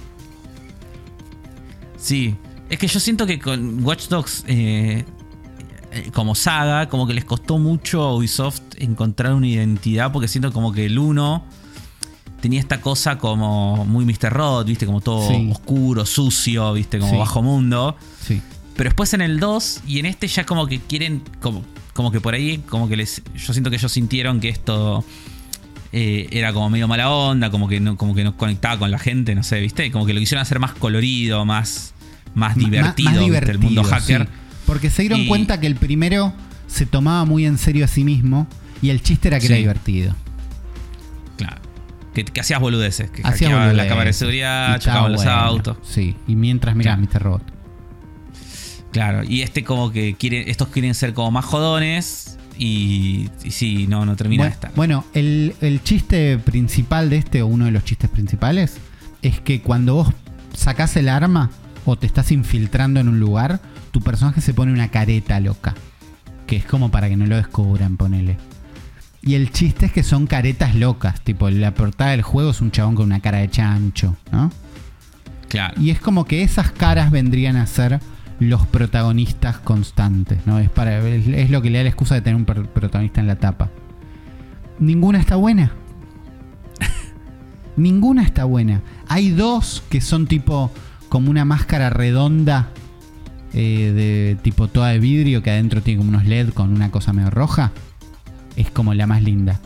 Sí, 1.97 2.35
es 2.69 2.77
que 2.80 2.88
yo 2.88 2.99
siento 2.99 3.26
que 3.26 3.39
con 3.39 3.84
Watch 3.84 4.07
Dogs 4.07 4.43
eh, 4.47 5.05
eh, 5.91 6.10
como 6.14 6.35
saga, 6.35 6.89
como 6.89 7.07
que 7.07 7.14
les 7.14 7.26
costó 7.26 7.57
mucho 7.60 8.01
a 8.01 8.15
Ubisoft 8.15 8.61
encontrar 8.77 9.34
una 9.34 9.47
identidad, 9.47 10.11
porque 10.11 10.27
siento 10.27 10.51
como 10.51 10.72
que 10.73 10.85
el 10.85 10.97
1 10.99 11.45
tenía 12.44 12.60
esta 12.60 12.82
cosa 12.82 13.18
como 13.18 13.86
muy 13.86 14.03
Mr. 14.03 14.32
Rod, 14.34 14.65
viste, 14.68 14.86
como 14.86 14.99
todo 14.99 15.26
Sí. 15.30 15.48
oscuro, 15.49 16.06
sucio, 16.06 16.74
viste, 16.74 16.99
como 16.99 17.14
Sí. 17.14 17.18
bajo 17.18 17.41
mundo. 17.41 17.95
Sí. 18.22 18.41
Pero 18.76 18.90
después 18.90 19.14
en 19.14 19.22
el 19.22 19.40
2 19.40 19.80
y 19.88 19.99
en 19.99 20.06
este 20.07 20.28
ya 20.28 20.45
como 20.45 20.68
que 20.68 20.80
quieren, 20.82 21.22
como, 21.41 21.64
como 21.94 22.11
que 22.11 22.20
por 22.20 22.34
ahí, 22.34 22.57
como 22.68 22.90
que 22.90 22.98
les, 22.98 23.22
yo 23.34 23.53
siento 23.53 23.70
que 23.70 23.78
ellos 23.78 23.91
sintieron 23.94 24.41
que 24.41 24.49
esto 24.49 25.06
eh, 25.94 26.28
era 26.32 26.52
como 26.52 26.70
medio 26.70 26.88
mala 26.88 27.10
onda, 27.10 27.49
como 27.49 27.68
que, 27.70 27.80
no, 27.80 27.95
como 27.95 28.14
que 28.14 28.24
no 28.26 28.36
conectaba 28.36 28.78
con 28.80 28.91
la 28.91 28.99
gente, 28.99 29.36
no 29.36 29.44
sé, 29.44 29.61
viste, 29.61 29.90
como 29.91 30.06
que 30.06 30.14
lo 30.14 30.20
quisieron 30.20 30.41
hacer 30.41 30.60
más 30.60 30.74
colorido, 30.74 31.45
más, 31.45 31.94
más 32.36 32.57
divertido, 32.57 33.11
más 33.28 33.57
mundo 33.60 33.84
hacker. 33.84 34.24
sí. 34.24 34.28
Porque 34.65 34.90
se 34.90 35.03
dieron 35.03 35.22
Y- 35.22 35.28
cuenta 35.28 35.60
que 35.60 35.68
el 35.68 35.76
primero 35.76 36.34
se 36.68 36.86
tomaba 36.86 37.24
muy 37.26 37.45
en 37.45 37.57
serio 37.57 37.86
a 37.86 37.88
sí 37.88 38.03
mismo 38.03 38.48
y 38.82 38.90
el 38.90 39.02
chiste 39.02 39.28
era 39.30 39.40
que 39.40 39.45
era 39.45 39.56
divertido. 39.56 40.15
Que, 42.14 42.23
que 42.26 42.41
hacías 42.41 42.60
boludeces, 42.60 43.10
que 43.10 43.22
Hacía 43.23 43.48
hackeaban 43.49 43.60
la 43.61 43.68
boludeces. 43.72 43.90
cámara 43.90 44.07
de 44.07 44.14
seguridad, 44.14 44.80
chocaban 44.80 45.11
los 45.11 45.23
bueno. 45.23 45.40
autos. 45.40 45.77
Sí, 45.84 46.15
y 46.27 46.35
mientras 46.35 46.76
mirás 46.76 46.99
Mr. 46.99 47.22
Robot. 47.23 47.44
Claro, 48.91 49.23
y 49.23 49.41
este 49.41 49.64
como 49.64 49.91
que 49.91 50.14
quieren, 50.15 50.48
estos 50.48 50.68
quieren 50.68 50.94
ser 50.94 51.14
como 51.15 51.31
más 51.31 51.45
jodones 51.45 52.38
y, 52.60 53.27
y 53.44 53.49
sí, 53.52 53.88
no, 53.88 54.06
no 54.06 54.15
termina 54.15 54.44
Bueno, 54.44 54.53
estar. 54.53 54.72
bueno, 54.76 55.06
el, 55.15 55.56
el 55.61 55.81
chiste 55.84 56.38
principal 56.38 57.10
de 57.10 57.18
este, 57.18 57.41
o 57.41 57.48
uno 57.48 57.65
de 57.65 57.72
los 57.72 57.84
chistes 57.84 58.10
principales, 58.11 58.77
es 59.23 59.40
que 59.41 59.61
cuando 59.61 59.95
vos 59.95 60.10
sacás 60.53 60.95
el 60.98 61.10
arma 61.10 61.49
o 61.85 61.95
te 61.98 62.06
estás 62.06 62.31
infiltrando 62.31 62.99
en 62.99 63.07
un 63.07 63.19
lugar, 63.19 63.60
tu 63.90 64.02
personaje 64.02 64.41
se 64.41 64.53
pone 64.53 64.72
una 64.72 64.90
careta 64.91 65.40
loca. 65.40 65.73
Que 66.45 66.57
es 66.57 66.65
como 66.65 66.91
para 66.91 67.10
que 67.10 67.18
no 67.18 67.26
lo 67.26 67.35
descubran, 67.38 67.98
ponele. 67.98 68.38
Y 69.26 69.36
el 69.36 69.52
chiste 69.52 69.86
es 69.86 69.91
que 69.94 70.04
son 70.04 70.28
caretas 70.28 70.76
locas. 70.76 71.22
Tipo, 71.22 71.50
la 71.50 71.74
portada 71.74 72.12
del 72.12 72.22
juego 72.22 72.52
es 72.52 72.60
un 72.60 72.72
chabón 72.72 72.95
con 72.95 73.06
una 73.06 73.22
cara 73.22 73.38
de 73.38 73.50
chancho, 73.50 74.18
¿no? 74.32 74.52
Claro. 75.48 75.80
Y 75.80 75.91
es 75.91 76.00
como 76.00 76.26
que 76.26 76.44
esas 76.44 76.72
caras 76.72 77.10
vendrían 77.10 77.56
a 77.56 77.66
ser 77.66 78.02
los 78.40 78.68
protagonistas 78.68 79.60
constantes, 79.60 80.40
¿no? 80.45 80.60
Es, 80.60 80.70
para, 80.70 81.00
es, 81.08 81.28
es 81.28 81.50
lo 81.50 81.62
que 81.62 81.70
le 81.70 81.78
da 81.78 81.84
la 81.84 81.90
excusa 81.90 82.16
de 82.16 82.22
tener 82.22 82.36
un 82.36 82.45
protagonista 82.45 83.22
en 83.22 83.28
la 83.28 83.38
tapa. 83.38 83.70
Ninguna 84.80 85.20
está 85.20 85.38
buena. 85.38 85.72
Ninguna 87.78 88.24
está 88.24 88.44
buena. 88.44 88.82
Hay 89.08 89.30
dos 89.30 89.84
que 89.90 90.02
son 90.02 90.28
tipo 90.28 90.70
como 91.08 91.30
una 91.30 91.45
máscara 91.45 91.91
redonda 91.91 92.70
eh, 93.54 93.91
de 93.95 94.38
tipo 94.41 94.68
toda 94.68 94.90
de 94.90 95.00
vidrio 95.00 95.44
que 95.44 95.52
adentro 95.52 95.82
tiene 95.82 96.00
como 96.00 96.10
unos 96.10 96.26
LED 96.26 96.50
con 96.50 96.74
una 96.74 96.90
cosa 96.90 97.14
medio 97.14 97.30
roja. 97.30 97.72
Es 98.56 98.70
como 98.72 98.94
la 98.94 99.08
más 99.08 99.24
linda. 99.24 99.60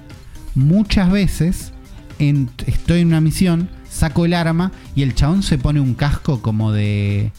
Muchas 0.55 1.11
veces 1.11 1.73
en- 2.19 2.49
estoy 2.65 3.01
en 3.01 3.07
una 3.07 3.21
misión, 3.21 3.69
saco 3.89 4.25
el 4.25 4.33
arma 4.33 4.71
y 4.95 5.03
el 5.03 5.13
chabón 5.15 5.43
se 5.43 5.57
pone 5.57 5.79
un 5.79 5.93
casco 5.93 6.41
como 6.41 6.71
de... 6.71 7.31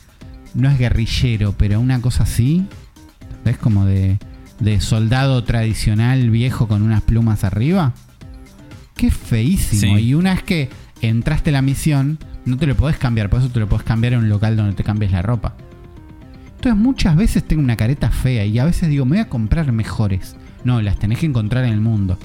No 0.55 0.69
es 0.71 0.79
guerrillero, 0.79 1.55
pero 1.57 1.79
una 1.81 2.01
cosa 2.01 2.23
así. 2.25 2.67
¿Ves? 3.45 3.59
Como 3.59 3.85
de, 3.85 4.19
de 4.61 4.81
soldado 4.81 5.45
tradicional 5.45 6.31
viejo 6.31 6.69
con 6.69 6.83
unas 6.83 7.03
plumas 7.03 7.45
arriba. 7.45 7.93
Qué 8.97 9.11
feísimo. 9.11 9.97
Sí. 9.97 10.03
Y 10.05 10.15
una 10.15 10.33
vez 10.35 10.43
que 10.43 10.71
entraste 11.03 11.51
a 11.51 11.53
la 11.53 11.63
misión, 11.63 12.19
no 12.45 12.57
te 12.57 12.67
lo 12.67 12.75
podés 12.77 12.97
cambiar. 12.97 13.31
Por 13.31 13.41
eso 13.41 13.51
te 13.51 13.61
lo 13.61 13.69
podés 13.69 13.85
cambiar 13.85 14.15
en 14.15 14.21
un 14.21 14.29
local 14.29 14.57
donde 14.57 14.73
te 14.75 14.83
cambies 14.85 15.13
la 15.13 15.23
ropa. 15.23 15.55
Entonces 16.57 16.81
muchas 16.83 17.15
veces 17.15 17.45
tengo 17.45 17.63
una 17.63 17.77
careta 17.77 18.11
fea 18.11 18.45
y 18.45 18.59
a 18.59 18.65
veces 18.65 18.89
digo, 18.89 19.05
me 19.05 19.17
voy 19.17 19.19
a 19.21 19.29
comprar 19.29 19.71
mejores. 19.71 20.35
No, 20.65 20.83
las 20.83 20.99
tenés 20.99 21.19
que 21.19 21.27
encontrar 21.27 21.65
en 21.65 21.73
el 21.73 21.81
mundo. 21.81 22.19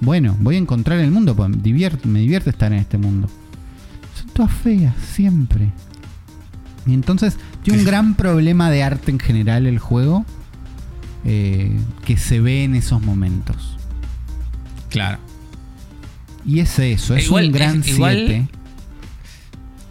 Bueno, 0.00 0.36
voy 0.40 0.54
a 0.56 0.58
encontrar 0.58 0.98
en 0.98 1.06
el 1.06 1.10
mundo, 1.10 1.34
pues 1.34 1.50
divierte- 1.62 2.06
me 2.08 2.20
divierte 2.20 2.50
estar 2.50 2.72
en 2.72 2.78
este 2.78 2.98
mundo. 2.98 3.28
Son 4.14 4.28
todas 4.30 4.52
feas, 4.52 4.94
siempre. 5.12 5.70
Y 6.86 6.94
entonces 6.94 7.36
tiene 7.62 7.80
un 7.80 7.84
gran 7.84 8.14
problema 8.14 8.70
de 8.70 8.82
arte 8.82 9.10
en 9.10 9.18
general 9.18 9.66
el 9.66 9.78
juego. 9.78 10.24
eh, 11.24 11.76
que 12.06 12.16
se 12.16 12.40
ve 12.40 12.62
en 12.64 12.76
esos 12.76 13.02
momentos. 13.02 13.76
Claro. 14.88 15.18
Y 16.46 16.60
es 16.60 16.78
eso, 16.78 17.16
es 17.16 17.26
Igual- 17.26 17.46
un 17.46 17.52
gran 17.52 17.80
es- 17.80 17.88
igual- 17.88 18.24
7. 18.28 18.48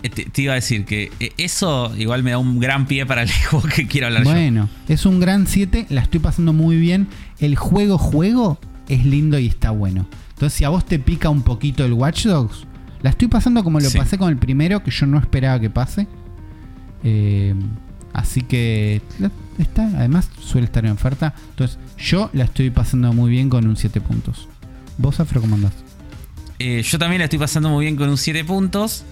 Eh, 0.03 0.09
Te, 0.09 0.25
te 0.25 0.41
iba 0.43 0.53
a 0.53 0.55
decir 0.55 0.85
que 0.85 1.11
eh, 1.19 1.31
eso 1.37 1.91
igual 1.97 2.21
me 2.23 2.31
da 2.31 2.37
un 2.37 2.59
gran 2.59 2.85
pie 2.85 3.05
para 3.05 3.23
el 3.23 3.29
juego 3.49 3.67
que 3.67 3.87
quiero 3.87 4.07
hablar 4.07 4.23
yo. 4.23 4.31
Bueno, 4.31 4.69
es 4.87 5.05
un 5.05 5.19
gran 5.19 5.47
7, 5.47 5.87
la 5.89 6.01
estoy 6.01 6.19
pasando 6.19 6.53
muy 6.53 6.77
bien. 6.77 7.07
El 7.39 7.55
juego, 7.55 7.97
juego, 7.97 8.59
es 8.89 9.05
lindo 9.05 9.39
y 9.39 9.47
está 9.47 9.71
bueno. 9.71 10.07
Entonces, 10.33 10.57
si 10.57 10.63
a 10.65 10.69
vos 10.69 10.85
te 10.85 10.99
pica 10.99 11.29
un 11.29 11.41
poquito 11.41 11.83
el 11.83 11.93
Watch 11.93 12.25
Dogs, 12.25 12.65
la 13.01 13.09
estoy 13.09 13.27
pasando 13.27 13.63
como 13.63 13.79
lo 13.79 13.89
Sí. 13.89 13.97
pasé 13.97 14.17
con 14.17 14.29
el 14.29 14.37
primero, 14.37 14.83
que 14.83 14.91
yo 14.91 15.05
no 15.07 15.17
esperaba 15.17 15.59
que 15.59 15.69
pase. 15.69 16.07
Eh, 17.03 17.55
así 18.13 18.41
que 18.41 19.01
está, 19.57 19.87
además 19.97 20.29
suele 20.41 20.65
estar 20.65 20.85
en 20.85 20.91
oferta. 20.91 21.33
Entonces, 21.51 21.77
yo 21.97 22.29
la 22.33 22.43
estoy 22.45 22.69
pasando 22.69 23.13
muy 23.13 23.31
bien 23.31 23.49
con 23.49 23.67
un 23.67 23.75
7 23.75 23.99
puntos. 24.01 24.47
¿Vos, 24.97 25.19
Afro, 25.19 25.41
cómo 25.41 25.55
andás? 25.55 25.73
Eh, 26.59 26.81
yo 26.83 26.97
también 26.97 27.19
la 27.19 27.25
estoy 27.25 27.39
pasando 27.39 27.69
muy 27.69 27.85
bien 27.85 27.95
con 27.95 28.09
un 28.09 28.17
7 28.17 28.43
puntos, 28.45 29.03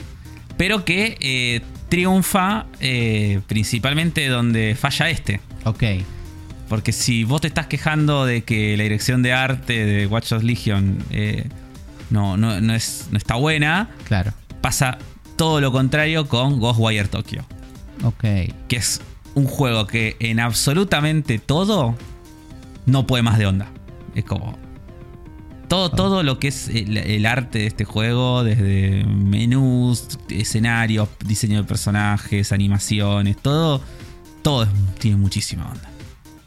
pero 0.58 0.86
que 0.86 1.18
eh, 1.20 1.62
triunfa 1.90 2.66
eh, 2.80 3.42
principalmente 3.48 4.28
donde 4.28 4.76
falla 4.76 5.10
este. 5.10 5.40
Ok, 5.64 5.84
Porque 6.70 6.92
si 6.92 7.24
vos 7.24 7.42
te 7.42 7.48
estás 7.48 7.68
quejando 7.68 8.26
de 8.26 8.44
que 8.44 8.76
la 8.78 8.84
dirección 8.84 9.22
de 9.24 9.34
arte 9.34 9.86
de 9.86 10.08
Watch 10.08 10.30
Dogs 10.30 10.44
Legion 10.44 10.98
eh, 11.12 11.48
no, 12.10 12.38
no, 12.38 12.62
no 12.62 12.74
es, 12.74 13.08
no 13.12 13.18
está 13.18 13.36
buena, 13.36 13.90
claro. 14.06 14.34
pasa 14.62 14.98
todo 15.36 15.62
lo 15.62 15.72
contrario 15.72 16.28
con 16.28 16.60
Ghostwire 16.60 17.08
Tokyo. 17.08 17.44
Ok. 18.04 18.24
Que 18.68 18.76
es 18.78 19.02
un 19.34 19.46
juego 19.46 19.88
que 19.88 20.16
en 20.20 20.40
absolutamente 20.40 21.40
todo 21.40 21.96
no 22.86 23.06
puede 23.08 23.24
más 23.24 23.38
de 23.38 23.48
onda. 23.48 23.68
Es 24.16 24.24
como. 24.24 24.58
Todo, 25.68 25.90
todo 25.90 26.24
lo 26.24 26.40
que 26.40 26.50
es 26.50 26.70
el, 26.70 26.98
el 26.98 27.26
arte 27.26 27.60
de 27.60 27.68
este 27.68 27.86
juego, 27.86 28.44
desde 28.44 29.04
menús, 29.06 30.20
escenarios, 30.30 31.10
diseño 31.26 31.58
de 31.62 31.64
personajes, 31.68 32.52
animaciones, 32.52 33.38
todo, 33.38 33.82
todo 34.42 34.68
tiene 35.00 35.18
muchísima 35.18 35.66
onda. 35.70 35.90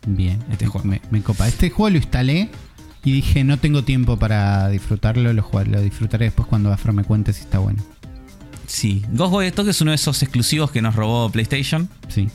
Bien, 0.07 0.43
Este 0.51 0.65
me, 0.67 0.71
juego. 0.71 0.87
Me, 0.89 1.01
me 1.11 1.23
copa. 1.23 1.49
Este 1.49 1.71
juego 1.71 1.91
lo 1.91 1.97
instalé 1.97 2.49
y 3.05 3.13
dije, 3.13 3.45
no 3.45 3.59
tengo 3.59 3.85
tiempo 3.85 4.17
para 4.19 4.69
disfrutarlo, 4.69 5.33
lo, 5.33 5.51
lo 5.65 5.81
disfrutaré 5.83 6.27
después 6.27 6.49
cuando 6.49 6.73
Afro 6.73 6.93
me 6.93 7.05
cuente 7.05 7.33
si 7.33 7.41
está 7.43 7.59
bueno. 7.59 7.83
Sí, 8.67 9.03
Ghostwire 9.13 9.51
Tokyo 9.53 9.71
es 9.71 9.81
uno 9.81 9.93
de 9.93 9.95
esos 9.97 10.23
exclusivos 10.23 10.71
que 10.71 10.83
nos 10.83 10.95
robó 10.95 11.31
PlayStation. 11.31 11.89
Sí, 12.09 12.29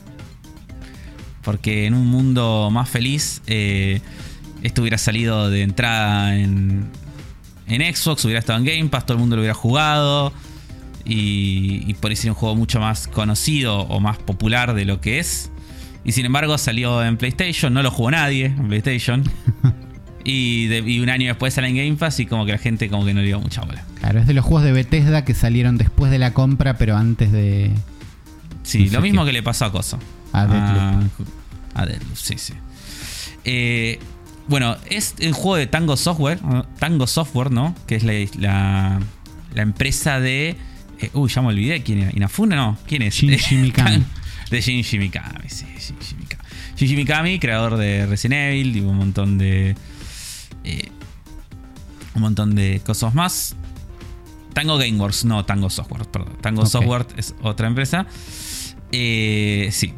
Porque 1.42 1.86
en 1.86 1.94
un 1.94 2.06
mundo 2.06 2.70
más 2.72 2.88
feliz, 2.88 3.40
eh, 3.46 4.00
esto 4.64 4.80
hubiera 4.82 4.98
salido 4.98 5.48
de 5.50 5.62
entrada 5.62 6.36
en, 6.36 6.86
en 7.68 7.94
Xbox, 7.94 8.24
hubiera 8.24 8.40
estado 8.40 8.58
en 8.58 8.64
Game 8.64 8.86
Pass, 8.88 9.06
todo 9.06 9.16
el 9.16 9.20
mundo 9.20 9.36
lo 9.36 9.42
hubiera 9.42 9.54
jugado. 9.54 10.32
Y, 11.04 11.84
y 11.86 11.94
por 11.94 12.10
ahí 12.10 12.16
sería 12.16 12.32
un 12.32 12.38
juego 12.38 12.56
mucho 12.56 12.80
más 12.80 13.06
conocido 13.08 13.78
o 13.80 14.00
más 14.00 14.16
popular 14.18 14.74
de 14.74 14.84
lo 14.86 15.00
que 15.00 15.18
es. 15.18 15.50
Y 16.04 16.12
sin 16.12 16.24
embargo 16.26 16.56
salió 16.58 17.04
en 17.04 17.16
PlayStation, 17.18 17.72
no 17.74 17.82
lo 17.82 17.90
jugó 17.90 18.10
nadie 18.10 18.46
en 18.46 18.68
PlayStation. 18.68 19.22
y, 20.24 20.66
de- 20.68 20.78
y 20.78 21.00
un 21.00 21.10
año 21.10 21.28
después 21.28 21.52
sale 21.54 21.68
en 21.68 21.76
Game 21.76 21.94
Pass 21.96 22.20
y 22.20 22.26
como 22.26 22.46
que 22.46 22.52
la 22.52 22.58
gente 22.58 22.88
como 22.88 23.04
que 23.04 23.12
no 23.12 23.20
le 23.20 23.26
dio 23.26 23.38
mucha 23.40 23.60
bola. 23.62 23.84
claro, 24.00 24.20
es 24.20 24.26
de 24.26 24.32
los 24.34 24.44
juegos 24.44 24.64
de 24.64 24.72
Bethesda 24.72 25.24
que 25.26 25.34
salieron 25.34 25.76
después 25.76 26.10
de 26.10 26.18
la 26.18 26.32
compra, 26.32 26.78
pero 26.78 26.96
antes 26.96 27.30
de... 27.32 27.70
Sí, 28.62 28.86
No 28.86 28.92
lo 28.94 29.00
mismo 29.02 29.22
qué. 29.24 29.28
que 29.28 29.32
le 29.34 29.42
pasó 29.42 29.66
a 29.66 29.72
Coso. 29.72 29.98
A 30.32 30.46
Deathloop. 30.46 31.10
A 31.74 31.84
Deathloop, 31.86 32.16
sí, 32.16 32.34
sí. 32.38 32.54
Eh, 33.44 33.98
bueno, 34.48 34.76
es 34.90 35.14
el 35.18 35.32
juego 35.32 35.56
de 35.56 35.66
Tango 35.66 35.96
Software, 35.96 36.42
¿no? 36.42 36.64
Tango 36.78 37.06
Software, 37.06 37.50
¿no? 37.50 37.74
Que 37.86 37.96
es 37.96 38.02
la, 38.04 38.12
la, 38.38 39.00
la 39.54 39.62
empresa 39.62 40.20
de... 40.20 40.56
eh, 41.00 41.10
uy, 41.14 41.28
ya 41.30 41.42
me 41.42 41.48
olvidé 41.48 41.82
quién 41.82 42.00
era. 42.02 42.10
¿Inafune? 42.14 42.56
No, 42.56 42.76
¿quién 42.86 43.02
es? 43.02 43.14
Shinji 43.14 43.56
Mikami. 43.56 44.02
De 44.50 44.60
Shinji 44.60 44.98
Mikami, 44.98 45.48
sí, 45.48 45.66
Shinji 45.78 46.14
Mikami. 46.16 46.42
Shinji 46.76 46.96
Mikami, 46.96 47.38
creador 47.38 47.76
de 47.76 48.04
Resident 48.06 48.52
Evil, 48.52 48.76
y 48.76 48.80
un 48.80 48.96
montón 48.96 49.38
de... 49.38 49.74
eh, 50.64 50.88
un 52.14 52.22
montón 52.22 52.54
de 52.54 52.80
cosas 52.84 53.14
más. 53.14 53.56
Tango 54.52 54.76
Gameworks, 54.78 55.24
no 55.24 55.44
Tango 55.44 55.68
Software, 55.70 56.04
perdón. 56.06 56.36
Tango. 56.40 56.64
Software 56.66 57.06
es 57.16 57.34
otra 57.42 57.66
empresa. 57.66 58.06
Eh, 58.92 59.68
sí. 59.72 59.92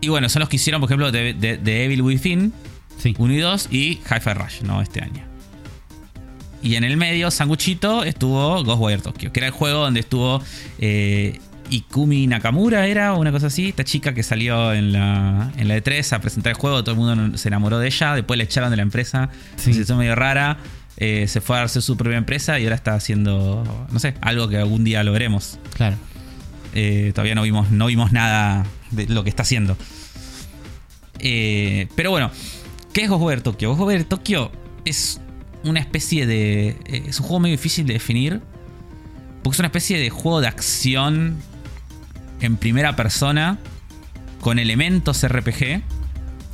Y 0.00 0.08
bueno, 0.08 0.28
son 0.28 0.40
los 0.40 0.48
que 0.48 0.56
hicieron, 0.56 0.80
por 0.80 0.88
ejemplo, 0.88 1.10
de, 1.10 1.34
de- 1.34 1.56
de 1.56 1.84
Evil 1.84 2.02
Within 2.02 2.52
Sí. 2.98 3.14
1 3.16 3.32
y 3.32 3.38
2 3.38 3.68
y 3.70 4.00
Hi-Fi 4.10 4.32
Rush, 4.34 4.62
¿no? 4.62 4.80
Este 4.82 5.00
año. 5.02 5.22
Y 6.62 6.74
en 6.74 6.84
el 6.84 6.96
medio, 6.96 7.30
Sanguchito, 7.30 8.02
estuvo 8.04 8.62
Ghostwire 8.64 9.00
Tokyo, 9.00 9.32
que 9.32 9.40
era 9.40 9.46
el 9.46 9.52
juego 9.52 9.80
donde 9.84 10.00
estuvo 10.00 10.42
eh, 10.80 11.38
Ikumi 11.70 12.26
Nakamura, 12.26 12.86
era 12.88 13.14
o 13.14 13.20
una 13.20 13.30
cosa 13.30 13.46
así. 13.46 13.68
Esta 13.68 13.84
chica 13.84 14.12
que 14.12 14.24
salió 14.24 14.72
en 14.72 14.92
la, 14.92 15.52
en 15.56 15.68
la 15.68 15.76
E3 15.76 16.12
a 16.14 16.20
presentar 16.20 16.50
el 16.52 16.58
juego, 16.58 16.82
todo 16.82 16.94
el 16.94 17.00
mundo 17.00 17.38
se 17.38 17.46
enamoró 17.48 17.78
de 17.78 17.86
ella. 17.86 18.14
Después 18.14 18.36
le 18.38 18.44
echaron 18.44 18.70
de 18.70 18.76
la 18.76 18.82
empresa, 18.82 19.30
Sí. 19.56 19.72
se 19.72 19.82
hizo 19.82 19.96
medio 19.96 20.14
rara. 20.16 20.56
eh, 21.00 21.26
se 21.28 21.40
fue 21.40 21.56
a 21.60 21.62
hacer 21.62 21.80
su 21.80 21.96
propia 21.96 22.18
empresa 22.18 22.58
y 22.58 22.64
ahora 22.64 22.74
está 22.74 22.94
haciendo, 22.94 23.86
no 23.92 23.98
sé, 24.00 24.14
algo 24.20 24.48
que 24.48 24.56
algún 24.56 24.82
día 24.82 25.04
lo 25.04 25.12
veremos. 25.12 25.60
Claro. 25.76 25.96
Eh, 26.74 27.12
todavía 27.14 27.36
no 27.36 27.42
vimos, 27.42 27.70
no 27.70 27.86
vimos 27.86 28.10
nada 28.10 28.66
de 28.90 29.06
lo 29.06 29.22
que 29.22 29.30
está 29.30 29.42
haciendo. 29.42 29.76
Eh, 31.20 31.86
pero 31.94 32.10
bueno, 32.10 32.30
¿qué 32.98 33.04
es 33.04 33.10
Ghostwire 33.10 33.42
Tokyo? 33.42 33.76
Ghostwire 33.76 34.02
Tokyo 34.02 34.50
es 34.84 35.20
una 35.62 35.78
especie 35.78 36.26
de. 36.26 36.70
eh, 36.86 37.04
es 37.06 37.20
un 37.20 37.26
juego 37.26 37.38
medio 37.38 37.56
difícil 37.56 37.86
de 37.86 37.92
definir. 37.92 38.40
Porque 39.40 39.54
es 39.54 39.58
una 39.60 39.68
especie 39.68 39.98
de 40.00 40.10
juego 40.10 40.40
de 40.40 40.48
acción 40.48 41.36
en 42.40 42.56
primera 42.56 42.96
persona. 42.96 43.58
Con 44.40 44.58
elementos 44.58 45.24
RPG. 45.24 45.80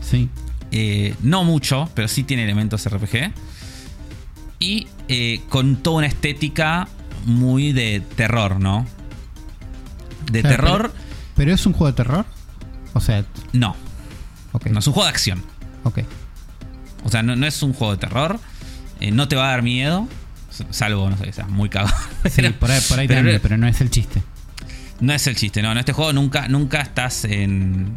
Sí. 0.02 0.28
Eh, 0.70 1.14
no 1.22 1.44
mucho, 1.44 1.88
pero 1.94 2.08
sí 2.08 2.24
tiene 2.24 2.44
elementos 2.44 2.86
RPG. 2.90 3.32
Y 4.58 4.86
eh, 5.08 5.40
con 5.48 5.76
toda 5.76 5.96
una 5.98 6.06
estética 6.08 6.88
muy 7.24 7.72
de 7.72 8.02
terror, 8.16 8.60
¿no? 8.60 8.86
De 10.30 10.42
Claro, 10.42 10.56
terror, 10.56 10.82
Pero, 10.92 11.04
pero 11.36 11.54
es 11.54 11.64
un 11.64 11.72
juego 11.72 11.86
de 11.86 11.96
terror. 11.96 12.26
O 12.92 13.00
sea, 13.00 13.24
no. 13.54 13.76
No 14.70 14.78
es 14.78 14.86
un 14.86 14.92
juego 14.92 15.04
de 15.06 15.10
acción. 15.10 15.42
ok. 15.84 16.00
O 17.04 17.08
sea, 17.10 17.22
no, 17.22 17.36
no 17.36 17.46
es 17.46 17.62
un 17.62 17.72
juego 17.72 17.92
de 17.94 17.98
terror. 18.00 18.40
Eh, 19.00 19.10
no 19.10 19.28
te 19.28 19.36
va 19.36 19.46
a 19.48 19.50
dar 19.50 19.62
miedo. 19.62 20.08
Salvo, 20.70 21.10
no 21.10 21.16
sé, 21.16 21.32
seas 21.32 21.48
muy 21.48 21.68
cagado. 21.68 21.94
Sí, 22.24 22.30
Pero- 22.36 22.52
por 22.54 22.70
ahí, 22.70 22.80
por 22.88 22.98
ahí 22.98 23.06
pero- 23.08 23.18
también, 23.20 23.40
pero 23.42 23.56
no 23.56 23.66
es 23.68 23.80
el 23.80 23.90
chiste. 23.90 24.22
No 25.00 25.12
es 25.12 25.26
el 25.26 25.36
chiste, 25.36 25.60
no. 25.62 25.72
En 25.72 25.78
este 25.78 25.92
juego 25.92 26.12
nunca, 26.12 26.48
nunca 26.48 26.80
estás 26.80 27.24
en. 27.24 27.96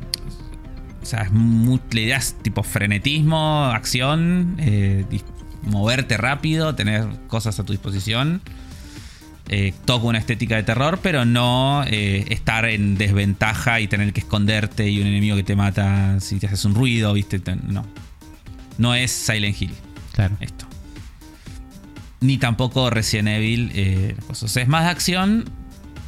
O 1.02 1.06
sea, 1.06 1.22
es 1.22 1.32
muy, 1.32 1.80
la 1.92 2.00
idea 2.02 2.18
es 2.18 2.36
tipo 2.42 2.64
frenetismo, 2.64 3.66
acción, 3.66 4.56
eh, 4.60 5.06
moverte 5.64 6.18
rápido, 6.18 6.76
tener 6.76 7.06
cosas 7.28 7.60
a 7.60 7.64
tu 7.64 7.72
disposición. 7.74 8.42
Eh, 9.50 9.74
con 9.86 10.04
una 10.04 10.18
estética 10.18 10.58
de 10.58 10.64
terror, 10.64 11.00
pero 11.02 11.24
no 11.24 11.86
eh, 11.88 12.26
estar 12.32 12.66
en 12.66 12.98
desventaja 12.98 13.80
y 13.80 13.88
tener 13.88 14.12
que 14.12 14.20
esconderte 14.20 14.90
y 14.90 15.00
un 15.00 15.08
enemigo 15.08 15.38
que 15.38 15.44
te 15.44 15.56
mata 15.56 16.20
si 16.20 16.38
te 16.40 16.48
haces 16.48 16.66
un 16.66 16.76
ruido, 16.76 17.14
¿viste? 17.14 17.40
Te- 17.40 17.56
No. 17.56 17.86
No 18.78 18.94
es 18.96 19.12
Silent 19.12 19.60
Hill 19.62 19.74
Claro. 20.14 20.36
esto. 20.40 20.66
Ni 22.20 22.38
tampoco 22.38 22.90
Resident 22.90 23.28
Evil. 23.30 23.72
eh, 23.76 24.16
o 24.28 24.34
sea, 24.36 24.64
es 24.64 24.70
más 24.70 24.84
de 24.86 24.90
acción. 24.90 25.46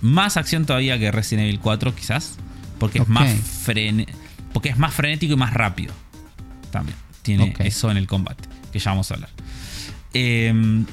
Más 0.02 0.38
acción 0.38 0.66
todavía 0.66 0.98
que 0.98 1.12
Resident 1.12 1.46
Evil 1.48 1.60
4, 1.60 1.94
quizás. 1.96 2.38
Porque 2.80 3.00
es 3.00 3.08
más 3.08 3.30
frene- 3.66 4.08
Porque 4.54 4.70
es 4.70 4.78
más 4.78 4.94
frenético 4.94 5.34
y 5.34 5.38
más 5.38 5.54
rápido. 5.54 5.94
También. 6.72 6.98
Tiene 7.22 7.54
eso 7.60 7.92
en 7.92 7.98
el 7.98 8.08
combate. 8.08 8.48
Que 8.72 8.80
ya 8.80 8.92
vamos 8.92 9.12
a 9.12 9.16
hablar. 9.16 9.30
Em, 10.14 10.86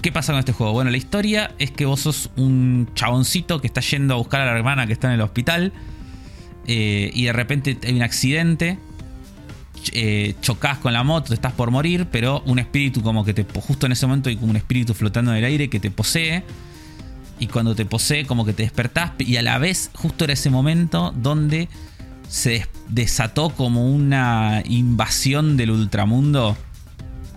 ¿Qué 0.00 0.10
pasa 0.10 0.32
con 0.32 0.38
este 0.38 0.52
juego? 0.52 0.72
Bueno, 0.72 0.90
la 0.90 0.96
historia 0.96 1.52
es 1.58 1.70
que 1.70 1.84
vos 1.84 2.00
sos 2.00 2.30
un 2.36 2.88
chaboncito 2.94 3.60
que 3.60 3.66
está 3.66 3.82
yendo 3.82 4.14
a 4.14 4.16
buscar 4.16 4.40
a 4.40 4.46
la 4.46 4.52
hermana 4.52 4.86
que 4.86 4.94
está 4.94 5.08
en 5.08 5.14
el 5.14 5.20
hospital. 5.20 5.72
eh, 6.66 7.10
y 7.14 7.24
de 7.24 7.32
repente 7.32 7.78
hay 7.84 7.94
un 7.94 8.02
accidente 8.02 8.78
eh, 9.92 10.34
chocas 10.40 10.78
con 10.78 10.92
la 10.92 11.02
moto, 11.02 11.28
te 11.28 11.34
estás 11.34 11.52
por 11.52 11.70
morir, 11.70 12.06
pero 12.10 12.42
un 12.46 12.58
espíritu 12.58 13.02
como 13.02 13.24
que 13.24 13.34
te... 13.34 13.44
Justo 13.60 13.86
en 13.86 13.92
ese 13.92 14.06
momento 14.06 14.28
hay 14.28 14.36
como 14.36 14.50
un 14.50 14.56
espíritu 14.56 14.94
flotando 14.94 15.30
en 15.32 15.38
el 15.38 15.44
aire 15.44 15.68
que 15.70 15.80
te 15.80 15.90
posee. 15.90 16.44
Y 17.38 17.46
cuando 17.46 17.74
te 17.74 17.86
posee 17.86 18.26
como 18.26 18.44
que 18.44 18.52
te 18.52 18.62
despertás 18.64 19.12
y 19.18 19.36
a 19.36 19.42
la 19.42 19.56
vez 19.58 19.90
justo 19.94 20.24
era 20.24 20.34
ese 20.34 20.50
momento 20.50 21.12
donde 21.16 21.68
se 22.28 22.50
des- 22.50 22.68
desató 22.88 23.48
como 23.50 23.90
una 23.90 24.62
invasión 24.66 25.56
del 25.56 25.70
ultramundo 25.70 26.56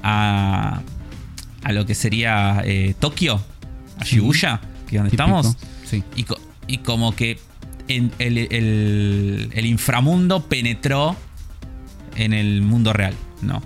a, 0.04 0.82
a 1.64 1.72
lo 1.72 1.86
que 1.86 1.96
sería 1.96 2.62
eh, 2.66 2.96
Tokio, 3.00 3.42
a 3.98 4.06
Sí. 4.06 4.16
Shibuya, 4.16 4.60
que 4.88 4.98
es 4.98 5.02
donde 5.02 5.12
Típico. 5.12 5.24
estamos. 5.40 5.58
Sí. 5.86 6.04
Y, 6.16 6.24
co- 6.24 6.40
y 6.68 6.80
como 6.80 7.16
que 7.16 7.40
en 7.88 8.12
el, 8.20 8.38
el- 8.38 9.50
el 9.54 9.66
inframundo 9.66 10.44
penetró 10.44 11.16
en 12.16 12.34
el 12.34 12.62
mundo 12.62 12.94
real, 12.94 13.14
¿no? 13.42 13.62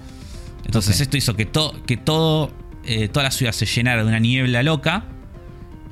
Entonces 0.66 1.00
esto 1.02 1.16
hizo 1.18 1.36
que, 1.36 1.46
to- 1.46 1.82
que 1.86 1.96
todo, 1.98 2.52
eh, 2.84 3.08
toda 3.08 3.24
la 3.24 3.32
ciudad 3.32 3.52
se 3.54 3.66
llenara 3.66 4.04
de 4.04 4.08
una 4.10 4.20
niebla 4.20 4.64
loca 4.64 5.06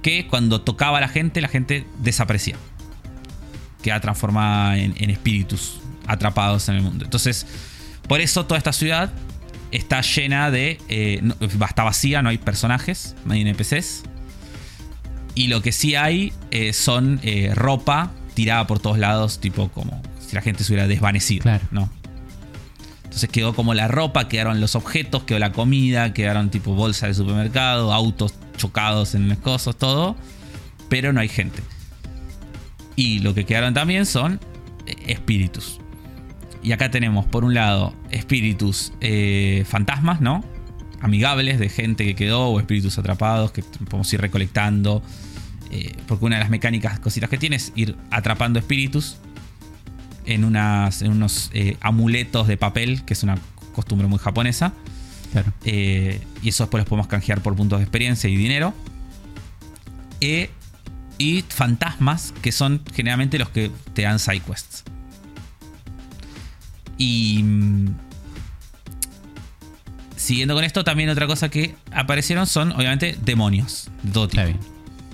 que 0.01 0.27
cuando 0.27 0.61
tocaba 0.61 0.97
a 0.97 1.01
la 1.01 1.07
gente, 1.07 1.41
la 1.41 1.47
gente 1.47 1.85
desaparecía. 1.99 2.55
Queda 3.81 3.99
transformada 4.01 4.77
en, 4.77 4.93
en 4.97 5.09
espíritus 5.09 5.79
atrapados 6.07 6.67
en 6.69 6.75
el 6.75 6.81
mundo. 6.81 7.05
Entonces, 7.05 7.47
por 8.07 8.19
eso 8.21 8.45
toda 8.45 8.57
esta 8.57 8.73
ciudad 8.73 9.11
está 9.71 10.01
llena 10.01 10.51
de... 10.51 10.79
eh, 10.89 11.19
no- 11.21 11.35
está 11.65 11.83
vacía, 11.83 12.21
no 12.21 12.29
hay 12.29 12.37
personajes, 12.37 13.15
no 13.25 13.33
hay 13.33 13.41
NPCs. 13.41 14.03
Y 15.35 15.47
lo 15.47 15.61
que 15.61 15.71
sí 15.71 15.95
hay 15.95 16.33
eh, 16.51 16.73
son 16.73 17.19
ropa 17.53 18.11
tirada 18.35 18.67
por 18.67 18.79
todos 18.79 18.97
lados, 18.99 19.39
tipo 19.39 19.69
como 19.69 20.01
si 20.19 20.35
la 20.35 20.41
gente 20.41 20.63
se 20.63 20.73
hubiera 20.73 20.87
desvanecido. 20.87 21.43
Claro. 21.43 21.63
¿no? 21.71 21.89
Entonces 23.15 23.29
quedó 23.29 23.55
como 23.55 23.73
la 23.73 23.87
ropa, 23.87 24.27
quedaron 24.27 24.59
los 24.59 24.75
objetos, 24.75 25.23
quedó 25.23 25.39
la 25.39 25.53
comida, 25.53 26.11
quedaron 26.11 26.49
tipo 26.49 26.73
bolsa 26.73 27.07
de 27.07 27.13
supermercado, 27.13 27.93
autos 27.93 28.33
chocados 28.57 29.15
en 29.15 29.29
los 29.29 29.37
cosos, 29.37 29.77
todo. 29.77 30.17
Pero 30.89 31.13
no 31.13 31.21
hay 31.21 31.29
gente. 31.29 31.63
Y 32.97 33.19
lo 33.19 33.33
que 33.33 33.45
quedaron 33.45 33.73
también 33.73 34.05
son 34.05 34.41
eh, 34.85 34.95
espíritus. 35.07 35.79
Y 36.61 36.73
acá 36.73 36.91
tenemos, 36.91 37.25
por 37.25 37.45
un 37.45 37.53
lado, 37.53 37.95
espíritus 38.11 38.91
eh, 38.99 39.63
fantasmas, 39.65 40.19
¿no? 40.19 40.43
Amigables 40.99 41.57
de 41.57 41.69
gente 41.69 42.03
que 42.03 42.15
quedó 42.15 42.49
o 42.49 42.59
espíritus 42.59 42.97
atrapados 42.99 43.53
que 43.53 43.63
podemos 43.63 44.11
ir 44.11 44.19
recolectando. 44.19 45.01
eh, 45.71 45.95
porque 46.05 46.25
una 46.25 46.35
de 46.35 46.41
las 46.41 46.49
mecánicas, 46.49 46.99
cositas 46.99 47.29
que 47.29 47.37
tiene 47.37 47.55
es 47.55 47.71
ir 47.77 47.95
atrapando 48.11 48.59
espíritus 48.59 49.19
en, 50.25 50.43
unas, 50.45 51.01
en 51.01 51.11
unos 51.11 51.49
eh, 51.53 51.77
amuletos 51.81 52.47
de 52.47 52.57
papel, 52.57 53.03
que 53.05 53.13
es 53.13 53.23
una 53.23 53.37
costumbre 53.73 54.07
muy 54.07 54.19
japonesa. 54.19 54.73
Claro. 55.31 55.51
Eh, 55.65 56.21
y 56.41 56.49
eso 56.49 56.63
después 56.63 56.81
los 56.81 56.87
podemos 56.89 57.07
canjear 57.07 57.41
por 57.41 57.55
puntos 57.55 57.79
de 57.79 57.83
experiencia 57.83 58.29
y 58.29 58.35
dinero. 58.35 58.73
Eh, 60.21 60.49
y 61.17 61.43
fantasmas, 61.49 62.33
que 62.41 62.51
son 62.51 62.81
generalmente 62.93 63.37
los 63.39 63.49
que 63.49 63.71
te 63.93 64.03
dan 64.03 64.19
side 64.19 64.41
quests. 64.41 64.83
Y. 66.97 67.41
mm, 67.43 67.95
Siguiendo 70.15 70.55
con 70.55 70.63
esto, 70.63 70.83
también 70.83 71.09
otra 71.09 71.27
cosa 71.27 71.49
que 71.49 71.75
aparecieron 71.91 72.47
son, 72.47 72.71
obviamente, 72.71 73.15
demonios. 73.23 73.89
Tipo. 74.01 74.23
Está 74.25 74.45
bien. 74.45 74.57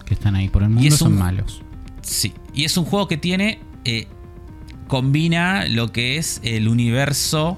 Que 0.05 0.13
están 0.13 0.35
ahí 0.35 0.47
por 0.47 0.63
el 0.63 0.69
mundo 0.69 0.87
es 0.87 0.95
son 0.95 1.13
un- 1.13 1.19
malos. 1.19 1.61
Sí. 2.01 2.33
Y 2.53 2.63
es 2.65 2.77
un 2.77 2.85
juego 2.85 3.07
que 3.07 3.17
tiene. 3.17 3.59
eh, 3.83 4.07
combina 4.91 5.67
lo 5.69 5.93
que 5.93 6.17
es 6.17 6.41
el 6.43 6.67
universo 6.67 7.57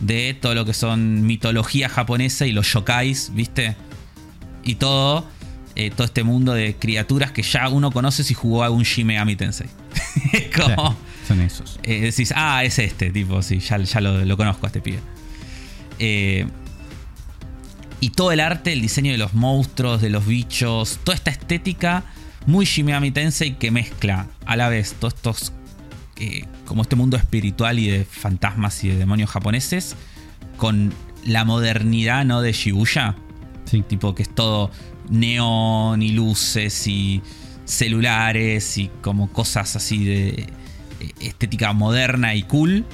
de 0.00 0.36
todo 0.38 0.54
lo 0.54 0.66
que 0.66 0.74
son 0.74 1.22
mitología 1.22 1.88
japonesa 1.88 2.44
y 2.44 2.52
los 2.52 2.70
yokais, 2.70 3.32
¿viste? 3.32 3.76
Y 4.62 4.74
todo. 4.74 5.26
eh, 5.74 5.90
todo 5.90 6.04
este 6.04 6.22
mundo 6.22 6.52
de 6.52 6.76
criaturas 6.76 7.32
que 7.32 7.42
ya 7.42 7.66
uno 7.70 7.90
conoce 7.90 8.24
si 8.24 8.34
jugó 8.34 8.62
algún 8.62 8.82
Shin 8.82 9.06
Megami 9.06 9.36
Tensei. 9.36 9.68
Como. 10.54 10.94
Son 11.26 11.40
esos. 11.40 11.80
Eh, 11.82 12.02
decís, 12.02 12.30
ah, 12.36 12.62
es 12.62 12.78
este, 12.78 13.10
tipo, 13.10 13.40
sí, 13.40 13.60
ya, 13.60 13.78
ya 13.78 14.00
lo, 14.02 14.22
lo 14.26 14.36
conozco 14.36 14.66
a 14.66 14.68
este 14.68 14.82
pibe. 14.82 15.00
Eh, 15.98 16.46
y 18.00 18.10
todo 18.10 18.32
el 18.32 18.40
arte, 18.40 18.74
el 18.74 18.82
diseño 18.82 19.12
de 19.12 19.18
los 19.18 19.32
monstruos, 19.32 20.02
de 20.02 20.10
los 20.10 20.26
bichos, 20.26 20.98
toda 21.04 21.14
esta 21.16 21.30
estética 21.30 22.04
muy 22.44 22.66
Shin 22.66 22.84
Megami 22.84 23.12
Tensei 23.12 23.56
que 23.56 23.70
mezcla 23.70 24.26
a 24.44 24.56
la 24.56 24.68
vez 24.68 24.94
todos 24.98 25.14
estos 25.14 25.52
eh, 26.20 26.44
como 26.66 26.82
este 26.82 26.96
mundo 26.96 27.16
espiritual 27.16 27.78
y 27.78 27.88
de 27.88 28.04
fantasmas 28.04 28.84
y 28.84 28.88
de 28.88 28.96
demonios 28.96 29.30
japoneses 29.30 29.96
con 30.58 30.92
la 31.24 31.46
modernidad 31.46 32.26
¿no? 32.26 32.42
de 32.42 32.52
Shibuya. 32.52 33.16
Sí. 33.64 33.82
Tipo 33.82 34.14
que 34.14 34.24
es 34.24 34.34
todo 34.34 34.70
neón 35.08 36.02
y 36.02 36.10
luces 36.10 36.86
y 36.86 37.22
celulares 37.64 38.76
y 38.76 38.90
como 39.00 39.32
cosas 39.32 39.76
así 39.76 40.04
de 40.04 40.28
eh, 40.28 40.46
estética 41.20 41.72
moderna 41.72 42.34
y 42.34 42.42
cool. 42.42 42.84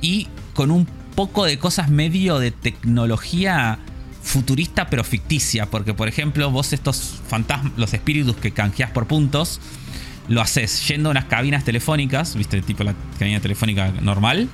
Y 0.00 0.26
con 0.52 0.72
un 0.72 0.86
poco 1.14 1.44
de 1.44 1.58
cosas 1.58 1.88
medio 1.88 2.38
de 2.40 2.50
tecnología 2.50 3.78
futurista 4.22 4.90
pero 4.90 5.04
ficticia. 5.04 5.66
Porque 5.66 5.94
por 5.94 6.08
ejemplo 6.08 6.50
vos 6.50 6.72
estos 6.72 7.20
fantasmas, 7.28 7.74
los 7.76 7.94
espíritus 7.94 8.34
que 8.36 8.50
canjeas 8.50 8.90
por 8.90 9.06
puntos, 9.06 9.60
lo 10.28 10.40
haces 10.40 10.86
yendo 10.88 11.08
a 11.08 11.12
unas 11.12 11.24
cabinas 11.26 11.64
telefónicas, 11.64 12.34
viste, 12.36 12.60
tipo 12.62 12.82
la 12.84 12.94
cabina 13.18 13.40
telefónica 13.40 13.92
normal. 14.00 14.48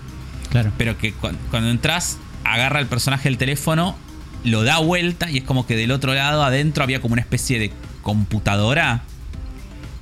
Claro. 0.50 0.70
Pero 0.76 0.98
que 0.98 1.12
cu- 1.12 1.30
cuando 1.50 1.70
entras, 1.70 2.18
agarra 2.44 2.80
el 2.80 2.86
personaje 2.86 3.28
del 3.28 3.38
teléfono, 3.38 3.96
lo 4.44 4.64
da 4.64 4.78
vuelta 4.78 5.30
y 5.30 5.38
es 5.38 5.44
como 5.44 5.66
que 5.66 5.76
del 5.76 5.90
otro 5.92 6.12
lado, 6.14 6.42
adentro, 6.44 6.84
había 6.84 7.00
como 7.00 7.12
una 7.14 7.22
especie 7.22 7.58
de 7.58 7.72
computadora 8.02 9.02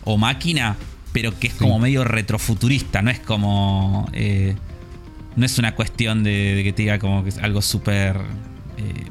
o 0.05 0.17
máquina, 0.17 0.77
pero 1.13 1.39
que 1.39 1.49
es 1.49 1.53
Sí. 1.53 1.59
como 1.61 1.79
medio 1.79 2.05
retrofuturista, 2.05 3.03
no 3.03 3.11
es 3.11 3.21
como. 3.21 4.09
eh, 4.13 4.57
no 5.37 5.47
es 5.47 5.59
una 5.59 5.77
cuestión 5.77 6.25
de, 6.25 6.55
de 6.57 6.65
que 6.65 6.73
te 6.73 6.83
diga 6.83 6.99
como 6.99 7.23
que 7.23 7.29
es 7.29 7.39
algo 7.39 7.63
súper 7.63 8.17
eh, 8.79 9.05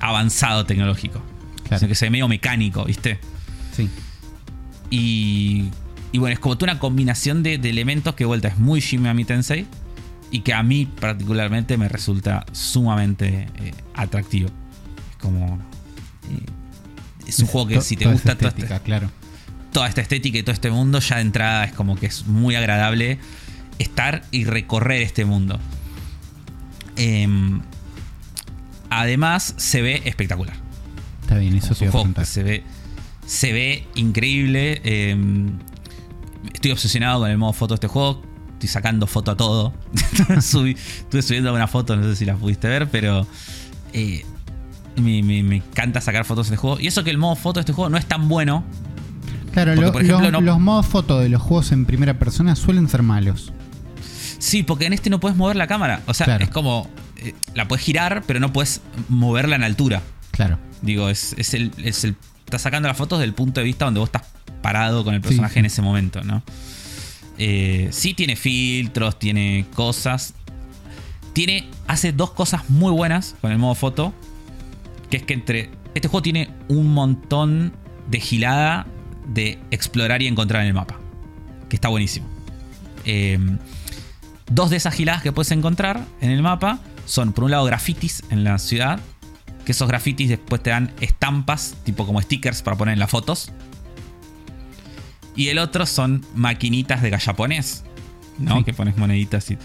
avanzado 0.00 0.66
tecnológico, 0.66 1.22
Claro. 1.62 1.78
sino 1.78 1.88
que 1.88 1.94
se 1.94 2.04
ve 2.06 2.10
medio 2.10 2.28
mecánico, 2.28 2.84
¿viste? 2.84 3.18
Sí. 3.72 3.88
Y, 4.90 5.70
y 6.14 6.18
bueno, 6.18 6.34
es 6.34 6.38
como 6.38 6.56
toda 6.56 6.70
una 6.72 6.78
combinación 6.80 7.42
de, 7.42 7.58
de 7.58 7.70
elementos 7.70 8.14
que 8.14 8.22
de 8.22 8.26
vuelta 8.26 8.46
es 8.46 8.56
muy 8.58 8.78
Shin 8.78 9.02
Megami 9.02 9.24
Tensei 9.24 9.66
y 10.30 10.40
que 10.40 10.54
a 10.54 10.62
mí 10.62 10.86
particularmente 10.86 11.76
me 11.76 11.88
resulta 11.88 12.46
sumamente 12.52 13.48
eh, 13.56 13.74
atractivo. 13.94 14.48
Es 15.10 15.16
como... 15.16 15.58
eh, 16.30 17.26
es 17.26 17.40
un 17.40 17.46
juego 17.48 17.66
que 17.66 17.74
To- 17.76 17.80
si 17.80 17.96
te 17.96 18.04
toda 18.04 18.12
gusta 18.14 18.30
esa 18.32 18.38
toda 18.38 18.48
estética, 18.50 18.74
esta, 18.76 18.84
claro. 18.84 19.10
toda 19.72 19.88
esta 19.88 20.02
estética 20.02 20.38
y 20.38 20.42
todo 20.44 20.52
este 20.52 20.70
mundo, 20.70 21.00
ya 21.00 21.16
de 21.16 21.22
entrada 21.22 21.64
es 21.64 21.72
como 21.72 21.96
que 21.96 22.06
es 22.06 22.26
muy 22.26 22.54
agradable 22.54 23.18
estar 23.80 24.22
y 24.30 24.44
recorrer 24.44 25.02
este 25.02 25.24
mundo. 25.24 25.58
Em, 26.96 27.60
además, 28.88 29.54
se 29.56 29.82
ve 29.82 30.02
espectacular. 30.04 30.54
Está 31.22 31.38
bien, 31.38 31.56
eso 31.56 31.74
preguntar. 31.74 32.24
se 32.26 32.42
ve, 32.44 32.62
se 33.26 33.52
ve 33.52 33.86
increíble. 33.96 34.80
eh, 34.84 35.16
estoy 36.52 36.72
obsesionado 36.72 37.20
con 37.20 37.30
el 37.30 37.38
modo 37.38 37.52
foto 37.52 37.74
de 37.74 37.76
este 37.76 37.88
juego. 37.88 38.22
Estoy 38.54 38.68
sacando 38.68 39.06
foto 39.06 39.30
a 39.32 39.36
todo. 39.36 39.74
Subí- 40.40 40.76
estuve 40.76 41.22
subiendo 41.22 41.52
una 41.52 41.66
foto, 41.66 41.96
no 41.96 42.02
sé 42.04 42.16
si 42.16 42.24
la 42.24 42.34
pudiste 42.36 42.68
ver, 42.68 42.88
pero 42.90 43.26
eh, 43.92 44.24
me, 44.96 45.22
me- 45.22 45.42
me 45.42 45.56
encanta 45.56 46.00
sacar 46.00 46.24
fotos 46.24 46.48
de 46.48 46.54
este 46.54 46.60
juego. 46.60 46.80
Y 46.80 46.86
eso 46.86 47.04
que 47.04 47.10
el 47.10 47.18
modo 47.18 47.36
foto 47.36 47.54
de 47.58 47.62
este 47.62 47.72
juego 47.72 47.90
no 47.90 47.98
es 47.98 48.06
tan 48.06 48.28
bueno. 48.28 48.64
Claro, 49.52 49.74
lo- 49.74 49.92
por 49.92 50.02
ejemplo, 50.02 50.30
lo- 50.30 50.32
no- 50.32 50.40
los 50.40 50.60
modos 50.60 50.86
foto 50.86 51.18
de 51.20 51.28
los 51.28 51.42
juegos 51.42 51.72
en 51.72 51.84
primera 51.84 52.18
persona 52.18 52.56
suelen 52.56 52.88
ser 52.88 53.02
malos. 53.02 53.52
Sí, 54.38 54.62
porque 54.62 54.86
en 54.86 54.92
este 54.92 55.10
no 55.10 55.20
puedes 55.20 55.36
mover 55.36 55.56
la 55.56 55.66
cámara. 55.66 56.02
O 56.06 56.14
sea, 56.14 56.24
Claro. 56.26 56.44
es 56.44 56.50
como. 56.50 56.88
eh, 57.16 57.34
la 57.54 57.66
puedes 57.68 57.84
girar, 57.84 58.22
pero 58.26 58.40
no 58.40 58.52
puedes 58.52 58.80
moverla 59.08 59.56
en 59.56 59.62
altura. 59.64 60.02
Claro. 60.32 60.58
Digo, 60.82 61.08
es, 61.08 61.34
es 61.38 61.54
el, 61.54 61.70
es 61.78 62.04
el. 62.04 62.16
Estás 62.44 62.62
sacando 62.62 62.88
las 62.88 62.96
fotos 62.96 63.20
del 63.20 63.32
punto 63.32 63.60
de 63.60 63.64
vista 63.64 63.84
donde 63.86 64.00
vos 64.00 64.08
estás 64.08 64.22
parado 64.64 65.04
con 65.04 65.12
el 65.12 65.20
personaje 65.20 65.52
sí. 65.52 65.58
en 65.58 65.66
ese 65.66 65.82
momento, 65.82 66.24
¿no? 66.24 66.42
Eh, 67.36 67.88
sí 67.92 68.14
tiene 68.14 68.34
filtros, 68.34 69.18
tiene 69.18 69.66
cosas. 69.74 70.32
Tiene. 71.34 71.68
Hace 71.86 72.12
dos 72.12 72.30
cosas 72.30 72.70
muy 72.70 72.90
buenas 72.90 73.36
con 73.42 73.52
el 73.52 73.58
modo 73.58 73.74
foto. 73.74 74.14
Que 75.10 75.18
es 75.18 75.22
que 75.24 75.34
entre. 75.34 75.70
Este 75.94 76.08
juego 76.08 76.22
tiene 76.22 76.48
un 76.68 76.94
montón 76.94 77.74
de 78.08 78.20
gilada 78.20 78.86
de 79.26 79.58
explorar 79.70 80.22
y 80.22 80.28
encontrar 80.28 80.62
en 80.62 80.68
el 80.68 80.74
mapa. 80.74 80.98
Que 81.68 81.76
está 81.76 81.88
buenísimo. 81.88 82.26
Eh, 83.04 83.38
dos 84.50 84.70
de 84.70 84.78
esas 84.78 84.94
giladas 84.94 85.22
que 85.22 85.30
puedes 85.30 85.52
encontrar 85.52 86.06
en 86.22 86.30
el 86.30 86.40
mapa 86.40 86.80
son, 87.04 87.34
por 87.34 87.44
un 87.44 87.50
lado, 87.50 87.66
grafitis 87.66 88.24
en 88.30 88.44
la 88.44 88.58
ciudad. 88.58 88.98
Que 89.66 89.72
esos 89.72 89.88
grafitis 89.88 90.30
después 90.30 90.62
te 90.62 90.70
dan 90.70 90.90
estampas, 91.02 91.74
tipo 91.84 92.06
como 92.06 92.22
stickers 92.22 92.62
para 92.62 92.78
poner 92.78 92.94
en 92.94 92.98
las 92.98 93.10
fotos. 93.10 93.52
Y 95.36 95.48
el 95.48 95.58
otro 95.58 95.86
son 95.86 96.24
maquinitas 96.34 97.02
de 97.02 97.10
gallaponés, 97.10 97.84
¿no? 98.38 98.58
Sí. 98.58 98.64
Que 98.64 98.72
pones 98.72 98.96
moneditas 98.96 99.50
y. 99.50 99.58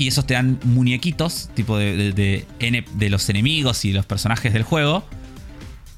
Y 0.00 0.06
esos 0.08 0.26
te 0.26 0.34
dan 0.34 0.60
muñequitos, 0.62 1.50
tipo 1.54 1.76
de, 1.76 1.96
de- 1.96 2.12
de 2.12 2.46
N- 2.60 2.84
de 2.94 3.10
los 3.10 3.28
enemigos 3.28 3.84
y 3.84 3.92
los 3.92 4.06
personajes 4.06 4.52
del 4.52 4.62
juego. 4.62 5.04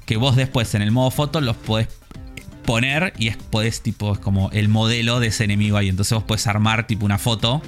Que 0.05 0.17
vos 0.17 0.35
después 0.35 0.73
en 0.75 0.81
el 0.81 0.91
modo 0.91 1.11
foto 1.11 1.39
los 1.39 1.55
podés 1.55 1.87
poner 2.65 3.13
y 3.17 3.27
es, 3.27 3.37
podés, 3.37 3.81
tipo, 3.81 4.13
es 4.13 4.19
como 4.19 4.49
el 4.51 4.69
modelo 4.69 5.19
de 5.19 5.27
ese 5.27 5.43
enemigo 5.43 5.77
ahí. 5.77 5.87
Entonces 5.89 6.13
vos 6.15 6.23
podés 6.23 6.47
armar, 6.47 6.87
tipo, 6.87 7.05
una 7.05 7.17
foto. 7.19 7.61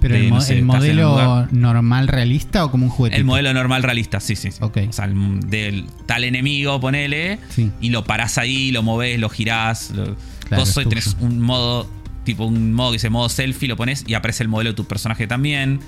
Pero 0.00 0.14
de, 0.14 0.20
el, 0.24 0.30
no 0.30 0.40
sé, 0.40 0.62
modelo 0.62 1.46
normal 1.52 2.08
realista 2.08 2.64
o 2.64 2.70
como 2.70 2.86
un 2.86 2.90
juguete. 2.90 3.16
El 3.16 3.24
modelo 3.24 3.52
normal 3.54 3.82
realista, 3.82 4.20
sí, 4.20 4.36
sí. 4.36 4.48
O 4.88 4.92
sea, 4.92 5.04
el- 5.04 5.40
del 5.48 5.86
tal 6.06 6.24
enemigo, 6.24 6.80
ponele. 6.80 7.38
Sí. 7.50 7.70
Y 7.80 7.90
lo 7.90 8.04
parás 8.04 8.38
ahí, 8.38 8.70
lo 8.70 8.82
movés, 8.82 9.18
lo 9.20 9.28
girás. 9.28 9.90
Lo, 9.90 10.16
Claro, 10.48 10.64
y 10.64 10.84
tenés 10.88 11.16
un 11.20 11.40
modo, 11.40 11.88
tipo 12.24 12.44
un 12.44 12.72
modo 12.72 12.90
que 12.90 12.94
dice 12.96 13.08
modo 13.10 13.28
selfie, 13.28 13.68
lo 13.68 13.76
pones 13.76 14.02
y 14.06 14.14
aparece 14.14 14.42
el 14.42 14.48
modelo 14.48 14.70
de 14.70 14.76
tu 14.76 14.84
personaje 14.84 15.26
también. 15.28 15.78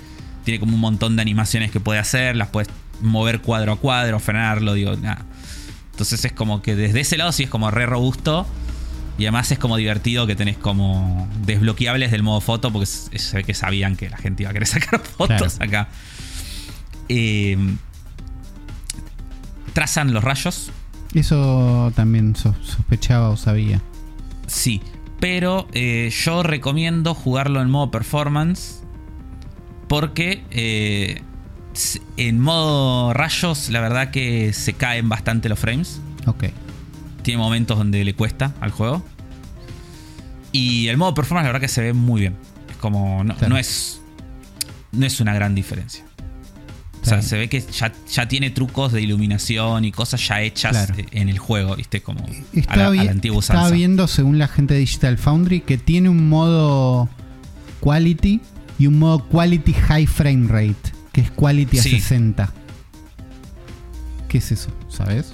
Tiene 0.45 0.59
como 0.59 0.75
un 0.75 0.79
montón 0.81 1.15
de 1.17 1.21
animaciones 1.21 1.69
que 1.71 1.79
puede 1.81 1.99
hacer. 1.99 2.35
Las 2.37 2.47
puedes 2.49 2.69
mover 3.01 3.41
cuadro 3.41 3.73
a 3.73 3.75
cuadro, 3.77 4.19
frenarlo, 4.19 4.73
digo, 4.73 4.95
nada. 4.95 5.25
Entonces 5.91 6.23
es 6.25 6.31
como 6.31 6.61
que 6.61 6.75
desde 6.75 7.01
ese 7.01 7.17
lado 7.17 7.31
sí 7.31 7.43
es 7.43 7.49
como 7.49 7.71
re 7.71 7.85
robusto. 7.85 8.47
Y 9.17 9.25
además 9.25 9.51
es 9.51 9.59
como 9.59 9.77
divertido 9.77 10.25
que 10.25 10.35
tenés 10.35 10.57
como 10.57 11.27
desbloqueables 11.45 12.09
del 12.11 12.23
modo 12.23 12.41
foto 12.41 12.71
porque 12.73 12.87
se 12.87 13.35
ve 13.37 13.43
que 13.43 13.53
sabían 13.53 13.95
que 13.95 14.09
la 14.09 14.17
gente 14.17 14.43
iba 14.43 14.49
a 14.49 14.53
querer 14.53 14.67
sacar 14.67 14.99
fotos 15.01 15.57
acá. 15.61 15.87
Eh, 17.09 17.57
trazan 19.73 20.13
los 20.13 20.23
rayos, 20.23 20.71
Eso 21.13 21.91
también 21.95 22.35
so- 22.35 22.55
sospechaba 22.63 23.29
o 23.29 23.37
sabía. 23.37 23.81
sí. 24.47 24.81
Pero 25.19 25.69
eh, 25.71 26.11
yo 26.25 26.43
recomiendo 26.43 27.13
jugarlo 27.15 27.61
en 27.61 27.69
modo 27.69 27.91
performance. 27.91 28.81
Porque 29.87 30.43
eh, 30.51 31.21
en 32.17 32.41
modo 32.41 33.13
rayos, 33.13 33.69
la 33.69 33.79
verdad 33.79 34.11
que 34.11 34.51
se 34.51 34.73
caen 34.73 35.07
bastante 35.07 35.47
los 35.47 35.57
frames. 35.59 36.01
Ok. 36.25 36.45
Tiene 37.23 37.37
momentos 37.39 37.77
donde 37.77 38.03
le 38.05 38.13
cuesta 38.13 38.53
al 38.61 38.71
juego. 38.71 39.03
Y 40.51 40.87
el 40.89 40.97
modo 40.97 41.13
performance, 41.13 41.45
la 41.45 41.49
verdad 41.53 41.61
que 41.61 41.67
se 41.73 41.81
ve 41.81 41.93
muy 41.93 42.21
bien. 42.21 42.35
Es 42.69 42.75
como. 42.77 43.23
No, 43.23 43.33
Claro. 43.35 43.49
no 43.49 43.57
es. 43.57 44.01
No 44.91 45.05
es 45.05 45.19
una 45.19 45.33
gran 45.33 45.55
diferencia. 45.55 46.03
O 47.01 47.05
sea, 47.05 47.17
Claro. 47.17 47.23
se 47.23 47.37
ve 47.37 47.49
que 47.49 47.59
ya, 47.61 47.91
ya 48.11 48.27
tiene 48.27 48.49
trucos 48.51 48.91
de 48.93 49.01
iluminación 49.01 49.83
y 49.83 49.91
cosas 49.91 50.25
ya 50.27 50.41
hechas 50.41 50.71
Claro. 50.71 50.95
eh, 50.99 51.05
en 51.11 51.27
el 51.29 51.37
juego, 51.39 51.75
¿viste? 51.75 52.01
Como 52.01 52.19
a 52.23 52.27
la, 52.27 52.33
Estaba, 52.53 52.85
a 52.87 52.93
la 53.03 53.11
antigua 53.11 53.39
estaba 53.39 53.59
usanza. 53.61 53.75
viendo, 53.75 54.07
según 54.07 54.37
la 54.37 54.47
gente 54.47 54.75
de 54.75 54.81
Digital 54.81 55.17
Foundry, 55.17 55.61
que 55.61 55.77
tiene 55.77 56.07
un 56.09 56.29
modo 56.29 57.09
quality 57.81 58.39
y 58.79 58.87
un 58.87 58.99
modo 58.99 59.27
quality 59.27 59.73
high 59.73 60.05
frame 60.07 60.47
rate, 60.47 60.91
que 61.11 61.21
es 61.21 61.31
quality 61.31 61.79
a 61.79 61.81
Sí. 61.83 61.89
60. 61.99 62.53
¿Qué 64.29 64.37
es 64.37 64.51
eso? 64.51 64.69
¿Sabes? 64.89 65.33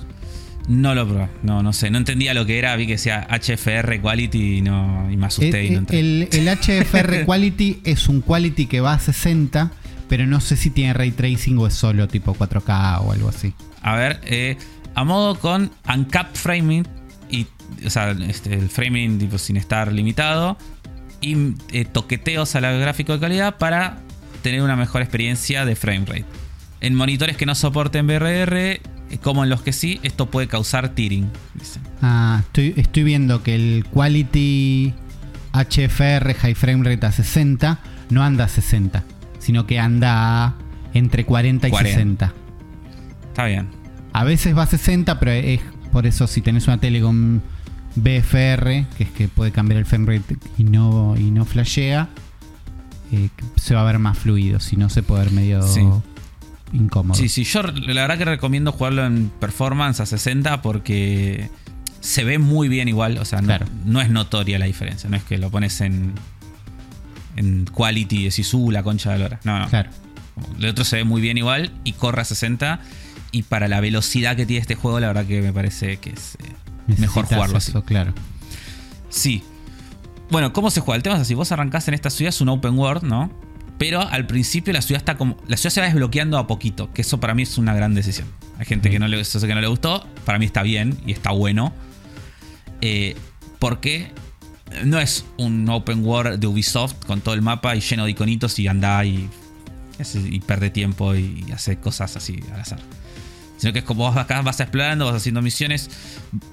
No 0.70 0.94
lo 0.94 1.08
probé, 1.08 1.28
no, 1.44 1.64
no 1.64 1.74
sé. 1.74 1.90
No 1.90 1.98
entendía 1.98 2.34
lo 2.36 2.46
que 2.46 2.60
era, 2.60 2.76
vi 2.76 2.86
que 2.86 2.94
decía 2.94 3.28
HFR 3.30 4.00
Quality 4.02 4.58
y, 4.58 4.62
no, 4.62 5.10
y 5.12 5.18
me 5.18 5.26
asusté 5.26 5.66
y 5.66 5.72
no 5.72 5.74
El, 5.74 5.78
entré. 5.80 6.00
el- 6.00 6.30
el 6.32 6.48
HFR 6.48 7.26
quality 7.26 7.82
es 7.84 8.08
un 8.08 8.22
quality 8.22 8.68
que 8.68 8.80
va 8.80 8.94
a 8.94 9.00
60, 9.00 9.72
pero 10.08 10.28
no 10.28 10.40
sé 10.40 10.56
si 10.56 10.70
tiene 10.70 10.94
ray 10.94 11.10
tracing 11.12 11.58
o 11.58 11.66
es 11.68 11.74
solo 11.74 12.08
tipo 12.08 12.36
4K 12.36 13.00
o 13.02 13.12
algo 13.12 13.30
así. 13.30 13.54
A 13.82 13.96
ver, 13.96 14.22
eh, 14.26 14.58
a 14.94 15.04
modo 15.04 15.40
con 15.40 15.72
uncapped 15.92 16.36
framing, 16.40 16.88
y, 17.32 17.48
o 17.86 17.90
sea, 17.90 18.12
este, 18.12 18.54
el 18.54 18.70
framing 18.70 19.18
tipo, 19.18 19.38
sin 19.40 19.58
estar 19.58 19.92
limitado, 19.92 20.56
y 21.20 21.54
eh, 21.72 21.86
toqueteos 21.86 22.56
al 22.56 22.80
gráfico 22.80 23.14
de 23.14 23.20
calidad 23.20 23.58
para 23.58 23.98
tener 24.44 24.62
una 24.62 24.76
mejor 24.76 25.02
experiencia 25.02 25.66
de 25.66 25.76
frame 25.76 26.06
rate. 26.06 26.26
En 26.82 26.94
monitores 26.96 27.38
que 27.38 27.46
no 27.48 27.56
soporten 27.56 28.06
BRR, 28.08 28.56
eh, 28.58 28.82
como 29.18 29.44
en 29.44 29.50
los 29.50 29.62
que 29.62 29.74
sí, 29.74 30.00
esto 30.04 30.30
puede 30.30 30.48
causar 30.48 30.90
tearing. 30.90 31.30
Ah, 32.02 32.42
estoy, 32.46 32.74
estoy 32.78 33.04
viendo 33.04 33.44
que 33.44 33.56
el 33.56 33.86
quality 33.86 34.94
HFR 35.54 36.34
high 36.36 36.56
frame 36.56 36.84
rate 36.84 37.06
a 37.06 37.12
60 37.12 37.80
no 38.10 38.24
anda 38.24 38.46
a 38.46 38.48
60, 38.48 39.04
sino 39.40 39.66
que 39.66 39.80
anda 39.80 40.46
a 40.46 40.56
entre 40.94 41.26
40 41.26 41.68
y 41.68 41.72
40. 41.72 41.94
60. 41.94 42.34
Está 43.30 43.46
bien. 43.46 43.68
A 44.14 44.24
veces 44.24 44.58
va 44.58 44.64
a 44.64 44.68
60, 44.68 45.20
pero 45.20 45.32
es 45.32 45.62
por 45.92 46.06
eso 46.06 46.28
si 46.28 46.42
tenés 46.42 46.68
una 46.68 46.80
tele 46.80 47.02
con 47.02 47.42
BFR, 47.96 48.86
que 48.98 49.04
es 49.04 49.12
que 49.12 49.28
puede 49.28 49.52
cambiar 49.52 49.80
el 49.80 49.86
frame 49.86 50.18
rate 50.18 50.38
y 50.58 50.64
no, 50.64 51.16
y 51.18 51.32
no 51.32 51.46
flashea, 51.46 52.10
eh, 53.12 53.30
se 53.56 53.76
va 53.76 53.82
a 53.82 53.86
ver 53.86 54.00
más 54.00 54.18
fluido, 54.18 54.60
si 54.60 54.78
no 54.78 54.90
se 54.90 55.04
puede 55.04 55.26
ver 55.26 55.34
medio 55.34 55.64
Sí. 55.64 55.82
Incómodo. 56.74 57.18
Sí, 57.18 57.30
sí, 57.30 57.44
yo 57.44 57.62
la 57.64 58.02
verdad 58.02 58.18
que 58.18 58.26
recomiendo 58.26 58.72
jugarlo 58.72 59.06
en 59.06 59.30
performance 59.40 60.00
a 60.00 60.06
60 60.06 60.62
porque 60.62 61.50
se 62.02 62.24
ve 62.24 62.38
muy 62.40 62.68
bien 62.70 62.88
igual. 62.88 63.18
O 63.18 63.26
sea, 63.26 63.42
no, 63.42 63.48
Claro. 63.48 63.66
no 63.86 64.02
es 64.02 64.10
notoria 64.10 64.60
la 64.60 64.66
diferencia. 64.66 65.10
No 65.10 65.18
es 65.18 65.24
que 65.24 65.38
lo 65.38 65.50
pones 65.50 65.82
en, 65.82 66.14
en 67.36 67.66
quality 67.66 68.18
y 68.22 68.24
decís, 68.26 68.54
uh, 68.54 68.72
la 68.72 68.84
concha 68.84 69.12
de 69.14 69.20
la 69.20 69.26
hora. 69.26 69.40
No, 69.44 69.60
no. 69.60 69.68
Claro. 69.70 69.90
El 70.58 70.66
otro 70.68 70.86
se 70.86 70.98
ve 70.98 71.04
muy 71.04 71.22
bien 71.22 71.38
igual 71.38 71.72
y 71.84 71.94
corre 71.94 72.22
a 72.22 72.26
60. 72.26 72.80
Y 73.32 73.44
para 73.44 73.68
la 73.68 73.80
velocidad 73.80 74.36
que 74.36 74.46
tiene 74.46 74.62
este 74.62 74.76
juego, 74.76 75.00
la 75.00 75.08
verdad 75.08 75.26
que 75.26 75.42
me 75.42 75.54
parece 75.54 75.98
que 75.98 76.12
es 76.12 76.36
eh, 76.40 76.96
mejor 76.98 77.26
jugarlo 77.26 77.58
así. 77.58 77.72
claro. 77.86 78.14
Sí. 79.10 79.44
Bueno, 80.32 80.54
¿cómo 80.54 80.70
se 80.72 80.82
juega? 80.82 80.96
El 80.98 81.04
tema 81.04 81.16
es 81.16 81.22
así, 81.24 81.34
vos 81.34 81.52
arrancás 81.52 81.88
en 81.88 81.94
esta 81.96 82.10
ciudad, 82.10 82.30
es 82.30 82.40
un 82.42 82.50
open 82.50 82.78
world, 82.78 83.04
¿no? 83.04 83.32
Pero 83.80 84.02
al 84.02 84.28
principio 84.28 84.74
la 84.74 84.82
ciudad 84.82 85.02
está 85.02 85.16
como. 85.16 85.38
La 85.48 85.56
ciudad 85.56 85.74
se 85.74 85.80
va 85.80 85.88
desbloqueando 85.88 86.38
a 86.38 86.46
poquito, 86.46 86.92
que 86.94 87.02
eso 87.02 87.20
para 87.22 87.34
mí 87.34 87.44
es 87.44 87.58
una 87.58 87.74
gran 87.74 87.96
decisión. 87.96 88.28
Hay 88.60 88.66
gente 88.66 88.90
que 88.92 89.00
no 89.00 89.08
le, 89.08 89.20
eso 89.22 89.40
que 89.40 89.56
no 89.56 89.62
le 89.62 89.68
gustó, 89.68 90.06
para 90.26 90.38
mí 90.38 90.46
está 90.46 90.62
bien 90.64 90.98
y 91.08 91.14
está 91.14 91.32
bueno. 91.32 91.74
Eh, 92.82 93.16
porque 93.58 94.12
no 94.84 95.00
es 95.00 95.26
un 95.38 95.68
open 95.70 96.06
world 96.06 96.40
de 96.40 96.48
Ubisoft 96.48 97.06
con 97.06 97.22
todo 97.22 97.34
el 97.34 97.42
mapa 97.42 97.74
y 97.76 97.80
lleno 97.80 98.04
de 98.04 98.12
iconitos 98.12 98.60
y 98.60 98.68
anda 98.68 99.04
y, 99.06 99.30
y 100.14 100.40
pierde 100.42 100.70
tiempo 100.70 101.16
y 101.16 101.46
hace 101.54 101.78
cosas 101.78 102.18
así 102.18 102.44
al 102.54 102.60
azar. 102.60 102.80
Sino 103.58 103.72
que 103.72 103.80
es 103.80 103.86
como 103.86 104.04
vos 104.06 104.18
acá 104.18 104.42
vas 104.42 104.60
explorando, 104.60 105.06
vas 105.06 105.16
haciendo 105.16 105.42
misiones, 105.42 105.90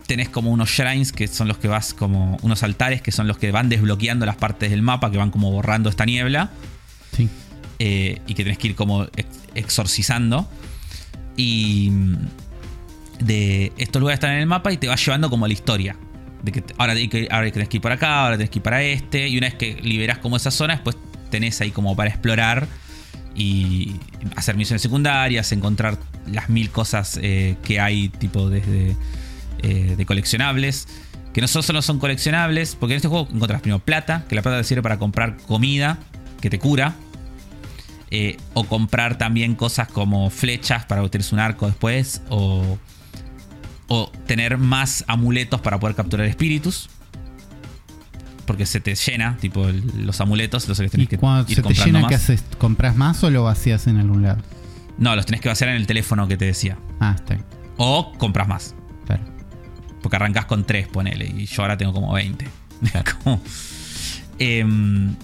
tenés 0.06 0.28
como 0.28 0.52
unos 0.52 0.70
shrines 0.70 1.10
que 1.10 1.26
son 1.26 1.48
los 1.48 1.58
que 1.58 1.66
vas 1.66 1.92
como 1.92 2.36
unos 2.42 2.62
altares 2.62 3.02
que 3.02 3.10
son 3.10 3.26
los 3.26 3.36
que 3.36 3.50
van 3.50 3.68
desbloqueando 3.68 4.26
las 4.26 4.36
partes 4.36 4.70
del 4.70 4.82
mapa 4.82 5.10
que 5.10 5.18
van 5.18 5.32
como 5.32 5.50
borrando 5.50 5.88
esta 5.90 6.04
niebla 6.04 6.50
Eh, 7.78 8.20
y 8.26 8.34
que 8.34 8.42
tenés 8.42 8.56
que 8.58 8.68
ir 8.68 8.74
como 8.74 9.04
ex- 9.04 9.26
exorcizando. 9.54 10.48
Y 11.36 11.90
mm, 11.90 12.16
de 13.20 13.72
estos 13.76 14.00
lugares 14.00 14.16
están 14.16 14.32
en 14.32 14.38
el 14.40 14.46
mapa 14.46 14.72
y 14.72 14.78
te 14.78 14.88
va 14.88 14.96
llevando 14.96 15.28
como 15.30 15.46
la 15.46 15.52
historia. 15.52 15.96
De 16.42 16.52
que 16.52 16.64
ahora, 16.78 16.94
ahora 17.30 17.50
tenés 17.50 17.68
que 17.68 17.76
ir 17.78 17.80
por 17.82 17.92
acá, 17.92 18.24
ahora 18.24 18.36
tenés 18.36 18.50
que 18.50 18.58
ir 18.60 18.62
para 18.62 18.82
este. 18.82 19.28
Y 19.28 19.36
una 19.36 19.48
vez 19.48 19.56
que 19.56 19.74
liberás 19.82 20.18
como 20.18 20.36
esa 20.36 20.50
zona, 20.50 20.74
después 20.74 20.96
tenés 21.30 21.60
ahí 21.60 21.70
como 21.70 21.94
para 21.96 22.08
explorar 22.08 22.66
y 23.34 23.96
hacer 24.36 24.56
misiones 24.56 24.80
secundarias, 24.80 25.52
encontrar 25.52 25.98
las 26.26 26.48
mil 26.48 26.70
cosas 26.70 27.18
eh, 27.22 27.56
que 27.62 27.80
hay, 27.80 28.08
tipo 28.08 28.48
desde 28.48 28.96
eh, 29.62 29.94
de 29.96 30.06
coleccionables. 30.06 30.88
Que 31.34 31.42
no 31.42 31.48
solo 31.48 31.82
son 31.82 31.98
coleccionables, 31.98 32.76
porque 32.76 32.94
en 32.94 32.96
este 32.96 33.08
juego 33.08 33.28
encontrás 33.30 33.60
primero 33.60 33.84
plata, 33.84 34.24
que 34.26 34.34
la 34.34 34.40
plata 34.40 34.56
te 34.56 34.64
sirve 34.64 34.80
para 34.80 34.98
comprar 34.98 35.36
comida, 35.46 35.98
que 36.40 36.48
te 36.48 36.58
cura. 36.58 36.94
Eh, 38.10 38.36
o 38.54 38.64
comprar 38.64 39.18
también 39.18 39.54
cosas 39.56 39.88
como 39.88 40.30
flechas 40.30 40.84
para 40.84 41.02
obtener 41.02 41.26
un 41.32 41.38
arco 41.40 41.66
después. 41.66 42.22
O, 42.28 42.78
o 43.88 44.10
tener 44.26 44.58
más 44.58 45.04
amuletos 45.08 45.60
para 45.60 45.78
poder 45.80 45.96
capturar 45.96 46.26
espíritus. 46.26 46.88
Porque 48.46 48.64
se 48.64 48.78
te 48.80 48.94
llena, 48.94 49.36
tipo 49.38 49.66
el- 49.68 50.06
los 50.06 50.20
amuletos, 50.20 50.62
entonces 50.64 50.88
tenés 50.90 51.08
que 51.08 51.18
cuando 51.18 51.50
ir 51.50 51.56
se 51.56 51.62
te 51.62 51.74
llena, 51.74 52.00
más. 52.00 52.08
¿qué 52.10 52.14
haces? 52.14 52.44
¿Compras 52.58 52.94
más 52.94 53.24
o 53.24 53.30
lo 53.30 53.42
vacías 53.42 53.86
en 53.88 53.96
algún 53.98 54.22
lado? 54.22 54.40
No, 54.98 55.16
los 55.16 55.26
tenés 55.26 55.40
que 55.40 55.48
vaciar 55.48 55.70
en 55.70 55.76
el 55.76 55.86
teléfono 55.86 56.28
que 56.28 56.36
te 56.36 56.44
decía. 56.44 56.78
Ah, 57.00 57.14
está 57.16 57.34
bien. 57.34 57.44
O 57.76 58.12
compras 58.18 58.46
más. 58.46 58.74
Claro. 59.04 59.24
Porque 60.00 60.14
arrancás 60.16 60.44
con 60.46 60.64
3, 60.64 60.86
ponele. 60.86 61.26
Y 61.26 61.46
yo 61.46 61.62
ahora 61.62 61.76
tengo 61.76 61.92
como 61.92 62.12
20. 62.12 62.46
Claro. 62.92 63.12
Como- 63.24 63.40
Em, 64.38 65.16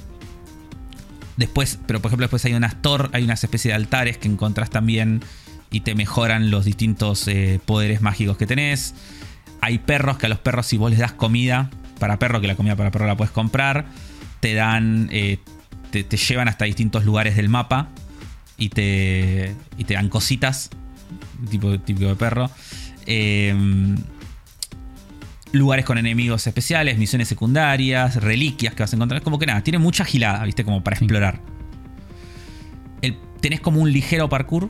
después, 1.36 1.78
pero 1.86 2.00
por 2.00 2.10
ejemplo, 2.10 2.24
después 2.24 2.44
hay 2.44 2.54
unas 2.54 2.80
tor, 2.82 3.10
hay 3.12 3.24
unas 3.24 3.42
especies 3.42 3.72
de 3.72 3.76
altares 3.76 4.18
que 4.18 4.28
encontrás 4.28 4.70
también 4.70 5.22
y 5.70 5.80
te 5.80 5.94
mejoran 5.94 6.50
los 6.50 6.64
distintos 6.64 7.26
eh, 7.28 7.60
poderes 7.64 8.00
mágicos 8.00 8.36
que 8.36 8.46
tenés. 8.46 8.94
Hay 9.60 9.78
perros 9.78 10.18
que 10.18 10.26
a 10.26 10.28
los 10.28 10.38
perros, 10.38 10.66
si 10.66 10.76
vos 10.76 10.90
les 10.90 10.98
das 10.98 11.12
comida 11.12 11.70
para 11.98 12.18
perro, 12.18 12.40
que 12.40 12.46
la 12.46 12.56
comida 12.56 12.76
para 12.76 12.90
perro 12.90 13.06
la 13.06 13.16
puedes 13.16 13.32
comprar, 13.32 13.86
te 14.40 14.54
dan. 14.54 15.09
eh, 15.12 15.38
te, 15.92 16.16
llevan 16.16 16.48
hasta 16.48 16.64
distintos 16.64 17.04
lugares 17.04 17.36
del 17.36 17.48
mapa 17.48 17.88
y 18.56 18.70
te, 18.70 19.54
y 19.76 19.84
te 19.84 19.94
dan 19.94 20.09
cositas, 20.09 20.70
tipo 21.50 21.78
típico 21.78 22.09
de 22.09 22.16
perro. 22.16 22.50
Em, 23.06 23.96
lugares 25.52 25.84
con 25.84 25.98
enemigos 25.98 26.46
especiales, 26.46 26.98
misiones 26.98 27.28
secundarias, 27.28 28.16
reliquias 28.16 28.74
que 28.74 28.82
vas 28.82 28.92
a 28.92 28.96
encontrar. 28.96 29.22
Como 29.22 29.38
que 29.38 29.46
nada, 29.46 29.62
tiene 29.62 29.78
mucha 29.78 30.04
gilada, 30.04 30.44
¿viste? 30.44 30.64
Como 30.64 30.82
para 30.82 30.96
Sí. 30.96 31.04
explorar. 31.04 31.40
El- 33.02 33.18
tenés 33.40 33.60
como 33.60 33.80
un 33.80 33.92
ligero 33.92 34.28
parkour. 34.28 34.64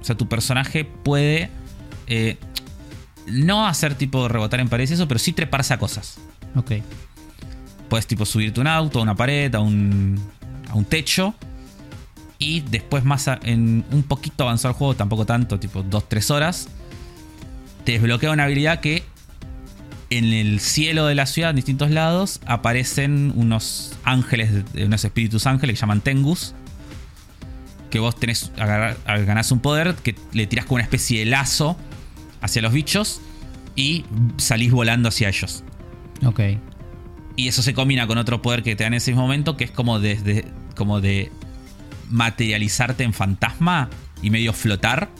O 0.00 0.04
sea, 0.04 0.16
tu 0.16 0.28
personaje 0.28 0.84
puede. 0.84 1.50
eh, 2.08 2.36
no 3.28 3.66
hacer 3.68 3.94
tipo 3.94 4.26
rebotar 4.28 4.58
en 4.60 4.68
paredes 4.68 4.90
eso, 4.90 5.06
pero 5.06 5.18
sí 5.18 5.32
treparse 5.32 5.72
a 5.72 5.78
cosas. 5.78 6.18
Ok. 6.56 6.72
Puedes 7.88 8.06
tipo 8.08 8.26
subirte 8.26 8.58
a 8.60 8.62
un 8.62 8.66
auto, 8.66 8.98
a 8.98 9.02
una 9.02 9.14
pared, 9.14 9.54
a 9.54 9.60
un, 9.60 10.20
a 10.68 10.74
un 10.74 10.84
techo. 10.84 11.34
Y 12.38 12.60
después 12.62 13.04
más 13.04 13.28
a- 13.28 13.38
en 13.44 13.84
un 13.92 14.02
poquito 14.02 14.42
avanzado 14.44 14.72
el 14.72 14.76
juego, 14.76 14.94
tampoco 14.96 15.24
tanto, 15.24 15.60
tipo 15.60 15.82
2-3 15.84 16.30
horas. 16.32 16.68
Te 17.84 17.92
desbloquea 17.92 18.32
una 18.32 18.44
habilidad 18.44 18.80
que 18.80 19.04
en 20.18 20.26
el 20.32 20.60
cielo 20.60 21.06
de 21.06 21.14
la 21.14 21.26
ciudad, 21.26 21.50
en 21.50 21.56
distintos 21.56 21.90
lados, 21.90 22.40
aparecen 22.46 23.32
unos 23.36 23.92
ángeles, 24.04 24.72
de- 24.72 24.84
unos 24.86 25.04
espíritus 25.04 25.46
ángeles 25.46 25.76
que 25.76 25.80
llaman 25.80 26.00
Tengus. 26.00 26.54
Que 27.90 27.98
vos 27.98 28.16
tenés, 28.18 28.50
agarrar- 28.58 28.96
ganás 29.26 29.52
un 29.52 29.60
poder 29.60 29.94
que 29.96 30.14
le 30.32 30.46
tirás 30.46 30.64
con 30.66 30.76
una 30.76 30.84
especie 30.84 31.20
de 31.20 31.26
lazo 31.26 31.76
hacia 32.40 32.62
los 32.62 32.72
bichos 32.72 33.20
y 33.76 34.04
salís 34.38 34.72
volando 34.72 35.08
hacia 35.10 35.28
ellos. 35.28 35.62
Ok. 36.24 36.40
Y 37.36 37.48
eso 37.48 37.62
se 37.62 37.74
combina 37.74 38.06
con 38.06 38.18
otro 38.18 38.40
poder 38.42 38.62
que 38.62 38.76
te 38.76 38.84
da 38.84 38.88
en 38.88 38.94
ese 38.94 39.14
momento, 39.14 39.56
que 39.56 39.64
es 39.64 39.70
como 39.70 40.00
de, 40.00 40.16
de- 40.16 40.44
como 40.76 41.00
de 41.00 41.30
materializarte 42.10 43.04
en 43.04 43.12
fantasma 43.12 43.88
y 44.22 44.30
medio 44.30 44.52
flotar 44.52 45.10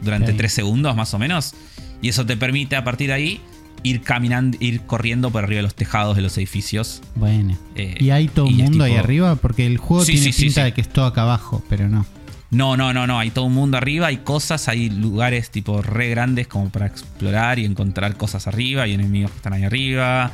durante 0.00 0.32
Ok. 0.32 0.38
3 0.38 0.52
segundos 0.52 0.96
más 0.96 1.12
o 1.14 1.18
menos. 1.18 1.54
Y 2.00 2.08
eso 2.08 2.24
te 2.26 2.36
permite 2.36 2.76
a 2.76 2.84
partir 2.84 3.08
de 3.08 3.14
ahí 3.14 3.40
ir 3.82 4.02
caminando, 4.02 4.56
ir 4.60 4.82
corriendo 4.82 5.30
por 5.30 5.44
arriba 5.44 5.58
de 5.58 5.62
los 5.62 5.74
tejados 5.74 6.16
de 6.16 6.22
los 6.22 6.36
edificios. 6.38 7.00
Bueno. 7.14 7.56
Eh, 7.74 7.96
¿Y 8.00 8.10
hay 8.10 8.28
todo 8.28 8.46
un 8.46 8.56
mundo 8.56 8.84
ahí 8.84 8.92
tipo- 8.92 9.04
arriba? 9.04 9.36
Porque 9.36 9.66
el 9.66 9.78
juego 9.78 10.04
Sí, 10.04 10.12
tiene 10.12 10.32
sí, 10.32 10.42
pinta 10.46 10.60
sí. 10.62 10.64
de 10.66 10.72
que 10.72 10.80
es 10.80 10.88
todo 10.88 11.06
acá 11.06 11.22
abajo, 11.22 11.62
pero 11.68 11.88
no. 11.88 12.04
No, 12.50 12.76
no, 12.78 12.94
no, 12.94 13.06
no. 13.06 13.18
Hay 13.18 13.30
todo 13.30 13.44
un 13.44 13.52
mundo 13.54 13.76
arriba, 13.76 14.06
hay 14.06 14.18
cosas, 14.18 14.68
hay 14.68 14.88
lugares 14.88 15.50
tipo 15.50 15.82
re 15.82 16.08
grandes 16.08 16.46
como 16.48 16.70
para 16.70 16.86
explorar 16.86 17.58
y 17.58 17.64
encontrar 17.66 18.16
cosas 18.16 18.46
arriba, 18.46 18.84
hay 18.84 18.94
enemigos 18.94 19.30
que 19.32 19.36
están 19.36 19.52
ahí 19.52 19.64
arriba, 19.64 20.32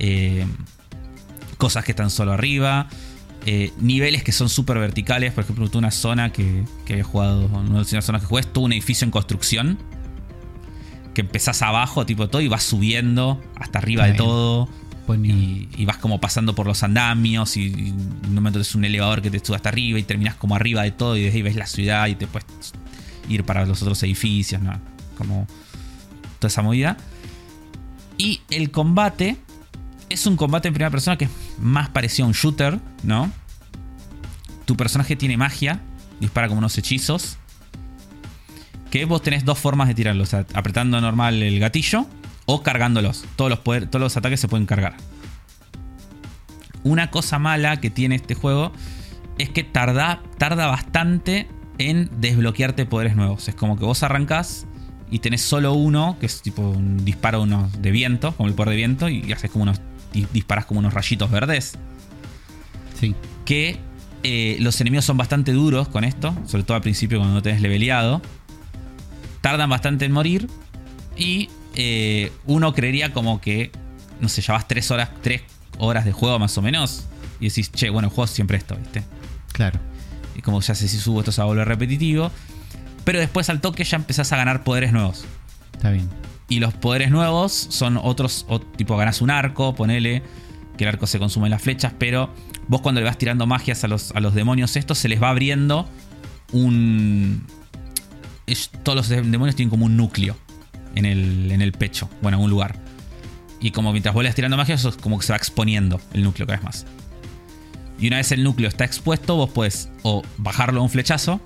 eh, 0.00 0.44
cosas 1.58 1.84
que 1.84 1.92
están 1.92 2.10
solo 2.10 2.32
arriba, 2.32 2.88
eh, 3.46 3.72
niveles 3.80 4.24
que 4.24 4.32
son 4.32 4.48
súper 4.48 4.78
verticales. 4.78 5.32
Por 5.32 5.44
ejemplo, 5.44 5.68
tuve 5.68 5.78
una 5.78 5.92
zona 5.92 6.32
que, 6.32 6.64
que 6.84 6.94
había 6.94 7.04
jugado, 7.04 7.46
una 7.46 7.84
de 7.84 7.92
las 7.94 8.04
zonas 8.04 8.22
que 8.22 8.26
jugué, 8.26 8.42
tuvo 8.42 8.64
un 8.64 8.72
edificio 8.72 9.04
en 9.04 9.10
construcción. 9.12 9.78
Que 11.14 11.20
empezás 11.22 11.62
abajo, 11.62 12.06
tipo 12.06 12.28
todo, 12.28 12.40
y 12.42 12.48
vas 12.48 12.62
subiendo 12.62 13.42
hasta 13.56 13.78
arriba 13.78 14.02
Está 14.02 14.12
de 14.12 14.12
bien. 14.12 14.24
todo. 14.24 14.68
Y, 15.24 15.68
y 15.76 15.84
vas 15.84 15.98
como 15.98 16.20
pasando 16.20 16.54
por 16.54 16.66
los 16.66 16.82
andamios 16.82 17.56
y, 17.58 17.64
y 17.64 17.88
en 17.88 18.28
un 18.28 18.34
momento 18.34 18.60
es 18.60 18.74
un 18.74 18.84
elevador 18.84 19.20
que 19.20 19.30
te 19.30 19.44
sube 19.44 19.56
hasta 19.56 19.68
arriba 19.68 19.98
y 19.98 20.04
terminas 20.04 20.36
como 20.36 20.54
arriba 20.54 20.84
de 20.84 20.92
todo 20.92 21.16
y 21.18 21.22
desde 21.24 21.36
ahí 21.38 21.42
ves 21.42 21.56
la 21.56 21.66
ciudad 21.66 22.06
y 22.06 22.14
te 22.14 22.26
puedes 22.26 22.46
ir 23.28 23.44
para 23.44 23.66
los 23.66 23.82
otros 23.82 24.02
edificios, 24.04 24.62
¿no? 24.62 24.72
Como 25.18 25.46
toda 26.38 26.48
esa 26.48 26.62
movida. 26.62 26.96
Y 28.16 28.40
el 28.48 28.70
combate 28.70 29.36
es 30.08 30.26
un 30.26 30.36
combate 30.36 30.68
en 30.68 30.74
primera 30.74 30.90
persona 30.90 31.18
que 31.18 31.24
es 31.26 31.30
más 31.60 31.90
parecido 31.90 32.24
a 32.24 32.28
un 32.28 32.34
shooter, 32.34 32.78
¿no? 33.02 33.30
Tu 34.64 34.76
personaje 34.76 35.16
tiene 35.16 35.36
magia, 35.36 35.80
dispara 36.20 36.48
como 36.48 36.58
unos 36.58 36.78
hechizos. 36.78 37.36
Que 38.92 39.06
vos 39.06 39.22
tenés 39.22 39.44
dos 39.46 39.58
formas 39.58 39.88
de 39.88 39.94
tirarlos, 39.94 40.28
o 40.28 40.30
sea, 40.30 40.46
apretando 40.52 41.00
normal 41.00 41.42
el 41.42 41.58
gatillo 41.58 42.06
o 42.44 42.62
cargándolos. 42.62 43.24
Todos 43.36 43.48
los, 43.50 43.58
poder- 43.60 43.86
todos 43.88 44.02
los 44.02 44.16
ataques 44.18 44.38
se 44.38 44.48
pueden 44.48 44.66
cargar. 44.66 44.96
Una 46.84 47.10
cosa 47.10 47.38
mala 47.38 47.80
que 47.80 47.88
tiene 47.90 48.16
este 48.16 48.34
juego 48.34 48.70
es 49.38 49.48
que 49.48 49.64
tarda, 49.64 50.20
tarda 50.36 50.66
bastante 50.66 51.48
en 51.78 52.10
desbloquearte 52.20 52.84
poderes 52.84 53.16
nuevos. 53.16 53.48
Es 53.48 53.54
como 53.54 53.78
que 53.78 53.84
vos 53.84 54.02
arrancás 54.02 54.66
y 55.10 55.20
tenés 55.20 55.40
solo 55.40 55.72
uno, 55.72 56.16
que 56.20 56.26
es 56.26 56.42
tipo 56.42 56.62
un 56.62 57.04
disparo 57.04 57.46
de 57.46 57.90
viento, 57.92 58.32
como 58.36 58.48
el 58.48 58.54
poder 58.54 58.70
de 58.70 58.76
viento, 58.76 59.08
y 59.08 59.32
haces 59.32 59.50
como 59.50 59.62
unos. 59.62 59.80
di- 60.12 60.26
disparás 60.34 60.66
como 60.66 60.80
unos 60.80 60.92
rayitos 60.92 61.30
verdes. 61.30 61.78
Sí. 63.00 63.14
Que 63.46 63.78
eh, 64.22 64.58
los 64.60 64.78
enemigos 64.82 65.04
son 65.06 65.16
bastante 65.16 65.52
duros 65.52 65.88
con 65.88 66.04
esto, 66.04 66.34
sobre 66.46 66.64
todo 66.64 66.76
al 66.76 66.82
principio 66.82 67.18
cuando 67.18 67.34
no 67.36 67.42
tenés 67.42 67.62
leveleado. 67.62 68.20
Tardan 69.42 69.68
bastante 69.68 70.06
en 70.06 70.12
morir. 70.12 70.48
Y 71.14 71.50
eh, 71.74 72.32
uno 72.46 72.72
creería 72.72 73.12
como 73.12 73.40
que 73.42 73.70
no 74.22 74.28
sé, 74.28 74.40
ya 74.40 74.54
vas 74.54 74.68
tres 74.68 74.90
horas, 74.90 75.10
tres 75.20 75.42
horas 75.78 76.04
de 76.04 76.12
juego 76.12 76.38
más 76.38 76.56
o 76.56 76.62
menos. 76.62 77.06
Y 77.40 77.48
decís, 77.48 77.70
che, 77.72 77.90
bueno, 77.90 78.08
el 78.08 78.14
juego 78.14 78.28
siempre 78.28 78.56
esto, 78.56 78.76
¿viste? 78.76 79.02
Claro. 79.52 79.80
Y 80.36 80.42
como 80.42 80.60
ya 80.60 80.76
sé 80.76 80.86
si 80.86 80.96
subo 80.98 81.20
esto 81.20 81.32
se 81.32 81.40
va 81.40 81.44
a 81.44 81.48
volver 81.48 81.66
repetitivo. 81.66 82.30
Pero 83.04 83.18
después 83.18 83.50
al 83.50 83.60
toque 83.60 83.82
ya 83.82 83.96
empezás 83.96 84.32
a 84.32 84.36
ganar 84.36 84.62
poderes 84.62 84.92
nuevos. 84.92 85.24
Está 85.72 85.90
bien. 85.90 86.08
Y 86.48 86.60
los 86.60 86.72
poderes 86.72 87.10
nuevos 87.10 87.52
son 87.52 87.98
otros, 88.00 88.46
o, 88.48 88.60
tipo 88.60 88.96
ganás 88.96 89.20
un 89.20 89.30
arco, 89.30 89.74
ponele, 89.74 90.22
que 90.76 90.84
el 90.84 90.88
arco 90.88 91.08
se 91.08 91.18
consume 91.18 91.46
en 91.46 91.50
las 91.50 91.62
flechas, 91.62 91.92
pero 91.98 92.32
vos 92.68 92.80
cuando 92.80 93.00
le 93.00 93.06
vas 93.06 93.18
tirando 93.18 93.46
magias 93.46 93.82
a 93.82 93.88
los, 93.88 94.12
a 94.12 94.20
los 94.20 94.34
demonios 94.34 94.76
estos, 94.76 94.98
se 94.98 95.08
les 95.08 95.20
va 95.20 95.30
abriendo 95.30 95.88
un... 96.52 97.44
es- 98.52 98.70
todos 98.82 98.96
los 98.96 99.08
demonios 99.08 99.56
tienen 99.56 99.70
como 99.70 99.86
un 99.86 99.96
núcleo 99.96 100.36
en 100.94 101.04
el, 101.06 101.50
en 101.50 101.62
el 101.62 101.72
pecho, 101.72 102.08
bueno, 102.22 102.38
en 102.38 102.44
un 102.44 102.50
lugar. 102.50 102.76
Y 103.60 103.70
como 103.70 103.92
mientras 103.92 104.14
vas 104.14 104.34
tirando 104.34 104.56
magias, 104.56 104.80
eso 104.80 104.88
es 104.90 104.96
como 104.96 105.18
que 105.18 105.26
se 105.26 105.32
va 105.32 105.36
exponiendo 105.36 106.00
el 106.12 106.22
núcleo 106.24 106.46
cada 106.46 106.58
vez 106.58 106.64
más. 106.64 106.86
Y 107.98 108.08
una 108.08 108.16
vez 108.16 108.32
el 108.32 108.42
núcleo 108.42 108.68
está 108.68 108.84
expuesto, 108.84 109.36
vos 109.36 109.50
puedes 109.50 109.88
o 110.02 110.22
bajarlo 110.38 110.80
a 110.80 110.82
un 110.82 110.90
flechazo, 110.90 111.40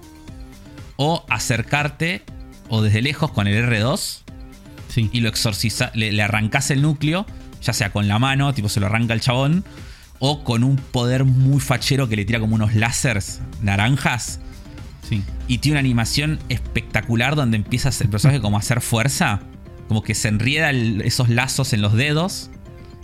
o 0.96 1.24
acercarte, 1.28 2.22
o 2.68 2.80
desde 2.82 3.02
lejos 3.02 3.30
con 3.30 3.46
el 3.46 3.62
R2, 3.68 4.22
Sí. 4.88 5.10
y 5.12 5.20
lo 5.20 5.28
exorciza, 5.28 5.90
le, 5.94 6.10
le 6.12 6.22
arrancás 6.22 6.70
el 6.70 6.80
núcleo, 6.80 7.26
ya 7.60 7.74
sea 7.74 7.92
con 7.92 8.08
la 8.08 8.18
mano, 8.18 8.54
tipo 8.54 8.68
se 8.70 8.80
lo 8.80 8.86
arranca 8.86 9.12
el 9.12 9.20
chabón, 9.20 9.64
o 10.18 10.42
con 10.44 10.64
un 10.64 10.76
poder 10.76 11.24
muy 11.24 11.60
fachero 11.60 12.08
que 12.08 12.16
le 12.16 12.24
tira 12.24 12.40
como 12.40 12.54
unos 12.54 12.74
láseres 12.74 13.42
naranjas. 13.60 14.40
Sí. 15.08 15.22
Y 15.48 15.58
tiene 15.58 15.74
una 15.74 15.80
animación 15.80 16.38
espectacular 16.48 17.36
donde 17.36 17.56
empieza 17.56 17.90
el 18.00 18.08
personaje 18.08 18.40
como 18.40 18.56
a 18.56 18.60
hacer 18.60 18.80
fuerza. 18.80 19.40
Como 19.88 20.02
que 20.02 20.14
se 20.14 20.28
enrieda 20.28 20.70
el- 20.70 21.02
esos 21.02 21.28
lazos 21.28 21.72
en 21.72 21.80
los 21.82 21.92
dedos 21.92 22.50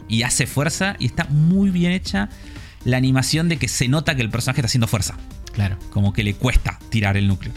y 0.08 0.22
hace 0.24 0.46
fuerza. 0.46 0.96
Y 0.98 1.06
está 1.06 1.24
muy 1.26 1.70
bien 1.70 1.92
hecha 1.92 2.28
la 2.84 2.96
animación 2.96 3.48
de 3.48 3.56
que 3.58 3.68
se 3.68 3.86
nota 3.88 4.16
que 4.16 4.22
el 4.22 4.30
personaje 4.30 4.60
está 4.60 4.66
haciendo 4.66 4.88
fuerza. 4.88 5.14
Claro. 5.52 5.78
Como 5.90 6.12
que 6.12 6.24
le 6.24 6.34
cuesta 6.34 6.78
tirar 6.90 7.16
el 7.16 7.28
núcleo. 7.28 7.52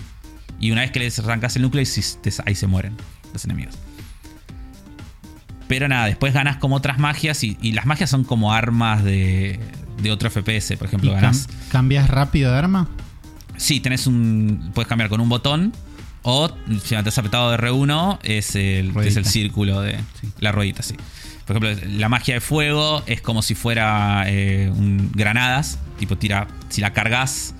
Y 0.59 0.72
una 0.72 0.81
vez 0.81 0.91
que 0.91 0.99
les 0.99 1.17
arrancas 1.19 1.55
el 1.55 1.63
núcleo, 1.63 1.81
ahí, 2.45 2.55
se 2.55 2.67
mueren 2.67 2.95
los 3.34 3.43
enemigos. 3.45 3.76
Pero 5.67 5.88
nada, 5.88 6.05
después 6.05 6.34
ganas 6.34 6.57
como 6.57 6.76
otras 6.76 6.99
magias 6.99 7.43
y, 7.43 7.57
y 7.61 7.72
las 7.72 7.85
magias 7.88 8.09
son 8.09 8.23
como 8.23 8.53
armas 8.53 9.03
de, 9.03 9.59
de 10.01 10.11
otro 10.11 10.30
FPS. 10.30 10.77
Por 10.77 10.85
¿Y 10.85 10.89
ejemplo, 10.89 11.11
ganas. 11.13 11.47
cambias 11.72 12.07
rápido 12.09 12.51
de 12.51 12.57
arma? 12.59 12.88
Sí, 13.57 13.80
tenés 13.80 14.07
un. 14.07 14.72
Puedes 14.73 14.88
cambiar 14.88 15.10
con 15.10 15.19
un 15.22 15.30
botón. 15.30 15.73
O 16.27 16.49
si 16.84 16.90
te 16.90 16.95
has 16.98 17.18
apretado 17.19 17.56
R1, 17.56 18.19
es 18.23 18.56
el, 18.56 18.91
es 19.03 19.15
el 19.15 19.26
círculo 19.26 19.82
de. 19.82 19.98
Sí. 20.19 20.30
La 20.40 20.52
ruedita, 20.52 20.82
sí. 20.82 20.95
Por 21.45 21.57
ejemplo, 21.57 21.88
la 21.98 22.10
magia 22.10 22.34
de 22.34 22.41
fuego 22.41 23.03
es 23.06 23.22
como 23.22 23.41
si 23.44 23.53
fuera 23.53 24.23
eh, 24.27 24.72
un- 24.76 25.11
granadas. 25.14 25.77
Tipo, 25.99 26.18
tira. 26.18 26.48
Si 26.69 26.82
la 26.82 26.94
cargas, 26.94 27.53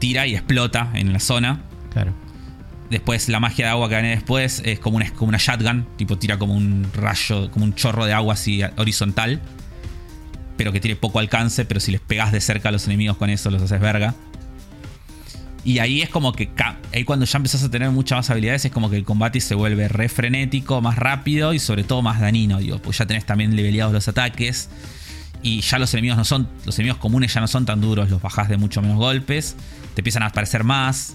tira 0.00 0.26
y 0.26 0.34
explota 0.34 0.90
en 0.94 1.12
la 1.12 1.20
zona. 1.20 1.62
Claro. 1.92 2.12
Después 2.90 3.28
la 3.28 3.38
magia 3.38 3.66
de 3.66 3.70
agua 3.70 3.88
que 3.88 3.94
gané 3.94 4.08
después 4.10 4.60
es 4.64 4.80
como 4.80 4.96
una, 4.96 5.08
como 5.12 5.28
una 5.28 5.38
shotgun, 5.38 5.86
tipo 5.96 6.18
tira 6.18 6.40
como 6.40 6.54
un 6.54 6.90
rayo, 6.92 7.48
como 7.52 7.64
un 7.64 7.74
chorro 7.76 8.04
de 8.04 8.12
agua 8.12 8.34
así 8.34 8.62
horizontal, 8.76 9.40
pero 10.56 10.72
que 10.72 10.80
tiene 10.80 10.96
poco 10.96 11.20
alcance, 11.20 11.64
pero 11.64 11.78
si 11.78 11.92
les 11.92 12.00
pegas 12.00 12.32
de 12.32 12.40
cerca 12.40 12.70
a 12.70 12.72
los 12.72 12.86
enemigos 12.86 13.16
con 13.16 13.30
eso 13.30 13.48
los 13.50 13.62
haces 13.62 13.80
verga. 13.80 14.14
Y 15.62 15.78
ahí 15.78 16.00
es 16.00 16.08
como 16.08 16.32
que 16.32 16.48
ahí 16.92 17.04
cuando 17.04 17.26
ya 17.26 17.36
empezás 17.36 17.62
a 17.62 17.70
tener 17.70 17.90
muchas 17.90 18.16
más 18.16 18.30
habilidades 18.30 18.64
es 18.64 18.72
como 18.72 18.88
que 18.88 18.96
el 18.96 19.04
combate 19.04 19.40
se 19.40 19.54
vuelve 19.54 19.88
re 19.88 20.08
frenético, 20.08 20.80
más 20.80 20.96
rápido 20.96 21.52
y 21.52 21.58
sobre 21.58 21.84
todo 21.84 22.00
más 22.00 22.18
dañino, 22.20 22.58
digo, 22.58 22.78
pues 22.78 22.96
ya 22.98 23.06
tenés 23.06 23.26
también 23.26 23.54
leveleados 23.54 23.92
los 23.92 24.08
ataques 24.08 24.70
y 25.42 25.60
ya 25.60 25.78
los 25.78 25.92
enemigos 25.92 26.16
no 26.16 26.24
son 26.24 26.48
los 26.64 26.78
enemigos 26.78 26.98
comunes 26.98 27.32
ya 27.34 27.40
no 27.42 27.46
son 27.48 27.66
tan 27.66 27.80
duros, 27.80 28.08
los 28.08 28.22
bajás 28.22 28.48
de 28.48 28.56
mucho 28.56 28.80
menos 28.80 28.96
golpes, 28.96 29.54
te 29.94 30.00
empiezan 30.00 30.22
a 30.22 30.26
aparecer 30.26 30.64
más. 30.64 31.14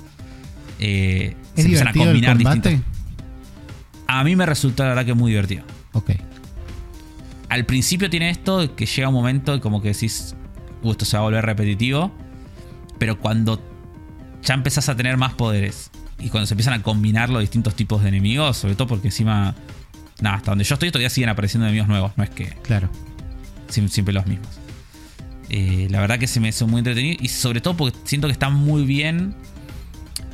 eh, 0.79 1.35
¿Es 1.55 1.55
se 1.55 1.61
empiezan 1.63 1.87
a 1.87 1.93
combinar 1.93 2.37
distintos. 2.37 2.73
A 4.07 4.23
mí 4.23 4.35
me 4.35 4.45
resulta 4.45 4.83
la 4.83 4.89
verdad 4.89 5.05
que 5.05 5.13
muy 5.15 5.31
divertido. 5.31 5.63
Ok. 5.93 6.11
Al 7.49 7.65
principio 7.65 8.09
tiene 8.09 8.29
esto 8.29 8.75
que 8.75 8.85
llega 8.85 9.07
un 9.07 9.13
momento 9.15 9.55
y 9.55 9.59
como 9.59 9.81
que 9.81 9.89
decís, 9.89 10.35
"Uh, 10.83 10.91
esto 10.91 11.05
se 11.05 11.17
va 11.17 11.21
a 11.21 11.23
volver 11.25 11.45
repetitivo. 11.45 12.11
Pero 12.99 13.19
cuando 13.19 13.59
ya 14.45 14.53
empezás 14.53 14.87
a 14.89 14.95
tener 14.95 15.17
más 15.17 15.33
poderes 15.33 15.91
y 16.19 16.29
cuando 16.29 16.47
se 16.47 16.53
empiezan 16.53 16.73
a 16.73 16.81
combinar 16.83 17.29
los 17.29 17.41
distintos 17.41 17.75
tipos 17.75 18.01
de 18.01 18.09
enemigos, 18.09 18.57
sobre 18.57 18.75
todo 18.75 18.87
porque 18.87 19.07
encima, 19.09 19.55
nada, 20.21 20.37
hasta 20.37 20.51
donde 20.51 20.63
yo 20.63 20.75
estoy 20.75 20.91
todavía 20.91 21.09
siguen 21.09 21.29
apareciendo 21.29 21.65
enemigos 21.65 21.87
nuevos, 21.89 22.11
no 22.15 22.23
es 22.23 22.29
que 22.29 22.47
Claro. 22.63 22.89
Siem- 23.69 23.89
siempre 23.89 24.13
los 24.13 24.25
mismos. 24.27 24.47
Eh, 25.49 25.87
la 25.91 25.99
verdad 25.99 26.17
que 26.19 26.27
se 26.27 26.39
me 26.39 26.49
hizo 26.49 26.67
muy 26.67 26.79
entretenido 26.79 27.17
y 27.21 27.27
sobre 27.29 27.61
todo 27.61 27.75
porque 27.77 27.97
siento 28.05 28.27
que 28.27 28.31
están 28.33 28.53
muy 28.53 28.83
bien. 28.85 29.35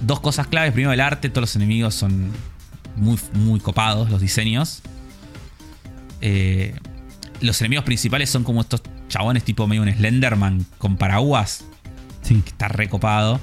Dos 0.02 0.20
cosas 0.20 0.48
claves. 0.48 0.72
Primero, 0.74 0.92
el 0.94 1.00
arte. 1.02 1.30
Todos 1.30 1.42
los 1.44 1.56
enemigos 1.56 1.94
son 1.96 2.32
muy, 2.96 3.18
muy 3.34 3.60
copados, 3.60 4.10
los 4.10 4.22
diseños. 4.22 4.82
Eh, 6.22 6.74
los 7.42 7.60
enemigos 7.62 7.84
principales 7.86 8.30
son 8.30 8.44
como 8.44 8.62
estos 8.62 8.82
chabones 9.10 9.44
tipo 9.44 9.68
medio 9.68 9.82
un 9.82 9.92
Slenderman 9.94 10.66
con 10.78 10.98
paraguas. 10.98 11.66
Sí. 12.22 12.42
Que 12.44 12.50
está 12.50 12.68
recopado. 12.68 13.40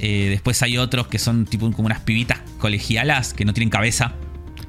Eh, 0.00 0.28
después 0.30 0.62
hay 0.62 0.78
otros 0.78 1.08
que 1.08 1.18
son 1.18 1.44
tipo 1.44 1.70
como 1.72 1.86
unas 1.86 2.00
pibitas 2.00 2.38
colegialas 2.58 3.34
que 3.34 3.44
no 3.44 3.52
tienen 3.52 3.68
cabeza 3.70 4.12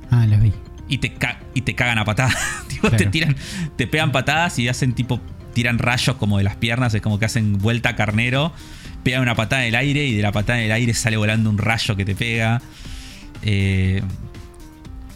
Ah, 0.09 0.25
las 0.25 0.41
vi. 0.41 0.51
y 0.87 0.97
te, 0.97 1.13
ca- 1.13 1.39
y 1.53 1.61
te 1.61 1.75
cagan 1.75 1.99
a 1.99 2.05
patadas. 2.05 2.35
Tipo, 2.67 2.89
te 2.91 3.05
tiran, 3.07 3.35
te 3.75 3.85
pegan 3.87 4.11
patadas 4.11 4.57
y 4.57 4.67
hacen 4.69 4.93
tipo, 4.93 5.19
tiran 5.53 5.77
rayos 5.79 6.15
como 6.15 6.37
de 6.37 6.43
las 6.45 6.55
piernas, 6.55 6.93
es 6.93 7.01
como 7.01 7.19
que 7.19 7.25
hacen 7.25 7.57
vuelta 7.59 7.89
a 7.89 7.95
carnero, 7.95 8.53
pegan 9.03 9.21
una 9.21 9.35
patada 9.35 9.63
en 9.63 9.69
el 9.69 9.75
aire 9.75 10.05
y 10.07 10.15
de 10.15 10.21
la 10.23 10.31
patada 10.31 10.59
en 10.59 10.65
el 10.65 10.71
aire 10.71 10.93
sale 10.93 11.17
volando 11.17 11.49
un 11.49 11.57
rayo 11.57 11.95
que 11.95 12.05
te 12.05 12.15
pega. 12.15 12.61
Eh, 13.43 14.01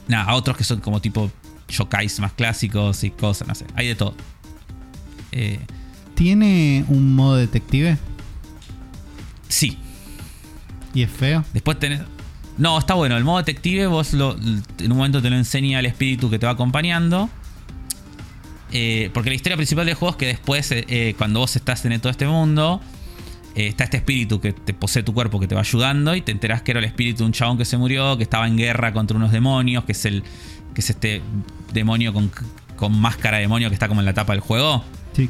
nada, 0.08 0.26
a 0.26 0.36
otros 0.36 0.58
que 0.58 0.64
son 0.64 0.80
como 0.82 1.00
tipo 1.02 1.32
yokais 1.70 2.20
más 2.20 2.34
clásicos 2.34 3.04
y 3.04 3.10
cosas, 3.12 3.48
no 3.48 3.56
sé, 3.56 3.66
hay 3.76 3.88
de 3.88 3.96
todo. 3.96 4.14
Eh, 5.32 5.60
¿Tiene 6.16 6.86
un 6.90 7.16
modo 7.16 7.38
detective? 7.38 7.98
sí, 9.48 9.78
¿Y 10.94 11.04
es 11.04 11.12
feo? 11.12 11.44
Después 11.54 11.80
tenés. 11.80 12.02
No, 12.58 12.78
está 12.78 12.94
bueno. 12.94 13.18
El 13.18 13.24
modo 13.24 13.38
detective, 13.40 13.88
vos 13.88 14.14
lo, 14.14 14.36
en 14.38 14.92
un 14.92 14.98
momento 14.98 15.22
te 15.22 15.30
lo 15.30 15.36
enseña 15.36 15.80
el 15.80 15.86
espíritu 15.86 16.30
que 16.30 16.38
te 16.38 16.46
va 16.46 16.52
acompañando. 16.52 17.30
Eh, 18.72 19.12
porque 19.14 19.30
la 19.30 19.36
historia 19.36 19.56
principal 19.56 19.86
del 19.86 19.96
juego 19.96 20.12
es 20.12 20.18
que 20.18 20.28
después, 20.28 20.72
eh, 20.72 20.86
eh, 20.88 21.16
cuando 21.18 21.40
vos 21.40 21.56
estás 21.56 21.86
en 21.86 22.00
todo 22.00 22.10
este 22.10 22.28
mundo, 22.28 22.82
eh, 23.56 23.68
está 23.68 23.84
este 23.84 23.98
espíritu 23.98 24.42
que 24.42 24.52
te 24.52 24.74
posee 24.74 25.04
tu 25.04 25.14
cuerpo 25.14 25.40
que 25.40 25.48
te 25.48 25.54
va 25.54 25.62
ayudando 25.62 26.16
y 26.16 26.22
te 26.22 26.32
enterás 26.32 26.64
que 26.64 26.72
era 26.72 26.80
el 26.80 26.86
espíritu 26.86 27.20
de 27.20 27.26
un 27.26 27.34
chabón 27.34 27.58
que 27.58 27.66
se 27.66 27.78
murió, 27.78 28.18
que 28.18 28.24
estaba 28.24 28.48
en 28.48 28.58
guerra 28.58 28.92
contra 28.94 29.16
unos 29.16 29.32
demonios, 29.32 29.84
que 29.84 29.92
es 29.92 30.06
el 30.06 30.24
que 30.74 30.82
es 30.82 30.90
este 30.90 31.22
demonio 31.72 32.14
con, 32.14 32.32
con 32.76 33.00
máscara 33.00 33.38
de 33.38 33.42
demonio 33.44 33.70
que 33.70 33.76
está 33.76 33.88
como 33.88 34.02
en 34.02 34.06
la 34.06 34.14
tapa 34.14 34.34
del 34.34 34.40
juego 34.40 34.84
Sí. 35.16 35.30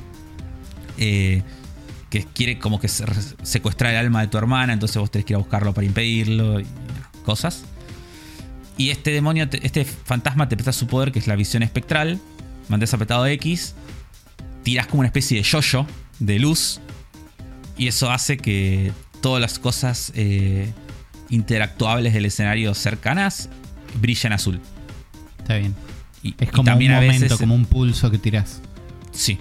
Que 2.14 2.26
quiere 2.32 2.60
como 2.60 2.80
que 2.80 2.88
se- 2.90 3.06
secuestrar 3.42 3.90
el 3.92 3.98
alma 3.98 4.22
de 4.22 4.28
tu 4.28 4.38
hermana, 4.38 4.72
entonces 4.72 4.98
vos 4.98 5.10
tenés 5.10 5.26
que 5.26 5.34
ir 5.34 5.36
a 5.36 5.40
buscarlo 5.40 5.74
para 5.74 5.88
impedirlo 5.88 6.60
y 6.60 6.66
cosas. 7.26 7.64
Y 8.78 8.92
este 8.92 9.10
demonio, 9.10 9.50
te- 9.50 9.66
este 9.66 9.84
fantasma 9.84 10.48
te 10.48 10.56
presta 10.56 10.74
su 10.74 10.86
poder, 10.86 11.12
que 11.12 11.18
es 11.18 11.26
la 11.26 11.36
visión 11.36 11.64
espectral. 11.64 12.20
Mantás 12.70 12.94
apretado 12.94 13.26
X, 13.26 13.74
tiras 14.62 14.86
como 14.86 15.00
una 15.00 15.08
especie 15.08 15.38
de 15.38 15.44
yoyo 15.44 15.88
de 16.20 16.38
luz, 16.38 16.80
y 17.80 17.88
eso 17.88 18.12
hace 18.12 18.38
que 18.38 18.92
todas 19.20 19.42
las 19.42 19.58
cosas 19.58 20.12
eh, 20.14 20.72
interactuables 21.30 22.14
del 22.14 22.26
escenario 22.26 22.76
cercanas 22.76 23.50
brillen 24.00 24.34
azul. 24.34 24.60
Está 25.40 25.56
bien. 25.58 25.74
Y, 26.22 26.36
Es 26.40 26.50
y 26.50 26.52
como 26.52 26.72
un 26.76 26.92
a 26.92 26.96
momento, 27.02 27.24
veces- 27.24 27.40
como 27.40 27.56
un 27.56 27.66
pulso 27.66 28.12
que 28.12 28.20
tirás. 28.20 28.62
Sí. 29.12 29.40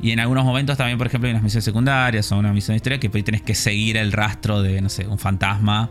Y 0.00 0.12
en 0.12 0.20
algunos 0.20 0.44
momentos 0.44 0.76
también, 0.76 0.96
por 0.98 1.06
ejemplo, 1.08 1.26
hay 1.26 1.32
unas 1.32 1.42
misiones 1.42 1.64
secundarias 1.64 2.30
o 2.30 2.36
una 2.38 2.52
misión 2.52 2.74
de 2.74 2.76
historia 2.76 3.00
que 3.00 3.08
tenés 3.08 3.42
que 3.42 3.54
seguir 3.54 3.96
el 3.96 4.12
rastro 4.12 4.62
de, 4.62 4.80
no 4.80 4.88
sé, 4.88 5.06
un 5.06 5.18
fantasma 5.18 5.90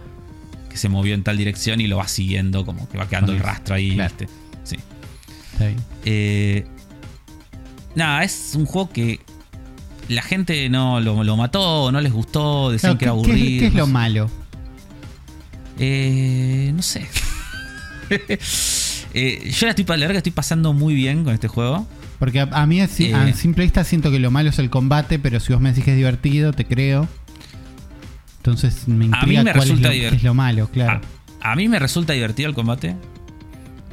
que 0.70 0.78
se 0.78 0.88
movió 0.90 1.14
en 1.14 1.24
tal 1.24 1.38
dirección 1.38 1.82
y 1.82 1.88
lo 1.88 1.98
vas 1.98 2.12
siguiendo, 2.12 2.66
como 2.66 2.88
que 2.88 2.98
va 2.98 3.08
quedando 3.10 3.34
el 3.34 3.40
rastro 3.40 3.76
ahí. 3.76 3.96
claro. 3.96 4.14
¿viste? 4.18 4.34
Sí. 4.64 4.78
Está 5.54 5.66
bien. 5.68 5.78
Eh, 6.06 6.66
nada, 7.96 8.24
es 8.24 8.54
un 8.56 8.66
juego 8.66 8.90
que 8.92 9.20
la 10.08 10.22
gente 10.22 10.70
no 10.70 11.02
lo, 11.02 11.24
lo 11.26 11.36
mató, 11.36 11.92
no 11.92 12.00
les 12.00 12.14
gustó, 12.14 12.72
decían 12.72 12.96
Claro, 12.96 13.22
que 13.24 13.30
era 13.32 13.36
¿qué- 13.36 13.42
qué 13.42 13.42
es- 13.42 13.42
aburrido. 13.42 13.60
¿Qué 13.60 13.68
es 13.68 13.74
lo 13.74 13.88
malo? 13.88 14.30
Eh, 15.80 16.72
no 16.76 16.82
sé. 16.82 17.06
Eh, 19.14 19.50
yo 19.52 19.66
la, 19.66 19.72
estoy, 19.72 19.86
la 19.86 19.96
verdad 19.96 20.12
que 20.12 20.18
estoy 20.18 20.32
pasando 20.34 20.74
muy 20.74 20.94
bien 20.94 21.24
con 21.24 21.34
este 21.34 21.48
juego. 21.48 21.88
Porque 22.20 22.40
a, 22.42 22.44
a 22.52 22.66
mí 22.66 22.82
así- 22.82 23.06
Eh. 23.12 23.16
a 23.16 23.32
simple 23.34 23.64
vista 23.64 23.84
siento 23.84 24.10
que 24.12 24.20
lo 24.20 24.32
malo 24.32 24.50
es 24.50 24.60
el 24.60 24.70
combate, 24.70 25.20
pero 25.20 25.40
si 25.40 25.54
vos 25.54 25.62
me 25.62 25.70
decís 25.70 25.84
que 25.86 25.92
es 25.92 25.98
divertido, 25.98 26.52
te 26.54 26.66
creo. 26.66 27.08
Entonces 28.38 28.88
me 28.88 28.96
A 28.96 28.98
mí 28.98 29.06
intriga 29.06 29.44
me 29.44 29.52
cuál 29.52 29.64
es 29.64 29.70
resulta 29.70 29.88
lo, 29.90 29.94
divert- 29.94 30.10
qué 30.12 30.16
es 30.16 30.24
lo 30.24 30.34
malo, 30.34 30.70
claro. 30.72 31.02
A, 31.42 31.52
a 31.52 31.56
mí 31.56 31.68
me 31.68 31.80
resulta 31.80 32.14
divertido 32.14 32.50
el 32.50 32.56
combate. 32.56 32.96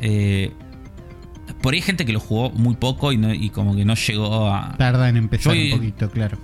Eh, 0.01 0.53
por 1.61 1.73
ahí 1.75 1.79
hay 1.81 1.83
gente 1.83 2.05
que 2.07 2.13
lo 2.13 2.21
jugó 2.21 2.51
muy 2.51 2.75
poco 2.77 3.13
y, 3.13 3.17
no- 3.17 3.35
y 3.35 3.51
como 3.51 3.75
que 3.75 3.85
no 3.85 3.95
llegó 3.95 4.49
a. 4.53 4.77
Tarda 4.77 5.09
en 5.09 5.17
empezar 5.17 5.55
Yo- 5.55 5.65
un 5.75 5.79
poquito, 5.81 6.11
claro. 6.11 6.39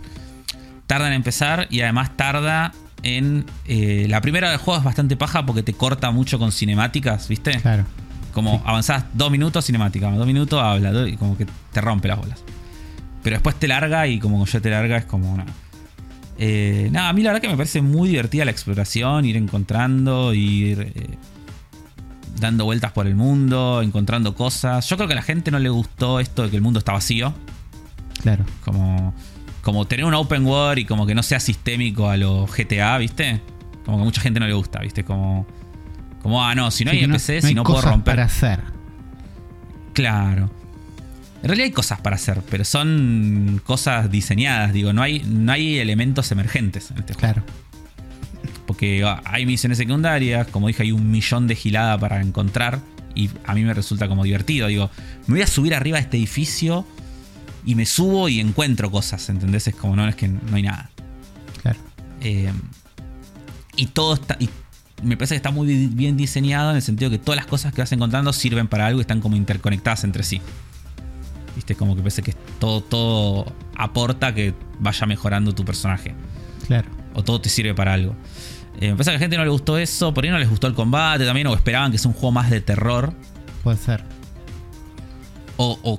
Tarda 0.87 1.07
en 1.07 1.13
empezar 1.15 1.67
y 1.71 1.81
además 1.83 2.17
tarda 2.17 2.73
en. 3.03 3.45
eh, 3.67 4.07
la 4.09 4.21
primera 4.21 4.51
del 4.51 4.59
juego 4.59 4.79
es 4.79 4.85
bastante 4.85 5.17
paja 5.17 5.47
porque 5.47 5.63
te 5.63 5.73
corta 5.73 6.11
mucho 6.11 6.39
con 6.39 6.51
cinemáticas, 6.53 7.29
¿viste? 7.29 7.53
Claro. 7.61 7.85
Como 8.33 8.63
avanzás 8.65 9.05
dos 9.15 9.31
minutos, 9.31 9.65
cinemática, 9.65 10.11
dos 10.11 10.27
minutos, 10.27 10.63
habla, 10.63 11.09
y 11.09 11.17
como 11.17 11.37
que 11.37 11.47
te 11.73 11.81
rompe 11.81 12.09
las 12.09 12.19
bolas. 12.19 12.43
Pero 13.23 13.37
después 13.37 13.57
te 13.57 13.69
larga 13.69 14.07
y 14.07 14.19
como 14.19 14.45
ya 14.47 14.61
te 14.61 14.71
larga 14.71 14.97
es 14.97 15.05
como 15.05 15.33
una. 15.33 15.45
Eh, 16.39 16.89
nada, 16.91 17.11
a 17.11 17.13
mí 17.13 17.23
la 17.23 17.31
verdad 17.31 17.43
que 17.43 17.49
me 17.49 17.57
parece 17.57 17.83
muy 17.83 18.09
divertida 18.09 18.45
la 18.45 18.51
exploración, 18.51 19.27
ir 19.27 19.37
encontrando, 19.37 20.33
ir 20.33 20.93
eh, 20.95 21.19
dando 22.39 22.65
vueltas 22.65 22.93
por 22.93 23.07
el 23.07 23.15
mundo, 23.15 23.83
encontrando 23.83 24.35
cosas. 24.35 24.89
Yo 24.89 24.97
creo 24.97 25.07
que 25.07 25.13
a 25.13 25.17
la 25.17 25.23
gente 25.23 25.51
no 25.51 25.59
le 25.59 25.69
gustó 25.69 26.19
esto 26.19 26.45
de 26.45 26.51
que 26.51 26.57
el 26.57 26.63
mundo 26.63 26.79
está 26.79 26.93
vacío. 26.93 27.35
Claro. 28.23 28.45
Como, 28.65 29.15
como 29.63 29.87
tener 29.87 30.07
un 30.07 30.15
open 30.15 30.47
world 30.47 30.79
y 30.79 30.85
como 30.87 31.07
que 31.07 31.15
no 31.15 31.23
sea 31.23 31.41
sistémico 31.41 32.09
a 32.09 32.17
los 32.17 32.51
GTA, 32.51 32.97
¿viste? 32.99 33.43
Como 33.85 33.99
que 33.99 34.03
a 34.03 34.05
mucha 34.05 34.23
gente 34.23 34.41
no 34.41 34.47
le 34.47 34.55
gusta, 34.55 34.81
¿viste? 34.81 35.05
Como, 35.05 35.47
como 36.23 36.45
ah, 36.45 36.55
no, 36.55 36.71
si 36.71 36.85
no 36.85 36.91
Sí, 36.91 36.99
hay 36.99 37.01
que 37.01 37.07
NPC, 37.07 37.47
si 37.47 37.55
no 37.55 37.63
puedo 37.63 37.77
cosas 37.77 37.91
romper. 37.93 38.13
para 38.13 38.25
hacer. 38.25 38.61
Claro. 39.93 40.51
En 41.43 41.49
realidad 41.49 41.65
hay 41.67 41.73
cosas 41.73 42.01
para 42.01 42.17
hacer, 42.17 42.43
pero 42.51 42.65
son 42.65 43.61
cosas 43.65 44.11
diseñadas, 44.11 44.73
digo, 44.73 44.93
no 44.93 45.03
hay, 45.03 45.21
no 45.21 45.53
hay 45.53 45.79
elementos 45.79 46.31
emergentes 46.33 46.91
en 46.91 46.99
este 46.99 47.15
juego. 47.15 47.35
Claro. 47.35 47.43
Porque 48.67 49.03
ah, 49.05 49.23
hay 49.25 49.47
misiones 49.47 49.79
secundarias, 49.79 50.47
como 50.49 50.69
dije, 50.69 50.83
hay 50.83 50.93
un 50.93 51.11
millón 51.11 51.47
de 51.47 51.57
gilada 51.57 51.99
para 51.99 52.21
encontrar. 52.21 52.81
Y 53.15 53.29
a 53.45 53.55
mí 53.55 53.65
me 53.65 53.75
resulta 53.75 54.07
como 54.07 54.23
divertido. 54.23 54.69
Digo, 54.69 54.91
me 55.27 55.35
voy 55.35 55.43
a 55.43 55.47
subir 55.47 55.75
arriba 55.75 55.97
de 55.97 56.03
este 56.05 56.17
edificio 56.19 56.87
y 57.65 57.75
me 57.75 57.85
subo 57.85 58.29
y 58.29 58.39
encuentro 58.39 58.91
cosas, 58.91 59.29
¿entendés? 59.29 59.67
Es 59.67 59.75
como, 59.75 59.97
no, 59.97 60.07
es 60.07 60.15
que 60.15 60.29
no 60.29 60.55
hay 60.55 60.63
nada. 60.63 60.91
Claro. 61.63 61.79
Eh, 62.21 62.53
y 63.77 63.87
todo 63.87 64.15
está. 64.15 64.37
Y 64.39 64.49
me 65.03 65.17
parece 65.17 65.35
que 65.35 65.37
está 65.37 65.51
muy 65.51 65.87
bien 65.89 66.17
diseñado 66.17 66.71
en 66.71 66.77
el 66.77 66.83
sentido 66.83 67.11
que 67.11 67.19
todas 67.19 67.37
las 67.37 67.47
cosas 67.47 67.73
que 67.73 67.81
vas 67.83 67.93
encontrando 67.93 68.33
sirven 68.33 68.69
para 68.69 68.87
algo 68.87 69.01
y 69.01 69.03
están 69.03 69.21
como 69.21 69.37
interconectadas 69.37 70.05
entre 70.05 70.23
sí. 70.23 70.41
Viste, 71.57 71.75
como 71.75 71.95
que 71.97 72.03
parece 72.03 72.23
que 72.23 72.33
todo, 72.59 72.81
todo 72.83 73.53
aporta 73.77 74.35
que 74.35 74.55
vaya 74.79 75.07
mejorando 75.07 75.53
tu 75.55 75.65
personaje. 75.65 76.15
Claro. 76.67 76.89
O 77.15 77.25
todo 77.25 77.41
te 77.41 77.49
sirve 77.49 77.75
para 77.75 77.93
algo. 77.95 78.15
Eh, 78.81 78.91
me 78.91 78.93
parece 78.93 79.11
que 79.11 79.11
a 79.11 79.15
la 79.15 79.19
gente 79.19 79.37
no 79.37 79.45
le 79.45 79.51
gustó 79.51 79.77
eso. 79.77 80.15
Por 80.15 80.25
ahí 80.25 80.31
no 80.31 80.39
les 80.39 80.49
gustó 80.49 80.69
el 80.69 80.75
combate 80.75 81.25
también. 81.27 81.47
O 81.49 81.55
esperaban 81.55 81.91
que 81.91 81.99
sea 81.99 82.09
un 82.09 82.15
juego 82.15 82.31
más 82.33 82.49
de 82.51 82.61
terror. 82.61 83.13
Puede 83.65 83.77
ser. 83.79 84.05
O, 85.57 85.79
o, 85.83 85.99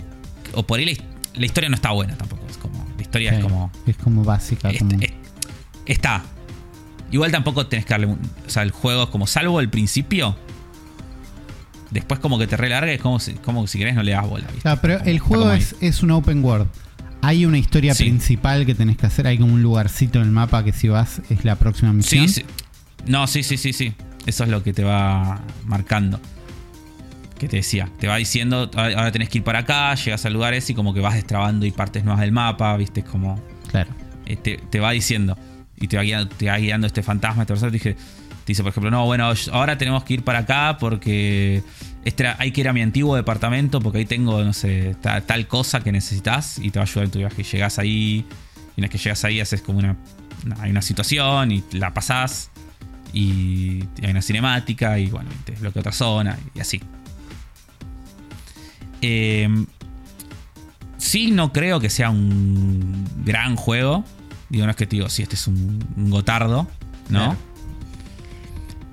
o 0.54 0.64
por 0.64 0.80
ahí 0.80 0.86
la, 0.86 0.92
his- 0.92 1.04
la 1.36 1.46
historia 1.46 1.70
no 1.70 1.76
está 1.76 1.92
buena 1.92 2.16
tampoco. 2.18 2.42
Es 2.50 2.58
como. 2.58 2.86
La 2.96 3.02
historia 3.02 3.32
Sí. 3.32 3.36
es 3.38 3.44
como. 3.44 3.72
Es 3.86 3.98
como 3.98 4.24
básica. 4.24 4.72
Como- 4.80 4.98
está. 5.86 6.24
Igual 7.12 7.32
tampoco 7.32 7.68
tenés 7.68 7.86
que 7.86 7.94
darle. 7.94 8.08
un- 8.08 8.20
o 8.46 8.50
sea, 8.50 8.64
el 8.64 8.72
juego 8.72 9.04
es 9.04 9.10
como 9.10 9.28
salvo 9.28 9.60
el 9.60 9.70
principio. 9.70 10.36
Después 11.90 12.20
como 12.22 12.40
que 12.40 12.48
te 12.48 12.56
relarga, 12.56 12.92
es 12.92 13.02
como 13.02 13.20
si, 13.20 13.34
como 13.34 13.68
si 13.68 13.78
querés 13.78 13.96
no 13.96 14.04
le 14.04 14.14
das 14.14 14.28
bola. 14.28 14.46
¿viste? 14.48 14.62
Claro, 14.62 14.80
pero 14.82 14.98
Como- 15.00 15.10
el 15.10 15.20
juego 15.20 15.52
es, 15.52 15.76
es 15.82 16.02
un 16.04 16.12
open 16.12 16.44
world. 16.44 16.68
Hay 17.22 17.46
una 17.46 17.58
historia 17.58 17.94
Sí. 17.94 18.06
principal 18.06 18.66
que 18.66 18.74
tenés 18.74 18.98
que 18.98 19.06
hacer. 19.08 19.28
Hay 19.28 19.38
como 19.38 19.54
un 19.54 19.62
lugarcito 19.62 20.20
en 20.20 20.26
el 20.26 20.32
mapa 20.32 20.64
que 20.64 20.72
si 20.72 20.88
vas 20.88 21.22
es 21.30 21.44
la 21.44 21.56
próxima 21.58 21.92
misión. 21.94 22.28
Sí, 22.30 22.42
sí. 22.42 22.46
No, 23.06 23.28
sí, 23.28 23.44
sí, 23.44 23.58
sí, 23.58 23.74
sí. 23.74 23.94
Eso 24.26 24.44
es 24.46 24.50
lo 24.50 24.64
que 24.64 24.72
te 24.74 24.84
va 24.84 25.42
marcando. 25.66 26.20
Que 27.38 27.48
te 27.50 27.58
decía. 27.58 27.90
Te 28.00 28.08
va 28.08 28.16
diciendo, 28.18 28.72
ahora 28.76 29.12
tenés 29.12 29.28
que 29.30 29.40
ir 29.40 29.44
para 29.44 29.60
acá, 29.60 29.94
llegas 29.96 30.26
al 30.26 30.34
lugar 30.34 30.54
ese 30.54 30.72
y 30.72 30.76
como 30.76 30.94
que 30.94 31.00
vas 31.02 31.16
destrabando 31.16 31.66
y 31.66 31.72
partes 31.72 32.04
nuevas 32.06 32.22
del 32.22 32.32
mapa, 32.32 32.76
viste, 32.78 33.04
como... 33.04 33.40
Claro. 33.70 33.90
eh, 34.28 34.36
te, 34.38 34.58
te 34.58 34.80
va 34.80 34.92
diciendo. 34.92 35.38
Y 35.82 35.88
te 35.88 35.98
va 35.98 36.04
guiando, 36.04 36.34
te 36.36 36.46
va 36.48 36.58
guiando 36.58 36.88
este 36.88 37.04
fantasma, 37.04 37.44
este 37.44 37.72
dije, 37.72 37.96
dice, 38.46 38.64
por 38.64 38.70
ejemplo, 38.70 38.90
no, 38.92 39.06
bueno, 39.06 39.34
ahora 39.52 39.78
tenemos 39.78 40.04
que 40.06 40.14
ir 40.14 40.24
para 40.24 40.40
acá 40.40 40.78
porque 40.80 41.64
este 42.06 42.28
hay 42.28 42.52
que 42.52 42.62
ir 42.62 42.70
a 42.70 42.74
mi 42.74 42.82
antiguo 42.82 43.16
departamento 43.16 43.82
porque 43.82 43.98
ahí 44.00 44.06
tengo, 44.06 44.44
no 44.44 44.54
sé, 44.54 44.96
ta- 45.02 45.22
tal 45.22 45.48
cosa 45.48 45.82
que 45.82 45.92
necesitas 45.92 46.60
y 46.60 46.70
te 46.70 46.80
va 46.80 46.86
a 46.86 46.88
ayudar 46.88 47.06
en 47.06 47.12
tu 47.12 47.20
viaje. 47.20 47.44
Llegas 47.44 47.80
ahí, 47.80 48.26
y 48.76 48.80
una 48.80 48.86
vez 48.86 48.92
que 48.92 48.98
llegas 49.00 49.26
ahí 49.26 49.40
haces 49.42 49.62
como 49.62 49.80
una, 49.80 49.98
hay 50.60 50.72
una 50.72 50.82
situación 50.82 51.52
y 51.52 51.64
la 51.74 51.94
pasás 51.94 52.52
y 53.14 53.84
hay 54.04 54.12
una 54.12 54.22
cinemática 54.22 54.98
y 55.00 55.08
bueno, 55.08 55.30
te 55.46 55.52
desbloquea 55.54 55.80
otra 55.82 55.92
zona 55.92 56.38
y 56.56 56.60
así. 56.62 56.80
Eh, 59.02 59.50
sí, 60.98 61.32
no 61.32 61.52
creo 61.52 61.80
que 61.80 61.90
sea 61.90 62.10
un 62.12 63.06
gran 63.26 63.56
juego. 63.56 64.06
Digo, 64.52 64.66
no 64.66 64.72
es 64.72 64.76
que 64.78 64.86
te 64.86 64.98
digo, 64.98 65.10
sí, 65.10 65.24
este 65.24 65.36
es 65.36 65.48
un, 65.48 65.84
un 65.98 66.10
gotardo, 66.12 66.68
¿no? 67.10 67.20
Claro. 67.20 67.36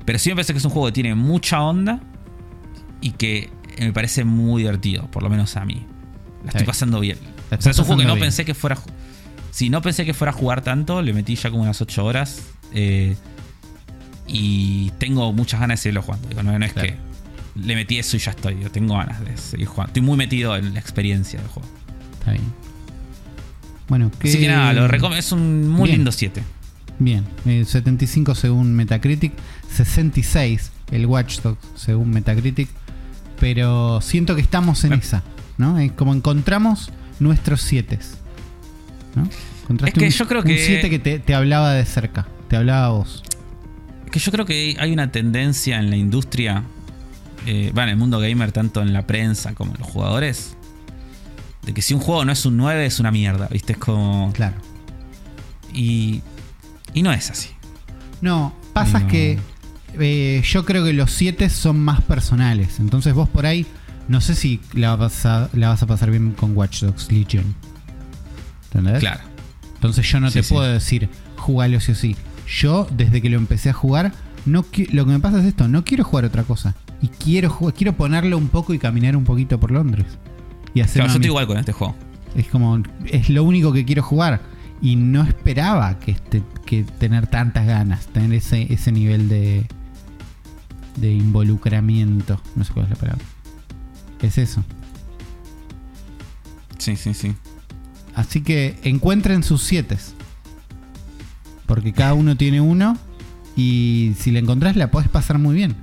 Pero 0.05 0.19
sí 0.19 0.31
me 0.31 0.37
parece 0.37 0.53
que 0.55 0.59
es 0.59 0.65
un 0.65 0.71
juego 0.71 0.87
que 0.87 0.93
tiene 0.93 1.15
mucha 1.15 1.61
onda 1.61 2.01
y 3.01 3.11
que 3.11 3.51
me 3.79 3.93
parece 3.93 4.25
muy 4.25 4.63
divertido, 4.63 5.07
por 5.11 5.23
lo 5.23 5.29
menos 5.29 5.57
a 5.57 5.65
mí. 5.65 5.85
La 6.45 6.51
estoy 6.51 6.65
pasando 6.67 7.01
bien. 7.01 7.19
O 7.51 7.61
sea, 7.61 7.73
es 7.73 7.79
un 7.79 7.85
juego 7.85 8.01
que 8.01 8.07
no 8.07 8.15
bien. 8.15 8.27
pensé 8.27 8.45
que 8.45 8.55
fuera. 8.55 8.79
Sí, 9.51 9.69
no 9.71 9.83
pensé 9.83 10.05
que 10.07 10.15
fuera 10.15 10.31
a 10.31 10.35
jugar 10.35 10.63
tanto. 10.63 11.03
Le 11.03 11.13
metí 11.13 11.35
ya 11.35 11.51
como 11.51 11.63
unas 11.65 11.81
8 11.81 12.05
horas. 12.05 12.43
eh, 12.73 13.17
y 14.27 14.91
tengo 14.99 15.33
muchas 15.33 15.59
ganas 15.61 15.79
de 15.79 15.83
seguirlo 15.85 16.03
jugando. 16.03 16.29
Digo, 16.29 16.43
no, 16.43 16.57
no 16.59 16.65
es 16.65 16.73
Claro. 16.75 16.89
que 16.89 16.97
le 17.61 17.75
metí 17.75 17.99
eso 17.99 18.17
y 18.17 18.21
ya 18.21 18.31
estoy. 18.33 18.61
Yo 18.61 18.71
tengo 18.71 18.95
ganas 18.97 19.25
de 19.25 19.37
seguir 19.39 19.67
jugando. 19.67 19.89
Estoy 19.89 20.03
muy 20.03 20.17
metido 20.19 20.55
en 20.57 20.75
la 20.75 20.81
experiencia 20.81 21.39
del 21.41 21.49
juego. 21.49 21.69
Está 22.19 22.33
bien. 22.33 22.45
Bueno, 23.89 24.11
que. 24.19 24.29
Así 24.29 24.39
que 24.39 24.49
nada, 24.49 24.73
lo 24.73 24.87
recom- 24.89 25.17
es 25.17 25.33
un 25.33 25.69
muy 25.69 25.85
Bien. 25.89 25.99
lindo 26.01 26.13
7. 26.13 26.43
Bien, 26.99 27.25
eh, 27.47 27.65
75 27.65 28.35
según 28.35 28.75
Metacritic, 28.75 29.33
66 29.71 30.73
el 30.91 31.07
Watch 31.07 31.41
Dogs 31.43 31.59
según 31.77 32.11
Metacritic, 32.11 32.69
pero 33.39 34.01
siento 34.01 34.35
que 34.35 34.41
estamos 34.43 34.83
en 34.85 34.95
esa, 34.95 35.23
¿no? 35.59 35.79
Es 35.79 35.93
como 35.93 36.13
encontramos 36.15 36.91
nuestros 37.21 37.61
7. 37.63 37.99
¿no? 39.15 39.29
Encontraste 39.63 39.91
Es 39.91 39.95
que 39.99 40.05
un- 40.07 40.19
yo 40.19 40.29
creo 40.29 40.41
un 40.41 40.47
que- 40.47 40.59
7 40.65 40.91
que 40.91 40.99
te, 40.99 41.19
te 41.19 41.35
hablaba 41.35 41.73
de 41.73 41.85
cerca, 41.85 42.27
te 42.49 42.57
hablaba 42.57 42.87
a 42.87 42.91
vos. 42.91 43.23
Que 44.11 44.19
yo 44.19 44.33
creo 44.33 44.45
que 44.47 44.77
hay 44.79 44.93
una 44.93 45.13
tendencia 45.13 45.79
en 45.79 45.91
la 45.91 45.97
industria, 45.97 46.65
eh, 47.47 47.71
bueno, 47.75 47.85
en 47.89 47.95
el 47.95 47.97
mundo 47.97 48.19
gamer, 48.21 48.51
tanto 48.53 48.83
en 48.83 48.93
la 48.93 49.07
prensa 49.07 49.55
como 49.55 49.73
en 49.75 49.79
los 49.81 49.89
jugadores, 49.89 50.57
de 51.69 51.75
que 51.75 51.83
si 51.83 51.93
un 51.93 52.01
juego 52.01 52.25
no 52.25 52.33
es 52.33 52.47
un 52.47 52.57
9 52.57 52.87
es 52.87 52.99
una 52.99 53.11
mierda, 53.11 53.47
¿viste? 53.49 53.73
Es 53.75 53.79
como... 53.79 54.33
Claro. 54.33 54.57
Y, 55.75 56.23
y 56.95 57.03
no 57.03 57.13
es 57.13 57.31
así. 57.31 57.51
No, 58.23 58.55
pasa 58.73 59.01
No. 59.01 59.07
que 59.09 59.39
eh, 60.01 60.43
yo 60.45 60.65
creo 60.65 60.83
que 60.83 60.95
los 60.95 61.11
7 61.13 61.51
son 61.51 61.79
más 61.79 62.01
personales. 62.01 62.81
Entonces 62.81 63.13
vos 63.13 63.29
por 63.29 63.45
ahí, 63.45 63.67
no 64.09 64.23
sé 64.23 64.35
si 64.35 64.61
la 64.73 64.97
vas 64.97 65.27
a, 65.27 65.51
la 65.53 65.69
vas 65.69 65.83
a 65.83 65.87
pasar 65.87 66.11
bien 66.11 66.33
con 66.33 66.57
Watch 66.57 66.81
Dogs 66.85 67.13
Legion. 67.13 67.55
¿Entendés? 68.65 69.01
Claro. 69.01 69.21
Entonces 69.75 70.11
yo 70.11 70.21
no 70.21 70.31
Sí, 70.31 70.39
te 70.39 70.43
sí. 70.43 70.55
puedo 70.55 70.73
decir, 70.73 71.11
jugalo 71.37 71.81
sí 71.81 71.93
o 71.93 71.95
sí. 71.95 72.17
Yo, 72.49 72.87
desde 72.91 73.21
que 73.21 73.29
lo 73.29 73.37
empecé 73.37 73.69
a 73.69 73.75
jugar, 73.75 74.13
no 74.47 74.65
lo 74.93 75.05
que 75.05 75.13
me 75.13 75.21
pasa 75.21 75.39
es 75.41 75.45
esto, 75.45 75.69
no 75.69 75.85
quiero 75.85 76.03
jugar 76.05 76.25
otra 76.25 76.45
cosa. 76.45 76.75
Y 77.03 77.09
quiero 77.09 77.55
quiero 77.77 77.93
ponerlo 77.93 78.39
un 78.39 78.49
poco 78.49 78.73
y 78.73 78.79
caminar 78.79 79.17
un 79.17 79.25
poquito 79.25 79.61
por 79.61 79.71
Londres. 79.71 80.07
Y 80.79 80.81
hacer 80.81 81.03
Claro, 81.03 81.09
yo 81.09 81.15
estoy 81.15 81.27
igual 81.27 81.47
con 81.49 81.59
este 81.59 81.73
juego. 81.73 81.97
Es 82.37 82.47
como, 82.47 82.81
es 83.07 83.29
lo 83.31 83.43
único 83.43 83.73
que 83.73 83.85
quiero 83.85 84.05
jugar. 84.05 84.41
Y 84.81 84.95
no 84.95 85.25
esperaba 85.25 85.99
que, 85.99 86.13
este, 86.13 86.41
que 86.67 86.85
tener 86.85 87.27
tantas 87.27 87.67
ganas, 87.67 88.07
tener 88.07 88.33
ese, 88.33 88.73
ese 88.73 88.93
nivel 88.93 89.29
de, 89.29 89.67
de 90.95 91.13
involucramiento. 91.13 92.41
No 92.55 92.63
sé 92.63 92.73
cuál 92.73 92.85
es 92.85 92.91
la 92.91 92.97
palabra. 92.97 93.25
Es 94.23 94.39
eso. 94.39 94.63
Sí, 96.79 96.95
sí, 96.95 97.13
sí. 97.13 97.35
Así 98.15 98.43
que 98.43 98.79
encuentren 98.85 99.43
sus 99.43 99.65
siete. 99.65 99.97
Porque 101.67 101.93
cada 101.93 102.15
uno 102.15 102.37
tiene 102.37 102.61
uno. 102.61 102.97
Y 103.57 104.13
si 104.17 104.31
la 104.31 104.39
encontrás, 104.39 104.77
la 104.77 104.93
podés 104.93 105.09
pasar 105.09 105.41
muy 105.41 105.57
bien. 105.57 105.75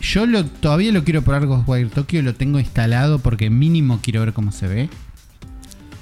Yo 0.00 0.26
lo, 0.26 0.44
todavía 0.46 0.92
lo 0.92 1.04
quiero 1.04 1.22
probar 1.22 1.46
Ghostwire 1.46 1.88
Tokyo. 1.90 2.22
Lo 2.22 2.34
tengo 2.34 2.58
instalado 2.58 3.18
porque 3.18 3.50
mínimo 3.50 4.00
quiero 4.02 4.20
ver 4.20 4.32
cómo 4.32 4.50
se 4.52 4.66
ve. 4.66 4.88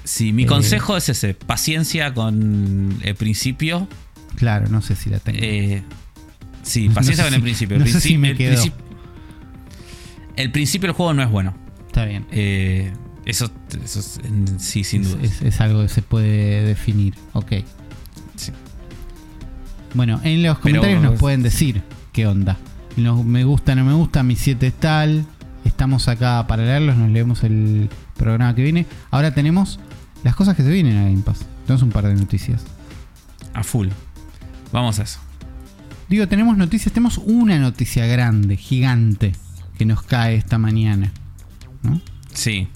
Sí, 0.05 0.31
mi 0.33 0.43
Eh. 0.43 0.47
consejo 0.47 0.95
es 0.97 1.09
ese. 1.09 1.33
Paciencia 1.33 2.13
con 2.13 2.97
el 3.03 3.15
principio. 3.15 3.87
Claro, 4.35 4.67
no 4.69 4.81
sé 4.81 4.95
si 4.95 5.09
la 5.09 5.19
tengo. 5.19 5.39
Eh, 5.41 5.83
sí, 6.63 6.87
No 6.89 6.95
paciencia 6.95 7.23
sé 7.25 7.29
con 7.29 7.35
el 7.35 7.41
principio. 7.41 7.77
no 7.77 7.85
el, 7.85 7.91
sé 7.91 7.99
si 7.99 8.17
principio- 8.17 8.75
me 8.77 10.43
el 10.43 10.51
principio 10.51 10.87
del 10.87 10.95
juego 10.95 11.13
no 11.13 11.21
es 11.23 11.29
bueno. 11.29 11.53
Está 11.87 12.05
bien. 12.05 12.25
Eh, 12.31 12.91
eso, 13.25 13.51
eso 13.83 13.99
es- 13.99 14.19
sí, 14.59 14.83
sin 14.85 15.03
duda. 15.03 15.17
es- 15.21 15.41
es 15.41 15.59
algo 15.61 15.81
que 15.81 15.89
se 15.89 16.01
puede 16.01 16.63
definir. 16.63 17.13
Ok. 17.33 17.51
Sí. 18.37 18.53
Bueno, 19.93 20.21
en 20.23 20.43
los 20.43 20.57
Pero- 20.59 20.61
comentarios 20.79 21.01
nos 21.03 21.19
pueden 21.19 21.43
decir 21.43 21.81
qué 22.13 22.25
onda. 22.27 22.57
No, 22.99 23.23
me 23.23 23.43
gusta, 23.43 23.75
no 23.75 23.83
me 23.85 23.93
gusta, 23.93 24.23
mi 24.23 24.35
7 24.35 24.67
es 24.67 24.73
tal. 24.75 25.19
es- 25.19 25.25
estamos 25.65 26.07
acá 26.07 26.45
para 26.47 26.63
leerlos, 26.63 26.97
nos 26.97 27.09
leemos 27.09 27.43
el 27.43 27.89
programa 28.17 28.53
que 28.55 28.63
viene. 28.63 28.85
Ahora 29.11 29.33
tenemos 29.33 29.79
las 30.23 30.35
cosas 30.35 30.55
que 30.55 30.63
se 30.63 30.69
vienen 30.69 30.97
a 30.97 31.03
Game 31.03 31.21
Pass. 31.21 31.45
Tenemos 31.65 31.83
un 31.83 31.89
par 31.91 32.05
de 32.05 32.15
noticias. 32.15 32.63
A 33.53 33.63
full. 33.63 33.87
Vamos 34.71 34.99
a 34.99 35.03
eso. 35.03 35.19
Digo, 36.09 36.27
tenemos 36.27 36.57
noticias, 36.57 36.91
tenemos 36.93 37.17
una 37.19 37.59
noticia 37.59 38.05
grande, 38.07 38.57
gigante, 38.57 39.33
que 39.77 39.85
nos 39.85 40.01
cae 40.01 40.35
esta 40.35 40.57
mañana. 40.57 41.11
¿no? 41.83 42.01
Sí. 42.33 42.67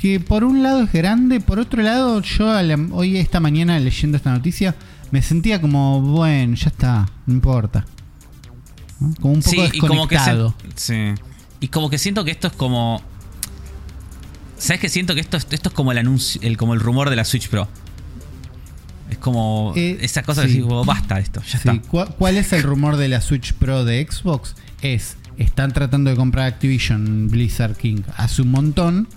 Que 0.00 0.20
por 0.20 0.44
un 0.44 0.62
lado 0.62 0.82
es 0.82 0.92
grande, 0.92 1.40
por 1.40 1.58
otro 1.58 1.82
lado, 1.82 2.20
yo 2.20 2.52
hoy 2.92 3.16
esta 3.16 3.40
mañana 3.40 3.78
leyendo 3.78 4.16
esta 4.18 4.30
noticia 4.32 4.74
me 5.10 5.22
sentía 5.22 5.60
como, 5.60 6.00
bueno, 6.02 6.54
ya 6.54 6.68
está, 6.68 7.08
no 7.26 7.32
importa. 7.34 7.86
¿No? 9.00 9.14
Como 9.20 9.34
un 9.34 9.42
poco 9.42 9.50
sí, 9.66 9.70
y 9.74 9.78
como 9.78 10.08
que 10.08 10.18
se- 10.18 10.30
desconectado. 10.32 10.54
sí. 10.74 10.94
Y 11.60 11.68
como 11.68 11.88
que 11.90 11.98
siento 11.98 12.24
que 12.24 12.30
esto 12.30 12.46
es 12.48 12.52
como. 12.54 13.02
¿Sabes 14.58 14.80
que 14.80 14.88
siento 14.88 15.14
que 15.14 15.20
esto, 15.20 15.36
es- 15.36 15.46
esto 15.50 15.68
es 15.68 15.74
como 15.74 15.92
el 15.92 15.98
anuncio, 15.98 16.40
el, 16.42 16.56
como 16.56 16.74
el 16.74 16.80
rumor 16.80 17.10
de 17.10 17.16
la 17.16 17.24
Switch 17.24 17.48
Pro? 17.48 17.68
Es 19.10 19.18
como 19.18 19.72
Eh, 19.76 19.98
esa 20.00 20.22
cosa 20.22 20.42
sí. 20.42 20.48
que 20.48 20.54
decís, 20.54 20.66
"Oh, 20.70 20.84
basta 20.84 21.18
esto, 21.18 21.40
ya 21.42 21.46
Sí, 21.58 21.68
está. 21.68 21.80
¿cu- 21.82 22.06
¿Cuál 22.18 22.36
es 22.38 22.52
el 22.52 22.62
rumor 22.62 22.96
de 22.96 23.08
la 23.08 23.20
Switch 23.20 23.52
Pro 23.54 23.84
de 23.84 24.06
Xbox? 24.10 24.54
Es, 24.82 25.16
están 25.38 25.72
tratando 25.72 26.10
de 26.10 26.16
comprar 26.16 26.46
Activision, 26.46 27.28
Blizzard 27.28 27.76
King 27.76 28.02
hace 28.16 28.42
un 28.42 28.50
montón. 28.50 29.08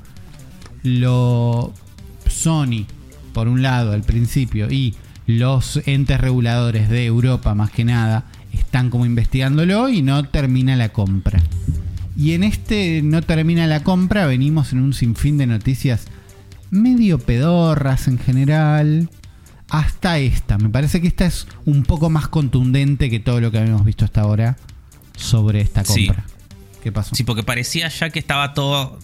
Lo 0.84 1.74
Sony, 2.28 2.86
por 3.34 3.48
un 3.48 3.62
lado, 3.62 3.92
al 3.94 4.04
principio, 4.04 4.70
y 4.72 4.96
los 5.28 5.80
entes 5.86 6.20
reguladores 6.20 6.90
de 6.90 7.06
Europa, 7.06 7.54
más 7.54 7.72
que 7.72 7.84
nada, 7.84 8.26
están 8.60 8.90
como 8.90 9.06
investigándolo 9.06 9.90
y 9.90 10.02
no 10.02 10.23
termina 10.26 10.76
la 10.76 10.90
compra. 10.90 11.41
Y 12.18 12.34
en 12.34 12.44
este 12.44 13.02
no 13.03 13.22
termina 13.22 13.65
la 13.68 13.84
compra, 13.84 14.26
venimos 14.27 14.73
en 14.73 14.80
un 14.81 14.94
sinfín 14.94 15.38
de 15.38 15.48
noticias 15.48 16.06
medio 16.72 17.18
pedorras 17.19 18.07
en 18.07 18.19
general. 18.19 19.10
Hasta 19.72 20.18
esta. 20.18 20.57
Me 20.57 20.69
parece 20.69 20.99
que 20.99 21.07
esta 21.07 21.26
es 21.27 21.45
un 21.65 21.84
poco 21.84 22.10
más 22.10 22.27
contundente 22.27 23.10
que 23.10 23.19
todo 23.19 23.40
lo 23.40 23.52
que 23.52 23.60
habíamos 23.60 23.86
visto 23.86 24.03
hasta 24.03 24.22
ahora 24.22 24.57
sobre 25.15 25.61
esta 25.61 25.86
Sí. 25.86 26.07
compra. 26.07 26.26
¿Qué 26.84 26.91
pasó? 26.91 27.14
Sí, 27.15 27.23
porque 27.23 27.44
parecía 27.44 27.88
ya 27.90 28.10
que 28.10 28.18
estaba 28.19 28.53
todo 28.56 28.98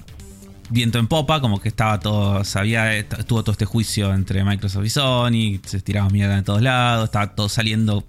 viento 0.72 0.98
en 0.98 1.06
popa, 1.08 1.40
como 1.42 1.60
que 1.60 1.70
estaba 1.70 2.00
todo, 2.00 2.44
sabía, 2.44 2.96
estuvo 2.98 3.44
todo 3.44 3.52
este 3.52 3.66
juicio 3.66 4.12
entre 4.14 4.44
Microsoft 4.44 4.86
y 4.86 4.90
Sony, 4.90 5.60
se 5.64 5.80
tiraba 5.82 6.10
mierda 6.10 6.38
de 6.38 6.42
todos 6.42 6.62
lados, 6.64 7.06
estaba 7.06 7.36
todo 7.36 7.48
saliendo, 7.50 8.04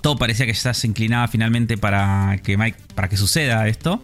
todo 0.00 0.16
parecía 0.16 0.46
que 0.46 0.52
ya 0.52 0.74
se 0.74 0.86
inclinaba 0.86 1.28
finalmente 1.28 1.76
para 1.76 2.38
que, 2.42 2.56
Mike, 2.56 2.78
para 2.94 3.08
que 3.08 3.16
suceda 3.16 3.66
esto. 3.68 4.02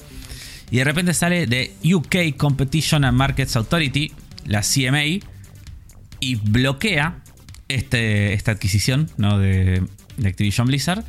Y 0.71 0.79
de 0.79 0.85
repente 0.85 1.15
sale 1.15 1.47
de 1.47 1.75
UK 1.85 2.37
Competition 2.37 3.05
and 3.05 3.17
Markets 3.17 3.57
Authority, 3.57 4.13
la 4.45 4.63
CMA, 4.63 5.05
y 6.21 6.35
bloquea 6.37 7.19
este, 7.69 8.33
esta 8.33 8.53
adquisición 8.53 9.11
¿no? 9.17 9.39
de, 9.39 9.83
de 10.17 10.29
Activision 10.29 10.67
Blizzard. 10.67 11.05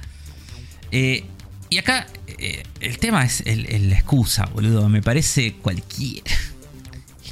Eh, 0.91 1.25
y 1.69 1.77
acá 1.79 2.07
eh, 2.27 2.63
el 2.79 2.97
tema 2.97 3.25
es 3.25 3.43
la 3.45 3.95
excusa, 3.95 4.45
boludo. 4.45 4.87
Me 4.89 5.01
parece 5.01 5.53
cualquiera. 5.53 6.31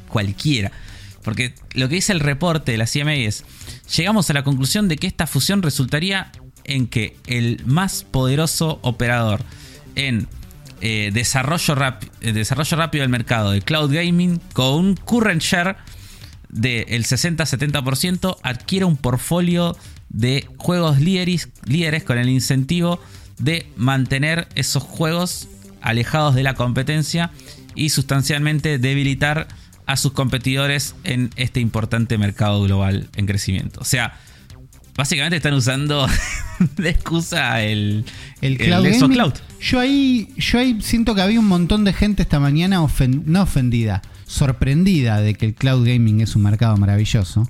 Cualquiera. 0.09 0.71
Porque 1.23 1.53
lo 1.73 1.89
que 1.89 1.95
dice 1.95 2.11
el 2.13 2.19
reporte 2.19 2.71
de 2.71 2.77
la 2.77 2.85
CMA 2.85 3.15
es, 3.15 3.43
llegamos 3.95 4.29
a 4.29 4.33
la 4.33 4.43
conclusión 4.43 4.87
de 4.87 4.97
que 4.97 5.07
esta 5.07 5.25
fusión 5.27 5.61
resultaría 5.61 6.31
en 6.65 6.87
que 6.87 7.17
el 7.27 7.61
más 7.65 8.03
poderoso 8.03 8.79
operador 8.81 9.41
en 9.95 10.27
eh, 10.81 11.11
desarrollo, 11.13 11.75
eh, 12.21 12.33
desarrollo 12.33 12.77
rápido 12.77 13.01
del 13.03 13.09
mercado 13.09 13.51
de 13.51 13.61
cloud 13.61 13.93
gaming 13.93 14.39
con 14.53 14.75
un 14.75 14.95
current 14.95 15.41
share 15.41 15.77
del 16.49 17.05
60-70% 17.05 18.37
adquiere 18.43 18.85
un 18.85 18.97
portfolio 18.97 19.75
de 20.09 20.47
juegos 20.57 20.99
líderes, 20.99 21.49
líderes 21.65 22.03
con 22.03 22.17
el 22.17 22.29
incentivo 22.29 22.99
de 23.39 23.67
mantener 23.75 24.47
esos 24.55 24.83
juegos 24.83 25.47
alejados 25.81 26.35
de 26.35 26.43
la 26.43 26.53
competencia 26.53 27.31
y 27.75 27.89
sustancialmente 27.89 28.79
debilitar 28.79 29.47
a 29.85 29.97
sus 29.97 30.13
competidores 30.13 30.95
en 31.03 31.29
este 31.35 31.59
importante 31.59 32.17
mercado 32.17 32.63
global 32.63 33.09
en 33.15 33.25
crecimiento. 33.25 33.81
O 33.81 33.85
sea, 33.85 34.17
básicamente 34.97 35.37
están 35.37 35.53
usando 35.53 36.07
de 36.77 36.89
excusa 36.89 37.61
el, 37.61 38.05
el 38.41 38.57
cloud, 38.57 38.85
Cloud. 39.11 39.33
Yo 39.61 39.79
ahí, 39.79 40.29
yo 40.37 40.59
ahí 40.59 40.79
siento 40.81 41.15
que 41.15 41.21
había 41.21 41.39
un 41.39 41.47
montón 41.47 41.83
de 41.83 41.93
gente 41.93 42.21
esta 42.23 42.39
mañana 42.39 42.81
ofen- 42.81 43.23
no 43.25 43.41
ofendida, 43.43 44.01
sorprendida 44.25 45.19
de 45.21 45.33
que 45.35 45.45
el 45.47 45.53
cloud 45.55 45.85
gaming 45.87 46.21
es 46.21 46.35
un 46.35 46.43
mercado 46.43 46.77
maravilloso. 46.77 47.49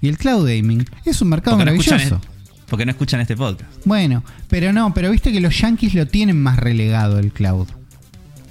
Y 0.00 0.08
el 0.08 0.18
cloud 0.18 0.46
gaming 0.46 0.84
es 1.04 1.20
un 1.22 1.28
mercado 1.28 1.56
Porque 1.56 1.64
maravilloso. 1.72 1.96
escuchan, 1.96 2.20
porque 2.68 2.84
no 2.86 2.90
escuchan 2.92 3.20
este 3.20 3.36
podcast. 3.36 3.70
Bueno, 3.84 4.22
pero 4.48 4.72
no, 4.72 4.94
pero 4.94 5.10
viste 5.10 5.32
que 5.32 5.40
los 5.40 5.58
yankees 5.58 5.94
lo 5.94 6.06
tienen 6.06 6.40
más 6.40 6.58
relegado 6.58 7.18
el 7.18 7.32
cloud. 7.32 7.66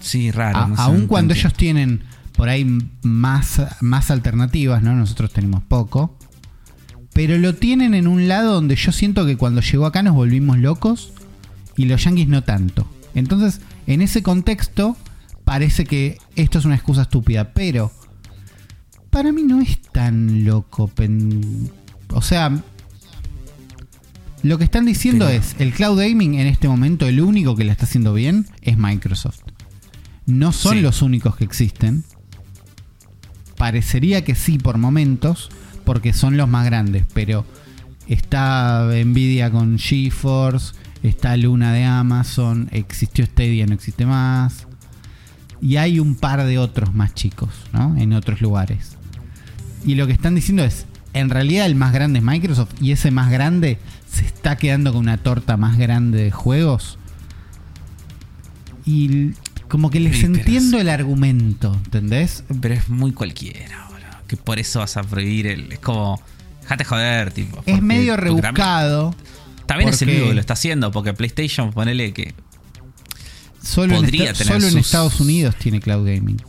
Sí, 0.01 0.31
raro. 0.31 0.57
A- 0.59 0.67
no 0.67 0.75
aun 0.77 1.07
cuando 1.07 1.33
ellos 1.33 1.53
tienen 1.53 2.03
por 2.35 2.49
ahí 2.49 2.65
más, 3.03 3.61
más 3.81 4.11
alternativas, 4.11 4.81
¿no? 4.83 4.93
Nosotros 4.95 5.31
tenemos 5.31 5.63
poco. 5.63 6.16
Pero 7.17 7.39
lo 7.39 7.55
tienen 7.55 7.95
en 7.95 8.05
un 8.05 8.27
lado 8.27 8.53
donde 8.53 8.75
yo 8.75 8.91
siento 8.91 9.25
que 9.25 9.37
cuando 9.37 9.61
llegó 9.61 9.87
acá 9.87 10.03
nos 10.03 10.13
volvimos 10.13 10.59
locos 10.59 11.13
y 11.75 11.85
los 11.85 12.03
yankees 12.03 12.27
no 12.27 12.43
tanto. 12.43 12.87
Entonces, 13.15 13.59
en 13.87 14.03
ese 14.03 14.21
contexto, 14.21 14.95
parece 15.43 15.85
que 15.85 16.19
esto 16.35 16.59
es 16.59 16.65
una 16.65 16.75
excusa 16.75 17.01
estúpida. 17.01 17.53
Pero, 17.55 17.91
para 19.09 19.31
mí 19.31 19.41
no 19.41 19.59
es 19.61 19.81
tan 19.91 20.45
loco. 20.45 20.89
pen- 20.89 21.71
O 22.13 22.21
sea, 22.21 22.61
lo 24.43 24.57
que 24.59 24.63
están 24.65 24.85
diciendo 24.85 25.25
Pero- 25.25 25.39
es, 25.39 25.55
el 25.57 25.73
cloud 25.73 25.97
gaming 25.99 26.35
en 26.35 26.45
este 26.45 26.67
momento, 26.67 27.07
el 27.07 27.19
único 27.19 27.55
que 27.55 27.63
la 27.63 27.71
está 27.71 27.85
haciendo 27.85 28.13
bien 28.13 28.45
es 28.61 28.77
Microsoft. 28.77 29.39
No 30.27 30.51
son 30.51 30.73
Sí. 30.75 30.81
los 30.81 31.01
únicos 31.01 31.35
que 31.35 31.45
existen. 31.45 32.03
Parecería 33.57 34.23
que 34.23 34.35
sí 34.35 34.59
por 34.59 34.77
momentos, 34.77 35.49
porque 35.87 36.11
son 36.11 36.35
los 36.35 36.49
más 36.49 36.65
grandes, 36.65 37.05
pero 37.13 37.45
está 38.09 38.89
Nvidia 39.05 39.49
con 39.49 39.79
GeForce, 39.79 40.73
está 41.01 41.37
Luna 41.37 41.71
de 41.71 41.85
Amazon, 41.85 42.67
existió 42.73 43.25
Stadia, 43.25 43.65
no 43.67 43.73
existe 43.73 44.05
más. 44.05 44.67
Y 45.61 45.77
hay 45.77 46.01
un 46.01 46.15
par 46.15 46.43
de 46.43 46.57
otros 46.57 46.93
más 46.93 47.13
chicos, 47.13 47.51
¿no? 47.71 47.95
En 47.95 48.11
otros 48.11 48.41
lugares. 48.41 48.97
Y 49.85 49.95
lo 49.95 50.07
que 50.07 50.11
están 50.11 50.35
diciendo 50.35 50.65
es, 50.65 50.87
en 51.13 51.29
realidad 51.29 51.65
el 51.65 51.75
más 51.75 51.93
grande 51.93 52.19
es 52.19 52.25
Microsoft 52.25 52.73
y 52.81 52.91
ese 52.91 53.09
más 53.09 53.31
grande 53.31 53.79
se 54.11 54.25
está 54.25 54.57
quedando 54.57 54.91
con 54.91 54.99
una 54.99 55.17
torta 55.19 55.55
más 55.55 55.77
grande 55.77 56.21
de 56.21 56.31
juegos. 56.31 56.99
Y 58.85 59.31
como 59.69 59.89
que 59.89 60.01
les 60.01 60.21
entiendo 60.21 60.81
el 60.81 60.89
argumento, 60.89 61.73
¿entendés? 61.85 62.43
Pero 62.59 62.73
es 62.73 62.89
muy 62.89 63.13
cualquiera. 63.13 63.86
Que 64.27 64.37
por 64.37 64.59
eso 64.59 64.79
vas 64.79 64.97
a 64.97 65.03
prohibir 65.03 65.47
el. 65.47 65.71
Es 65.71 65.79
como. 65.79 66.21
Dejate 66.61 66.83
joder, 66.83 67.31
tipo. 67.31 67.63
Es 67.65 67.81
medio 67.81 68.15
también- 68.15 68.41
rebuscado. 68.43 69.15
También, 69.65 69.89
es 69.89 70.01
el 70.01 70.09
único 70.09 70.27
que 70.29 70.33
lo 70.33 70.39
está 70.39 70.53
haciendo, 70.53 70.91
porque 70.91 71.13
PlayStation, 71.13 71.71
ponele 71.71 72.13
que. 72.13 72.33
Solo, 73.61 73.95
en, 73.95 74.01
podría 74.01 74.31
esta- 74.31 74.43
tener 74.45 74.61
solo 74.61 74.71
en 74.71 74.77
Estados 74.77 75.19
Unidos 75.19 75.55
tiene 75.57 75.79
cloud 75.81 76.05
gaming. 76.07 76.41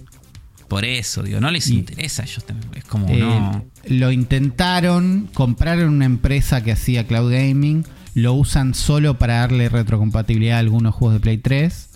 Por 0.68 0.84
eso, 0.84 1.22
digo, 1.22 1.40
no 1.40 1.50
les 1.50 1.66
Y- 1.68 1.76
interesa 1.78 2.22
a 2.22 2.26
ellos 2.26 2.44
Es 2.74 2.84
como, 2.84 3.09
Eh, 3.09 3.18
no. 3.18 3.64
Lo 3.86 4.12
intentaron, 4.12 5.28
compraron 5.32 5.88
una 5.94 6.05
empresa 6.05 6.62
que 6.62 6.72
hacía 6.72 7.06
cloud 7.06 7.32
gaming, 7.32 7.84
lo 8.14 8.34
usan 8.34 8.74
solo 8.74 9.18
para 9.18 9.38
darle 9.38 9.68
retrocompatibilidad 9.68 10.56
a 10.56 10.60
algunos 10.60 10.94
juegos 10.94 11.14
de 11.14 11.20
Play 11.20 11.38
3. 11.38 11.88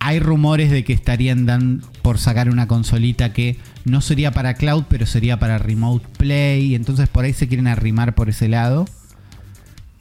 Hay 0.00 0.18
rumores 0.20 0.70
de 0.70 0.84
que 0.84 0.92
estarían 0.92 1.46
dan 1.46 1.82
por 2.02 2.18
sacar 2.18 2.48
una 2.50 2.66
consolita 2.68 3.32
que 3.32 3.58
no 3.84 4.00
sería 4.00 4.30
para 4.32 4.54
cloud, 4.54 4.84
pero 4.88 5.06
sería 5.06 5.38
para 5.38 5.58
remote 5.58 6.06
play. 6.18 6.74
Entonces 6.74 7.08
por 7.08 7.24
ahí 7.24 7.32
se 7.32 7.48
quieren 7.48 7.66
arrimar 7.66 8.14
por 8.14 8.28
ese 8.28 8.48
lado. 8.48 8.86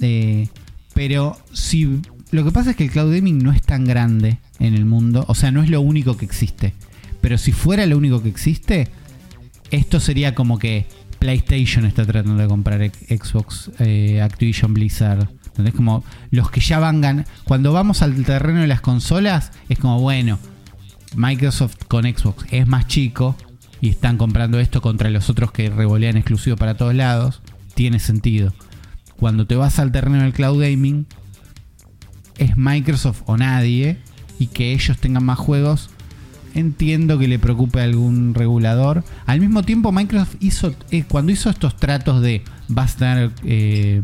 Eh, 0.02 0.48
pero 0.94 1.38
si 1.54 2.02
lo 2.32 2.44
que 2.44 2.52
pasa 2.52 2.72
es 2.72 2.76
que 2.76 2.86
el 2.86 2.92
cloud 2.92 3.14
gaming 3.14 3.40
no 3.40 3.52
es 3.52 3.62
tan 3.62 3.86
grande 3.86 4.38
en 4.60 4.74
el 4.76 4.86
mundo, 4.86 5.26
o 5.28 5.36
sea, 5.36 5.52
no 5.52 5.64
es 5.64 5.70
lo 5.70 5.82
único 5.82 6.18
que 6.18 6.26
existe. 6.26 6.74
Pero 7.22 7.38
si 7.38 7.52
fuera 7.52 7.86
lo 7.86 7.98
único 7.98 8.22
que 8.22 8.30
existe, 8.30 8.88
esto 9.72 10.00
sería 10.00 10.36
como 10.36 10.58
que 10.60 10.86
PlayStation 11.20 11.86
está 11.86 12.06
tratando 12.06 12.42
de 12.42 12.48
comprar 12.48 12.82
Xbox, 13.10 13.72
eh, 13.80 14.22
Activision 14.22 14.74
Blizzard. 14.74 15.28
¿Entendés? 15.48 15.74
Como 15.74 16.06
los 16.32 16.50
que 16.50 16.62
ya 16.62 16.80
van 16.80 17.02
gan- 17.02 17.26
Cuando 17.44 17.74
vamos 17.74 18.02
al 18.02 18.24
terreno 18.24 18.62
de 18.62 18.68
las 18.68 18.80
consolas, 18.80 19.52
es 19.68 19.78
como, 19.80 20.00
bueno, 20.00 20.40
Microsoft 21.16 21.76
con 21.88 22.04
Xbox 22.06 22.46
es 22.52 22.66
más 22.68 22.88
chico 22.88 23.36
y 23.82 23.90
están 23.90 24.18
comprando 24.18 24.60
esto 24.60 24.82
contra 24.82 25.10
los 25.10 25.30
otros 25.30 25.52
que 25.52 25.70
revolean 25.70 26.18
exclusivo 26.18 26.58
para 26.58 26.76
todos 26.76 26.96
lados. 26.96 27.42
Tiene 27.74 28.00
sentido. 28.00 28.54
Cuando 29.18 29.46
te 29.46 29.56
vas 29.56 29.80
al 29.80 29.92
terreno 29.92 30.22
del 30.22 30.34
cloud 30.34 30.62
gaming, 30.62 31.06
es 32.38 32.58
Microsoft 32.58 33.24
o 33.26 33.38
nadie. 33.38 33.98
y 34.42 34.48
que 34.48 34.72
ellos 34.72 34.98
tengan 34.98 35.26
más 35.26 35.38
juegos, 35.38 35.90
entiendo 36.56 37.20
que 37.20 37.28
le 37.28 37.40
preocupe 37.40 37.82
a 37.82 37.84
algún 37.84 38.34
regulador. 38.34 39.04
Al 39.26 39.42
mismo 39.42 39.64
tiempo, 39.64 39.92
Microsoft 39.92 40.36
hizo, 40.40 40.74
eh, 40.92 41.04
cuando 41.04 41.34
hizo 41.34 41.50
estos 41.50 41.76
tratos 41.76 42.22
de 42.22 42.44
vas 42.70 42.96
a 42.96 42.98
tener, 43.00 43.32
eh, 43.44 44.02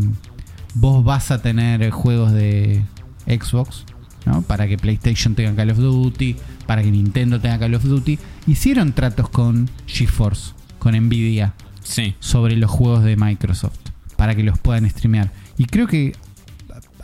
vos 0.74 1.06
vas 1.06 1.32
a 1.32 1.42
tener 1.42 1.90
juegos 1.92 2.34
de 2.34 2.84
Xbox, 3.28 3.86
¿no? 4.26 4.42
Para 4.42 4.68
que 4.68 4.78
PlayStation 4.78 5.36
tenga 5.36 5.56
Call 5.56 5.72
of 5.72 5.78
Duty, 5.78 6.36
para 6.68 6.82
que 6.84 6.92
Nintendo 6.92 7.40
tenga 7.40 7.60
Call 7.60 7.76
of 7.76 7.84
Duty, 7.84 8.18
hicieron 8.48 8.94
tratos 8.94 9.30
con 9.30 9.70
GeForce, 9.88 10.54
con 10.80 10.96
Nvidia, 10.96 11.54
Sí. 11.84 12.16
sobre 12.20 12.56
los 12.58 12.72
juegos 12.72 13.04
de 13.04 13.16
Microsoft, 13.16 13.78
para 14.18 14.34
que 14.36 14.44
los 14.44 14.58
puedan 14.60 14.90
streamear. 14.90 15.32
Y 15.58 15.66
creo 15.66 15.88
que 15.88 16.16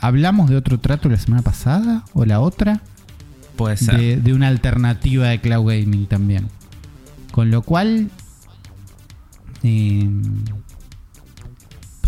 hablamos 0.00 0.50
de 0.50 0.56
otro 0.56 0.78
trato 0.80 1.08
la 1.08 1.18
semana 1.18 1.42
pasada 1.42 2.04
o 2.12 2.24
la 2.24 2.40
otra 2.40 2.82
Puede 3.56 3.76
ser. 3.76 3.96
de, 3.98 4.16
de 4.16 4.32
una 4.34 4.48
alternativa 4.48 5.28
de 5.28 5.40
cloud 5.40 5.66
gaming 5.68 6.06
también. 6.06 6.48
Con 7.30 7.50
lo 7.50 7.62
cual 7.62 8.10
eh, 9.62 10.08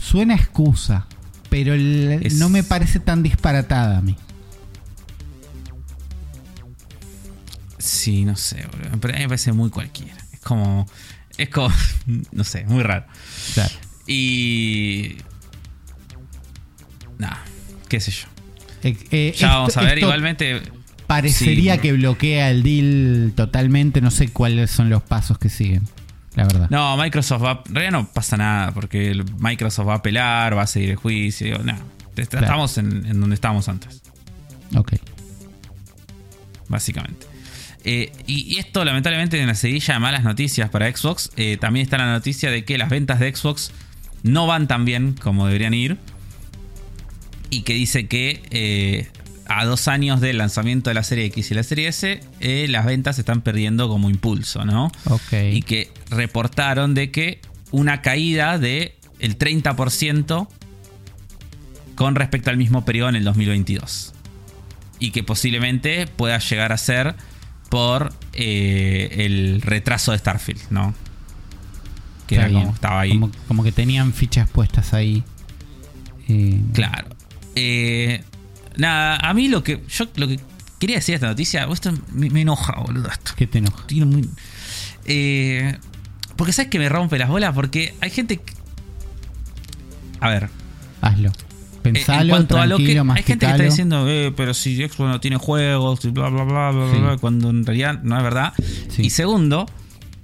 suena 0.00 0.34
excusa, 0.34 1.06
pero 1.50 1.74
el- 1.74 2.20
Es- 2.22 2.34
no 2.38 2.48
me 2.48 2.62
parece 2.62 3.00
tan 3.00 3.22
disparatada 3.22 3.98
a 3.98 4.00
mí. 4.02 4.16
Sí, 7.84 8.24
no 8.24 8.36
sé, 8.36 8.66
boludo. 8.70 8.98
Pero 9.00 9.14
a 9.14 9.16
mí 9.16 9.22
me 9.24 9.28
parece 9.28 9.52
muy 9.52 9.70
cualquiera. 9.70 10.16
Es 10.32 10.40
como. 10.40 10.86
Es 11.36 11.48
como. 11.50 11.68
No 12.32 12.44
sé, 12.44 12.64
muy 12.64 12.82
raro. 12.82 13.04
Claro. 13.54 13.72
Y. 14.06 15.16
Nah, 17.18 17.36
qué 17.88 18.00
sé 18.00 18.10
yo. 18.10 18.26
Eh, 18.82 18.96
eh, 19.10 19.34
Ya 19.36 19.46
esto- 19.46 19.58
vamos 19.58 19.76
a 19.76 19.82
ver, 19.82 19.98
igualmente. 19.98 20.62
Parecería 21.06 21.74
sí. 21.74 21.80
que 21.80 21.92
bloquea 21.92 22.50
el 22.50 22.62
deal 22.62 23.32
totalmente. 23.36 24.00
No 24.00 24.10
sé 24.10 24.28
cuáles 24.28 24.70
son 24.70 24.88
los 24.88 25.02
pasos 25.02 25.38
que 25.38 25.50
siguen, 25.50 25.82
la 26.34 26.44
verdad. 26.44 26.68
No, 26.70 26.96
Microsoft 26.96 27.42
va. 27.44 27.62
En 27.66 27.74
realidad 27.74 27.92
no 27.92 28.06
pasa 28.08 28.36
nada, 28.38 28.72
porque 28.72 29.22
Microsoft 29.38 29.88
va 29.88 29.92
a 29.92 29.96
apelar, 29.96 30.56
va 30.56 30.62
a 30.62 30.66
seguir 30.66 30.90
el 30.90 30.96
juicio. 30.96 31.58
nah, 31.62 31.76
Claro. 32.14 32.46
estamos 32.46 32.78
en, 32.78 33.04
en 33.06 33.20
donde 33.20 33.34
estábamos 33.34 33.68
antes, 33.68 34.00
Ok. 34.76 34.92
básicamente. 36.68 37.26
Eh, 37.84 38.12
y, 38.26 38.54
y 38.54 38.58
esto, 38.58 38.84
lamentablemente, 38.84 39.38
en 39.38 39.46
la 39.46 39.54
seguilla 39.54 39.94
de 39.94 40.00
malas 40.00 40.24
noticias 40.24 40.70
para 40.70 40.94
Xbox, 40.94 41.30
eh, 41.36 41.58
también 41.58 41.84
está 41.84 41.98
la 41.98 42.10
noticia 42.10 42.50
de 42.50 42.64
que 42.64 42.78
las 42.78 42.88
ventas 42.88 43.20
de 43.20 43.34
Xbox 43.34 43.72
no 44.22 44.46
van 44.46 44.66
tan 44.66 44.84
bien 44.84 45.14
como 45.20 45.46
deberían 45.46 45.74
ir. 45.74 45.98
Y 47.50 47.62
que 47.62 47.74
dice 47.74 48.06
que 48.08 48.42
eh, 48.50 49.08
a 49.46 49.64
dos 49.66 49.86
años 49.86 50.20
del 50.20 50.38
lanzamiento 50.38 50.90
de 50.90 50.94
la 50.94 51.02
serie 51.02 51.26
X 51.26 51.50
y 51.50 51.54
la 51.54 51.62
serie 51.62 51.88
S, 51.88 52.20
las 52.40 52.86
ventas 52.86 53.16
se 53.16 53.22
están 53.22 53.42
perdiendo 53.42 53.88
como 53.88 54.08
impulso, 54.08 54.64
¿no? 54.64 54.90
Ok. 55.04 55.32
y 55.52 55.62
que 55.62 55.90
reportaron 56.10 56.94
de 56.94 57.10
que 57.10 57.40
una 57.70 58.00
caída 58.02 58.58
de 58.58 58.96
el 59.20 59.38
30% 59.38 60.48
con 61.94 62.14
respecto 62.14 62.50
al 62.50 62.56
mismo 62.56 62.84
periodo 62.84 63.10
en 63.10 63.16
el 63.16 63.24
2022 63.24 64.14
y 64.98 65.10
que 65.10 65.22
posiblemente 65.22 66.06
pueda 66.06 66.38
llegar 66.38 66.72
a 66.72 66.78
ser 66.78 67.14
por 67.68 68.12
eh, 68.32 69.08
el 69.20 69.60
retraso 69.62 70.12
de 70.12 70.18
Starfield, 70.18 70.60
¿no? 70.70 70.94
Que 72.26 72.36
Está 72.36 72.46
era 72.48 72.60
como 72.60 72.72
estaba 72.74 73.00
ahí. 73.00 73.10
Como, 73.12 73.30
como 73.48 73.62
que 73.64 73.72
tenían 73.72 74.12
fichas 74.12 74.48
puestas 74.48 74.94
ahí. 74.94 75.22
Eh, 76.28 76.60
Claro. 76.72 77.08
Eh, 77.56 78.22
nada, 78.76 79.16
a 79.16 79.34
mí 79.34 79.48
lo 79.48 79.62
que 79.62 79.82
yo 79.88 80.06
lo 80.16 80.26
que 80.28 80.40
quería 80.78 80.96
decir 80.96 81.12
de 81.12 81.16
esta 81.16 81.26
noticia, 81.28 81.66
esto 81.72 81.92
me, 82.12 82.30
me 82.30 82.40
enoja, 82.42 82.80
boludo, 82.80 83.08
esto. 83.08 83.32
¿Qué 83.36 83.46
te 83.46 83.58
enoja? 83.58 83.86
Tiene 83.86 84.06
muy- 84.06 84.28
Eh, 85.06 85.78
porque 86.36 86.52
sabes 86.52 86.70
que 86.70 86.78
me 86.78 86.88
rompe 86.88 87.18
las 87.18 87.28
bolas 87.28 87.54
porque 87.54 87.94
hay 88.00 88.10
gente 88.10 88.38
que- 88.38 88.52
a 90.20 90.28
ver 90.30 90.48
Hazlo. 91.02 91.30
Pensalo, 91.92 92.22
en 92.22 92.28
cuanto 92.30 92.58
a 92.58 92.66
lo 92.66 92.76
que 92.78 92.98
hay 92.98 93.22
gente 93.22 93.46
que 93.46 93.52
está 93.52 93.62
diciendo 93.62 94.08
eh, 94.08 94.32
pero 94.36 94.54
si 94.54 94.76
Xbox 94.76 94.98
no 95.00 95.20
tiene 95.20 95.36
juegos 95.36 96.04
y 96.04 96.10
bla 96.10 96.28
bla 96.30 96.44
bla 96.44 96.70
bla, 96.70 96.90
Sí. 96.92 96.98
bla, 96.98 97.16
cuando 97.18 97.50
en 97.50 97.64
realidad 97.64 98.00
no 98.02 98.16
es 98.16 98.22
verdad 98.22 98.52
Sí. 98.88 99.02
y 99.02 99.10
segundo 99.10 99.66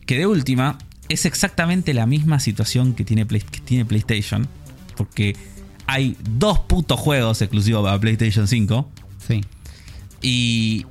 que 0.06 0.18
de 0.18 0.26
última 0.26 0.78
es 1.08 1.24
exactamente 1.26 1.92
la 1.94 2.06
misma 2.06 2.40
situación 2.40 2.94
que 2.94 3.04
tiene, 3.04 3.26
Play- 3.26 3.42
que 3.42 3.60
tiene 3.60 3.84
PlayStation 3.84 4.48
porque 4.96 5.36
hay 5.86 6.16
dos 6.38 6.58
putos 6.60 6.98
juegos 6.98 7.40
exclusivos 7.42 7.84
para 7.84 7.98
PlayStation 8.00 8.46
5 8.48 8.90
Sí. 9.26 9.40
Y. 10.22 10.86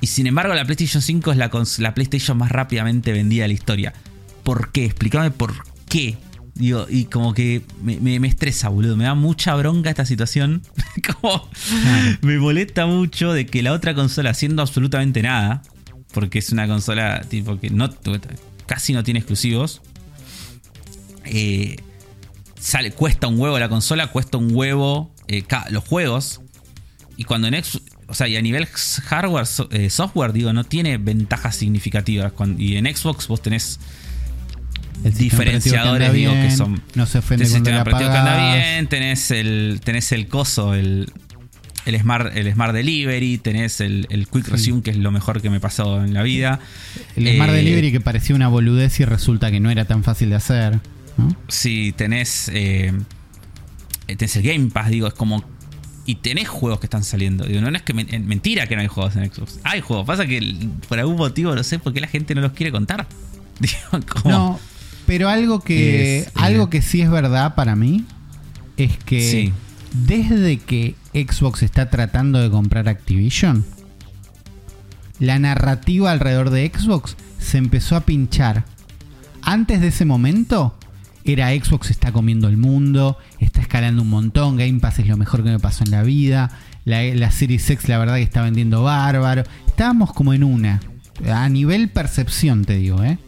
Y 0.00 0.06
sin 0.08 0.26
embargo, 0.26 0.54
la 0.54 0.64
PlayStation 0.64 1.00
5 1.02 1.32
es 1.32 1.38
la, 1.38 1.50
la 1.78 1.94
PlayStation 1.94 2.36
más 2.36 2.52
rápidamente 2.52 3.12
vendida 3.12 3.42
de 3.42 3.48
la 3.48 3.54
historia. 3.54 3.94
¿Por 4.42 4.70
qué? 4.70 4.84
Explícame 4.84 5.30
por 5.30 5.54
qué. 5.88 6.16
Digo, 6.56 6.86
y 6.88 7.04
como 7.04 7.34
que 7.34 7.62
me, 7.82 8.00
me- 8.00 8.18
me 8.18 8.28
estresa, 8.28 8.68
boludo. 8.70 8.96
Me 8.96 9.04
da 9.04 9.14
mucha 9.14 9.54
bronca 9.54 9.90
esta 9.90 10.04
situación. 10.06 10.62
como. 11.20 11.48
Me 12.22 12.38
molesta 12.38 12.86
mucho 12.86 13.32
de 13.32 13.46
que 13.46 13.62
la 13.62 13.72
otra 13.72 13.94
consola, 13.94 14.30
haciendo 14.30 14.62
absolutamente 14.62 15.22
nada. 15.22 15.62
Porque 16.12 16.38
es 16.38 16.50
una 16.50 16.66
consola 16.66 17.20
tipo 17.28 17.58
que 17.60 17.68
no, 17.68 17.90
casi 18.66 18.92
no 18.94 19.04
tiene 19.04 19.20
exclusivos. 19.20 19.82
eh, 21.24 21.76
sale, 22.58 22.92
cuesta 22.92 23.26
un 23.26 23.38
huevo 23.38 23.58
la 23.58 23.68
consola, 23.68 24.08
cuesta 24.08 24.38
un 24.38 24.54
huevo 24.54 25.12
eh, 25.28 25.44
los 25.70 25.84
juegos. 25.84 26.40
Y 27.18 27.24
cuando 27.24 27.48
en 27.48 27.54
X, 27.54 27.80
o 28.08 28.14
sea, 28.14 28.28
y 28.28 28.36
a 28.36 28.42
nivel 28.42 28.66
hardware, 28.66 29.46
so- 29.46 29.68
eh, 29.72 29.90
software, 29.90 30.32
digo, 30.32 30.52
no 30.52 30.64
tiene 30.64 30.96
ventajas 30.98 31.56
significativas. 31.56 32.32
Cuando- 32.32 32.62
y 32.62 32.76
en 32.76 32.86
Xbox 32.94 33.28
vos 33.28 33.42
tenés 33.42 33.78
El 35.04 35.14
diferenciadores, 35.14 36.12
digo, 36.12 36.32
que 36.32 36.50
son. 36.50 36.82
No 36.94 37.06
se 37.06 37.18
ofende 37.18 37.48
cuando 37.48 37.70
la 37.70 37.84
que 37.84 38.04
anda 38.04 38.54
bien, 38.54 38.86
tenés 38.88 39.30
el, 39.30 39.80
tenés 39.84 40.10
el 40.12 40.26
coso, 40.26 40.74
el, 40.74 41.10
el 41.84 42.00
Smart, 42.00 42.36
el 42.36 42.52
Smart 42.52 42.74
Delivery, 42.74 43.38
tenés 43.38 43.80
el, 43.80 44.06
el 44.10 44.26
Quick 44.26 44.46
Sí. 44.46 44.50
Resume, 44.50 44.82
que 44.82 44.90
es 44.90 44.96
lo 44.96 45.10
mejor 45.12 45.40
que 45.42 45.50
me 45.50 45.60
pasó 45.60 46.02
en 46.04 46.12
la 46.14 46.22
vida. 46.22 46.58
El 47.14 47.32
Smart 47.36 47.52
Eh, 47.52 47.56
Delivery 47.56 47.92
que 47.92 48.00
parecía 48.00 48.34
una 48.34 48.48
boludez 48.48 48.98
y 49.00 49.04
resulta 49.04 49.50
que 49.50 49.60
no 49.60 49.70
era 49.70 49.84
tan 49.84 50.02
fácil 50.02 50.30
de 50.30 50.36
hacer. 50.36 50.80
¿no? 51.18 51.36
Si 51.48 51.92
tenés. 51.92 52.50
eh, 52.52 52.92
tenés 54.06 54.36
el 54.36 54.42
Game 54.42 54.70
Pass, 54.70 54.88
digo, 54.90 55.06
es 55.06 55.14
como. 55.14 55.44
Y 56.08 56.16
tenés 56.16 56.48
juegos 56.48 56.78
que 56.80 56.86
están 56.86 57.02
saliendo. 57.04 57.44
Digo, 57.44 57.60
no 57.60 57.68
es 57.76 57.82
que 57.82 57.92
men- 57.92 58.26
mentira 58.26 58.66
que 58.68 58.76
no 58.76 58.82
hay 58.82 58.86
juegos 58.88 59.16
en 59.16 59.28
Xbox. 59.32 59.58
Hay 59.64 59.80
juegos. 59.80 60.06
Pasa 60.06 60.24
que 60.26 60.40
por 60.88 60.98
algún 61.00 61.16
motivo 61.16 61.54
no 61.54 61.62
sé 61.64 61.78
por 61.80 61.92
qué 61.92 62.00
la 62.00 62.06
gente 62.06 62.34
no 62.34 62.40
los 62.42 62.52
quiere 62.52 62.70
contar. 62.72 63.06
Digo, 63.58 64.06
como- 64.08 64.30
No, 64.30 64.60
pero 65.06 65.28
algo 65.28 65.60
que, 65.60 66.18
Es, 66.20 66.26
eh, 66.26 66.30
algo 66.34 66.68
que 66.70 66.82
sí 66.82 67.00
es 67.00 67.10
verdad 67.10 67.54
para 67.54 67.76
mí 67.76 68.04
es 68.76 68.96
que 68.98 69.20
Sí. 69.30 69.52
desde 70.06 70.58
que 70.58 70.94
Xbox 71.14 71.62
está 71.62 71.88
tratando 71.90 72.40
de 72.40 72.50
comprar 72.50 72.88
Activision, 72.88 73.64
la 75.18 75.38
narrativa 75.38 76.10
alrededor 76.10 76.50
de 76.50 76.70
Xbox 76.74 77.16
se 77.38 77.58
empezó 77.58 77.96
a 77.96 78.00
pinchar. 78.00 78.64
Antes 79.42 79.80
de 79.80 79.88
ese 79.88 80.04
momento 80.04 80.76
era 81.24 81.50
Xbox 81.50 81.90
está 81.90 82.12
comiendo 82.12 82.48
el 82.48 82.56
mundo, 82.56 83.16
está 83.40 83.60
escalando 83.60 84.02
un 84.02 84.10
montón, 84.10 84.56
Game 84.56 84.80
Pass 84.80 84.98
es 84.98 85.06
lo 85.06 85.16
mejor 85.16 85.42
que 85.42 85.50
me 85.50 85.58
pasó 85.58 85.84
en 85.84 85.90
la 85.90 86.02
vida, 86.02 86.50
la, 86.84 87.02
la 87.02 87.30
Series 87.30 87.68
X 87.68 87.88
la 87.88 87.98
verdad 87.98 88.16
que 88.16 88.22
está 88.22 88.42
vendiendo 88.42 88.82
bárbaro. 88.82 89.44
Estábamos 89.66 90.12
como 90.12 90.34
en 90.34 90.44
una, 90.44 90.80
a 91.32 91.48
nivel 91.48 91.88
percepción 91.88 92.64
te 92.64 92.76
digo, 92.76 93.02
¿eh? 93.02 93.18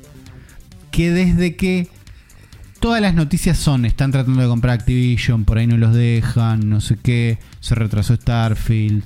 Que 0.90 1.10
desde 1.10 1.56
que 1.56 1.88
todas 2.80 3.00
las 3.00 3.14
noticias 3.14 3.58
son, 3.58 3.84
están 3.84 4.12
tratando 4.12 4.40
de 4.42 4.48
comprar 4.48 4.74
Activision, 4.74 5.44
por 5.44 5.58
ahí 5.58 5.66
no 5.66 5.76
los 5.76 5.94
dejan, 5.94 6.68
no 6.70 6.80
sé 6.80 6.96
qué, 7.02 7.38
se 7.60 7.74
retrasó 7.74 8.14
Starfield, 8.14 9.02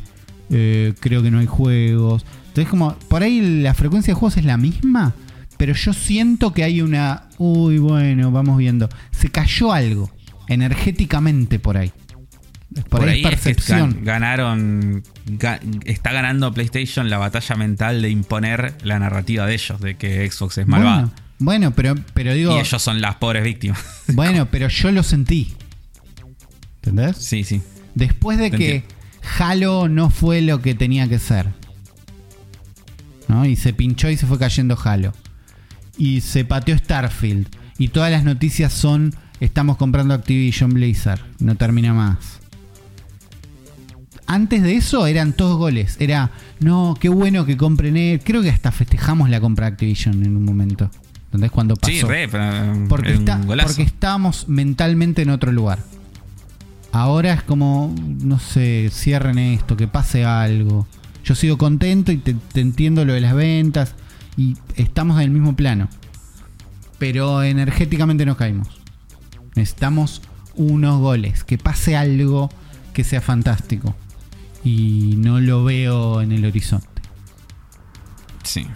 eh, 0.51 0.95
creo 1.01 1.23
que 1.23 1.31
no 1.31 1.39
hay 1.39 1.47
juegos. 1.47 2.25
Entonces 2.49 2.69
como, 2.69 2.95
por 3.09 3.23
ahí 3.23 3.63
la 3.63 3.73
frecuencia 3.75 4.13
de 4.13 4.19
juegos 4.21 4.37
es 4.37 4.45
la 4.45 4.57
misma, 4.59 5.15
pero 5.57 5.73
yo 5.75 5.93
siento 5.93 6.53
que 6.53 6.65
hay 6.65 6.83
una, 6.83 7.29
uy, 7.39 7.79
bueno, 7.79 8.31
vamos 8.31 8.59
viendo, 8.59 8.89
se 9.11 9.31
cayó 9.31 9.73
algo 9.73 10.11
energéticamente 10.49 11.59
por 11.59 11.77
ahí. 11.77 11.93
Por, 12.89 13.01
por 13.01 13.09
ahí, 13.09 13.17
ahí 13.17 13.21
es 13.21 13.33
es 13.33 13.39
que 13.41 13.55
percepción. 13.55 13.97
gan- 14.01 14.05
ganaron. 14.05 15.03
ga- 15.27 15.61
está 15.85 16.11
ganando 16.13 16.53
PlayStation 16.55 17.11
la 17.11 17.19
batalla 17.19 17.55
mental 17.57 18.01
de 18.01 18.09
imponer 18.09 18.75
la 18.83 18.99
narrativa 18.99 19.45
de 19.47 19.55
ellos, 19.55 19.79
de 19.81 19.97
que 19.97 20.31
Xbox 20.31 20.57
es 20.59 20.67
malvado. 20.67 21.09
bueno, 21.09 21.13
bueno, 21.43 21.73
pero, 21.73 21.95
pero 22.15 22.35
digo, 22.35 22.57
y 22.57 22.61
ellos 22.61 22.83
son 22.83 23.01
las 23.01 23.17
pobres 23.17 23.45
víctimas. 23.45 23.81
bueno, 24.09 24.49
pero 24.51 24.69
yo 24.69 24.91
lo 24.91 25.03
sentí. 25.03 25.53
¿Entendés? 26.77 27.17
sí, 27.19 27.45
sí. 27.45 27.63
Después 27.95 28.39
de 28.39 28.51
Te 28.51 28.57
que 28.57 28.75
entiendo. 28.77 29.03
Halo 29.39 29.89
no 29.89 30.11
fue 30.11 30.41
lo 30.41 30.63
que 30.63 30.75
tenía 30.75 31.09
que 31.09 31.19
ser. 31.19 31.49
¿No? 33.29 33.47
Y 33.47 33.57
se 33.57 33.73
pinchó 33.73 34.11
y 34.11 34.17
se 34.17 34.27
fue 34.27 34.39
cayendo 34.39 34.79
Halo. 34.83 35.13
Y 35.97 36.21
se 36.23 36.45
pateó 36.45 36.77
Starfield. 36.77 37.49
Y 37.79 37.89
todas 37.89 38.11
las 38.11 38.25
noticias 38.25 38.73
son 38.73 39.15
estamos 39.41 39.77
comprando 39.77 40.15
Activision 40.15 40.73
Blizzard. 40.73 41.21
No 41.39 41.57
termina 41.57 41.93
más. 41.93 42.41
Antes 44.27 44.63
de 44.63 44.77
eso 44.77 45.07
eran 45.07 45.35
todos 45.35 45.59
goles. 45.59 45.97
Era, 45.99 46.31
no, 46.61 46.97
qué 46.99 47.09
bueno 47.09 47.45
que 47.45 47.57
compren 47.57 47.97
él. 47.97 48.21
Creo 48.25 48.43
que 48.43 48.51
hasta 48.51 48.73
festejamos 48.73 49.29
la 49.29 49.41
compra 49.41 49.67
de 49.67 49.73
Activision 49.73 50.25
en 50.25 50.37
un 50.37 50.45
momento. 50.45 50.91
¿Entendés? 51.33 51.51
Cuando 51.51 51.77
pasó. 51.77 51.91
Sí, 51.93 52.03
re, 52.03 52.29
pero, 52.29 52.45
porque, 52.91 53.13
es 53.15 53.19
un 53.19 53.29
está- 53.29 53.41
porque 53.65 53.83
estábamos 53.83 54.49
mentalmente 54.49 55.23
en 55.23 55.31
otro 55.31 55.51
lugar. 55.51 55.79
Ahora 56.93 57.33
es 57.33 57.43
como, 57.43 57.95
no 58.23 58.39
sé, 58.39 58.91
cierren 58.93 59.39
esto, 59.39 59.75
que 59.79 59.89
pase 59.89 60.27
algo. 60.27 60.87
Yo 61.25 61.35
sigo 61.35 61.57
contento 61.57 62.13
y 62.13 62.19
te, 62.19 62.35
te 62.35 62.61
entiendo 62.61 63.07
lo 63.07 63.15
de 63.15 63.23
las 63.23 63.35
ventas 63.35 63.95
y 64.37 64.59
estamos 64.77 65.17
en 65.17 65.23
el 65.25 65.31
mismo 65.31 65.57
plano. 65.57 65.89
Pero 66.99 67.43
energéticamente 67.43 68.27
no 68.27 68.37
caímos. 68.37 68.69
Necesitamos 69.55 70.21
unos 70.55 71.01
goles, 71.01 71.45
que 71.45 71.57
pase 71.57 71.97
algo 71.97 72.51
que 72.93 73.05
sea 73.05 73.23
fantástico. 73.23 73.95
Y 74.63 75.15
no 75.17 75.41
lo 75.41 75.65
veo 75.65 76.21
en 76.21 76.31
el 76.33 76.45
horizonte. 76.45 76.87
Sí. 78.43 78.67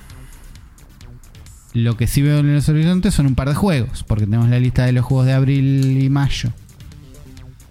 Lo 1.82 1.96
que 1.96 2.06
sí 2.06 2.22
veo 2.22 2.38
en 2.38 2.54
los 2.54 2.68
horizontes 2.68 3.12
son 3.12 3.26
un 3.26 3.34
par 3.34 3.48
de 3.50 3.54
juegos, 3.54 4.02
porque 4.02 4.24
tenemos 4.24 4.48
la 4.48 4.58
lista 4.58 4.86
de 4.86 4.92
los 4.92 5.04
juegos 5.04 5.26
de 5.26 5.32
abril 5.34 6.00
y 6.02 6.08
mayo. 6.08 6.50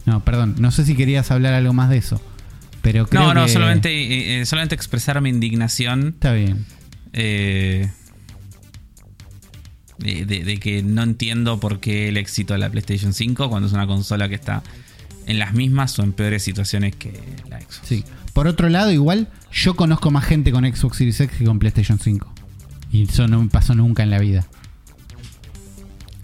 No, 0.06 0.24
perdón, 0.24 0.56
no 0.60 0.70
sé 0.70 0.86
si 0.86 0.96
querías 0.96 1.32
hablar 1.32 1.54
algo 1.54 1.74
más 1.74 1.90
de 1.90 1.98
eso. 1.98 2.22
Pero 2.84 3.08
creo 3.08 3.24
No, 3.24 3.34
no, 3.34 3.46
que- 3.46 3.52
solamente, 3.54 3.90
eh, 3.90 4.42
eh, 4.42 4.46
solamente 4.46 4.76
expresar 4.76 5.20
mi 5.22 5.30
indignación 5.30 6.10
Está 6.10 6.34
bien. 6.34 6.66
eh, 7.14 7.90
de, 9.98 10.26
de- 10.26 10.44
de 10.44 10.58
que 10.58 10.84
no 10.84 11.02
entiendo 11.04 11.60
por 11.60 11.80
qué 11.80 12.10
el 12.10 12.18
éxito 12.18 12.54
de 12.54 12.60
la 12.60 12.70
PlayStation 12.70 13.14
5 13.14 13.50
cuando 13.50 13.68
es 13.68 13.74
una 13.74 13.88
consola 13.88 14.30
que 14.30 14.36
está 14.36 14.62
en 15.26 15.40
las 15.40 15.54
mismas 15.56 15.98
o 15.98 16.04
en 16.04 16.12
peores 16.14 16.44
situaciones 16.44 16.96
que 16.96 17.12
la 17.50 17.60
Xbox. 17.60 17.82
Sí. 17.84 18.04
Por 18.34 18.48
otro 18.48 18.70
lado, 18.70 18.92
igual, 18.92 19.30
yo 19.52 19.76
conozco 19.76 20.12
más 20.12 20.26
gente 20.26 20.52
con 20.52 20.64
Xbox 20.66 20.98
Series 20.98 21.20
X 21.22 21.38
que 21.40 21.46
con 21.46 21.58
PlayStation 21.58 21.98
5. 21.98 22.32
Y 22.92 23.04
eso 23.04 23.28
no 23.28 23.42
me 23.42 23.50
pasó 23.50 23.76
nunca 23.76 24.04
en 24.04 24.10
la 24.10 24.20
vida. 24.20 24.46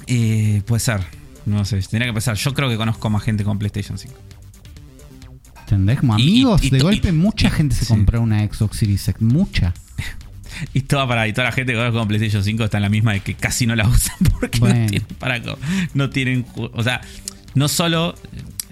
Eh, 0.08 0.62
puede 0.66 0.80
ser. 0.80 1.02
No 1.46 1.66
sé, 1.66 1.80
tendría 1.82 2.08
que 2.08 2.14
pensar. 2.14 2.36
Yo 2.36 2.54
creo 2.54 2.70
que 2.70 2.78
conozco 2.78 3.10
más 3.10 3.24
gente 3.24 3.44
con 3.44 3.58
PlayStation 3.58 3.98
5. 3.98 4.14
¿Entendés? 5.62 6.00
Como 6.00 6.18
Y- 6.20 6.22
y- 6.22 6.30
amigos, 6.32 6.64
y- 6.64 6.70
de 6.70 6.80
golpe 6.80 7.12
mucha 7.12 7.50
gente 7.50 7.76
se 7.76 7.86
sí. 7.86 7.88
compró 7.94 8.22
una 8.22 8.40
Xbox 8.46 8.78
Series 8.78 9.08
X. 9.08 9.22
Mucha. 9.22 9.74
Y 10.74 10.82
toda, 10.82 11.08
para, 11.08 11.28
y 11.28 11.34
toda 11.34 11.46
la 11.46 11.52
gente 11.54 11.72
que 11.72 11.78
conozco 11.80 11.98
con 11.98 12.08
PlayStation 12.10 12.44
5 12.44 12.66
está 12.66 12.78
en 12.78 12.84
la 12.84 12.90
misma 12.90 13.14
de 13.14 13.22
que 13.22 13.34
casi 13.36 13.66
no 13.66 13.76
la 13.76 13.88
usan 13.88 14.18
porque 14.40 14.60
Bueno. 14.60 14.76
no 14.82 14.88
tienen 14.90 15.08
para 15.18 15.42
no 15.94 16.10
tienen 16.10 16.46
o 16.56 16.84
sea, 16.84 17.02
no 17.56 17.68
solo 17.68 18.14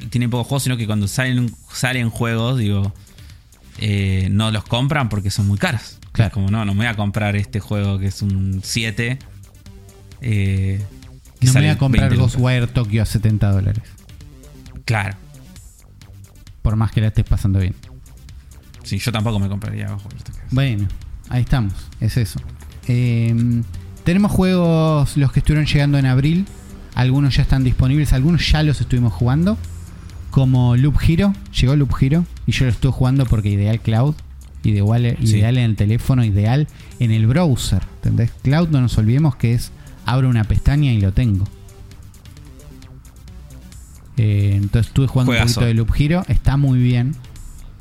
tienen 0.09 0.29
pocos 0.29 0.45
juegos, 0.47 0.63
sino 0.63 0.77
que 0.77 0.85
cuando 0.85 1.07
salen, 1.07 1.51
salen 1.73 2.09
juegos, 2.09 2.59
digo, 2.59 2.93
eh, 3.79 4.27
no 4.29 4.51
los 4.51 4.65
compran 4.65 5.07
porque 5.09 5.31
son 5.31 5.47
muy 5.47 5.57
caros. 5.57 5.98
Claro. 6.19 6.27
Es 6.29 6.33
como 6.33 6.49
no, 6.51 6.65
no 6.65 6.73
me 6.73 6.79
voy 6.79 6.87
a 6.87 6.95
comprar 6.95 7.35
este 7.35 7.59
juego 7.59 7.99
que 7.99 8.07
es 8.07 8.21
un 8.21 8.61
7. 8.63 9.19
eh, 10.21 10.83
que 11.39 11.47
No 11.47 11.53
me 11.53 11.59
voy 11.61 11.69
a 11.69 11.77
comprar 11.77 12.09
20 12.09 12.15
lucas. 12.17 12.33
Ghostwire 12.35 12.67
Tokyo 12.67 13.01
a 13.01 13.05
70 13.05 13.51
dólares. 13.51 13.83
Claro. 14.85 15.15
Por 16.61 16.75
más 16.75 16.91
que 16.91 17.01
la 17.01 17.07
estés 17.07 17.25
pasando 17.25 17.59
bien. 17.59 17.73
Sí, 18.83 18.97
yo 18.99 19.11
tampoco 19.11 19.39
me 19.39 19.47
compraría 19.47 19.87
Ghostwire 19.87 20.23
Tokyo. 20.23 20.39
Bueno, 20.51 20.87
ahí 21.29 21.41
estamos, 21.41 21.73
es 21.99 22.17
eso. 22.17 22.39
Eh, 22.87 23.61
tenemos 24.03 24.31
juegos, 24.31 25.15
los 25.15 25.31
que 25.31 25.39
estuvieron 25.39 25.65
llegando 25.65 25.97
en 25.97 26.05
abril. 26.05 26.45
Algunos 26.95 27.35
ya 27.35 27.43
están 27.43 27.63
disponibles, 27.63 28.11
algunos 28.13 28.49
ya 28.51 28.63
los 28.63 28.81
estuvimos 28.81 29.13
jugando. 29.13 29.57
Como 30.31 30.75
Loop 30.75 30.97
Hero, 31.07 31.33
llegó 31.59 31.75
Loop 31.75 31.95
Hero 32.01 32.25
y 32.45 32.51
yo 32.51 32.65
lo 32.65 32.71
estuve 32.71 32.91
jugando 32.91 33.25
porque 33.25 33.49
ideal 33.49 33.79
cloud, 33.79 34.15
ideal, 34.63 35.17
Sí. 35.23 35.37
ideal 35.37 35.57
en 35.57 35.63
el 35.65 35.75
teléfono, 35.75 36.23
ideal 36.23 36.67
en 36.99 37.11
el 37.11 37.27
browser. 37.27 37.81
¿Entendés? 37.97 38.31
Cloud 38.43 38.69
no 38.69 38.81
nos 38.81 38.97
olvidemos 38.97 39.35
que 39.35 39.53
es 39.53 39.71
abro 40.05 40.29
una 40.29 40.43
pestaña 40.43 40.91
y 40.93 40.99
lo 41.01 41.11
tengo. 41.13 41.45
Eh, 44.17 44.53
entonces 44.55 44.87
estuve 44.87 45.07
jugando 45.07 45.31
Juegazo. 45.31 45.47
un 45.49 45.53
poquito 45.55 45.65
de 45.67 45.73
Loop 45.75 45.91
Hero, 45.97 46.23
está 46.27 46.57
muy 46.57 46.79
bien. 46.79 47.15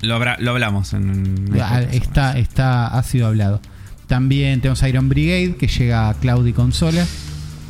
Lo, 0.02 0.14
habrá- 0.14 0.36
lo 0.38 0.52
hablamos 0.52 0.92
en, 0.92 1.50
Ah, 1.60 1.82
está, 1.82 2.38
está, 2.38 2.86
ha 2.86 3.02
sido 3.02 3.26
hablado. 3.26 3.60
También 4.06 4.60
tenemos 4.60 4.82
Iron 4.84 5.08
Brigade 5.08 5.56
que 5.56 5.66
llega 5.66 6.08
a 6.08 6.14
cloud 6.14 6.46
y 6.46 6.52
consola. 6.52 7.04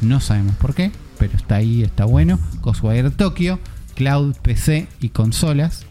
No 0.02 0.20
sabemos 0.20 0.54
por 0.56 0.74
qué, 0.74 0.92
pero 1.18 1.36
está 1.36 1.56
ahí, 1.56 1.82
está 1.82 2.04
bueno. 2.04 2.38
Ghostwire 2.60 3.10
Tokyo, 3.10 3.58
cloud, 3.94 4.36
PC 4.42 4.86
y 5.00 5.08
consolas. 5.08 5.86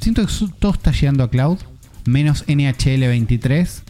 Siento 0.00 0.26
que 0.26 0.32
todo 0.58 0.72
está 0.72 0.90
llegando 0.92 1.22
a 1.24 1.30
cloud, 1.30 1.58
menos 2.08 2.44
NHL 2.48 3.00
23, 3.06 3.82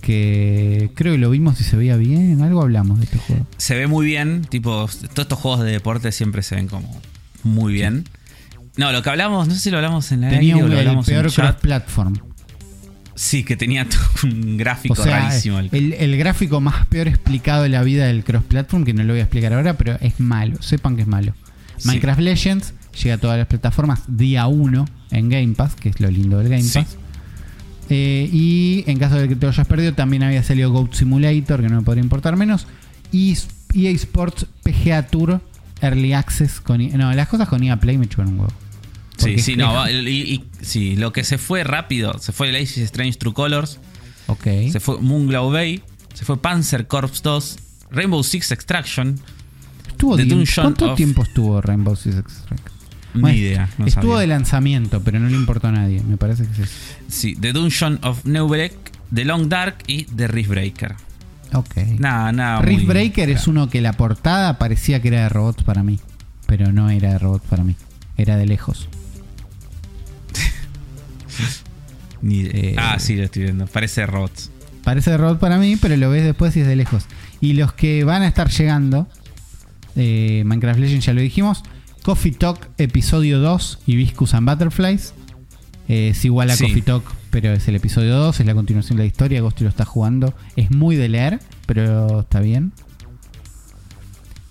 que 0.00 0.90
creo 0.94 1.14
que 1.14 1.18
lo 1.18 1.30
vimos 1.30 1.60
y 1.60 1.64
se 1.64 1.76
veía 1.76 1.96
bien. 1.96 2.42
Algo 2.42 2.62
hablamos 2.62 2.98
de 2.98 3.04
este 3.06 3.18
juego. 3.18 3.46
se 3.56 3.74
ve 3.76 3.86
muy 3.86 4.06
bien. 4.06 4.42
Tipo, 4.48 4.70
todos 4.70 5.04
estos 5.04 5.38
juegos 5.38 5.64
de 5.64 5.72
deporte 5.72 6.12
siempre 6.12 6.42
se 6.42 6.54
ven 6.56 6.68
como 6.68 7.00
muy 7.42 7.72
bien. 7.72 8.04
No, 8.76 8.90
lo 8.92 9.02
que 9.02 9.10
hablamos, 9.10 9.46
no 9.48 9.54
sé 9.54 9.60
si 9.60 9.70
lo 9.70 9.76
hablamos 9.78 10.10
en 10.12 10.22
la 10.22 10.30
Tenía 10.30 10.54
aire 10.54 10.62
o 10.62 10.66
un, 10.66 10.70
lo 10.70 10.76
el 10.78 10.80
hablamos 10.86 11.08
en 11.08 11.14
peor 11.14 11.26
el 11.26 11.30
chat. 11.32 11.44
cross-platform. 11.52 12.14
Sí, 13.14 13.44
que 13.44 13.56
tenía 13.56 13.86
un 14.24 14.56
gráfico 14.56 14.94
O 15.00 15.04
sea, 15.04 15.20
rarísimo. 15.20 15.60
el- 15.60 15.68
el, 15.72 15.92
el 15.92 16.16
gráfico 16.16 16.60
más 16.60 16.84
peor 16.88 17.06
explicado 17.06 17.62
de 17.62 17.68
la 17.68 17.82
vida 17.84 18.06
del 18.06 18.24
cross-platform, 18.24 18.84
que 18.84 18.92
no 18.92 19.04
lo 19.04 19.12
voy 19.12 19.20
a 19.20 19.24
explicar 19.24 19.52
ahora, 19.52 19.74
pero 19.78 19.96
es 20.00 20.18
malo. 20.18 20.60
Sepan 20.60 20.96
que 20.96 21.02
es 21.02 21.08
malo. 21.08 21.34
Sí. 21.76 21.88
Minecraft 21.88 22.20
Legends 22.20 22.74
llega 23.02 23.14
a 23.14 23.18
todas 23.18 23.38
las 23.38 23.46
plataformas 23.46 24.00
día 24.08 24.46
1 24.48 24.84
en 25.12 25.28
Game 25.28 25.54
Pass, 25.54 25.76
que 25.76 25.88
es 25.90 26.00
lo 26.00 26.10
lindo 26.10 26.38
del 26.38 26.48
Game 26.48 26.62
Sí. 26.62 26.80
Eh, 27.90 28.28
y 28.32 28.84
en 28.86 28.98
caso 28.98 29.16
de 29.16 29.28
que 29.28 29.36
te 29.36 29.44
lo 29.46 29.52
hayas 29.52 29.66
perdido, 29.66 29.92
también 29.94 30.22
había 30.22 30.42
salido 30.42 30.70
Goat 30.72 30.94
Simulator, 30.94 31.60
que 31.60 31.68
no 31.68 31.76
me 31.76 31.82
podría 31.82 32.02
importar 32.02 32.36
menos. 32.36 32.66
Y 33.12 33.36
EA 33.74 33.90
Sports 33.90 34.46
PGA 34.62 35.06
Tour 35.08 35.40
Early 35.80 36.12
Access 36.14 36.60
con. 36.60 36.80
I- 36.80 36.88
No, 36.90 37.12
las 37.12 37.28
cosas 37.28 37.48
con 37.48 37.62
EA 37.62 37.78
Play 37.78 37.98
me 37.98 38.08
chupan 38.08 38.28
un 38.28 38.40
huevo. 38.40 38.52
Sí, 39.16 39.38
sí, 39.38 39.54
no, 39.56 39.72
va- 39.74 39.90
y, 39.90 39.96
y- 40.08 40.44
sí, 40.60 40.96
lo 40.96 41.12
que 41.12 41.22
se 41.24 41.38
fue 41.38 41.62
rápido, 41.62 42.18
se 42.18 42.32
fue 42.32 42.48
el 42.48 42.56
Ace 42.56 42.82
Strange 42.82 43.18
True 43.18 43.32
Colors, 43.32 43.78
Ok. 44.26 44.44
se 44.72 44.80
fue 44.80 44.98
Moonglow 45.00 45.52
Bay, 45.52 45.82
se 46.14 46.24
fue 46.24 46.36
Panzer 46.40 46.86
Corps 46.88 47.22
2, 47.22 47.58
Rainbow 47.90 48.22
Six 48.24 48.50
Extraction, 48.50 49.20
Estuvo 49.86 50.16
The 50.16 50.26
¿Cuánto 50.56 50.90
of- 50.90 50.96
tiempo 50.96 51.22
estuvo 51.22 51.60
Rainbow 51.60 51.94
Six 51.94 52.16
Extraction? 52.16 52.73
Ni 53.14 53.20
Bueno, 53.20 53.36
idea. 53.36 53.68
No 53.78 53.86
estuvo 53.86 54.12
sabía. 54.14 54.20
de 54.20 54.26
lanzamiento, 54.28 55.00
pero 55.02 55.18
no 55.20 55.28
le 55.28 55.36
importó 55.36 55.68
a 55.68 55.72
nadie. 55.72 56.02
Me 56.02 56.16
parece 56.16 56.44
que 56.44 56.52
es 56.52 56.58
eso. 56.58 56.72
Sí, 57.08 57.36
The 57.36 57.52
Dungeon 57.52 57.98
of 58.02 58.24
Neubelek, 58.24 58.74
The 59.14 59.24
Long 59.24 59.48
Dark 59.48 59.76
y 59.86 60.04
The 60.04 60.28
Riftbreaker. 60.28 60.94
Ok. 61.52 61.76
Nada, 61.98 62.32
nada. 62.32 62.62
Rift 62.62 62.86
Breaker 62.86 63.30
es 63.30 63.46
uno 63.46 63.68
que 63.70 63.80
la 63.80 63.92
portada 63.92 64.58
parecía 64.58 65.00
que 65.00 65.08
era 65.08 65.22
de 65.22 65.28
robots 65.28 65.62
para 65.62 65.82
mí. 65.84 66.00
Pero 66.46 66.72
no 66.72 66.90
era 66.90 67.12
de 67.12 67.18
robots 67.18 67.46
para 67.48 67.62
mí. 67.62 67.76
Era 68.16 68.36
de 68.36 68.46
lejos. 68.46 68.88
Ni 72.22 72.38
idea. 72.38 72.52
Eh, 72.54 72.74
ah, 72.78 72.98
sí, 72.98 73.16
lo 73.16 73.24
estoy 73.24 73.42
viendo. 73.44 73.66
Parece 73.66 74.04
robots. 74.06 74.50
Parece 74.82 75.10
de 75.12 75.16
robot 75.18 75.38
para 75.38 75.58
mí, 75.58 75.76
pero 75.76 75.96
lo 75.96 76.10
ves 76.10 76.24
después 76.24 76.56
y 76.56 76.60
es 76.60 76.66
de 76.66 76.76
lejos. 76.76 77.06
Y 77.40 77.54
los 77.54 77.72
que 77.72 78.04
van 78.04 78.22
a 78.22 78.26
estar 78.28 78.50
llegando, 78.50 79.08
eh, 79.96 80.42
Minecraft 80.44 80.80
Legends 80.80 81.06
ya 81.06 81.12
lo 81.14 81.20
dijimos, 81.20 81.62
Coffee 82.04 82.32
Talk 82.32 82.68
episodio 82.76 83.38
2 83.40 83.78
y 83.86 83.96
Viscus 83.96 84.34
and 84.34 84.46
Butterflies. 84.48 85.14
Eh, 85.88 86.08
es 86.10 86.24
igual 86.24 86.50
a 86.50 86.56
Sí. 86.56 86.64
Coffee 86.66 86.82
Talk, 86.82 87.02
pero 87.30 87.52
es 87.54 87.66
el 87.66 87.76
episodio 87.76 88.14
2, 88.16 88.40
es 88.40 88.46
la 88.46 88.54
continuación 88.54 88.98
de 88.98 89.04
la 89.04 89.06
historia. 89.06 89.38
Agosti 89.38 89.64
lo 89.64 89.70
está 89.70 89.86
jugando. 89.86 90.34
Es 90.54 90.70
muy 90.70 90.96
de 90.96 91.08
leer, 91.08 91.40
pero 91.66 92.20
está 92.20 92.40
bien. 92.40 92.72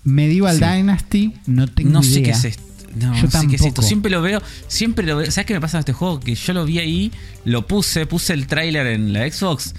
Medieval 0.04 0.58
Sí. 0.58 0.66
Dynasty, 0.66 1.34
no 1.46 1.68
tengo 1.68 1.92
No 1.92 2.02
idea. 2.02 2.12
sé 2.12 2.24
qué 2.24 2.32
es 2.32 2.44
esto. 2.46 2.64
No, 2.96 3.16
Yo 3.16 3.24
no 3.24 3.30
sé 3.32 3.48
qué 3.48 3.56
es 3.56 3.66
esto. 3.66 3.82
Siempre 3.84 4.12
lo 4.12 4.22
veo, 4.22 4.42
siempre 4.68 5.06
lo 5.06 5.18
veo. 5.18 5.30
¿Sabes 5.32 5.46
qué 5.46 5.54
me 5.54 5.62
pasa 5.62 5.78
en 5.78 5.82
este 5.82 5.94
juego? 5.94 6.20
Que 6.20 6.36
yo 6.36 6.54
lo 6.54 6.66
vi 6.66 6.80
ahí, 6.80 7.12
lo 7.46 7.66
puse, 7.68 8.06
puse 8.08 8.34
el 8.34 8.48
tráiler 8.48 8.88
en 8.88 9.14
la 9.14 9.32
Xbox 9.32 9.74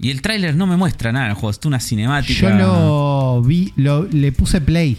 y 0.00 0.10
el 0.10 0.22
tráiler 0.22 0.54
no 0.56 0.66
me 0.66 0.76
muestra 0.76 1.10
nada 1.12 1.26
en 1.26 1.30
el 1.32 1.36
juego. 1.36 1.50
Es 1.50 1.60
una 1.64 1.78
cinemática. 1.80 2.40
Yo 2.40 2.50
lo 2.56 3.42
vi, 3.42 3.72
lo, 3.76 4.04
le 4.04 4.30
puse 4.32 4.60
play 4.60 4.96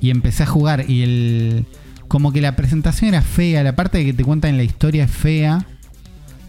y 0.00 0.10
empecé 0.10 0.42
a 0.42 0.46
jugar 0.46 0.84
y 0.88 1.02
el 1.02 1.64
como 2.08 2.32
que 2.32 2.40
la 2.40 2.54
presentación 2.54 3.08
era 3.08 3.22
fea, 3.22 3.62
la 3.64 3.74
parte 3.74 3.98
de 3.98 4.04
que 4.06 4.12
te 4.12 4.24
cuentan 4.24 4.56
la 4.56 4.62
historia 4.62 5.04
es 5.04 5.10
fea. 5.10 5.66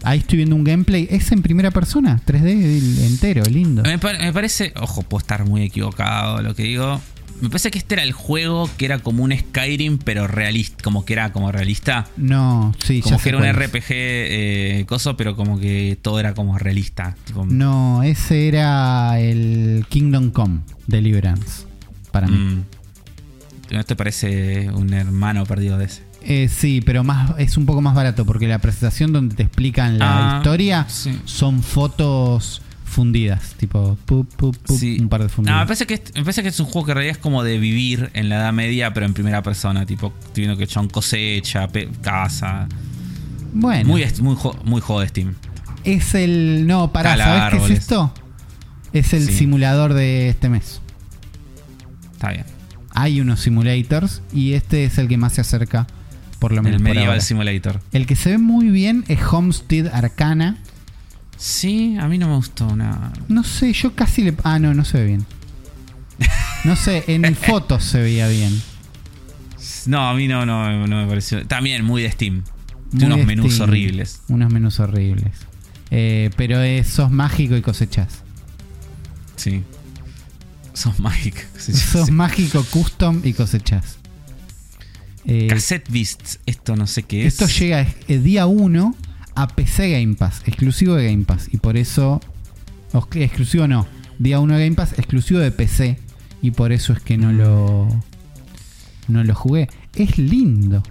Ahí 0.03 0.19
estoy 0.19 0.37
viendo 0.37 0.55
un 0.55 0.63
gameplay, 0.63 1.07
es 1.09 1.31
en 1.31 1.41
primera 1.41 1.71
persona, 1.71 2.21
3D 2.25 2.51
el- 2.51 2.99
entero, 3.05 3.43
lindo. 3.45 3.81
Me, 3.81 3.97
pa- 3.97 4.13
me 4.13 4.31
parece, 4.31 4.71
ojo, 4.79 5.01
puedo 5.01 5.19
estar 5.19 5.45
muy 5.45 5.63
equivocado 5.63 6.41
lo 6.43 6.53
que 6.53 6.63
digo. 6.63 7.01
Me 7.41 7.49
parece 7.49 7.69
que 7.71 7.77
este 7.79 7.95
era 7.95 8.03
el 8.03 8.13
juego 8.13 8.69
que 8.77 8.85
era 8.85 8.99
como 8.99 9.23
un 9.23 9.31
Skyrim, 9.35 9.97
pero 9.97 10.27
realista, 10.27 10.83
como 10.83 11.03
que 11.05 11.13
era 11.13 11.31
como 11.33 11.51
realista. 11.51 12.05
No, 12.17 12.73
sí, 12.83 13.01
Como 13.01 13.17
ya 13.17 13.23
que 13.23 13.29
era 13.29 13.37
un. 13.39 13.43
RPG 13.53 13.85
eh, 13.89 14.85
coso, 14.87 15.17
pero 15.17 15.35
como 15.35 15.59
que 15.59 15.97
todo 16.01 16.19
era 16.19 16.33
como 16.35 16.57
realista. 16.59 17.15
tipo, 17.25 17.45
No, 17.45 18.01
ese 18.03 18.47
era 18.47 19.19
el 19.19 19.85
Kingdom 19.89 20.29
Come 20.31 20.59
Deliverance 20.85 21.65
para 22.11 22.27
mí. 22.27 22.37
mm. 22.37 22.63
¿No 23.71 23.83
te 23.83 23.95
parece 23.95 24.69
un 24.71 24.93
hermano 24.93 25.45
perdido 25.45 25.77
de 25.77 25.85
ese? 25.85 26.03
Eh, 26.21 26.49
sí, 26.49 26.81
pero 26.85 27.03
más 27.03 27.31
es 27.37 27.57
un 27.57 27.65
poco 27.65 27.81
más 27.81 27.93
barato 27.95 28.25
porque 28.25 28.47
la 28.47 28.59
presentación 28.59 29.13
donde 29.13 29.35
te 29.35 29.43
explican 29.43 29.97
la 29.99 30.35
Ah, 30.35 30.37
historia 30.37 30.85
sí. 30.89 31.19
son 31.25 31.61
fotos 31.63 32.61
fundidas, 32.85 33.53
tipo 33.57 33.97
pup, 34.05 34.27
pup, 34.35 34.57
pup, 34.57 34.77
Sí. 34.77 34.97
un 34.99 35.09
par 35.09 35.19
de 35.21 35.25
No, 35.25 35.29
me 35.29 35.33
fundidas. 35.35 35.65
parece, 35.65 35.85
que 35.85 35.93
es, 35.95 36.01
me 36.15 36.21
parece 36.23 36.41
que 36.43 36.49
es 36.49 36.59
un 36.59 36.65
juego 36.65 36.85
que 36.85 36.91
en 36.91 36.95
realidad 36.95 37.17
es 37.17 37.21
como 37.21 37.43
de 37.43 37.57
vivir 37.59 38.09
en 38.13 38.29
la 38.29 38.37
Edad 38.37 38.53
Media, 38.53 38.93
pero 38.93 39.05
en 39.05 39.13
primera 39.13 39.43
persona. 39.43 39.85
Tipo, 39.85 40.13
estoy 40.25 40.45
viendo 40.45 40.57
que 40.57 40.67
John 40.73 40.87
cosecha, 40.89 41.67
casa. 42.01 42.67
bueno, 43.53 43.89
Muy, 43.89 44.03
muy, 44.21 44.37
muy 44.63 44.81
juego 44.81 45.01
de 45.01 45.07
Steam. 45.09 45.35
es 45.83 46.15
el 46.15 46.65
no, 46.65 46.91
pará, 46.93 47.11
Tala 47.11 47.25
¿sabes 47.25 47.59
qué 47.67 47.73
es 47.73 47.79
esto? 47.81 48.13
Es 48.93 49.13
el 49.13 49.27
Sí. 49.27 49.33
simulador 49.33 49.93
de 49.93 50.29
este 50.29 50.49
mes. 50.49 50.81
Está 52.13 52.31
bien. 52.31 52.45
Hay 52.99 53.21
unos 53.21 53.41
simulators 53.41 54.23
y 54.33 54.53
este 54.53 54.83
es 54.83 54.97
el 54.97 55.07
que 55.07 55.17
más 55.17 55.33
se 55.33 55.41
acerca, 55.41 55.85
por 56.39 56.51
lo 56.51 56.63
menos 56.63 56.77
El 56.77 56.83
por 56.83 56.89
Medieval 56.89 57.09
ahora. 57.09 57.21
Simulator. 57.21 57.79
El 57.91 58.07
que 58.07 58.15
se 58.15 58.31
ve 58.31 58.37
muy 58.39 58.71
bien 58.71 59.05
es 59.07 59.19
Homestead 59.21 59.85
Arcana. 59.93 60.57
Sí, 61.37 61.95
a 61.99 62.07
mí 62.07 62.17
no 62.17 62.27
me 62.27 62.35
gustó 62.35 62.75
nada. 62.75 63.13
No 63.27 63.43
sé, 63.43 63.71
yo 63.73 63.93
casi 63.93 64.23
le. 64.23 64.33
Ah, 64.43 64.57
no, 64.57 64.73
no 64.73 64.83
se 64.83 64.97
ve 64.97 65.05
bien. 65.05 65.25
No 66.63 66.75
sé, 66.75 67.03
en 67.05 67.35
fotos 67.35 67.83
se 67.83 68.01
veía 68.01 68.27
bien. 68.29 68.59
No, 69.85 70.09
a 70.09 70.15
mí 70.15 70.27
no, 70.27 70.47
no, 70.47 70.87
no 70.87 71.01
me 71.01 71.07
pareció. 71.07 71.45
También 71.45 71.85
muy 71.85 72.01
de 72.01 72.09
Steam. 72.11 72.43
Muy 72.93 73.05
unos 73.05 73.19
de 73.19 73.25
menús 73.27 73.53
Steam. 73.53 73.69
horribles. 73.69 74.21
Unos 74.27 74.51
menús 74.51 74.79
horribles. 74.79 75.33
Eh, 75.91 76.31
pero 76.35 76.61
es, 76.61 76.87
sos 76.87 77.11
mágico 77.11 77.55
y 77.55 77.61
cosechas. 77.61 78.23
Sí. 79.35 79.61
Sos 80.77 80.99
mágico. 80.99 81.39
Sos 81.57 82.11
mágico, 82.11 82.63
custom 82.69 83.21
y 83.23 83.33
cosechas. 83.33 83.97
Eh, 85.25 85.47
Cassette 85.49 85.89
Beasts. 85.91 86.39
Esto 86.45 86.75
no 86.75 86.85
sé 86.87 87.03
qué 87.03 87.25
es. 87.25 87.33
esto 87.33 87.47
llega 87.47 87.81
eh, 88.07 88.17
día 88.19 88.45
1 88.45 88.95
a 89.35 89.47
PC 89.47 89.91
Game 89.91 90.13
Pass, 90.15 90.41
exclusivo 90.45 90.93
de 90.95 91.11
Game 91.11 91.25
Pass. 91.25 91.49
Y 91.51 91.57
por 91.57 91.77
eso. 91.77 92.21
exclusivo 93.15 93.67
no. 93.67 93.87
Día 94.19 94.39
1 94.39 94.55
de 94.55 94.63
Game 94.65 94.75
Pass, 94.75 94.93
exclusivo 94.97 95.39
de 95.39 95.51
PC. 95.51 95.99
Y 96.41 96.51
por 96.51 96.71
eso 96.71 96.93
es 96.93 96.99
que 97.01 97.17
no 97.17 97.31
lo. 97.33 97.87
No 99.07 99.23
lo 99.23 99.33
jugué. 99.33 99.69
Es 99.95 100.17
lindo. 100.19 100.83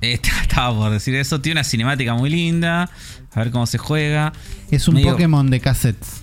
Eh, 0.00 0.14
Estaba 0.42 0.76
por 0.76 0.90
decir 0.90 1.14
eso. 1.14 1.40
Tiene 1.40 1.60
una 1.60 1.64
cinemática 1.64 2.14
muy 2.14 2.28
linda. 2.30 2.90
A 3.32 3.38
ver 3.40 3.50
cómo 3.52 3.66
se 3.66 3.78
juega. 3.78 4.32
Es 4.72 4.88
un 4.88 4.96
Medio- 4.96 5.12
Pokémon 5.12 5.48
de 5.48 5.60
cassettes. 5.60 6.22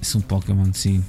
Es 0.00 0.14
un 0.14 0.22
Pokémon, 0.22 0.72
sí. 0.74 1.00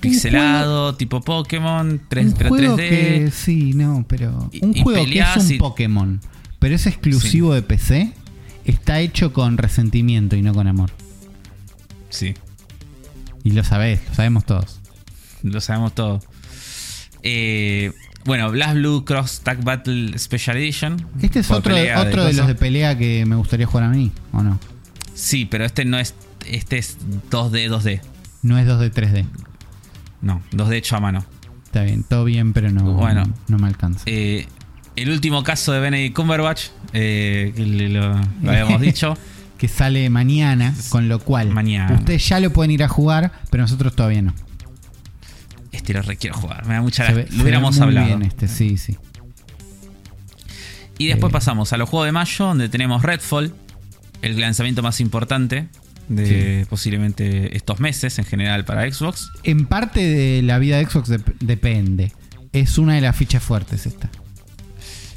Pixelado, 0.00 0.94
tipo 0.96 1.20
Pokémon, 1.20 2.00
3, 2.08 2.26
un 2.26 2.32
pero 2.34 2.48
juego 2.50 2.76
3D. 2.76 2.88
que 2.88 3.30
sí, 3.32 3.72
no, 3.74 4.04
pero 4.08 4.48
Y- 4.52 4.64
un 4.64 4.76
y 4.76 4.82
juego 4.82 5.04
que 5.04 5.18
es 5.20 5.36
un 5.36 5.52
y- 5.52 5.58
Pokémon, 5.58 6.20
pero 6.58 6.74
es 6.74 6.86
exclusivo 6.86 7.54
de 7.54 7.62
PC, 7.62 8.12
está 8.64 9.00
hecho 9.00 9.32
con 9.32 9.58
resentimiento 9.58 10.36
y 10.36 10.42
no 10.42 10.54
con 10.54 10.66
amor. 10.66 10.90
Sí, 12.08 12.34
Y 13.44 13.52
lo 13.52 13.62
sabés, 13.64 14.00
lo 14.08 14.14
sabemos 14.14 14.44
todos. 14.44 14.80
lo 15.42 15.60
sabemos 15.60 15.94
todo. 15.94 16.20
Eh, 17.22 17.92
bueno, 18.24 18.50
Blast 18.50 18.74
Blue 18.76 19.04
Cross 19.04 19.40
Tag 19.40 19.62
Battle 19.64 20.18
Special 20.18 20.56
Edition. 20.56 21.06
Este 21.22 21.40
es 21.40 21.50
otro, 21.50 21.74
pelea 21.74 22.00
otro 22.00 22.24
de, 22.24 22.32
los 22.34 22.46
de 22.46 22.54
pelea 22.54 22.96
que 22.98 23.24
me 23.26 23.36
gustaría 23.36 23.66
jugar 23.66 23.84
a 23.84 23.88
mí, 23.90 24.10
¿o 24.32 24.42
no? 24.42 24.58
Sí, 25.14 25.44
pero 25.46 25.64
este 25.64 25.84
no 25.84 25.98
es. 25.98 26.14
Este 26.46 26.78
es 26.78 26.96
2D, 27.30 27.68
2D. 27.68 28.00
No 28.42 28.58
es 28.58 28.66
2 28.66 28.80
de 28.80 28.90
3D. 28.90 29.24
No, 30.22 30.42
2D 30.52 30.74
hecho 30.76 30.96
a 30.96 31.00
mano. 31.00 31.24
Está 31.64 31.82
bien, 31.82 32.02
todo 32.02 32.24
bien, 32.24 32.52
pero 32.52 32.70
no, 32.70 32.82
Bueno. 32.94 33.22
no 33.48 33.58
me 33.58 33.66
alcanza. 33.68 34.02
Eh, 34.06 34.46
el 34.96 35.10
último 35.10 35.42
caso 35.44 35.72
de 35.72 35.80
Benedict 35.80 36.16
Cumberbatch, 36.16 36.66
eh, 36.92 37.52
que 37.54 37.64
lo, 37.66 38.14
lo 38.14 38.20
habíamos 38.50 38.80
dicho. 38.80 39.16
que 39.56 39.68
sale 39.68 40.08
mañana, 40.10 40.74
con 40.88 41.08
lo 41.08 41.18
cual 41.20 41.50
Mañana. 41.50 41.94
ustedes 41.94 42.26
ya 42.28 42.40
lo 42.40 42.50
pueden 42.50 42.70
ir 42.70 42.82
a 42.82 42.88
jugar, 42.88 43.30
pero 43.50 43.62
nosotros 43.62 43.94
todavía 43.94 44.22
no. 44.22 44.34
Este 45.70 45.92
lo 45.92 46.02
requiero 46.02 46.34
jugar. 46.36 46.66
Me 46.66 46.74
da 46.74 46.80
mucha 46.82 47.06
Se 47.06 47.12
ve- 47.14 47.28
Lo 47.30 47.42
hubiéramos 47.42 47.76
muy 47.76 47.84
hablado. 47.86 48.06
bien 48.06 48.22
este, 48.22 48.48
sí, 48.48 48.76
sí. 48.78 48.96
Y 50.98 51.06
después 51.06 51.30
Eh. 51.30 51.32
pasamos 51.34 51.72
a 51.72 51.76
los 51.76 51.88
juegos 51.88 52.06
de 52.06 52.12
mayo, 52.12 52.44
donde 52.46 52.68
tenemos 52.68 53.02
Redfall, 53.02 53.54
el 54.22 54.40
lanzamiento 54.40 54.82
más 54.82 55.00
importante 55.00 55.68
de 56.16 56.66
posiblemente 56.68 57.56
estos 57.56 57.78
meses 57.80 58.18
en 58.18 58.24
general 58.24 58.64
para 58.64 58.90
Xbox. 58.92 59.30
En 59.44 59.66
parte 59.66 60.00
de 60.00 60.42
la 60.42 60.58
vida 60.58 60.78
de 60.78 60.86
Xbox 60.86 61.08
dep- 61.08 61.38
depende. 61.40 62.12
Es 62.52 62.78
una 62.78 62.94
de 62.94 63.00
las 63.00 63.14
fichas 63.16 63.42
fuertes 63.42 63.86
esta. 63.86 64.10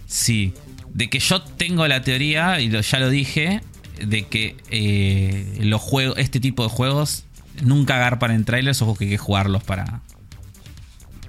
Sí, 0.05 0.53
de 0.93 1.09
que 1.09 1.17
yo 1.19 1.41
tengo 1.41 1.87
la 1.87 2.01
teoría, 2.03 2.59
y 2.61 2.69
lo- 2.69 2.81
ya 2.81 2.99
lo 2.99 3.09
dije, 3.09 3.61
de 4.05 4.27
que 4.27 4.55
eh, 4.69 5.57
los 5.61 5.81
juegos, 5.81 6.17
este 6.19 6.39
tipo 6.39 6.61
de 6.63 6.69
juegos 6.69 7.23
nunca 7.63 7.95
agarpan 7.95 8.31
en 8.31 8.45
trailers 8.45 8.81
o 8.83 8.93
que 8.95 9.05
hay 9.05 9.09
que 9.11 9.17
jugarlos 9.17 9.63
para... 9.63 10.01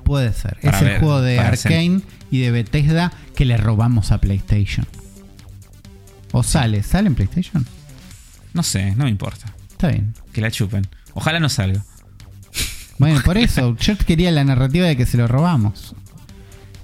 Puede 0.05 0.35
ser. 0.35 0.59
Para 0.63 0.77
es 0.79 0.83
el 0.83 0.99
juego 0.99 1.23
de 1.23 1.39
Arkane 1.39 2.03
y 2.31 2.41
de 2.41 2.51
Bethesda 2.51 3.13
que 3.35 3.47
le 3.47 3.57
robamos 3.57 4.13
a 4.13 4.19
PlayStation. 4.19 4.87
¿O 6.33 6.43
sale? 6.43 6.83
¿Sale 6.83 7.07
en 7.07 7.15
PlayStation? 7.15 7.65
No 8.55 8.63
sé, 8.63 8.95
no 8.97 9.05
me 9.05 9.11
importa. 9.11 9.53
Está 9.71 9.89
bien. 9.89 10.15
Que 10.33 10.41
la 10.41 10.51
chupen. 10.51 10.87
Ojalá 11.13 11.39
no 11.41 11.49
salga. 11.49 11.85
Bueno, 12.99 13.21
por 13.25 13.37
eso, 13.37 13.77
yo 13.77 13.99
quería 13.99 14.31
la 14.31 14.45
narrativa 14.45 14.87
de 14.87 14.97
que 14.97 15.05
se 15.05 15.17
lo 15.17 15.27
robamos. 15.29 15.95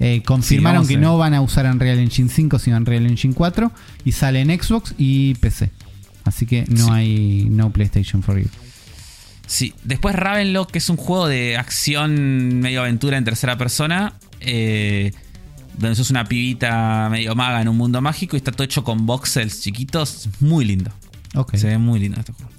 Eh, 0.00 0.22
confirmaron 0.24 0.86
que 0.88 0.96
no 0.96 1.16
van 1.18 1.34
a 1.34 1.40
usar 1.40 1.66
Unreal 1.66 1.98
Engine 1.98 2.28
5, 2.28 2.58
sino 2.58 2.76
Unreal 2.76 3.06
Engine 3.06 3.32
4. 3.34 3.70
Y 4.04 4.12
sale 4.12 4.40
en 4.40 4.48
Xbox 4.60 4.94
y 4.98 5.34
PC. 5.34 5.70
Así 6.24 6.46
que 6.46 6.64
no 6.68 6.86
Sí. 6.86 6.90
hay 6.92 7.46
no 7.50 7.70
PlayStation 7.70 8.22
for 8.22 8.38
you. 8.38 8.48
Sí, 9.46 9.74
después 9.84 10.14
Ravenlock, 10.14 10.70
que 10.70 10.78
es 10.78 10.88
un 10.90 10.96
juego 10.96 11.26
de 11.28 11.56
acción 11.56 12.60
medio 12.60 12.80
aventura 12.82 13.16
en 13.18 13.24
tercera 13.24 13.56
persona, 13.58 14.14
eh, 14.40 15.12
donde 15.78 15.96
sos 15.96 16.10
una 16.10 16.24
pibita 16.24 17.08
medio 17.10 17.34
maga 17.34 17.60
en 17.60 17.68
un 17.68 17.76
mundo 17.76 18.00
mágico 18.00 18.36
y 18.36 18.38
está 18.38 18.52
todo 18.52 18.64
hecho 18.64 18.84
con 18.84 19.06
voxels 19.06 19.60
chiquitos, 19.62 20.28
muy 20.40 20.64
lindo. 20.64 20.90
Se 21.54 21.66
ve 21.68 21.78
muy 21.78 22.00
lindo 22.00 22.18
este 22.20 22.32
juego. 22.32 22.50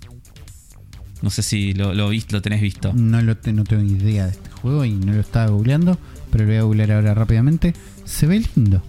No 1.21 1.29
sé 1.29 1.43
si 1.43 1.73
lo, 1.73 1.93
lo, 1.93 2.09
viste, 2.09 2.33
lo 2.33 2.41
tenés 2.41 2.61
visto. 2.61 2.93
No, 2.93 3.21
lo 3.21 3.37
te- 3.37 3.53
no 3.53 3.63
tengo 3.63 3.83
idea 3.83 4.25
de 4.25 4.31
este 4.31 4.49
juego 4.49 4.85
y 4.85 4.91
no 4.93 5.13
lo 5.13 5.19
estaba 5.19 5.51
googleando, 5.51 5.97
pero 6.31 6.45
lo 6.45 6.49
voy 6.49 6.57
a 6.57 6.63
googlear 6.63 6.91
ahora 6.93 7.13
rápidamente. 7.13 7.75
Se 8.05 8.25
ve 8.25 8.43
lindo. 8.55 8.81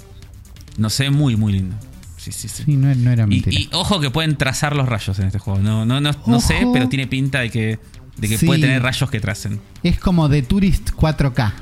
No 0.79 0.89
se 0.89 1.05
ve 1.05 1.11
muy, 1.11 1.37
muy 1.37 1.53
lindo. 1.53 1.77
Sí, 2.17 2.33
sí, 2.33 2.49
sí. 2.49 2.63
Sí, 2.65 2.77
no, 2.77 2.95
no 2.95 3.11
era 3.11 3.25
Y, 3.25 3.27
mentira. 3.27 3.59
y 3.61 3.69
ojo 3.73 4.01
que 4.01 4.11
pueden 4.11 4.37
trazar 4.37 4.75
los 4.77 4.89
rayos 4.89 5.19
en 5.19 5.27
este 5.27 5.39
juego. 5.39 5.61
No, 5.61 5.85
no, 5.85 6.01
no, 6.01 6.13
no 6.27 6.41
sé, 6.41 6.67
pero 6.73 6.89
tiene 6.89 7.07
pinta 7.07 7.41
de 7.41 7.51
que, 7.51 7.79
de 8.17 8.29
que 8.29 8.39
Sí. 8.39 8.47
puede 8.47 8.61
tener 8.61 8.81
rayos 8.83 9.11
que 9.11 9.21
tracen. 9.21 9.61
Es 9.83 9.99
como 9.99 10.31
The 10.31 10.43
Tourist 10.43 10.91
4K. 10.93 11.53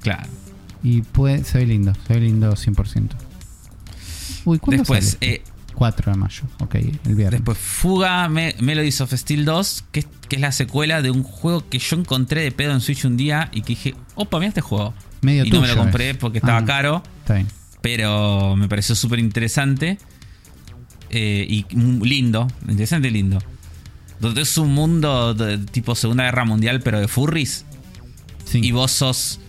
Claro. 0.00 0.26
Y 0.82 1.02
puede, 1.02 1.44
se 1.44 1.58
ve 1.58 1.66
lindo, 1.66 1.92
se 2.08 2.14
ve 2.14 2.20
lindo 2.20 2.56
100%. 2.56 3.10
Uy, 4.44 4.58
¿cuándo 4.58 4.80
Después, 4.82 5.10
sale? 5.20 5.34
eh, 5.34 5.42
4 5.74 6.12
de 6.12 6.18
mayo, 6.18 6.42
ok, 6.60 6.74
el 6.76 7.14
viernes. 7.14 7.40
Después 7.40 7.58
Fuga 7.58 8.28
Me- 8.28 8.54
Melodies 8.60 9.00
of 9.00 9.12
Steel 9.12 9.44
2, 9.44 9.84
que 9.92 10.00
es, 10.00 10.06
que 10.28 10.36
es 10.36 10.42
la 10.42 10.52
secuela 10.52 11.02
de 11.02 11.10
un 11.10 11.22
juego 11.22 11.68
que 11.68 11.78
yo 11.78 11.96
encontré 11.96 12.42
de 12.42 12.52
pedo 12.52 12.72
en 12.72 12.80
Switch 12.80 13.04
un 13.04 13.16
día 13.16 13.48
y 13.52 13.62
que 13.62 13.68
dije, 13.68 13.94
opa, 14.14 14.38
mira 14.38 14.48
este 14.48 14.60
juego. 14.60 14.94
Medio 15.22 15.44
y 15.44 15.50
no 15.50 15.60
me 15.60 15.66
lo 15.68 15.74
tuyo 15.74 15.82
compré 15.84 16.10
es. 16.10 16.16
porque 16.16 16.38
estaba 16.38 16.58
Ah. 16.58 16.64
caro, 16.64 17.02
Está 17.20 17.34
bien. 17.34 17.48
pero 17.80 18.56
me 18.56 18.68
pareció 18.68 18.94
súper 18.94 19.18
interesante 19.18 19.98
eh, 21.10 21.46
y 21.48 21.66
lindo, 22.04 22.48
interesante 22.68 23.08
y 23.08 23.10
lindo. 23.10 23.38
Donde 24.20 24.42
es 24.42 24.56
un 24.58 24.72
mundo 24.72 25.34
de- 25.34 25.58
tipo 25.58 25.94
Segunda 25.94 26.24
Guerra 26.24 26.44
Mundial, 26.44 26.80
pero 26.80 27.00
de 27.00 27.08
furries. 27.08 27.64
Sí. 28.44 28.60
Y 28.62 28.72
vos 28.72 28.90
sos 28.92 29.40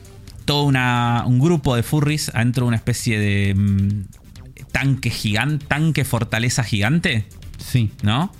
todo 0.45 0.63
una, 0.63 1.23
un 1.25 1.39
grupo 1.39 1.75
de 1.75 1.83
furries 1.83 2.29
adentro 2.33 2.65
de 2.65 2.67
una 2.69 2.77
especie 2.77 3.17
de 3.19 3.53
mm, 3.55 4.03
tanque 4.73 5.09
gigante, 5.09 5.65
tanque 5.67 6.03
fortaleza 6.03 6.65
gigante. 6.65 7.25
Sí. 7.57 7.91
¿no? 8.01 8.33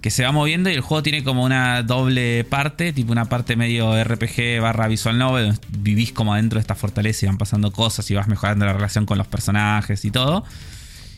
Que 0.00 0.10
se 0.10 0.22
va 0.24 0.32
moviendo 0.32 0.70
y 0.70 0.74
el 0.74 0.80
juego 0.80 1.02
tiene 1.02 1.22
como 1.24 1.44
una 1.44 1.82
doble 1.82 2.44
parte, 2.44 2.92
tipo 2.94 3.12
una 3.12 3.24
parte 3.26 3.56
medio 3.56 4.02
RPG 4.02 4.60
barra 4.62 4.86
visual 4.88 5.18
novel, 5.18 5.46
donde 5.48 5.60
vivís 5.78 6.12
como 6.12 6.32
adentro 6.32 6.58
de 6.58 6.60
esta 6.62 6.74
fortaleza 6.76 7.26
y 7.26 7.28
van 7.28 7.38
pasando 7.38 7.72
cosas 7.72 8.10
y 8.10 8.14
vas 8.14 8.28
mejorando 8.28 8.64
la 8.64 8.72
relación 8.72 9.04
con 9.04 9.18
los 9.18 9.26
personajes 9.26 10.04
y 10.06 10.10
todo. 10.10 10.44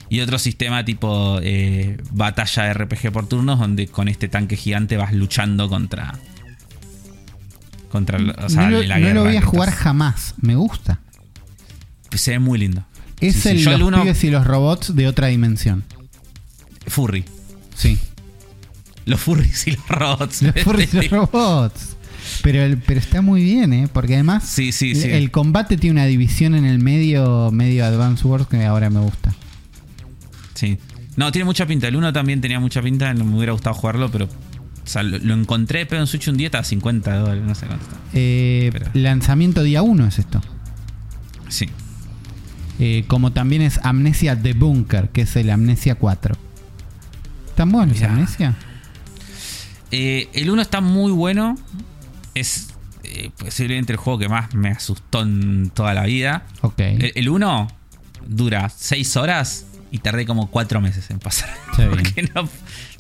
Y 0.09 0.21
otro 0.21 0.39
sistema 0.39 0.85
tipo 0.87 1.39
eh, 1.43 1.99
batalla 2.13 2.73
RPG 2.73 3.13
por 3.13 3.29
turnos, 3.29 3.59
donde 3.61 3.89
con 3.89 4.09
este 4.09 4.27
tanque 4.29 4.57
gigante 4.57 4.97
vas 4.97 5.13
luchando 5.13 5.69
contra... 5.69 6.15
Contra, 7.91 8.19
o 8.45 8.49
sea, 8.49 8.65
no 8.65 8.71
lo, 8.71 8.83
la 8.83 8.99
no 8.99 9.01
lo 9.01 9.07
guerra 9.07 9.23
voy 9.23 9.37
a 9.37 9.43
jugar 9.43 9.69
estás- 9.71 9.83
jamás. 9.83 10.35
Me 10.41 10.55
gusta. 10.57 11.01
Se 12.15 12.33
ve 12.33 12.39
muy 12.39 12.59
lindo. 12.59 12.85
Es 13.21 13.37
Sí, 13.37 13.49
el 13.51 13.65
los 13.65 13.81
uno- 13.83 14.03
pibes 14.03 14.23
y 14.25 14.31
los 14.31 14.47
robots 14.47 14.95
de 14.95 15.09
otra 15.09 15.27
dimensión. 15.29 15.85
Furry. 16.87 17.25
Sí. 17.75 17.99
Los 19.07 19.21
furries 19.21 19.67
y 19.67 19.73
los 19.73 19.89
robots. 19.89 20.43
Los 20.43 20.55
furries 20.63 20.95
y 20.95 20.97
los 20.97 21.11
robots. 21.33 21.97
Pero, 22.43 22.63
el- 22.63 22.79
pero 22.79 23.01
está 23.01 23.23
muy 23.23 23.43
bien, 23.43 23.73
¿eh? 23.73 23.89
Porque 23.93 24.15
además 24.15 24.45
Sí, 24.45 24.71
sí, 24.73 24.95
sí. 24.95 25.09
el 25.11 25.31
combate 25.31 25.77
tiene 25.77 25.93
una 25.93 26.05
división 26.07 26.55
en 26.55 26.65
el 26.67 26.79
medio, 26.79 27.51
medio 27.51 27.85
Advance 27.87 28.27
Wars 28.27 28.47
que 28.47 28.65
ahora 28.65 28.91
me 28.91 29.01
gusta. 29.01 29.35
Sí. 30.55 30.79
No, 31.17 31.33
tiene 31.33 31.45
mucha 31.47 31.67
pinta. 31.67 31.89
El 31.89 31.97
1 31.97 32.13
también 32.13 32.41
tenía 32.41 32.61
mucha 32.61 32.83
pinta. 32.83 33.13
No 33.15 33.25
me 33.25 33.37
hubiera 33.37 33.53
gustado 33.53 33.75
jugarlo, 33.75 34.11
pero. 34.11 34.27
O 34.27 34.91
sea, 34.91 35.03
lo, 35.03 35.19
lo 35.19 35.35
encontré, 35.35 35.85
pero 35.87 36.01
en 36.01 36.07
Switch 36.07 36.29
un 36.29 36.37
día 36.37 36.47
estaba 36.47 36.63
a 36.63 36.65
50 36.65 37.15
dólares. 37.17 37.43
No 37.45 37.55
sé 37.55 37.67
cuánto 37.67 37.85
está. 37.85 37.97
Eh, 38.15 38.71
Lanzamiento 38.95 39.63
día 39.63 39.83
1 39.83 40.07
es 40.07 40.19
esto. 40.19 40.41
Sí. 41.49 41.69
Eh, 42.79 43.05
como 43.09 43.33
también 43.33 43.63
es 43.63 43.81
Amnesia 43.83 44.41
The 44.41 44.53
Bunker, 44.53 45.09
que 45.11 45.23
es 45.23 45.35
el 45.37 45.51
Amnesia 45.51 45.97
4. 45.97 46.37
¿Tan 47.57 47.71
bueno 47.73 47.93
esa 47.93 48.03
Mirá. 48.09 48.13
Amnesia? 48.15 48.57
Eh, 49.91 50.29
el 50.35 50.51
1 50.51 50.63
está 50.63 50.81
muy 50.81 51.13
bueno. 51.13 51.57
Es 52.35 52.69
eh, 53.05 53.31
posiblemente 53.37 53.93
el 53.93 53.97
juego 53.99 54.19
que 54.19 54.29
más 54.29 54.55
me 54.55 54.69
asustó 54.69 55.23
en 55.23 55.71
toda 55.75 55.95
la 55.95 56.05
vida. 56.05 56.47
El, 56.95 57.13
el 57.15 57.29
1 57.29 57.69
dura 58.27 58.69
6 58.69 59.17
horas 59.17 59.67
y 59.91 59.99
tardé 59.99 60.27
como 60.27 60.49
4 60.51 60.81
meses 60.81 61.11
en 61.11 61.19
pasar. 61.19 61.51
Porque 61.77 62.29
no, 62.35 62.49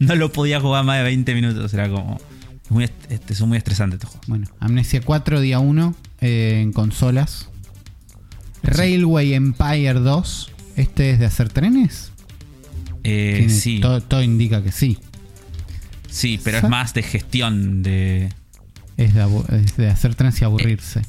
no 0.01 0.15
lo 0.17 0.33
podía 0.33 0.61
jugar 0.61 0.85
más 0.85 0.97
de 0.99 1.05
20 1.05 1.35
minutos. 1.35 1.73
Era 1.75 1.89
como. 1.89 2.21
Muy, 2.71 2.85
est- 2.85 3.11
este, 3.13 3.35
son 3.35 3.49
muy 3.49 3.57
estresantes 3.59 3.97
estos 3.97 4.11
juegos. 4.11 4.27
Bueno, 4.29 4.47
Amnesia 4.61 5.01
4 5.03 5.41
día 5.41 5.59
1 5.59 5.95
eh, 6.21 6.61
en 6.63 6.73
consolas. 6.73 7.49
Railway 8.63 9.35
Empire 9.35 9.95
2. 9.95 10.53
¿Este 10.77 11.11
es 11.11 11.19
de 11.19 11.27
hacer 11.27 11.49
trenes? 11.49 12.13
Eh, 13.05 13.47
sí, 13.51 13.81
Todo, 13.81 14.01
todo 14.03 14.23
indica 14.23 14.63
que 14.63 14.73
sí. 14.73 14.99
sí, 16.11 16.39
pero 16.43 16.59
es 16.59 16.69
más 16.69 16.95
de 16.95 17.03
gestión 17.03 17.83
de. 17.83 18.33
Es 18.97 19.15
de, 19.15 19.23
abu- 19.23 19.45
es 19.55 19.77
de 19.77 19.89
hacer 19.89 20.15
trenes 20.15 20.41
y 20.41 20.45
aburrirse. 20.45 21.03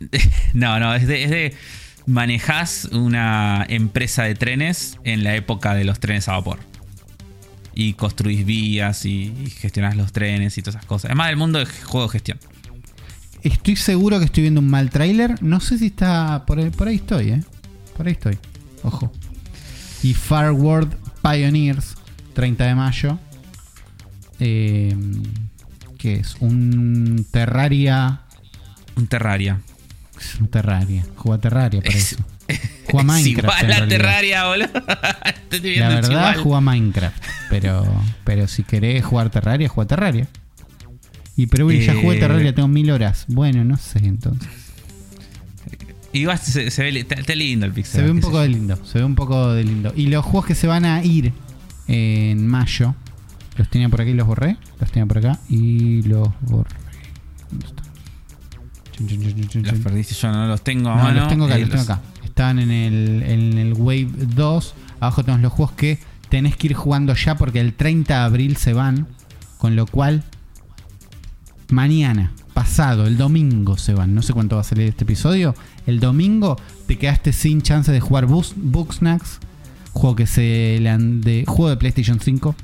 No, 0.52 0.78
no, 0.78 0.94
es 0.94 1.06
de, 1.06 1.24
es 1.24 1.30
de 1.30 1.54
manejás 2.06 2.84
una 2.92 3.64
empresa 3.68 4.24
de 4.24 4.34
trenes 4.34 4.98
en 5.04 5.24
la 5.24 5.34
época 5.36 5.74
de 5.74 5.84
los 5.84 6.00
trenes 6.00 6.28
a 6.28 6.32
vapor. 6.32 6.58
Y 7.74 7.94
construís 7.94 8.44
vías 8.46 9.04
y, 9.06 9.32
y 9.44 9.50
gestionás 9.50 9.96
los 9.96 10.12
trenes 10.12 10.56
y 10.58 10.62
todas 10.62 10.76
esas 10.76 10.86
cosas. 10.86 11.06
Además 11.10 11.28
del 11.28 11.36
mundo 11.36 11.58
de 11.58 11.66
juego 11.66 12.06
de 12.06 12.12
gestión. 12.12 12.38
Estoy 13.46 13.76
seguro 13.76 14.18
que 14.18 14.24
estoy 14.26 14.42
viendo 14.42 14.60
un 14.60 14.68
mal 14.68 14.90
tráiler. 14.90 15.40
No 15.42 15.60
sé 15.60 15.78
si 15.78 15.86
está. 15.86 16.44
Por 16.46 16.58
ahí, 16.58 16.70
por 16.70 16.88
ahí 16.88 16.96
estoy, 16.96 17.30
¿eh? 17.30 17.42
Por 17.96 18.06
ahí 18.06 18.12
estoy. 18.12 18.38
Ojo. 18.82 19.12
Y 20.02 20.14
Farward 20.14 20.88
Pioneers, 21.22 21.94
30 22.34 22.64
de 22.64 22.74
mayo. 22.74 23.18
Eh, 24.40 24.94
¿Qué 25.98 26.14
es? 26.16 26.36
Un 26.40 27.26
Terraria. 27.30 28.20
Un 28.96 29.06
Terraria. 29.06 29.60
Es 30.18 30.36
un 30.40 30.48
Terraria. 30.48 31.04
Juega 31.16 31.40
Terraria 31.40 31.80
para 31.80 31.94
Es- 31.96 32.12
eso. 32.12 32.24
Juega 32.90 33.04
Minecraft. 33.04 33.62
igual 33.62 33.82
a. 33.82 33.88
Terraria, 33.88 34.46
boludo. 34.46 34.68
La 35.76 35.88
verdad, 35.88 36.36
juega 36.42 36.60
Minecraft. 36.60 37.24
Pero, 37.50 37.86
pero 38.24 38.46
si 38.48 38.62
querés 38.62 39.04
jugar 39.04 39.30
Terraria, 39.30 39.68
juega 39.68 39.88
Terraria. 39.88 40.26
Y 41.36 41.46
pero 41.46 41.66
Willy, 41.66 41.84
ya 41.84 41.94
jugué 41.94 42.16
Eh. 42.16 42.20
Terraria, 42.20 42.54
tengo 42.54 42.68
mil 42.68 42.90
horas. 42.90 43.24
Bueno, 43.28 43.64
no 43.64 43.76
sé 43.76 43.98
entonces. 43.98 44.48
Y 46.12 46.24
vas- 46.24 46.40
se, 46.42 46.70
se 46.70 46.82
ve 46.82 46.98
está, 46.98 47.14
está 47.16 47.34
lindo 47.34 47.66
el 47.66 47.72
pixel. 47.72 48.00
Se 48.00 48.02
ve 48.06 48.10
un 48.10 48.20
poco 48.20 48.40
de 48.40 48.48
lindo, 48.48 48.78
se 48.86 48.98
ve 48.98 49.04
un 49.04 49.14
poco 49.14 49.52
de 49.52 49.64
lindo. 49.64 49.92
Y 49.94 50.06
los 50.06 50.24
juegos 50.24 50.46
que 50.46 50.54
se 50.54 50.66
van 50.66 50.84
a 50.86 51.04
ir 51.04 51.32
en 51.88 52.46
mayo, 52.46 52.94
los 53.58 53.68
tenía 53.68 53.88
por 53.90 54.00
aquí 54.00 54.10
y 54.10 54.14
los 54.14 54.26
borré. 54.26 54.56
Los 54.80 54.90
tenía 54.90 55.04
por 55.06 55.18
acá 55.18 55.38
y 55.50 56.02
los 56.02 56.28
borré. 56.42 56.70
¿Dónde 57.50 57.66
están? 57.66 57.84
Chun, 58.92 59.08
chun, 59.08 59.20
chun, 59.20 59.34
chun, 59.34 59.48
chun, 59.48 59.62
Los 59.64 59.80
perdiste, 59.80 60.14
yo 60.14 60.32
no 60.32 60.46
los 60.46 60.62
tengo 60.62 60.88
a 60.88 60.96
No, 60.96 61.02
mano. 61.02 61.20
los 61.20 61.28
tengo 61.28 61.44
acá, 61.44 61.56
Eh, 61.56 61.60
los 61.60 61.70
tengo 61.70 61.82
acá. 61.82 62.00
Están 62.24 62.58
en 62.60 62.70
el, 62.70 63.22
en 63.24 63.58
el 63.58 63.74
Wave 63.74 64.08
2. 64.34 64.74
Abajo 65.00 65.22
tenemos 65.22 65.42
los 65.42 65.52
juegos 65.52 65.74
que 65.74 65.98
tenés 66.30 66.56
que 66.56 66.68
ir 66.68 66.74
jugando 66.74 67.14
ya 67.14 67.36
porque 67.36 67.60
el 67.60 67.74
30 67.74 68.14
de 68.20 68.24
abril 68.24 68.56
se 68.56 68.72
van. 68.72 69.06
Con 69.58 69.76
lo 69.76 69.86
cual, 69.86 70.22
mañana, 71.70 72.32
pasado, 72.54 73.06
el 73.06 73.16
domingo 73.16 73.76
se 73.76 73.94
van. 73.94 74.14
No 74.14 74.22
sé 74.22 74.32
cuánto 74.32 74.56
va 74.56 74.62
a 74.62 74.64
salir 74.64 74.88
este 74.88 75.04
episodio. 75.04 75.54
El 75.86 76.00
domingo 76.00 76.56
te 76.86 76.98
quedaste 76.98 77.32
sin 77.32 77.62
chance 77.62 77.92
de 77.92 78.00
jugar 78.00 78.26
Bugsnax. 78.26 79.40
Juego 79.92 80.16
que 80.16 80.26
se 80.26 80.42
de 80.42 81.44
juego 81.46 81.70
de 81.70 81.76
PlayStation 81.76 82.20
5 82.20 82.54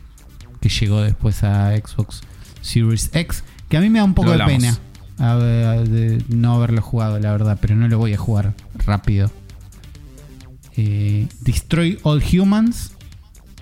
que 0.63 0.69
llegó 0.69 1.03
después 1.03 1.43
a 1.45 1.77
Xbox 1.77 2.23
Series 2.63 3.11
X, 3.13 3.43
que 3.69 3.77
a 3.77 3.81
mí 3.81 3.91
me 3.91 3.99
da 3.99 4.05
un 4.05 4.15
poco 4.15 4.31
de 4.31 4.45
pena 4.45 4.79
a 5.19 5.35
ver, 5.35 5.89
de 5.89 6.25
no 6.29 6.55
haberlo 6.55 6.81
jugado, 6.81 7.19
la 7.19 7.33
verdad, 7.33 7.59
pero 7.61 7.77
no 7.77 7.89
lo 7.89 7.99
voy 7.99 8.15
a 8.15 8.17
jugar 8.17 8.55
rápido. 8.87 9.31
Eh, 10.77 11.29
Destroy 11.41 11.99
All 12.03 12.23
Humans, 12.23 12.93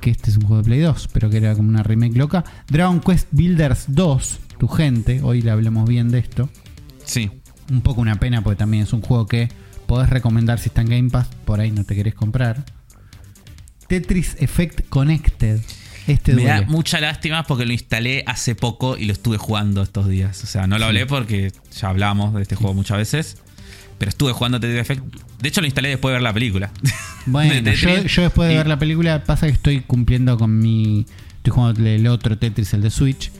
que 0.01 0.11
este 0.11 0.31
es 0.31 0.37
un 0.37 0.43
juego 0.45 0.59
de 0.59 0.65
Play 0.65 0.81
2, 0.81 1.09
pero 1.13 1.29
que 1.29 1.39
era 1.39 1.55
como 1.55 1.69
una 1.69 1.83
remake 1.83 2.17
loca. 2.17 2.45
Dragon 2.69 3.01
Quest 3.01 3.29
Builders 3.33 3.87
2, 3.89 4.39
tu 4.61 4.69
gente, 4.69 5.21
hoy 5.23 5.43
le 5.43 5.51
hablamos 5.51 5.89
bien 5.89 6.11
de 6.11 6.19
esto. 6.21 6.49
Sí. 7.05 7.31
Un 7.73 7.81
poco 7.81 8.01
una 8.03 8.21
pena 8.21 8.43
porque 8.43 8.59
también 8.59 8.85
es 8.85 8.93
un 8.93 9.01
juego 9.01 9.27
que 9.27 9.49
podés 9.87 10.11
recomendar 10.11 10.59
si 10.61 10.69
está 10.69 10.83
en 10.83 10.91
Game 10.91 11.11
Pass, 11.11 11.27
por 11.45 11.59
ahí 11.61 11.71
no 11.73 11.83
te 11.85 11.95
querés 11.97 12.15
comprar. 12.15 12.65
Tetris 13.89 14.37
Effect 14.39 14.89
Connected. 14.89 15.61
Este 16.07 16.35
Me 16.35 16.45
da 16.45 16.57
duele. 16.59 16.71
mucha 16.71 17.01
lástima 17.01 17.45
porque 17.45 17.67
lo 17.67 17.73
instalé 17.73 18.23
hace 18.27 18.55
poco 18.55 18.97
y 18.97 19.05
lo 19.05 19.13
estuve 19.13 19.37
jugando 19.39 19.83
estos 19.83 20.09
días. 20.09 20.43
O 20.45 20.47
sea, 20.47 20.67
no 20.67 20.79
lo 20.79 20.87
hablé 20.87 21.07
porque 21.07 21.53
ya 21.79 21.89
hablamos 21.89 22.35
de 22.35 22.43
este 22.43 22.55
juego 22.57 22.75
muchas 22.75 22.99
veces. 22.99 23.37
Pero 23.99 24.09
estuve 24.09 24.33
jugando 24.33 24.59
Tetris 24.61 24.81
Effect. 24.81 25.03
De 25.41 25.49
hecho, 25.49 25.61
lo 25.61 25.67
instalé 25.67 25.91
después 25.91 26.11
de 26.11 26.15
ver 26.15 26.23
la 26.23 26.33
película. 26.33 26.71
Bueno, 27.27 27.53
yo, 27.73 28.23
después 28.23 28.49
de 28.49 28.55
Y- 28.55 28.57
ver 28.57 28.67
la 28.67 28.79
película, 28.79 29.25
pasa 29.25 29.47
que 29.47 29.53
estoy 29.53 29.81
cumpliendo 29.83 30.39
con 30.39 30.59
mi. 30.59 31.05
Estoy 31.37 31.53
jugando 31.53 31.87
el 31.87 32.07
otro 32.07 32.39
Tetris, 32.39 32.73
el 32.73 32.81
de 32.81 32.91
Switch. 32.91 33.31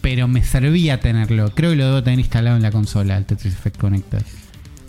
Pero 0.00 0.28
me 0.28 0.42
servía 0.44 1.00
tenerlo. 1.00 1.52
Creo 1.54 1.70
que 1.70 1.76
lo 1.76 1.86
debo 1.86 2.02
tener 2.02 2.18
instalado 2.20 2.56
en 2.56 2.62
la 2.62 2.70
consola, 2.70 3.16
el 3.16 3.24
Tetris 3.26 3.54
Effect 3.54 3.76
Connected. 3.78 4.22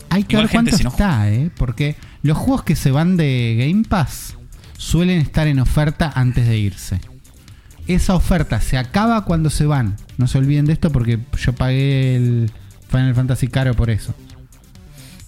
Hay 0.09 0.23
que 0.23 0.33
Igual, 0.35 0.45
ver 0.47 0.51
cuánto 0.51 0.71
gente, 0.71 0.77
si 0.77 0.83
no- 0.83 0.89
está, 0.91 1.29
¿eh? 1.31 1.49
Porque 1.57 1.95
los 2.23 2.37
juegos 2.37 2.63
que 2.63 2.75
se 2.75 2.91
van 2.91 3.17
de 3.17 3.55
Game 3.59 3.83
Pass 3.87 4.35
suelen 4.77 5.19
estar 5.19 5.47
en 5.47 5.59
oferta 5.59 6.11
antes 6.15 6.47
de 6.47 6.57
irse. 6.57 6.99
Esa 7.87 8.13
oferta 8.15 8.61
se 8.61 8.77
acaba 8.77 9.25
cuando 9.25 9.49
se 9.49 9.65
van. 9.65 9.95
No 10.17 10.27
se 10.27 10.37
olviden 10.37 10.65
de 10.65 10.73
esto 10.73 10.91
porque 10.91 11.19
yo 11.43 11.53
pagué 11.53 12.15
el 12.15 12.51
Final 12.89 13.15
Fantasy 13.15 13.47
caro 13.47 13.73
por 13.73 13.89
eso. 13.89 14.13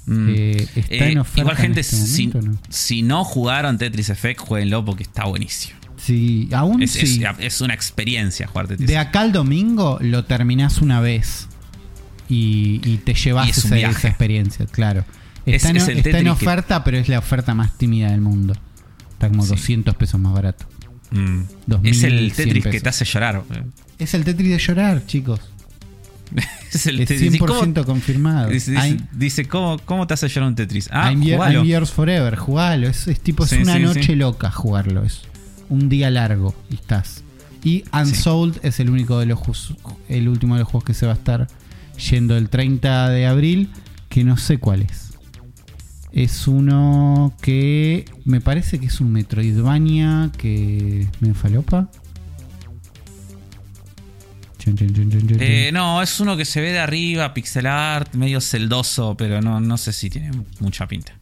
Mm. 0.06 0.30
Eh, 0.30 0.68
está 0.76 0.96
Eh, 0.96 1.12
en 1.12 1.18
oferta. 1.20 1.42
igual, 1.42 1.58
gente, 1.58 1.80
en 1.82 1.86
este 1.86 1.96
si, 1.98 2.28
¿no? 2.28 2.58
si 2.70 3.02
no 3.04 3.24
jugaron 3.24 3.78
Tetris 3.78 4.10
Effect, 4.10 4.40
jueguenlo 4.42 4.84
porque 4.86 5.04
está 5.04 5.26
buenísimo. 5.26 5.80
Aún 6.54 6.82
Es, 6.84 6.96
es- 6.96 7.20
una 7.62 7.74
experiencia 7.74 8.48
jugar 8.48 8.68
Tetris 8.68 8.88
De 8.88 8.98
acá 8.98 9.22
al 9.22 9.32
domingo 9.32 9.98
lo 10.02 10.26
terminás 10.26 10.80
una 10.82 11.00
vez 11.02 11.48
y, 12.30 12.80
y 12.84 12.98
te 12.98 13.14
llevas 13.14 13.48
Y 13.48 13.50
es 13.52 13.58
esa, 13.60 13.78
esa 13.78 14.08
experiencia, 14.08 14.66
claro. 14.68 15.04
Es- 15.46 15.56
Está, 15.66 15.70
en, 15.70 15.78
está 15.78 16.18
oferta, 16.34 16.84
pero 16.84 16.98
es 16.98 17.10
la 17.10 17.20
oferta 17.20 17.54
más 17.54 17.78
tímida 17.78 18.12
del 18.12 18.22
mundo. 18.22 18.54
Está 19.14 19.28
como 19.30 19.44
Sí. 19.44 19.50
200 19.50 19.96
pesos 19.96 20.20
más 20.20 20.34
barato. 20.34 20.66
Mm. 21.12 21.42
2100 21.68 21.86
Es 21.86 22.04
el 22.04 22.34
Tetris 22.34 22.66
que 22.68 22.80
te 22.80 22.90
hace 22.90 23.06
llorar. 23.06 23.44
Es 24.00 24.14
el 24.14 24.24
Tetris 24.24 24.50
de 24.50 24.58
llorar, 24.60 25.06
chicos. 25.06 25.40
Es 26.74 26.86
el 26.88 27.00
Tetris. 27.00 27.34
100% 27.34 27.74
¿Cómo- 27.74 27.86
confirmado. 27.86 28.50
Dice, 28.50 28.72
dice- 28.72 28.88
I'm, 28.88 29.08
dice, 29.12 29.46
¿cómo, 29.46 29.78
¿cómo 29.84 30.08
te 30.08 30.14
hace 30.14 30.30
llorar 30.30 30.48
un 30.50 30.56
Tetris? 30.56 30.88
Ah, 30.92 31.12
I'm. 31.12 31.22
I'm 31.22 31.22
Forever, 31.92 32.36
jugalo. 32.38 32.88
Es, 32.88 33.08
es 33.10 33.20
tipo, 33.20 33.44
es 33.44 33.52
una 33.52 33.74
sí, 33.76 33.80
noche 33.82 34.04
sí. 34.04 34.16
loca 34.16 34.50
jugarlo. 34.52 35.04
Es 35.04 35.24
un 35.72 35.90
día 35.90 36.12
largo 36.12 36.54
y 36.70 36.76
estás. 36.76 37.24
Y 37.64 37.86
Unsold 37.94 38.60
es 38.64 38.80
el 38.80 38.90
único 38.90 39.20
de 39.20 39.26
los 39.26 39.40
el 40.10 40.28
último 40.28 40.56
de 40.56 40.62
los 40.62 40.70
juegos 40.70 40.84
que 40.84 40.94
se 40.94 41.06
va 41.06 41.14
a 41.14 41.16
estar 41.16 41.48
yendo 42.10 42.38
el 42.38 42.50
30 42.50 43.10
de 43.10 43.26
abril, 43.26 43.70
que 44.10 44.24
no 44.24 44.38
sé 44.38 44.58
cuál 44.58 44.82
es. 44.84 45.14
Es 46.12 46.48
uno 46.48 47.34
que 47.42 48.06
me 48.26 48.42
parece 48.42 48.80
que 48.80 48.88
es 48.88 49.00
un 49.00 49.12
Metroidvania 49.12 50.32
que 50.38 51.08
me 51.22 51.34
falopa. 51.34 51.90
Eh, 55.40 55.72
no, 55.74 56.02
es 56.02 56.20
uno 56.20 56.38
que 56.38 56.46
se 56.46 56.62
ve 56.62 56.72
de 56.72 56.80
arriba, 56.80 57.34
pixel 57.34 57.66
art, 57.66 58.14
medio 58.14 58.42
celdoso, 58.42 59.16
pero 59.18 59.42
no, 59.42 59.60
no 59.60 59.78
sé 59.78 59.94
si 59.94 60.10
tiene 60.10 60.32
mucha 60.60 60.88
pinta. 60.88 61.14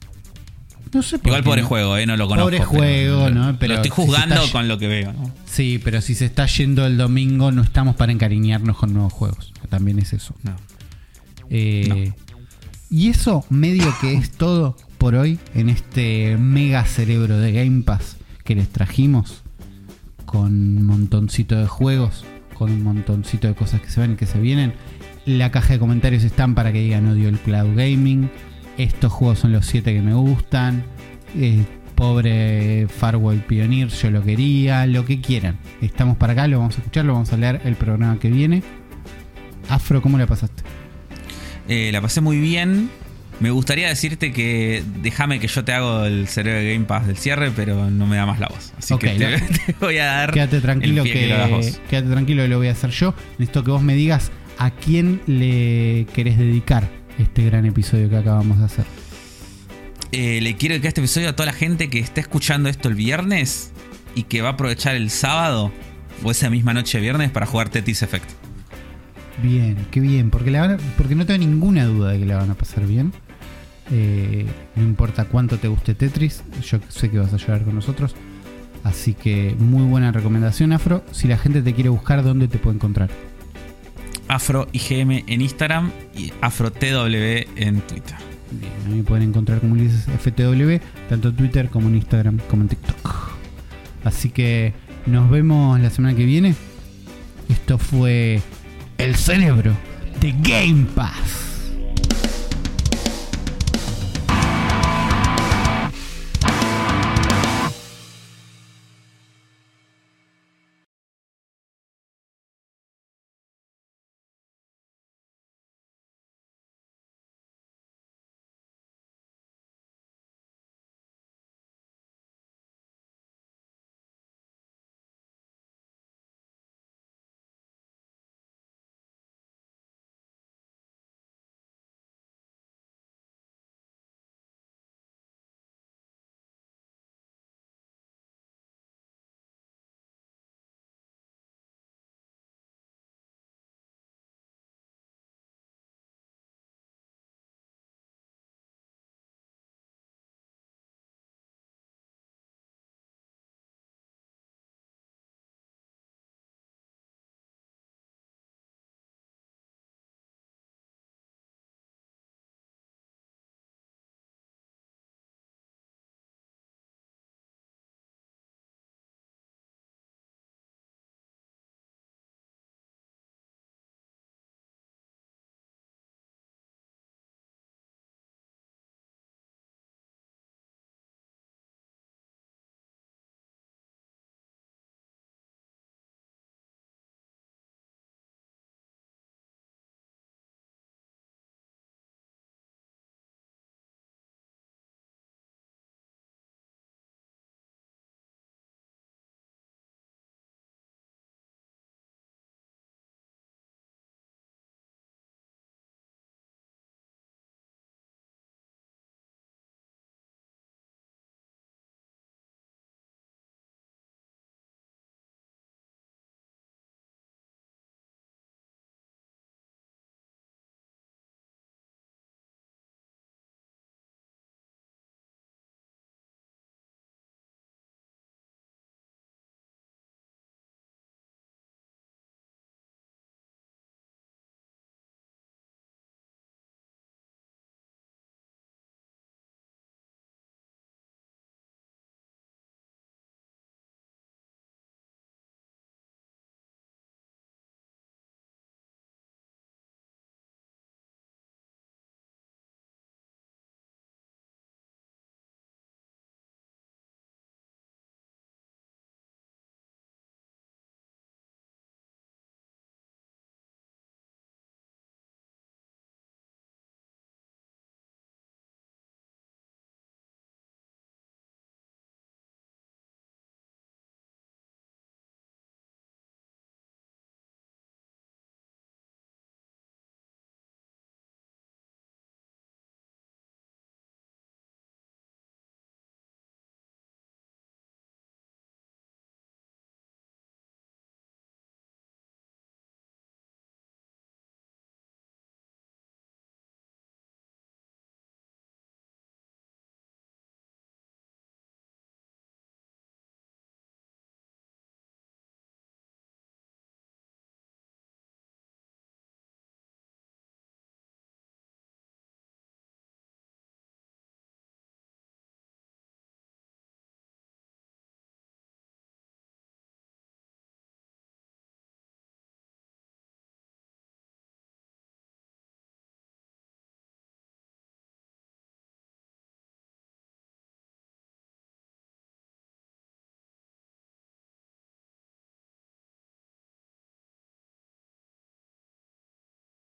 No 0.93 1.01
sé 1.03 1.19
por 1.19 1.27
Igual 1.27 1.43
pobre 1.43 1.61
no. 1.61 1.67
juego, 1.67 1.97
eh, 1.97 2.05
no 2.05 2.17
lo 2.17 2.27
conozco. 2.27 2.45
Pobre 2.47 2.57
pero 2.57 2.69
juego, 2.69 3.29
lo- 3.29 3.35
¿no? 3.35 3.59
Pero 3.59 3.73
lo 3.73 3.81
estoy 3.81 3.91
juzgando 3.91 4.41
con 4.51 4.67
lo 4.67 4.77
que 4.77 4.87
veo. 4.87 5.13
¿no? 5.13 5.33
Sí, 5.45 5.79
pero 5.83 6.01
si 6.01 6.15
se 6.15 6.25
está 6.25 6.45
yendo 6.45 6.85
el 6.85 6.97
domingo, 6.97 7.51
no 7.51 7.61
estamos 7.61 7.95
para 7.95 8.11
encariñarnos 8.11 8.77
con 8.77 8.93
nuevos 8.93 9.13
juegos. 9.13 9.53
También 9.69 9.99
es 9.99 10.13
eso. 10.13 10.33
No. 10.43 10.55
Eh, 11.49 12.13
Y 12.91 13.09
eso 13.09 13.45
medio 13.49 13.93
que 14.01 14.13
es 14.15 14.31
todo 14.31 14.75
por 14.97 15.13
hoy 15.15 15.37
en 15.53 15.69
este 15.69 16.37
mega 16.37 16.83
cerebro 16.85 17.37
de 17.37 17.51
Game 17.51 17.83
Pass 17.83 18.17
que 18.43 18.55
les 18.55 18.67
trajimos 18.69 19.43
con 20.25 20.45
un 20.77 20.83
montoncito 20.85 21.55
de 21.55 21.67
juegos, 21.67 22.25
con 22.57 22.71
un 22.71 22.81
montoncito 22.83 23.47
de 23.47 23.53
cosas 23.53 23.79
que 23.81 23.89
se 23.91 23.99
ven 24.01 24.13
y 24.13 24.15
que 24.15 24.25
se 24.25 24.39
vienen. 24.39 24.73
La 25.25 25.51
caja 25.51 25.73
de 25.73 25.79
comentarios 25.79 26.23
están 26.23 26.55
para 26.55 26.71
que 26.73 26.79
digan 26.81 27.07
odio 27.07 27.29
el 27.29 27.37
cloud 27.39 27.75
gaming. 27.75 28.31
Estos 28.79 29.11
juegos 29.11 29.39
son 29.39 29.51
los 29.51 29.65
7 29.65 29.93
que 29.93 30.01
me 30.01 30.13
gustan. 30.13 30.85
Eh, 31.37 31.65
pobre 31.95 32.87
Farwell 32.87 33.41
Pioneer, 33.41 33.89
yo 33.89 34.09
lo 34.09 34.23
quería, 34.23 34.85
lo 34.85 35.03
que 35.03 35.19
quieran. 35.19 35.59
Estamos 35.81 36.15
para 36.15 36.31
acá, 36.31 36.47
lo 36.47 36.59
vamos 36.59 36.75
a 36.75 36.77
escuchar, 36.77 37.03
lo 37.03 37.11
vamos 37.11 37.33
a 37.33 37.35
leer 37.35 37.59
el 37.65 37.75
programa 37.75 38.17
que 38.19 38.29
viene. 38.29 38.63
Afro, 39.67 40.01
¿cómo 40.01 40.17
la 40.17 40.27
pasaste? 40.27 40.63
Eh, 41.67 41.89
la 41.91 41.99
pasé 41.99 42.21
muy 42.21 42.39
bien. 42.39 42.89
Me 43.41 43.51
gustaría 43.51 43.89
decirte 43.89 44.31
que 44.31 44.81
déjame 45.01 45.41
que 45.41 45.49
yo 45.49 45.65
te 45.65 45.73
hago 45.73 46.05
el 46.05 46.29
cerebro 46.29 46.61
de 46.61 46.73
Game 46.73 46.85
Pass 46.85 47.05
del 47.05 47.17
cierre, 47.17 47.51
pero 47.53 47.89
no 47.89 48.07
me 48.07 48.15
da 48.15 48.25
más 48.25 48.39
la 48.39 48.47
voz. 48.47 48.71
Así 48.77 48.97
que 48.97 49.09
te, 49.65 49.75
voy 49.81 49.97
a 49.97 50.05
dar. 50.05 50.31
Quédate 50.31 50.61
tranquilo 50.61 51.03
el 51.03 51.11
pie 51.11 51.21
que, 51.21 51.27
lo 51.27 51.35
hagas 51.35 51.49
vos. 51.49 51.81
quédate 51.89 52.11
tranquilo 52.11 52.43
que 52.43 52.47
lo 52.47 52.57
voy 52.57 52.69
a 52.69 52.71
hacer 52.71 52.91
yo. 52.91 53.13
Necesito 53.39 53.65
que 53.65 53.71
vos 53.71 53.81
me 53.81 53.95
digas 53.95 54.31
a 54.57 54.71
quién 54.71 55.19
le 55.27 56.07
querés 56.13 56.37
dedicar 56.37 56.98
este 57.19 57.43
gran 57.45 57.65
episodio 57.65 58.09
que 58.09 58.17
acabamos 58.17 58.57
de 58.57 58.65
hacer. 58.65 58.85
Eh, 60.11 60.39
le 60.41 60.55
quiero 60.55 60.73
dedicar 60.73 60.87
este 60.89 61.01
episodio 61.01 61.29
a 61.29 61.33
toda 61.35 61.45
la 61.47 61.53
gente 61.53 61.89
que 61.89 61.99
está 61.99 62.19
escuchando 62.21 62.67
esto 62.69 62.89
el 62.89 62.95
viernes 62.95 63.71
y 64.15 64.23
que 64.23 64.41
va 64.41 64.49
a 64.49 64.51
aprovechar 64.53 64.95
el 64.95 65.11
sábado 65.11 65.71
o 66.23 66.31
esa 66.31 66.49
misma 66.49 66.73
noche 66.73 66.97
de 66.97 67.03
viernes 67.03 67.29
para 67.29 67.45
jugar 67.45 67.69
Tetris 67.69 68.01
Effect. 68.01 68.29
Bien, 69.43 69.77
qué 69.91 69.99
bien, 69.99 70.31
porque, 70.31 70.49
la 70.51 70.61
van 70.61 70.71
a- 70.71 70.77
porque 70.97 71.15
no 71.15 71.25
tengo 71.25 71.39
ninguna 71.45 71.85
duda 71.85 72.11
de 72.11 72.19
que 72.19 72.25
la 72.25 72.37
van 72.37 72.49
a 72.49 72.55
pasar 72.55 72.85
bien. 72.87 73.13
Eh, 73.91 74.45
no 74.75 74.83
importa 74.83 75.25
cuánto 75.25 75.57
te 75.57 75.67
guste 75.67 75.93
Tetris, 75.95 76.43
yo 76.67 76.79
sé 76.89 77.09
que 77.09 77.19
vas 77.19 77.33
a 77.33 77.37
llorar 77.37 77.63
con 77.63 77.75
nosotros. 77.75 78.15
Así 78.83 79.13
que 79.13 79.55
muy 79.59 79.83
buena 79.83 80.11
recomendación, 80.11 80.73
Afro. 80.73 81.03
Si 81.11 81.27
la 81.27 81.37
gente 81.37 81.61
te 81.61 81.73
quiere 81.73 81.89
buscar, 81.89 82.23
¿dónde 82.23 82.47
te 82.47 82.57
puede 82.57 82.75
encontrar? 82.75 83.09
Afro 84.29 84.67
IGM 84.71 85.23
en 85.27 85.41
Instagram 85.41 85.91
y 86.15 86.31
Afro 86.39 86.71
TW 86.71 87.49
en 87.57 87.81
Twitter. 87.81 88.15
Bien, 88.51 88.71
a 88.85 88.89
mí 88.89 88.97
me 88.97 89.03
pueden 89.03 89.29
encontrar 89.29 89.59
como 89.59 89.73
Ulises 89.73 90.05
FTW, 90.05 90.77
tanto 91.09 91.29
en 91.29 91.35
Twitter 91.35 91.69
como 91.69 91.89
en 91.89 91.95
Instagram, 91.95 92.39
como 92.49 92.61
en 92.61 92.69
TikTok. 92.69 93.31
Así 94.03 94.29
que 94.29 94.73
nos 95.05 95.29
vemos 95.29 95.79
la 95.79 95.89
semana 95.89 96.15
que 96.15 96.25
viene. 96.25 96.55
Esto 97.49 97.77
fue 97.77 98.41
el 98.97 99.15
cerebro 99.15 99.73
de 100.21 100.31
Game 100.43 100.85
Pass. 100.95 101.48